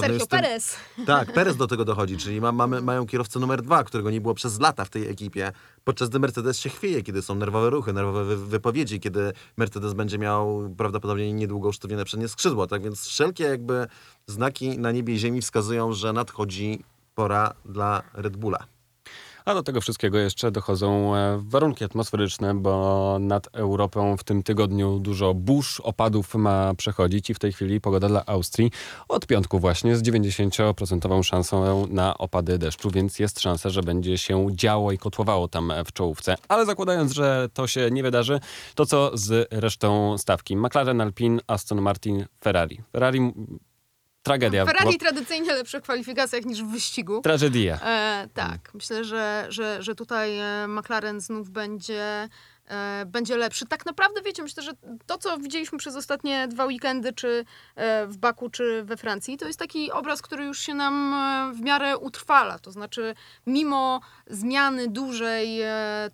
Sergio 0.01 0.19
tym- 0.19 0.29
Perez. 0.29 0.77
tak, 1.07 1.33
Perez 1.33 1.57
do 1.57 1.67
tego 1.67 1.85
dochodzi, 1.85 2.17
czyli 2.17 2.41
ma, 2.41 2.53
mamy, 2.53 2.83
mają 2.83 3.07
kierowcę 3.07 3.39
numer 3.41 3.63
dwa, 3.63 3.85
którego 3.85 4.11
nie 4.11 4.21
było 4.21 4.35
przez 4.35 4.61
lata 4.61 4.85
w 4.85 4.91
tej 4.91 5.09
ekipie, 5.09 5.53
podczas 5.85 6.09
gdy 6.09 6.19
Mercedes 6.19 6.59
się 6.59 6.71
chwieje, 6.71 7.03
kiedy 7.03 7.23
są 7.23 7.35
nerwowe 7.35 7.71
ruchy, 7.71 7.93
nerwowe 7.93 8.25
wy, 8.25 8.37
wypowiedzi, 8.47 9.01
kiedy 9.01 9.33
Mercedes 9.57 9.93
będzie 9.95 10.19
miał 10.19 10.75
prawdopodobnie 10.77 11.33
niedługo 11.33 11.69
usztywnione 11.69 12.05
przednie 12.05 12.29
skrzydło. 12.29 12.67
Tak 12.67 12.83
więc 12.83 13.07
wszelkie 13.07 13.45
jakby 13.45 13.87
znaki 14.27 14.79
na 14.79 14.93
niebie 14.93 15.15
i 15.15 15.19
ziemi 15.19 15.41
wskazują, 15.41 15.93
że 15.93 16.13
nadchodzi 16.13 16.85
pora 17.15 17.55
dla 17.65 18.03
Red 18.15 18.37
Bulla. 18.37 18.67
A 19.49 19.55
do 19.55 19.63
tego 19.63 19.81
wszystkiego 19.81 20.19
jeszcze 20.19 20.51
dochodzą 20.51 21.17
e, 21.17 21.41
warunki 21.43 21.85
atmosferyczne, 21.85 22.55
bo 22.55 23.17
nad 23.21 23.49
Europą 23.53 24.17
w 24.17 24.25
tym 24.25 24.43
tygodniu 24.43 24.99
dużo 24.99 25.35
burz, 25.35 25.81
opadów 25.81 26.35
ma 26.35 26.75
przechodzić 26.75 27.31
i 27.31 27.35
w 27.35 27.39
tej 27.39 27.53
chwili 27.53 27.81
pogoda 27.81 28.09
dla 28.09 28.27
Austrii 28.27 28.71
od 29.09 29.27
piątku 29.27 29.59
właśnie 29.59 29.97
z 29.97 30.03
90% 30.03 31.23
szansą 31.23 31.87
na 31.87 32.19
opady 32.19 32.59
deszczu, 32.59 32.91
więc 32.91 33.19
jest 33.19 33.41
szansa, 33.41 33.71
że 33.71 33.83
będzie 33.83 34.19
się 34.19 34.47
działo 34.53 34.93
i 34.93 34.99
kotłowało 34.99 35.49
tam 35.49 35.73
w 35.87 35.93
czołówce. 35.93 36.37
Ale 36.49 36.67
zakładając, 36.67 37.13
że 37.13 37.49
to 37.55 37.67
się 37.67 37.91
nie 37.91 38.03
wydarzy, 38.03 38.41
to 38.75 38.87
co 38.87 39.11
z 39.15 39.49
resztą 39.51 40.19
stawki? 40.19 40.57
McLaren, 40.57 41.01
Alpine, 41.01 41.41
Aston 41.47 41.81
Martin, 41.81 42.27
Ferrari. 42.45 42.81
Ferrari 42.93 43.33
tragedia. 44.23 44.67
Ferrari 44.67 44.93
bo- 44.93 44.99
tradycyjnie 44.99 45.53
lepsze 45.53 45.81
w 45.81 45.83
kwalifikacjach 45.83 46.45
niż 46.45 46.63
w 46.63 46.67
wyścigu. 46.67 47.21
Tragedia. 47.21 47.81
E, 47.85 48.29
tak, 48.35 48.75
myślę, 48.75 49.05
że, 49.05 49.47
że, 49.49 49.83
że 49.83 49.95
tutaj 49.95 50.39
e, 50.39 50.69
McLaren 50.69 51.21
znów 51.21 51.51
będzie, 51.51 52.29
e, 52.69 53.05
będzie 53.07 53.37
lepszy. 53.37 53.67
Tak 53.67 53.87
naprawdę, 53.87 54.23
wiecie, 54.23 54.43
myślę, 54.43 54.63
że 54.63 54.73
to, 55.07 55.19
co 55.19 55.39
widzieliśmy 55.39 55.79
przez 55.79 55.97
ostatnie 55.97 56.49
dwa 56.49 56.65
weekendy, 56.65 57.13
czy 57.13 57.45
e, 57.77 58.07
w 58.07 58.17
Baku, 58.17 58.51
czy 58.51 58.85
we 58.85 58.97
Francji, 58.97 59.37
to 59.39 59.47
jest 59.47 59.59
taki 59.59 59.93
obraz, 59.93 60.23
który 60.23 60.45
już 60.45 60.59
się 60.61 60.75
nam 60.75 61.15
w 61.55 61.61
miarę 61.61 61.99
utrwala. 61.99 62.59
To 62.59 62.71
znaczy, 62.73 63.15
mimo 63.47 64.01
zmiany 64.27 64.89
dużej 64.89 65.61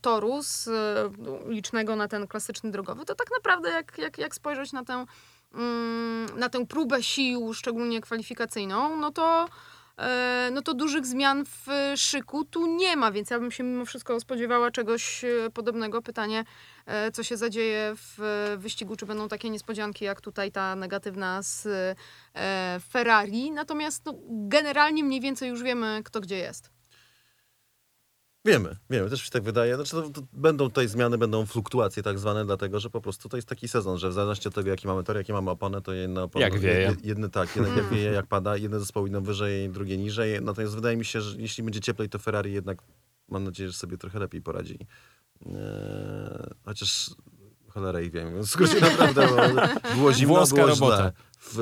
toru 0.01 0.43
z 0.43 0.69
licznego 1.49 1.97
na 1.97 2.09
ten 2.09 2.27
klasyczny 2.27 2.71
drogowy, 2.71 3.05
to 3.05 3.15
tak 3.15 3.27
naprawdę, 3.39 3.71
jak, 3.71 3.99
jak, 3.99 4.19
jak 4.19 4.35
spojrzeć 4.35 4.73
na 4.73 4.85
tę 4.85 5.05
na 6.37 6.49
tę 6.49 6.67
próbę 6.67 7.03
sił, 7.03 7.55
szczególnie 7.55 8.01
kwalifikacyjną, 8.01 8.97
no 8.97 9.11
to, 9.11 9.49
e, 9.99 10.51
no 10.53 10.63
to 10.63 10.75
dużych 10.75 11.07
zmian 11.07 11.45
w 11.45 11.93
szyku 11.97 12.45
tu 12.45 12.67
nie 12.67 12.97
ma, 12.97 13.13
więc 13.13 13.31
ja 13.31 13.39
bym 13.39 13.51
się 13.51 13.65
mimo 13.65 13.85
wszystko 13.85 14.21
spodziewała 14.21 14.71
czegoś 14.71 15.25
e, 15.25 15.51
podobnego. 15.51 16.03
Pytanie, 16.03 16.45
e, 16.87 17.13
co 17.13 17.23
się 17.23 17.37
zadzieje 17.37 17.93
w 17.95 18.19
wyścigu, 18.59 18.97
czy 18.97 19.07
będą 19.07 19.29
takie 19.29 19.51
niespodzianki, 19.51 20.05
jak 20.05 20.21
tutaj 20.21 20.53
ta 20.53 20.77
negatywna 20.77 21.43
z 21.43 21.69
Ferrari. 22.91 23.51
Natomiast 23.51 24.07
no, 24.07 24.15
generalnie 24.29 25.05
mniej 25.05 25.21
więcej 25.21 25.49
już 25.49 25.63
wiemy, 25.63 26.01
kto 26.05 26.21
gdzie 26.21 26.37
jest. 26.37 26.74
Wiemy, 28.47 28.77
wiemy, 28.91 29.11
też 29.11 29.21
mi 29.21 29.25
się 29.25 29.31
tak 29.31 29.43
wydaje. 29.43 29.75
Znaczy, 29.75 29.91
to, 29.91 30.11
to 30.11 30.23
będą 30.33 30.69
tutaj 30.69 30.89
zmiany, 30.89 31.19
będą 31.19 31.47
fluktuacje 31.47 32.03
tak 32.03 32.19
zwane, 32.19 32.45
dlatego 32.45 32.81
że 32.81 32.91
po 32.91 33.01
prostu 33.01 33.29
to 33.29 33.37
jest 33.37 33.49
taki 33.49 33.69
sezon, 33.69 33.99
że 33.99 34.09
w 34.09 34.13
zależności 34.13 34.49
od 34.49 34.55
tego, 34.55 34.71
jaki 34.71 34.87
mamy 34.87 35.05
tor, 35.05 35.17
jakie 35.17 35.33
mamy 35.33 35.51
oponę, 35.51 35.83
to 35.83 35.93
jedne 35.93 36.23
opony... 36.23 36.45
Jak 36.45 36.59
wieje. 36.59 36.91
jed- 36.91 37.05
Jedne 37.07 37.31
tak, 37.31 37.57
jedne, 37.57 37.77
jak 37.77 37.89
wieje, 37.95 38.11
jak 38.13 38.27
pada, 38.27 38.57
jedne 38.57 38.81
zespoły 38.81 39.09
idą 39.09 39.23
wyżej, 39.23 39.71
drugie 39.71 39.97
niżej. 39.99 40.43
Natomiast 40.43 40.75
wydaje 40.75 40.97
mi 40.97 41.05
się, 41.05 41.21
że 41.21 41.39
jeśli 41.41 41.65
będzie 41.65 41.81
cieplej, 41.81 42.09
to 42.09 42.19
Ferrari 42.19 42.53
jednak, 42.53 42.83
mam 43.29 43.45
nadzieję, 43.45 43.69
że 43.71 43.77
sobie 43.77 43.99
trochę 43.99 44.19
lepiej 44.19 44.43
poradzi. 44.43 44.79
Eee, 45.47 45.53
chociaż 46.65 47.11
cholera 47.69 48.01
ich 48.01 48.11
wiem. 48.13 48.43
W 48.43 48.47
skrócie 48.49 48.81
naprawdę, 48.91 49.29
bo 49.29 49.95
było 49.95 50.13
zimno, 50.13 50.35
Włoska 50.35 50.57
było 50.57 50.69
robota. 50.69 50.97
źle. 50.97 51.13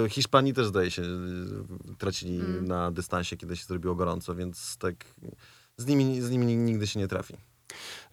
W 0.05 0.09
Hiszpanii 0.13 0.53
też 0.55 0.67
zdaje 0.67 0.91
się, 0.91 1.03
y, 1.03 1.97
tracili 1.99 2.39
na 2.63 2.91
dystansie, 2.91 3.37
kiedy 3.37 3.57
się 3.57 3.65
zrobiło 3.65 3.95
gorąco, 3.95 4.35
więc 4.35 4.77
tak 4.77 4.95
z 5.77 5.87
nimi, 5.87 6.21
z 6.21 6.31
nimi 6.31 6.57
nigdy 6.57 6.87
się 6.87 7.01
nie 7.01 7.09
trafi. 7.09 7.37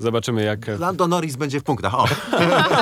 Zobaczymy, 0.02 0.44
jak 0.44 0.80
Lando 0.80 1.08
Norris 1.08 1.36
będzie 1.36 1.60
w 1.60 1.64
punktach. 1.64 1.96
O! 1.96 2.06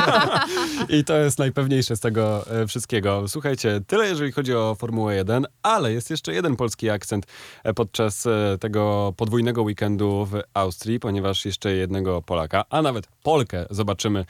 I 0.97 1.03
to 1.03 1.17
jest 1.17 1.39
najpewniejsze 1.39 1.95
z 1.95 1.99
tego 1.99 2.51
e, 2.51 2.67
wszystkiego. 2.67 3.28
Słuchajcie, 3.28 3.82
tyle 3.88 4.07
jeżeli 4.07 4.32
chodzi 4.32 4.55
o 4.55 4.75
Formułę 4.75 5.15
1, 5.15 5.47
ale 5.63 5.93
jest 5.93 6.09
jeszcze 6.09 6.34
jeden 6.34 6.55
polski 6.55 6.89
akcent 6.89 7.25
e, 7.63 7.73
podczas 7.73 8.25
e, 8.25 8.57
tego 8.59 9.13
podwójnego 9.17 9.61
weekendu 9.61 10.25
w 10.25 10.41
Austrii, 10.53 10.99
ponieważ 10.99 11.45
jeszcze 11.45 11.71
jednego 11.71 12.21
Polaka, 12.21 12.65
a 12.69 12.82
nawet 12.82 13.07
Polkę 13.23 13.65
zobaczymy 13.69 14.25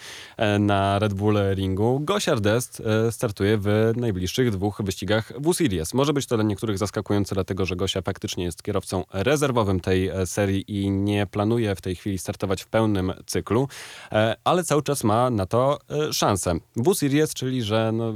na 0.60 1.00
Red 1.00 1.14
Bull 1.14 1.38
Ringu. 1.54 2.00
Gosia 2.00 2.36
Rdest 2.36 2.82
e, 2.86 3.12
startuje 3.12 3.58
w 3.58 3.94
najbliższych 3.96 4.52
dwóch 4.52 4.82
wyścigach 4.84 5.34
W-Series. 5.40 5.94
Może 5.94 6.14
być 6.14 6.26
to 6.26 6.36
dla 6.36 6.44
niektórych 6.44 6.78
zaskakujące, 6.78 7.36
dlatego 7.36 7.66
że 7.66 7.76
Gosia 7.76 8.02
faktycznie 8.02 8.44
jest 8.44 8.64
kierowcą 8.64 9.04
rezerwowym 9.14 9.80
tej 9.80 10.12
serii 10.26 10.82
i 10.82 10.92
nie 10.92 11.26
planuje 11.26 11.76
w 11.76 11.82
tej 11.82 11.96
chwili 11.96 12.18
startować 12.18 12.37
w 12.58 12.68
pełnym 12.68 13.14
cyklu, 13.26 13.68
e, 14.12 14.36
ale 14.44 14.64
cały 14.64 14.84
czas 14.84 15.04
ma 15.04 15.30
na 15.30 15.46
to 15.46 15.78
e, 15.90 16.14
szansę. 16.14 16.54
W-Series, 16.76 17.34
czyli 17.34 17.64
że 17.64 17.92
no, 17.94 18.14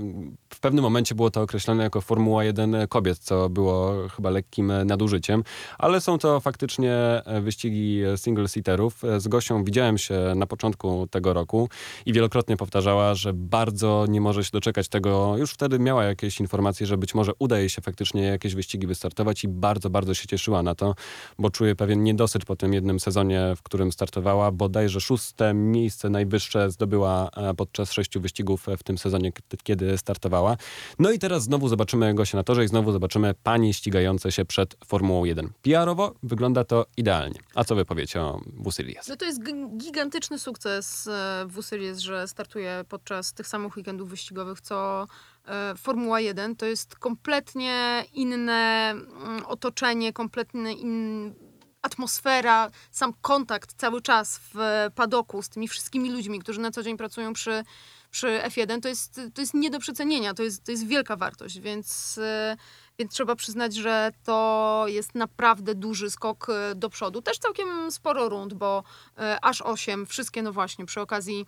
w 0.50 0.60
pewnym 0.60 0.84
momencie 0.84 1.16
było 1.16 1.32
to 1.32 1.42
określone 1.42 1.84
jako 1.84 2.02
Formuła 2.02 2.44
1 2.44 2.88
kobiet, 2.88 3.20
co 3.20 3.50
było 3.50 4.08
chyba 4.16 4.30
lekkim 4.30 4.72
e, 4.72 4.86
nadużyciem, 4.86 5.44
ale 5.78 6.02
są 6.02 6.18
to 6.18 6.40
faktycznie 6.40 7.22
wyścigi 7.42 8.02
single-seaterów. 8.16 8.92
Z 9.18 9.28
Gosią 9.28 9.64
widziałem 9.64 9.98
się 9.98 10.34
na 10.36 10.48
początku 10.48 11.08
tego 11.12 11.34
roku 11.34 11.70
i 12.06 12.14
wielokrotnie 12.14 12.58
powtarzała, 12.58 13.16
że 13.16 13.34
bardzo 13.34 14.06
nie 14.10 14.22
może 14.22 14.44
się 14.44 14.50
doczekać 14.54 14.88
tego. 14.88 15.38
Już 15.38 15.52
wtedy 15.52 15.80
miała 15.80 16.04
jakieś 16.04 16.40
informacje, 16.40 16.86
że 16.86 16.98
być 16.98 17.16
może 17.16 17.32
uda 17.40 17.60
jej 17.60 17.70
się 17.70 17.82
faktycznie 17.82 18.24
jakieś 18.24 18.56
wyścigi 18.56 18.88
wystartować 18.88 19.44
i 19.44 19.48
bardzo, 19.48 19.90
bardzo 19.90 20.14
się 20.14 20.28
cieszyła 20.28 20.64
na 20.64 20.76
to, 20.76 20.96
bo 21.40 21.50
czuje 21.50 21.76
pewien 21.76 22.04
niedosyt 22.04 22.46
po 22.46 22.56
tym 22.56 22.74
jednym 22.74 23.00
sezonie, 23.00 23.54
w 23.58 23.64
którym 23.64 23.92
startowała 23.92 24.11
startowała, 24.12 24.52
bodajże 24.52 25.02
szóste 25.02 25.54
miejsce 25.54 26.10
najwyższe 26.10 26.72
zdobyła 26.72 27.30
e, 27.38 27.54
podczas 27.54 27.92
sześciu 27.92 28.22
wyścigów 28.22 28.66
w 28.78 28.84
tym 28.84 28.98
sezonie, 28.98 29.32
kiedy 29.64 29.98
startowała. 29.98 30.58
No 31.00 31.12
i 31.12 31.20
teraz 31.20 31.44
znowu 31.44 31.68
zobaczymy 31.68 32.14
Gosię 32.14 32.38
na 32.38 32.44
torze 32.44 32.64
i 32.64 32.68
znowu 32.68 32.92
zobaczymy 32.92 33.34
panie 33.44 33.74
ścigające 33.74 34.32
się 34.32 34.46
przed 34.46 34.76
Formułą 34.86 35.26
1. 35.26 35.50
PR-owo 35.62 36.16
wygląda 36.24 36.64
to 36.64 36.86
idealnie. 36.98 37.40
A 37.56 37.64
co 37.64 37.76
wy 37.76 37.86
powiecie 37.86 38.22
o 38.22 38.42
Busilias? 38.46 39.08
No 39.08 39.16
to 39.16 39.26
jest 39.26 39.40
gigantyczny 39.78 40.40
sukces 40.40 41.08
e, 41.08 41.46
w 41.48 41.64
Series, 41.64 42.00
że 42.00 42.28
startuje 42.28 42.86
podczas 42.90 43.34
tych 43.34 43.48
samych 43.48 43.78
weekendów 43.78 44.10
wyścigowych, 44.10 44.62
co 44.62 45.08
e, 45.48 45.74
Formuła 45.78 46.20
1. 46.20 46.56
To 46.56 46.66
jest 46.66 46.96
kompletnie 46.96 48.06
inne 48.14 48.90
mm, 48.92 49.46
otoczenie, 49.46 50.14
kompletnie 50.14 50.74
in... 50.74 51.51
atmosfera, 51.82 52.72
sam 52.92 53.14
kontakt 53.22 53.74
cały 53.74 54.02
czas 54.02 54.40
w 54.54 54.88
padoku 54.96 55.42
z 55.42 55.50
tymi 55.50 55.68
wszystkimi 55.68 56.12
ludźmi, 56.12 56.40
którzy 56.40 56.62
na 56.62 56.72
co 56.72 56.84
dzień 56.84 56.98
pracują 56.98 57.34
przy, 57.34 57.64
przy 58.12 58.42
F1. 58.46 58.82
To 58.82 58.88
jest, 58.88 59.22
to 59.34 59.42
jest 59.42 59.54
nie 59.54 59.70
do 59.70 59.80
przecenienia, 59.80 60.34
to 60.34 60.44
jest, 60.44 60.64
to 60.64 60.72
jest 60.72 60.88
wielka 60.88 61.16
wartość, 61.16 61.60
więc... 61.60 62.18
e, 62.18 62.58
więc 63.00 63.14
trzeba 63.14 63.36
przyznać, 63.36 63.76
że 63.76 64.12
to 64.24 64.84
jest 64.88 65.16
naprawdę 65.16 65.76
duży 65.76 66.12
skok 66.12 66.48
e, 66.50 66.76
do 66.76 66.90
przodu. 66.90 67.22
Też 67.22 67.38
całkiem 67.38 67.92
sporo 67.92 68.30
rund, 68.30 68.54
bo 68.54 68.84
e, 69.18 69.38
aż 69.42 69.62
8, 69.62 70.06
wszystkie 70.06 70.42
no 70.42 70.54
właśnie 70.54 70.86
przy 70.86 71.02
okazji 71.02 71.46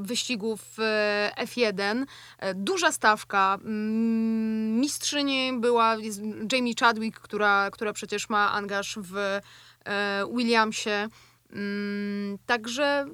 wyścigów 0.00 0.60
e, 0.78 1.32
F1. 1.38 2.04
E, 2.38 2.54
Duża 2.54 2.92
stawka. 2.92 3.58
Mm, 3.64 4.80
Mistrzyni 4.80 5.52
była 5.60 5.96
Jamie 6.52 6.72
Chadwick, 6.80 7.20
która, 7.20 7.70
która 7.72 7.92
przecież 7.92 8.28
ma 8.28 8.52
angaż 8.52 8.98
w 9.00 9.16
e, 9.16 9.40
Williamsie. 10.36 11.08
Mm, 11.52 12.38
Także 12.46 13.06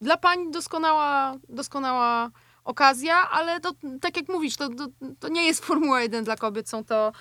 dla 0.00 0.16
pań 0.16 0.50
doskonała, 0.50 1.34
doskonała 1.48 2.30
okazja, 2.64 3.30
ale 3.30 3.60
to, 3.60 3.72
tak 4.00 4.16
jak 4.16 4.28
mówisz, 4.28 4.56
to, 4.56 4.68
to, 4.68 4.86
to 5.20 5.28
nie 5.28 5.46
jest 5.46 5.64
Formuła 5.64 6.02
1 6.02 6.24
dla 6.24 6.36
kobiet. 6.36 6.68
Są 6.68 6.84
to, 6.84 7.12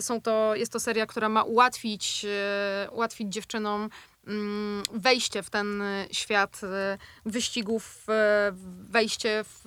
są 0.00 0.20
to, 0.20 0.54
jest 0.54 0.72
to 0.72 0.80
seria, 0.80 1.06
która 1.06 1.28
ma 1.28 1.42
ułatwić, 1.42 2.26
ułatwić 2.92 3.32
dziewczynom 3.32 3.80
mm, 3.80 3.90
wejście 4.92 5.42
w 5.42 5.50
ten 5.50 5.82
e, 5.82 6.06
świat 6.10 6.60
e, 6.64 6.98
wyścigów, 7.26 8.06
e, 8.08 8.52
wejście 8.90 9.44
w 9.44 9.64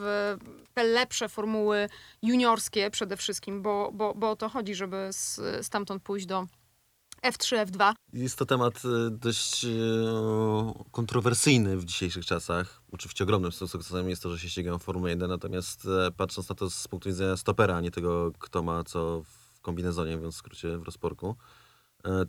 te 0.74 0.84
lepsze 0.84 1.30
formuły 1.30 1.90
juniorskie 2.22 2.92
przede 2.92 3.18
wszystkim, 3.18 3.62
bo, 3.62 3.92
bo, 3.94 4.14
bo 4.16 4.32
o 4.32 4.36
to 4.36 4.50
chodzi, 4.50 4.76
żeby 4.76 5.10
stamtąd 5.62 6.04
pójść 6.04 6.26
do 6.26 6.48
F3, 7.24 7.66
F2. 7.66 7.94
Jest 8.14 8.38
to 8.38 8.46
temat 8.46 8.82
dość 9.12 9.66
kontrowersyjny 10.92 11.78
w 11.78 11.86
dzisiejszych 11.86 12.26
czasach. 12.26 12.82
Oczywiście 12.92 13.24
ogromnym 13.24 13.52
sukcesem 13.52 14.10
jest 14.10 14.24
to, 14.24 14.30
że 14.30 14.40
się 14.40 14.50
ścigają 14.50 14.80
w 14.80 14.84
Formule 14.84 15.10
1, 15.10 15.30
natomiast 15.30 15.88
patrząc 16.18 16.50
na 16.50 16.56
to 16.56 16.70
z 16.70 16.88
punktu 16.88 17.10
widzenia 17.10 17.38
stopera, 17.38 17.76
a 17.76 17.82
nie 17.82 17.92
tego, 17.92 18.32
kto 18.40 18.64
ma 18.64 18.84
co 18.84 19.24
w 19.24 19.62
kombinezonie, 19.62 20.16
mówiąc 20.16 20.36
w 20.36 20.38
skrócie, 20.38 20.78
w 20.78 20.84
rozporku, 20.84 21.36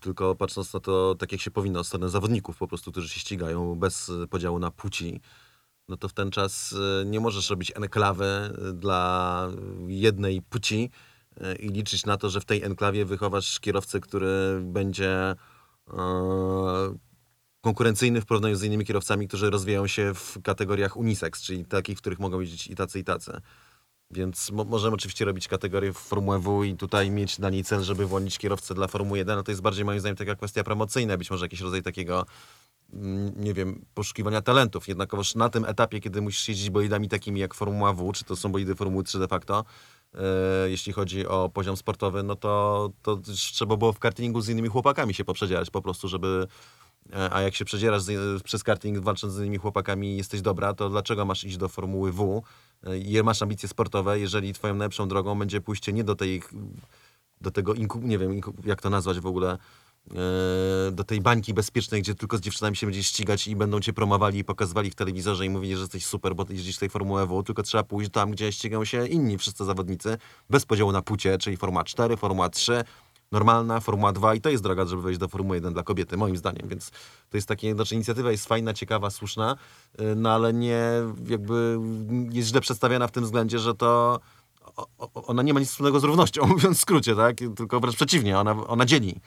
tylko 0.00 0.34
patrząc 0.34 0.72
na 0.72 0.80
to, 0.80 1.14
tak 1.14 1.32
jak 1.32 1.40
się 1.40 1.50
powinno, 1.50 1.80
od 1.80 2.10
zawodników 2.10 2.56
po 2.56 2.68
prostu, 2.68 2.92
którzy 2.92 3.08
się 3.08 3.20
ścigają 3.20 3.74
bez 3.74 4.08
e, 4.08 4.26
podziału 4.26 4.58
na 4.58 4.70
płci, 4.70 5.20
no 5.88 5.96
to 5.96 6.08
w 6.08 6.12
ten 6.12 6.30
czas 6.30 6.74
e, 7.02 7.04
nie 7.04 7.20
możesz 7.20 7.50
robić 7.50 7.72
enklawy 7.74 8.24
e, 8.24 8.72
dla 8.72 9.48
jednej 9.86 10.42
płci 10.42 10.90
e, 11.40 11.54
i 11.54 11.68
liczyć 11.68 12.06
na 12.06 12.16
to, 12.16 12.30
że 12.30 12.40
w 12.40 12.44
tej 12.44 12.62
enklawie 12.62 13.04
wychowasz 13.04 13.60
kierowcę, 13.60 14.00
który 14.00 14.60
będzie 14.62 15.34
e, 15.92 16.96
konkurencyjny 17.60 18.20
w 18.20 18.26
porównaniu 18.26 18.56
z 18.56 18.62
innymi 18.62 18.84
kierowcami, 18.84 19.28
którzy 19.28 19.50
rozwijają 19.50 19.86
się 19.86 20.14
w 20.14 20.42
kategoriach 20.42 20.96
unisex, 20.96 21.42
czyli 21.42 21.64
takich, 21.64 21.98
w 21.98 22.00
których 22.00 22.18
mogą 22.18 22.38
być 22.38 22.66
i 22.66 22.74
tacy, 22.74 22.98
i 22.98 23.04
tacy. 23.04 23.40
Więc 24.10 24.50
mo- 24.50 24.64
możemy 24.64 24.94
oczywiście 24.94 25.24
robić 25.24 25.48
kategorię 25.48 25.92
w 25.92 25.98
Formułę 25.98 26.38
W 26.38 26.64
i 26.64 26.76
tutaj 26.76 27.10
mieć 27.10 27.38
na 27.38 27.50
niej 27.50 27.64
cel, 27.64 27.82
żeby 27.82 28.06
włączyć 28.06 28.38
kierowcę 28.38 28.74
dla 28.74 28.88
Formuły 28.88 29.18
1, 29.18 29.34
ale 29.34 29.42
to 29.42 29.52
jest 29.52 29.62
bardziej 29.62 29.84
moim 29.84 30.00
zdaniem 30.00 30.16
taka 30.16 30.34
kwestia 30.34 30.64
promocyjna, 30.64 31.16
być 31.16 31.30
może 31.30 31.44
jakiś 31.44 31.60
rodzaj 31.60 31.82
takiego 31.82 32.26
mm, 32.92 33.32
nie 33.36 33.54
wiem, 33.54 33.84
poszukiwania 33.94 34.42
talentów. 34.42 34.88
Jednakowoż 34.88 35.34
na 35.34 35.48
tym 35.48 35.64
etapie, 35.64 36.00
kiedy 36.00 36.22
musisz 36.22 36.48
jeździć 36.48 36.70
bolidami 36.70 37.08
takimi 37.08 37.40
jak 37.40 37.54
Formuła 37.54 37.92
W, 37.92 38.12
czy 38.12 38.24
to 38.24 38.36
są 38.36 38.52
bolidy 38.52 38.74
Formuły 38.74 39.04
3 39.04 39.18
de 39.18 39.28
facto, 39.28 39.64
e, 40.14 40.20
jeśli 40.70 40.92
chodzi 40.92 41.26
o 41.26 41.48
poziom 41.48 41.76
sportowy, 41.76 42.22
no 42.22 42.36
to, 42.36 42.90
to 43.02 43.16
trzeba 43.34 43.76
było 43.76 43.92
w 43.92 43.98
kartingu 43.98 44.40
z 44.40 44.48
innymi 44.48 44.68
chłopakami 44.68 45.14
się 45.14 45.24
poprzedzierać 45.24 45.70
po 45.70 45.82
prostu, 45.82 46.08
żeby 46.08 46.46
e, 47.12 47.32
a 47.32 47.40
jak 47.42 47.54
się 47.54 47.64
przedzierasz 47.64 48.02
z, 48.02 48.42
przez 48.42 48.62
karting 48.62 48.98
walcząc 48.98 49.32
z 49.32 49.38
innymi 49.38 49.58
chłopakami 49.58 50.16
jesteś 50.16 50.40
dobra, 50.40 50.74
to 50.74 50.88
dlaczego 50.88 51.24
masz 51.24 51.44
iść 51.44 51.56
do 51.56 51.68
Formuły 51.68 52.12
W 52.12 52.42
i 53.04 53.22
masz 53.22 53.42
ambicje 53.42 53.68
sportowe, 53.68 54.20
jeżeli 54.20 54.52
twoją 54.52 54.74
najlepszą 54.74 55.08
drogą 55.08 55.38
będzie 55.38 55.60
pójście 55.60 55.92
nie 55.92 56.04
do 56.04 56.14
tej 56.14 56.42
do 57.40 57.50
tego, 57.50 57.74
inku, 57.74 57.98
nie 57.98 58.18
wiem, 58.18 58.40
jak 58.64 58.82
to 58.82 58.90
nazwać 58.90 59.20
w 59.20 59.26
ogóle, 59.26 59.58
e, 60.10 60.92
do 60.92 61.04
tej 61.04 61.20
bańki 61.20 61.54
bezpiecznej, 61.54 62.02
gdzie 62.02 62.14
tylko 62.14 62.38
z 62.38 62.40
dziewczynami 62.40 62.76
się 62.76 62.86
będziesz 62.86 63.06
ścigać 63.06 63.48
i 63.48 63.56
będą 63.56 63.80
cię 63.80 63.92
promowali 63.92 64.38
i 64.38 64.44
pokazywali 64.44 64.90
w 64.90 64.94
telewizorze 64.94 65.46
i 65.46 65.50
mówili, 65.50 65.74
że 65.74 65.80
jesteś 65.80 66.06
super, 66.06 66.34
bo 66.34 66.46
jeździsz 66.50 66.78
tej 66.78 66.88
Formułę 66.88 67.26
W, 67.26 67.42
tylko 67.42 67.62
trzeba 67.62 67.84
pójść 67.84 68.10
tam, 68.10 68.30
gdzie 68.30 68.52
ścigają 68.52 68.84
się 68.84 69.06
inni 69.06 69.38
wszyscy 69.38 69.64
zawodnicy, 69.64 70.18
bez 70.50 70.66
podziału 70.66 70.92
na 70.92 71.02
płcie, 71.02 71.38
czyli 71.38 71.56
Formuła 71.56 71.84
4, 71.84 72.16
Formuła 72.16 72.48
3, 72.48 72.84
normalna, 73.32 73.80
Formuła 73.80 74.12
2 74.12 74.34
i 74.34 74.40
to 74.40 74.50
jest 74.50 74.62
droga, 74.62 74.86
żeby 74.86 75.02
wejść 75.02 75.20
do 75.20 75.28
Formuły 75.28 75.56
1 75.56 75.72
dla 75.72 75.82
kobiety, 75.82 76.16
moim 76.16 76.36
zdaniem, 76.36 76.68
więc 76.68 76.90
to 77.30 77.36
jest 77.36 77.48
takie, 77.48 77.74
znaczy 77.74 77.94
inicjatywa 77.94 78.30
jest 78.30 78.46
fajna, 78.46 78.74
ciekawa, 78.74 79.10
słuszna, 79.10 79.56
y, 80.00 80.16
no 80.16 80.32
ale 80.32 80.52
nie, 80.52 80.82
jakby 81.28 81.78
jest 82.32 82.48
źle 82.48 82.60
przedstawiana 82.60 83.06
w 83.08 83.12
tym 83.12 83.24
względzie, 83.24 83.58
że 83.58 83.74
to 83.74 84.20
ona 85.14 85.42
nie 85.42 85.54
ma 85.54 85.60
nic 85.60 85.70
wspólnego 85.70 86.00
z 86.00 86.04
równością, 86.04 86.46
mówiąc 86.56 86.78
w 86.78 86.80
skrócie, 86.80 87.16
tak? 87.16 87.36
Tylko 87.56 87.80
wręcz 87.80 87.96
przeciwnie, 87.96 88.38
ona, 88.38 88.66
ona 88.66 88.86
dzieli. 88.86 89.20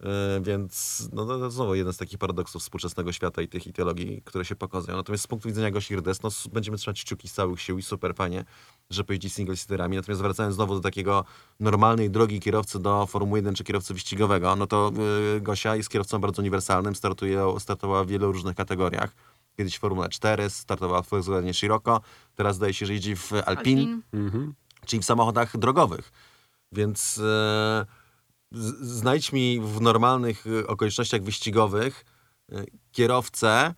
Yy, 0.00 0.40
więc 0.40 1.02
no, 1.12 1.26
to, 1.26 1.38
to 1.38 1.50
znowu 1.50 1.74
jeden 1.74 1.92
z 1.92 1.96
takich 1.96 2.18
paradoksów 2.18 2.62
współczesnego 2.62 3.12
świata 3.12 3.42
i 3.42 3.48
tych 3.48 3.66
ideologii, 3.66 4.22
które 4.24 4.44
się 4.44 4.56
pokazują. 4.56 4.96
Natomiast 4.96 5.24
z 5.24 5.26
punktu 5.26 5.48
widzenia 5.48 5.70
Gosi 5.70 5.96
Rdes, 5.96 6.22
no 6.22 6.30
będziemy 6.52 6.76
trzymać 6.76 7.04
kciuki 7.04 7.28
z 7.28 7.32
całych 7.32 7.60
sił 7.60 7.78
i 7.78 7.82
super 7.82 8.14
fajnie, 8.92 8.96
że 8.96 9.04
pojeździ 9.04 9.28
single-seaterami. 9.30 9.96
Natomiast 9.96 10.22
wracając 10.22 10.54
znowu 10.54 10.74
do 10.74 10.80
takiego 10.80 11.24
normalnej 11.60 12.10
drogi 12.10 12.40
kierowcy 12.40 12.78
do 12.78 13.06
Formuły 13.06 13.38
1 13.38 13.54
czy 13.54 13.64
kierowcy 13.64 13.94
wyścigowego, 13.94 14.56
no 14.56 14.66
to 14.66 14.92
yy, 15.34 15.40
Gosia 15.40 15.76
jest 15.76 15.88
kierowcą 15.88 16.18
bardzo 16.18 16.42
uniwersalnym, 16.42 16.94
startuje, 16.94 17.54
startowała 17.58 18.04
w 18.04 18.08
wielu 18.08 18.32
różnych 18.32 18.56
kategoriach. 18.56 19.14
Kiedyś 19.56 19.76
w 19.76 19.80
Formule 19.80 20.08
4, 20.08 20.50
startowała 20.50 21.02
w 21.02 21.08
Volkswagenie 21.08 21.54
Scirocco, 21.54 22.00
teraz 22.34 22.56
zdaje 22.56 22.74
się, 22.74 22.86
że 22.86 22.92
jeździ 22.92 23.16
w 23.16 23.32
Alpine 23.46 23.80
Alpin. 23.82 24.02
Mhm. 24.12 24.54
czyli 24.86 25.02
w 25.02 25.04
samochodach 25.04 25.56
drogowych. 25.58 26.12
Więc 26.72 27.14
z- 27.14 27.86
znajdź 28.80 29.32
mi 29.32 29.60
w 29.60 29.80
normalnych 29.80 30.44
e, 30.46 30.66
okolicznościach 30.66 31.22
wyścigowych 31.22 32.04
e, 32.52 32.64
kierowcę, 32.92 33.74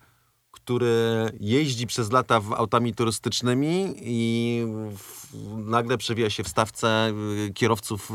który 0.65 1.31
jeździ 1.39 1.87
przez 1.87 2.11
lata 2.11 2.39
w 2.39 2.53
autami 2.53 2.93
turystycznymi 2.93 3.93
i 3.97 4.65
w, 4.97 5.25
nagle 5.57 5.97
przewija 5.97 6.29
się 6.29 6.43
w 6.43 6.47
stawce 6.47 7.13
y, 7.47 7.53
kierowców 7.53 8.11
y, 8.11 8.13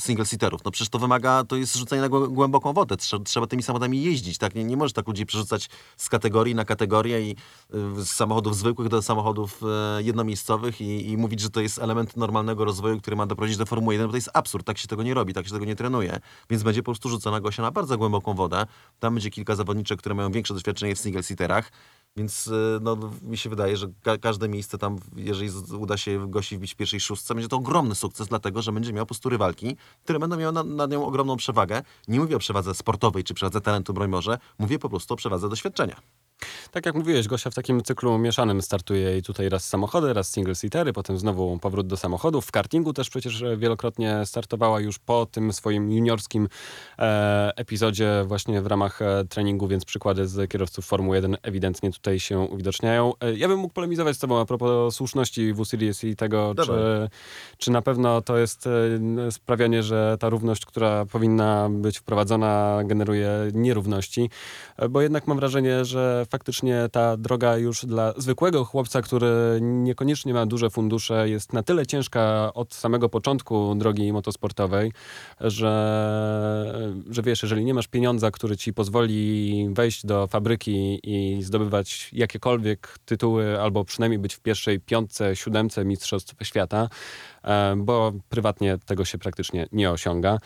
single-seaterów. 0.00 0.58
No 0.64 0.70
przecież 0.70 0.88
to 0.88 0.98
wymaga, 0.98 1.44
to 1.44 1.56
jest 1.56 1.76
rzucenie 1.76 2.02
na 2.02 2.08
głę- 2.08 2.28
głęboką 2.32 2.72
wodę. 2.72 2.96
Trzeba, 2.96 3.24
trzeba 3.24 3.46
tymi 3.46 3.62
samochodami 3.62 4.02
jeździć, 4.02 4.38
tak? 4.38 4.54
Nie, 4.54 4.64
nie 4.64 4.76
możesz 4.76 4.92
tak 4.92 5.08
ludzi 5.08 5.26
przerzucać 5.26 5.70
z 5.96 6.08
kategorii 6.08 6.54
na 6.54 6.64
kategorię 6.64 7.20
i 7.20 7.30
y, 7.30 8.04
z 8.04 8.10
samochodów 8.10 8.56
zwykłych 8.56 8.88
do 8.88 9.02
samochodów 9.02 9.60
jednomiejscowych 9.98 10.80
i, 10.80 11.10
i 11.10 11.16
mówić, 11.16 11.40
że 11.40 11.50
to 11.50 11.60
jest 11.60 11.78
element 11.78 12.16
normalnego 12.16 12.64
rozwoju, 12.64 13.00
który 13.00 13.16
ma 13.16 13.26
doprowadzić 13.26 13.56
do 13.56 13.66
Formuły 13.66 13.94
1, 13.94 14.06
bo 14.06 14.10
to 14.10 14.16
jest 14.16 14.30
absurd. 14.34 14.66
Tak 14.66 14.78
się 14.78 14.88
tego 14.88 15.02
nie 15.02 15.14
robi, 15.14 15.34
tak 15.34 15.46
się 15.46 15.52
tego 15.52 15.64
nie 15.64 15.76
trenuje. 15.76 16.20
Więc 16.50 16.62
będzie 16.62 16.82
po 16.82 16.92
prostu 16.92 17.08
rzucona 17.08 17.40
Gosia 17.40 17.62
na 17.62 17.70
bardzo 17.70 17.98
głęboką 17.98 18.34
wodę. 18.34 18.66
Tam 19.00 19.14
będzie 19.14 19.30
kilka 19.30 19.54
zawodniczek, 19.54 19.98
które 19.98 20.14
mają 20.14 20.32
większe 20.32 20.54
doświadczenie 20.54 20.94
w 20.94 20.98
single-seaterach. 20.98 21.62
Więc 22.16 22.46
y, 22.46 22.78
no, 22.82 22.96
mi 23.22 23.36
się 23.38 23.50
wydaje, 23.50 23.76
że 23.76 23.86
ka 24.02 24.18
każde 24.18 24.48
miejsce 24.48 24.78
tam, 24.78 24.96
jeżeli 25.16 25.50
uda 25.78 25.96
się 25.96 26.30
Gosi 26.30 26.56
wbić 26.56 26.72
w 26.72 26.76
pierwszej 26.76 27.00
szóstce, 27.00 27.34
będzie 27.34 27.48
to 27.48 27.56
ogromny 27.56 27.94
sukces, 27.94 28.28
dlatego 28.28 28.62
że 28.62 28.72
będzie 28.72 28.92
miał 28.92 29.04
po 29.04 29.08
prostu 29.08 29.28
rywalki, 29.28 29.76
które 30.04 30.18
będą 30.18 30.36
miały 30.36 30.52
na- 30.52 30.64
nad 30.64 30.90
nią 30.90 31.06
ogromną 31.06 31.36
przewagę. 31.36 31.82
Nie 32.08 32.20
mówię 32.20 32.36
o 32.36 32.38
przewadze 32.38 32.74
sportowej 32.74 33.24
czy 33.24 33.34
przewadze 33.34 33.60
talentu, 33.60 33.94
broń 33.94 34.10
Boże, 34.10 34.38
mówię 34.58 34.78
po 34.78 34.88
prostu 34.88 35.14
o 35.14 35.16
przewadze 35.16 35.48
doświadczenia. 35.48 35.96
Tak 36.70 36.86
jak 36.86 36.94
mówiłeś, 36.94 37.28
Gosia 37.28 37.50
w 37.50 37.54
takim 37.54 37.82
cyklu 37.82 38.18
mieszanym 38.18 38.62
startuje 38.62 39.18
i 39.18 39.22
tutaj 39.22 39.48
raz 39.48 39.68
samochody, 39.68 40.12
raz 40.12 40.30
single-seatery, 40.36 40.92
potem 40.92 41.18
znowu 41.18 41.58
powrót 41.58 41.86
do 41.86 41.96
samochodów. 41.96 42.46
W 42.46 42.52
kartingu 42.52 42.92
też 42.92 43.10
przecież 43.10 43.44
wielokrotnie 43.56 44.20
startowała 44.24 44.80
już 44.80 44.98
po 44.98 45.26
tym 45.26 45.52
swoim 45.52 45.90
juniorskim 45.90 46.48
e, 46.98 47.52
epizodzie 47.56 48.24
właśnie 48.26 48.62
w 48.62 48.66
ramach 48.66 49.02
e, 49.02 49.24
treningu, 49.24 49.68
więc 49.68 49.84
przykłady 49.84 50.28
z 50.28 50.50
kierowców 50.50 50.84
Formuły 50.84 51.16
1 51.16 51.36
ewidentnie 51.42 51.92
tutaj 51.92 52.20
się 52.20 52.38
uwidaczniają. 52.38 53.12
E, 53.20 53.34
ja 53.34 53.48
bym 53.48 53.58
mógł 53.58 53.74
polemizować 53.74 54.16
z 54.16 54.18
tobą 54.18 54.40
a 54.40 54.44
propos 54.44 54.94
słuszności 54.94 55.52
W-Series 55.52 56.04
i 56.04 56.16
tego, 56.16 56.54
czy, 56.64 56.72
czy 57.58 57.70
na 57.70 57.82
pewno 57.82 58.22
to 58.22 58.36
jest 58.36 58.66
e, 58.66 59.32
sprawianie, 59.32 59.82
że 59.82 60.16
ta 60.20 60.28
równość, 60.28 60.66
która 60.66 61.06
powinna 61.06 61.68
być 61.70 61.98
wprowadzona, 61.98 62.80
generuje 62.84 63.30
nierówności, 63.54 64.30
E, 64.76 64.88
bo 64.88 65.02
jednak 65.02 65.26
mam 65.26 65.36
wrażenie, 65.36 65.84
że 65.84 66.26
faktycznie 66.32 66.88
ta 66.92 67.16
droga 67.16 67.56
już 67.56 67.86
dla 67.86 68.12
zwykłego 68.16 68.64
chłopca, 68.64 69.02
który 69.02 69.58
niekoniecznie 69.60 70.34
ma 70.34 70.46
duże 70.46 70.70
fundusze, 70.70 71.28
jest 71.28 71.52
na 71.52 71.62
tyle 71.62 71.86
ciężka 71.86 72.52
od 72.54 72.74
samego 72.74 73.08
początku 73.08 73.74
drogi 73.74 74.12
motosportowej, 74.12 74.92
że, 75.40 75.72
że 77.10 77.22
wiesz, 77.22 77.42
jeżeli 77.42 77.64
nie 77.64 77.74
masz 77.74 77.88
pieniądza, 77.88 78.30
który 78.30 78.56
ci 78.56 78.72
pozwoli 78.72 79.68
wejść 79.70 80.06
do 80.06 80.26
fabryki 80.26 81.00
i 81.02 81.42
zdobywać 81.42 82.08
jakiekolwiek 82.12 82.98
tytuły, 83.04 83.60
albo 83.60 83.84
przynajmniej 83.84 84.18
być 84.18 84.34
w 84.34 84.40
pierwszej 84.40 84.80
piątce, 84.80 85.36
siódemce 85.36 85.84
mistrzostw 85.84 86.34
świata, 86.42 86.88
e, 87.44 87.74
bo 87.76 88.12
prywatnie 88.28 88.78
tego 88.86 89.04
się 89.04 89.18
praktycznie 89.18 89.66
nie 89.72 89.90
osiąga, 89.90 90.38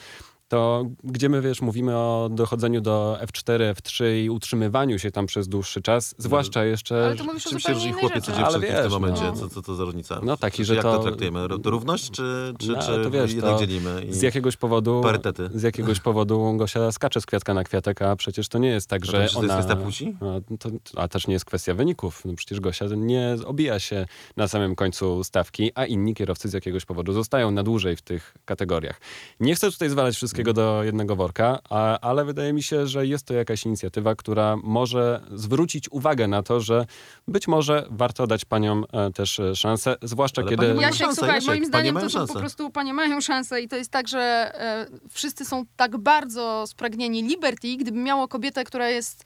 to 0.48 0.84
gdzie 1.04 1.28
my, 1.28 1.42
wiesz, 1.42 1.60
mówimy 1.62 1.96
o 1.96 2.28
dochodzeniu 2.32 2.80
do 2.80 3.18
F4, 3.22 3.72
F3 3.74 4.04
i 4.24 4.30
utrzymywaniu 4.30 4.98
się 4.98 5.10
tam 5.10 5.26
przez 5.26 5.48
dłuższy 5.48 5.82
czas, 5.82 6.14
zwłaszcza 6.18 6.64
jeszcze... 6.64 7.04
Ale 7.06 7.16
to 7.16 7.24
mówisz 7.24 7.46
o 7.46 7.50
Czym 7.50 7.58
zupełnie 7.58 7.84
innej 7.88 8.04
od 8.04 8.12
Ale 8.12 8.20
dziewczynki 8.20 8.58
w 8.58 8.60
wiesz, 8.60 8.82
tym 8.82 8.90
momencie? 8.90 9.22
no. 9.22 9.32
Co, 9.36 9.48
co 9.48 9.62
to 9.62 9.74
za 9.74 9.84
różnica? 9.84 10.20
No 10.24 10.36
taki, 10.36 10.56
Czy 10.56 10.64
że 10.64 10.74
jak 10.74 10.82
to- 10.82 10.96
to 10.96 11.02
traktujemy? 11.02 11.46
Równość, 11.48 12.10
czy, 12.10 12.54
czy, 12.58 12.68
No, 12.72 12.82
czy 12.82 13.02
to 13.04 13.10
wiesz, 13.10 13.32
jednak 13.32 13.52
to 13.54 13.60
dzielimy? 13.60 14.04
I... 14.08 14.12
Z 14.14 14.22
jakiegoś 14.22 14.56
powodu... 14.56 15.00
Parytety. 15.02 15.50
Z 15.54 15.62
jakiegoś 15.62 16.00
powodu 16.00 16.54
Gosia 16.56 16.92
skacze 16.92 17.20
z 17.20 17.26
kwiatka 17.26 17.54
na 17.54 17.64
kwiatek, 17.64 18.02
a 18.02 18.16
przecież 18.16 18.48
to 18.48 18.58
nie 18.58 18.68
jest 18.68 18.88
tak, 18.88 19.00
No 19.04 19.10
że 19.12 19.22
to, 19.22 19.28
czy 19.28 19.34
to 19.34 19.38
ona... 19.40 19.56
jest 19.56 19.66
kwestia 19.68 19.84
płci? 19.84 20.16
No, 20.20 20.40
to, 20.58 20.68
a 20.96 21.08
też 21.08 21.26
nie 21.26 21.32
jest 21.32 21.44
kwestia 21.44 21.74
wyników. 21.74 22.24
No 22.24 22.34
przecież 22.36 22.60
Gosia 22.60 22.86
nie 22.96 23.36
obija 23.46 23.78
się 23.78 24.06
na 24.36 24.48
samym 24.48 24.74
końcu 24.74 25.24
stawki, 25.24 25.70
a 25.74 25.86
inni 25.86 26.14
kierowcy 26.14 26.48
z 26.48 26.52
jakiegoś 26.52 26.84
powodu 26.84 27.12
zostają 27.12 27.50
na 27.50 27.62
dłużej 27.62 27.96
w 27.96 28.02
tych 28.02 28.34
kategoriach. 28.44 29.00
Nie 29.40 29.54
chcę 29.54 29.70
tutaj 29.70 29.88
zwalać 29.90 30.18
wszystkiego 30.36 30.52
do 30.52 30.84
jednego 30.84 31.16
worka, 31.16 31.58
a, 31.70 32.00
ale 32.00 32.24
wydaje 32.24 32.52
mi 32.52 32.62
się, 32.62 32.86
że 32.86 33.06
jest 33.06 33.26
to 33.26 33.34
jakaś 33.34 33.66
inicjatywa, 33.66 34.14
która 34.14 34.56
może 34.62 35.20
zwrócić 35.32 35.88
uwagę 35.90 36.28
na 36.28 36.42
to, 36.42 36.60
że 36.60 36.86
być 37.28 37.48
może 37.48 37.86
warto 37.90 38.26
dać 38.26 38.44
paniom 38.44 38.84
e, 38.92 39.10
też 39.12 39.40
e, 39.40 39.56
szansę, 39.56 39.96
zwłaszcza 40.02 40.42
Ale 40.42 40.50
kiedy... 40.50 40.66
Jasiek, 40.66 40.94
szansę, 40.94 41.16
słuchaj, 41.16 41.34
Jasiek, 41.34 41.48
moim 41.48 41.64
zdaniem 41.64 41.94
to 41.94 42.00
są 42.00 42.08
szansę. 42.08 42.32
po 42.32 42.38
prostu, 42.38 42.70
panie 42.70 42.94
mają 42.94 43.20
szansę 43.20 43.60
i 43.60 43.68
to 43.68 43.76
jest 43.76 43.90
tak, 43.90 44.08
że 44.08 44.20
e, 44.20 44.86
wszyscy 45.10 45.44
są 45.44 45.64
tak 45.76 45.96
bardzo 45.96 46.64
spragnieni 46.66 47.22
Liberty, 47.22 47.76
gdyby 47.76 47.98
miało 47.98 48.28
kobietę, 48.28 48.64
która 48.64 48.88
jest 48.88 49.24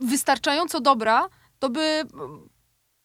wystarczająco 0.00 0.80
dobra, 0.80 1.28
to 1.58 1.70
by 1.70 2.02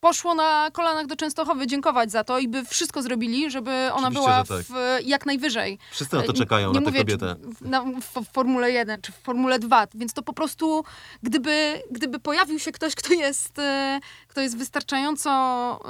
poszło 0.01 0.35
na 0.35 0.69
kolanach 0.73 1.05
do 1.07 1.15
Częstochowy 1.15 1.67
dziękować 1.67 2.11
za 2.11 2.23
to 2.23 2.39
i 2.39 2.47
by 2.47 2.65
wszystko 2.65 3.01
zrobili, 3.01 3.51
żeby 3.51 3.71
ona 3.71 4.07
Oczywiście, 4.07 4.11
była 4.11 4.43
tak. 4.43 4.65
w, 4.65 4.73
jak 5.05 5.25
najwyżej. 5.25 5.79
Wszyscy 5.91 6.15
na 6.15 6.23
to 6.23 6.33
czekają, 6.33 6.67
nie 6.73 6.79
na 6.79 6.85
tę 6.85 6.91
mówię, 6.91 6.99
kobietę. 6.99 7.35
czy 7.43 7.49
W, 7.65 7.69
na, 7.69 7.81
w, 7.83 8.25
w 8.25 8.31
Formule 8.33 8.71
1 8.71 9.01
czy 9.01 9.11
w 9.11 9.15
Formule 9.15 9.59
2, 9.59 9.87
więc 9.95 10.13
to 10.13 10.21
po 10.23 10.33
prostu, 10.33 10.83
gdyby, 11.23 11.81
gdyby 11.91 12.19
pojawił 12.19 12.59
się 12.59 12.71
ktoś, 12.71 12.95
kto 12.95 13.13
jest, 13.13 13.59
e, 13.59 13.99
kto 14.27 14.41
jest 14.41 14.57
wystarczająco 14.57 15.29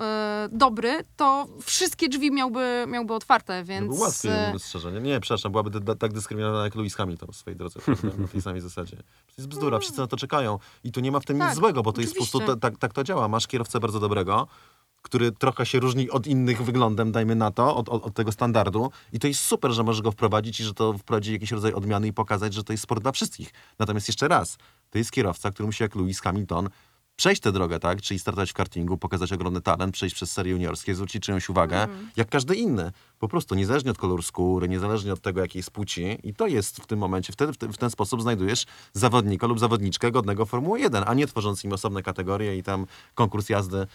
e, 0.01 0.49
dobry, 0.51 1.03
to 1.18 1.47
wszystkie 1.62 2.09
drzwi 2.09 2.32
miałby, 2.32 2.86
miałby 2.88 3.14
otwarte, 3.14 3.64
więc... 3.64 3.88
był 3.88 3.97
łatwiej 3.99 4.32
e, 4.32 4.51
rozszerzenie. 4.53 4.99
Nie, 4.99 5.20
przepraszam, 5.20 5.51
byłaby 5.51 5.80
d- 5.80 5.95
tak 5.95 6.14
dyskryminowana 6.14 6.64
jak 6.64 6.76
Lewis 6.76 6.95
Hamilton 6.95 7.30
w 7.32 7.36
swojej 7.36 7.57
drodze, 7.57 7.80
na 8.18 8.28
tej 8.28 8.41
samej 8.41 8.62
zasadzie. 8.62 8.97
To 8.97 9.34
jest 9.38 9.47
bzdura, 9.47 9.80
wszyscy 9.80 9.99
na 9.99 10.07
to 10.07 10.18
czekają. 10.18 10.59
I 10.84 10.91
tu 10.91 10.99
nie 10.99 11.12
ma 11.12 11.20
w 11.20 11.26
tym 11.26 11.38
nic 11.38 11.45
Tak, 11.45 11.55
złego, 11.55 11.84
bo 11.84 11.93
to 11.93 12.01
jest 12.01 12.14
po 12.14 12.18
prostu, 12.20 12.38
oczywiście. 12.38 12.59
ta- 12.59 12.70
tak, 12.70 12.80
tak 12.80 12.93
to 12.93 13.03
działa. 13.03 13.28
Masz 13.28 13.47
kierowcę 13.47 13.80
bardzo 13.80 13.99
dobrego, 14.02 14.47
który 15.02 15.32
trochę 15.32 15.66
się 15.66 15.80
różni 15.80 16.10
od 16.10 16.28
innych 16.28 16.64
wyglądem, 16.64 17.12
dajmy 17.12 17.36
na 17.36 17.52
to, 17.52 17.76
od, 17.76 17.89
od, 17.89 18.04
od 18.04 18.14
tego 18.14 18.32
standardu. 18.32 18.91
I 19.14 19.20
to 19.20 19.28
jest 19.28 19.41
super, 19.41 19.72
że 19.72 19.84
możesz 19.84 20.02
go 20.02 20.12
wprowadzić 20.12 20.60
i 20.60 20.64
że 20.64 20.74
to 20.74 20.93
wprowadzi 20.97 21.34
jakiś 21.34 21.52
rodzaj 21.52 21.74
odmiany 21.74 22.08
i 22.08 22.14
pokazać, 22.14 22.54
że 22.54 22.64
to 22.64 22.74
jest 22.74 22.84
sport 22.84 23.02
dla 23.02 23.12
wszystkich. 23.12 23.54
Natomiast 23.80 24.08
jeszcze 24.08 24.28
raz, 24.28 24.58
to 24.89 24.97
jest 24.97 25.12
kierowca, 25.12 25.52
który 25.52 25.66
musi 25.66 25.84
jak 25.84 25.95
Lewis 25.95 26.22
Hamilton 26.22 26.70
przejść 27.16 27.41
tę 27.41 27.51
drogę, 27.51 27.80
tak? 27.80 28.01
Czyli 28.01 28.20
startować 28.20 28.51
w 28.51 28.53
kartingu, 28.53 28.97
pokazać 28.97 29.34
ogromny 29.34 29.62
talent, 29.62 29.93
przejść 29.93 30.16
przez 30.16 30.32
serie 30.32 30.51
juniorskie, 30.51 30.95
zwrócić 30.95 31.24
czyjąś 31.24 31.49
uwagę, 31.49 31.88
jak 32.16 32.30
każdy 32.30 32.55
inny. 32.55 32.91
Po 33.20 33.28
prostu, 33.28 33.55
niezależnie 33.55 33.91
od 33.91 33.97
koloru 33.97 34.22
skóry, 34.22 34.70
niezależnie 34.70 35.14
od 35.14 35.22
tego, 35.22 35.41
jakiej 35.41 35.59
jest 35.59 35.72
płci. 35.72 36.18
I 36.24 36.34
to 36.34 36.47
jest 36.47 36.78
w 36.78 36.88
tym 36.88 36.99
momencie, 36.99 37.34
wtedy 37.34 37.53
w, 37.53 37.57
te, 37.57 37.68
w 37.68 37.78
ten 37.78 37.89
sposób 37.89 38.22
znajdujesz 38.22 38.66
zawodnika 38.93 39.47
lub 39.47 39.59
zawodniczkę 39.59 40.12
godnego 40.12 40.45
Formuły 40.45 40.80
1, 40.80 41.03
a 41.07 41.14
nie 41.14 41.28
tworząc 41.28 41.64
im 41.64 41.74
osobne 41.74 42.03
kategorie 42.03 42.57
i 42.57 42.64
tam 42.64 42.86
konkurs 43.14 43.49
jazdy 43.49 43.88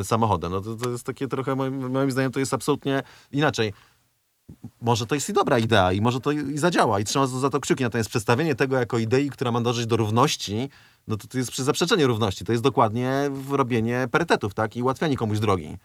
y, 0.00 0.04
samochodem. 0.04 0.52
No 0.52 0.60
to, 0.60 0.76
to 0.76 0.90
jest 0.90 1.04
takie 1.04 1.28
trochę, 1.28 1.56
moim, 1.56 1.90
moim 1.90 2.10
zdaniem, 2.10 2.32
to 2.32 2.40
jest 2.40 2.54
absolutnie 2.54 3.02
inaczej 3.32 3.72
może 4.80 5.06
to 5.06 5.14
jest 5.14 5.28
i 5.28 5.32
dobra 5.32 5.58
idea 5.58 5.92
i 5.92 6.00
może 6.00 6.20
to 6.20 6.30
i 6.30 6.58
zadziała 6.58 7.00
i 7.00 7.04
trzeba 7.04 7.26
za 7.26 7.50
to 7.50 7.60
kciuki. 7.60 7.84
Natomiast 7.84 8.10
przedstawienie 8.10 8.54
tego 8.54 8.76
jako 8.76 8.98
idei, 8.98 9.30
która 9.30 9.52
ma 9.52 9.60
dążyć 9.60 9.86
do 9.86 9.96
równości, 9.96 10.68
no 11.08 11.16
to 11.16 11.28
to 11.28 11.38
jest 11.38 11.58
zaprzeczenie 11.58 12.06
równości. 12.06 12.44
To 12.44 12.52
jest 12.52 12.64
dokładnie 12.64 13.30
robienie 13.50 14.08
parytetów, 14.10 14.54
tak? 14.54 14.76
I 14.76 14.82
ułatwianie 14.82 15.16
komuś 15.16 15.38
drogi. 15.38 15.78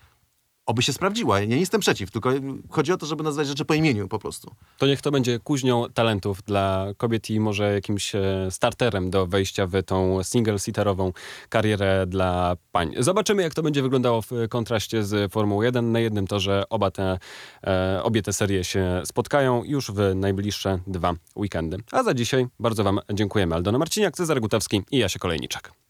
Oby 0.67 0.81
się 0.81 0.93
sprawdziła. 0.93 1.39
Ja 1.39 1.45
nie 1.45 1.59
jestem 1.59 1.81
przeciw, 1.81 2.11
tylko 2.11 2.29
chodzi 2.69 2.93
o 2.93 2.97
to, 2.97 3.05
żeby 3.05 3.23
nazwać 3.23 3.47
rzeczy 3.47 3.65
po 3.65 3.73
imieniu 3.73 4.07
po 4.07 4.19
prostu. 4.19 4.55
To 4.77 4.87
niech 4.87 5.01
to 5.01 5.11
będzie 5.11 5.39
kuźnią 5.39 5.85
talentów 5.93 6.43
dla 6.43 6.87
kobiet 6.97 7.29
i 7.29 7.39
może 7.39 7.73
jakimś 7.73 8.15
e, 8.15 8.47
starterem 8.51 9.09
do 9.09 9.27
wejścia 9.27 9.67
w 9.67 9.83
tą 9.83 10.19
single-seaterową 10.19 11.11
karierę 11.49 12.05
dla 12.07 12.55
pań. 12.71 12.93
Zobaczymy, 12.99 13.43
jak 13.43 13.53
to 13.53 13.63
będzie 13.63 13.81
wyglądało 13.81 14.21
w 14.21 14.29
kontraście 14.49 15.03
z 15.03 15.31
Formułą 15.31 15.61
1. 15.61 15.91
Na 15.91 15.99
jednym 15.99 16.27
torze 16.27 16.63
oba 16.69 16.91
te, 16.91 17.19
e, 17.63 17.99
obie 18.03 18.21
te 18.21 18.33
serie 18.33 18.63
się 18.63 19.01
spotkają 19.05 19.63
już 19.63 19.91
w 19.91 20.15
najbliższe 20.15 20.79
dwa 20.87 21.13
weekendy. 21.35 21.77
A 21.91 22.03
za 22.03 22.13
dzisiaj 22.13 22.47
bardzo 22.59 22.83
wam 22.83 22.99
dziękujemy. 23.13 23.55
Aldona 23.55 23.77
Marciniak, 23.77 24.15
Cezary 24.15 24.41
Gutowski 24.41 24.81
i 24.91 24.97
Jasie 24.97 25.19
Kolejniczak. 25.19 25.86